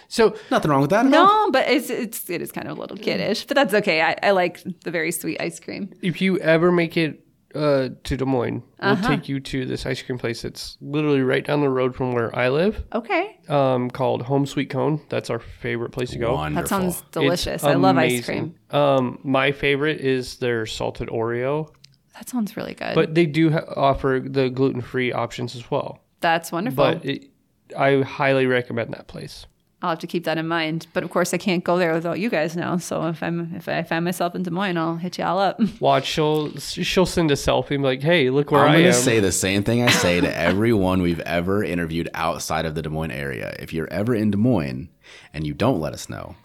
So 0.08 0.36
Nothing 0.50 0.72
wrong 0.72 0.82
with 0.82 0.90
that. 0.92 1.06
at 1.06 1.14
all. 1.14 1.46
No, 1.48 1.52
but 1.52 1.68
it's 1.70 1.90
it's 1.90 2.30
it 2.30 2.42
is 2.42 2.52
kind 2.52 2.68
of 2.68 2.78
a 2.78 2.82
little 2.82 2.98
kiddish, 2.98 3.46
but 3.46 3.56
that's 3.56 3.74
okay. 3.74 4.02
I, 4.02 4.16
I 4.24 4.32
like 4.32 4.64
the 4.84 4.92
very 4.92 5.12
sweet 5.12 5.40
ice 5.42 5.60
cream. 5.60 5.94
if 6.02 6.22
you 6.22 6.40
ever 6.40 6.72
make 6.72 6.96
it 6.98 7.23
uh, 7.56 7.90
to 8.04 8.18
Des 8.18 8.26
Moines, 8.26 8.64
Uh-huh. 8.80 8.96
we'll 9.00 9.10
take 9.18 9.30
you 9.30 9.40
to 9.40 9.66
this 9.66 9.86
ice 9.86 10.02
cream 10.02 10.18
place 10.18 10.42
that's 10.42 10.78
literally 10.82 11.22
right 11.22 11.46
down 11.46 11.62
the 11.62 11.70
road 11.70 11.96
from 11.96 12.12
where 12.14 12.36
I 12.36 12.50
live, 12.50 12.84
Okay, 12.94 13.38
um, 13.50 13.90
called 13.90 14.24
Home 14.24 14.46
Sweet 14.46 14.70
Cone. 14.70 15.02
That's 15.10 15.30
our 15.30 15.40
favorite 15.40 15.92
place 15.92 16.12
to 16.12 16.18
go. 16.18 16.34
Wonderful. 16.36 16.62
that 16.64 16.68
sounds 16.70 17.00
It's 17.02 17.10
delicious. 17.12 17.64
I 17.64 17.74
love 17.76 17.98
ice 17.98 18.26
cream. 18.26 18.56
Um, 18.72 19.20
my 19.24 19.52
favorite 19.52 20.02
is 20.02 20.38
their 20.38 20.66
salted 20.66 21.10
Oreo, 21.10 21.70
That 22.16 22.30
sounds 22.30 22.56
really 22.58 22.74
good. 22.74 22.96
but 22.96 23.16
they 23.16 23.26
do 23.26 23.52
ha- 23.52 23.66
offer 23.76 24.22
the 24.24 24.50
gluten 24.50 24.82
free 24.82 25.12
options 25.12 25.56
as 25.56 25.70
well. 25.72 26.00
that's 26.22 26.52
wonderful. 26.52 26.84
But 26.84 27.06
it, 27.06 27.30
I 27.78 28.02
highly 28.02 28.46
recommend 28.46 28.94
that 28.94 29.08
place. 29.08 29.46
I'll 29.84 29.90
have 29.92 30.00
to 30.00 30.08
keep 30.08 30.24
that 30.24 30.38
in 30.38 30.48
mind. 30.48 30.88
But 30.94 31.04
of 31.04 31.10
course, 31.10 31.34
I 31.34 31.38
can't 31.38 31.62
go 31.64 31.78
there 31.78 31.94
without 31.94 32.18
you 32.18 32.30
guys 32.30 32.56
now. 32.56 32.78
So 32.78 33.06
if 33.08 33.22
I'm 33.22 33.54
if 33.56 33.68
I 33.68 33.84
find 33.84 34.06
myself 34.06 34.34
in 34.34 34.42
Des 34.42 34.50
Moines, 34.50 34.78
I'll 34.78 34.96
hit 34.96 35.18
y'all 35.18 35.38
up. 35.38 35.60
Watch, 35.82 36.06
she'll 36.08 36.58
she'll 36.58 37.06
send 37.06 37.30
a 37.32 37.36
selfie 37.36 37.72
and 37.72 37.84
be 37.84 37.88
like, 37.90 38.02
"Hey, 38.02 38.30
look 38.30 38.50
where 38.50 38.62
I'm 38.62 38.72
I 38.72 38.76
am." 38.76 38.82
going 38.82 38.86
am." 38.88 38.94
to 38.94 38.98
say 39.00 39.20
the 39.20 39.32
same 39.34 39.62
thing 39.64 39.84
I 39.84 39.92
say 39.92 40.22
to 40.22 40.38
everyone 40.38 41.02
we've 41.02 41.20
ever 41.20 41.64
interviewed 41.66 42.10
outside 42.14 42.66
of 42.66 42.76
the 42.76 42.82
Des 42.82 42.90
Moines 42.90 43.12
area. 43.12 43.54
If 43.60 43.74
you're 43.74 43.92
ever 43.92 44.16
in 44.16 44.32
Des 44.32 44.38
Moines 44.38 44.90
and 45.34 45.46
you 45.46 45.54
don't 45.54 45.82
let 45.82 45.92
us 45.94 46.08
know, 46.10 46.36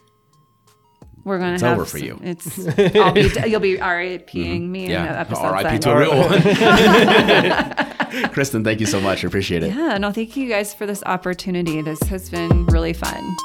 We're 1.24 1.38
gonna 1.38 1.52
It's 1.54 1.62
have 1.62 1.76
over 1.76 1.84
for 1.84 1.98
some- 1.98 2.06
you. 2.08 2.18
It's 2.22 2.58
I'll 2.96 3.12
be 3.12 3.30
you'll 3.46 3.60
be 3.60 3.76
RIPing 3.78 4.68
me 4.68 4.86
in 4.86 4.90
an 4.92 5.04
yeah, 5.04 5.20
episode. 5.20 5.52
RIP 5.52 5.80
to 5.82 5.92
a 5.92 5.98
real 6.00 6.18
one. 7.86 7.94
Kristen, 8.32 8.64
thank 8.64 8.80
you 8.80 8.86
so 8.86 9.00
much. 9.00 9.24
I 9.24 9.28
appreciate 9.28 9.62
it. 9.62 9.74
Yeah, 9.74 9.98
no, 9.98 10.12
thank 10.12 10.36
you 10.36 10.48
guys 10.48 10.74
for 10.74 10.86
this 10.86 11.02
opportunity. 11.04 11.82
This 11.82 12.00
has 12.04 12.30
been 12.30 12.66
really 12.66 12.92
fun. 12.92 13.36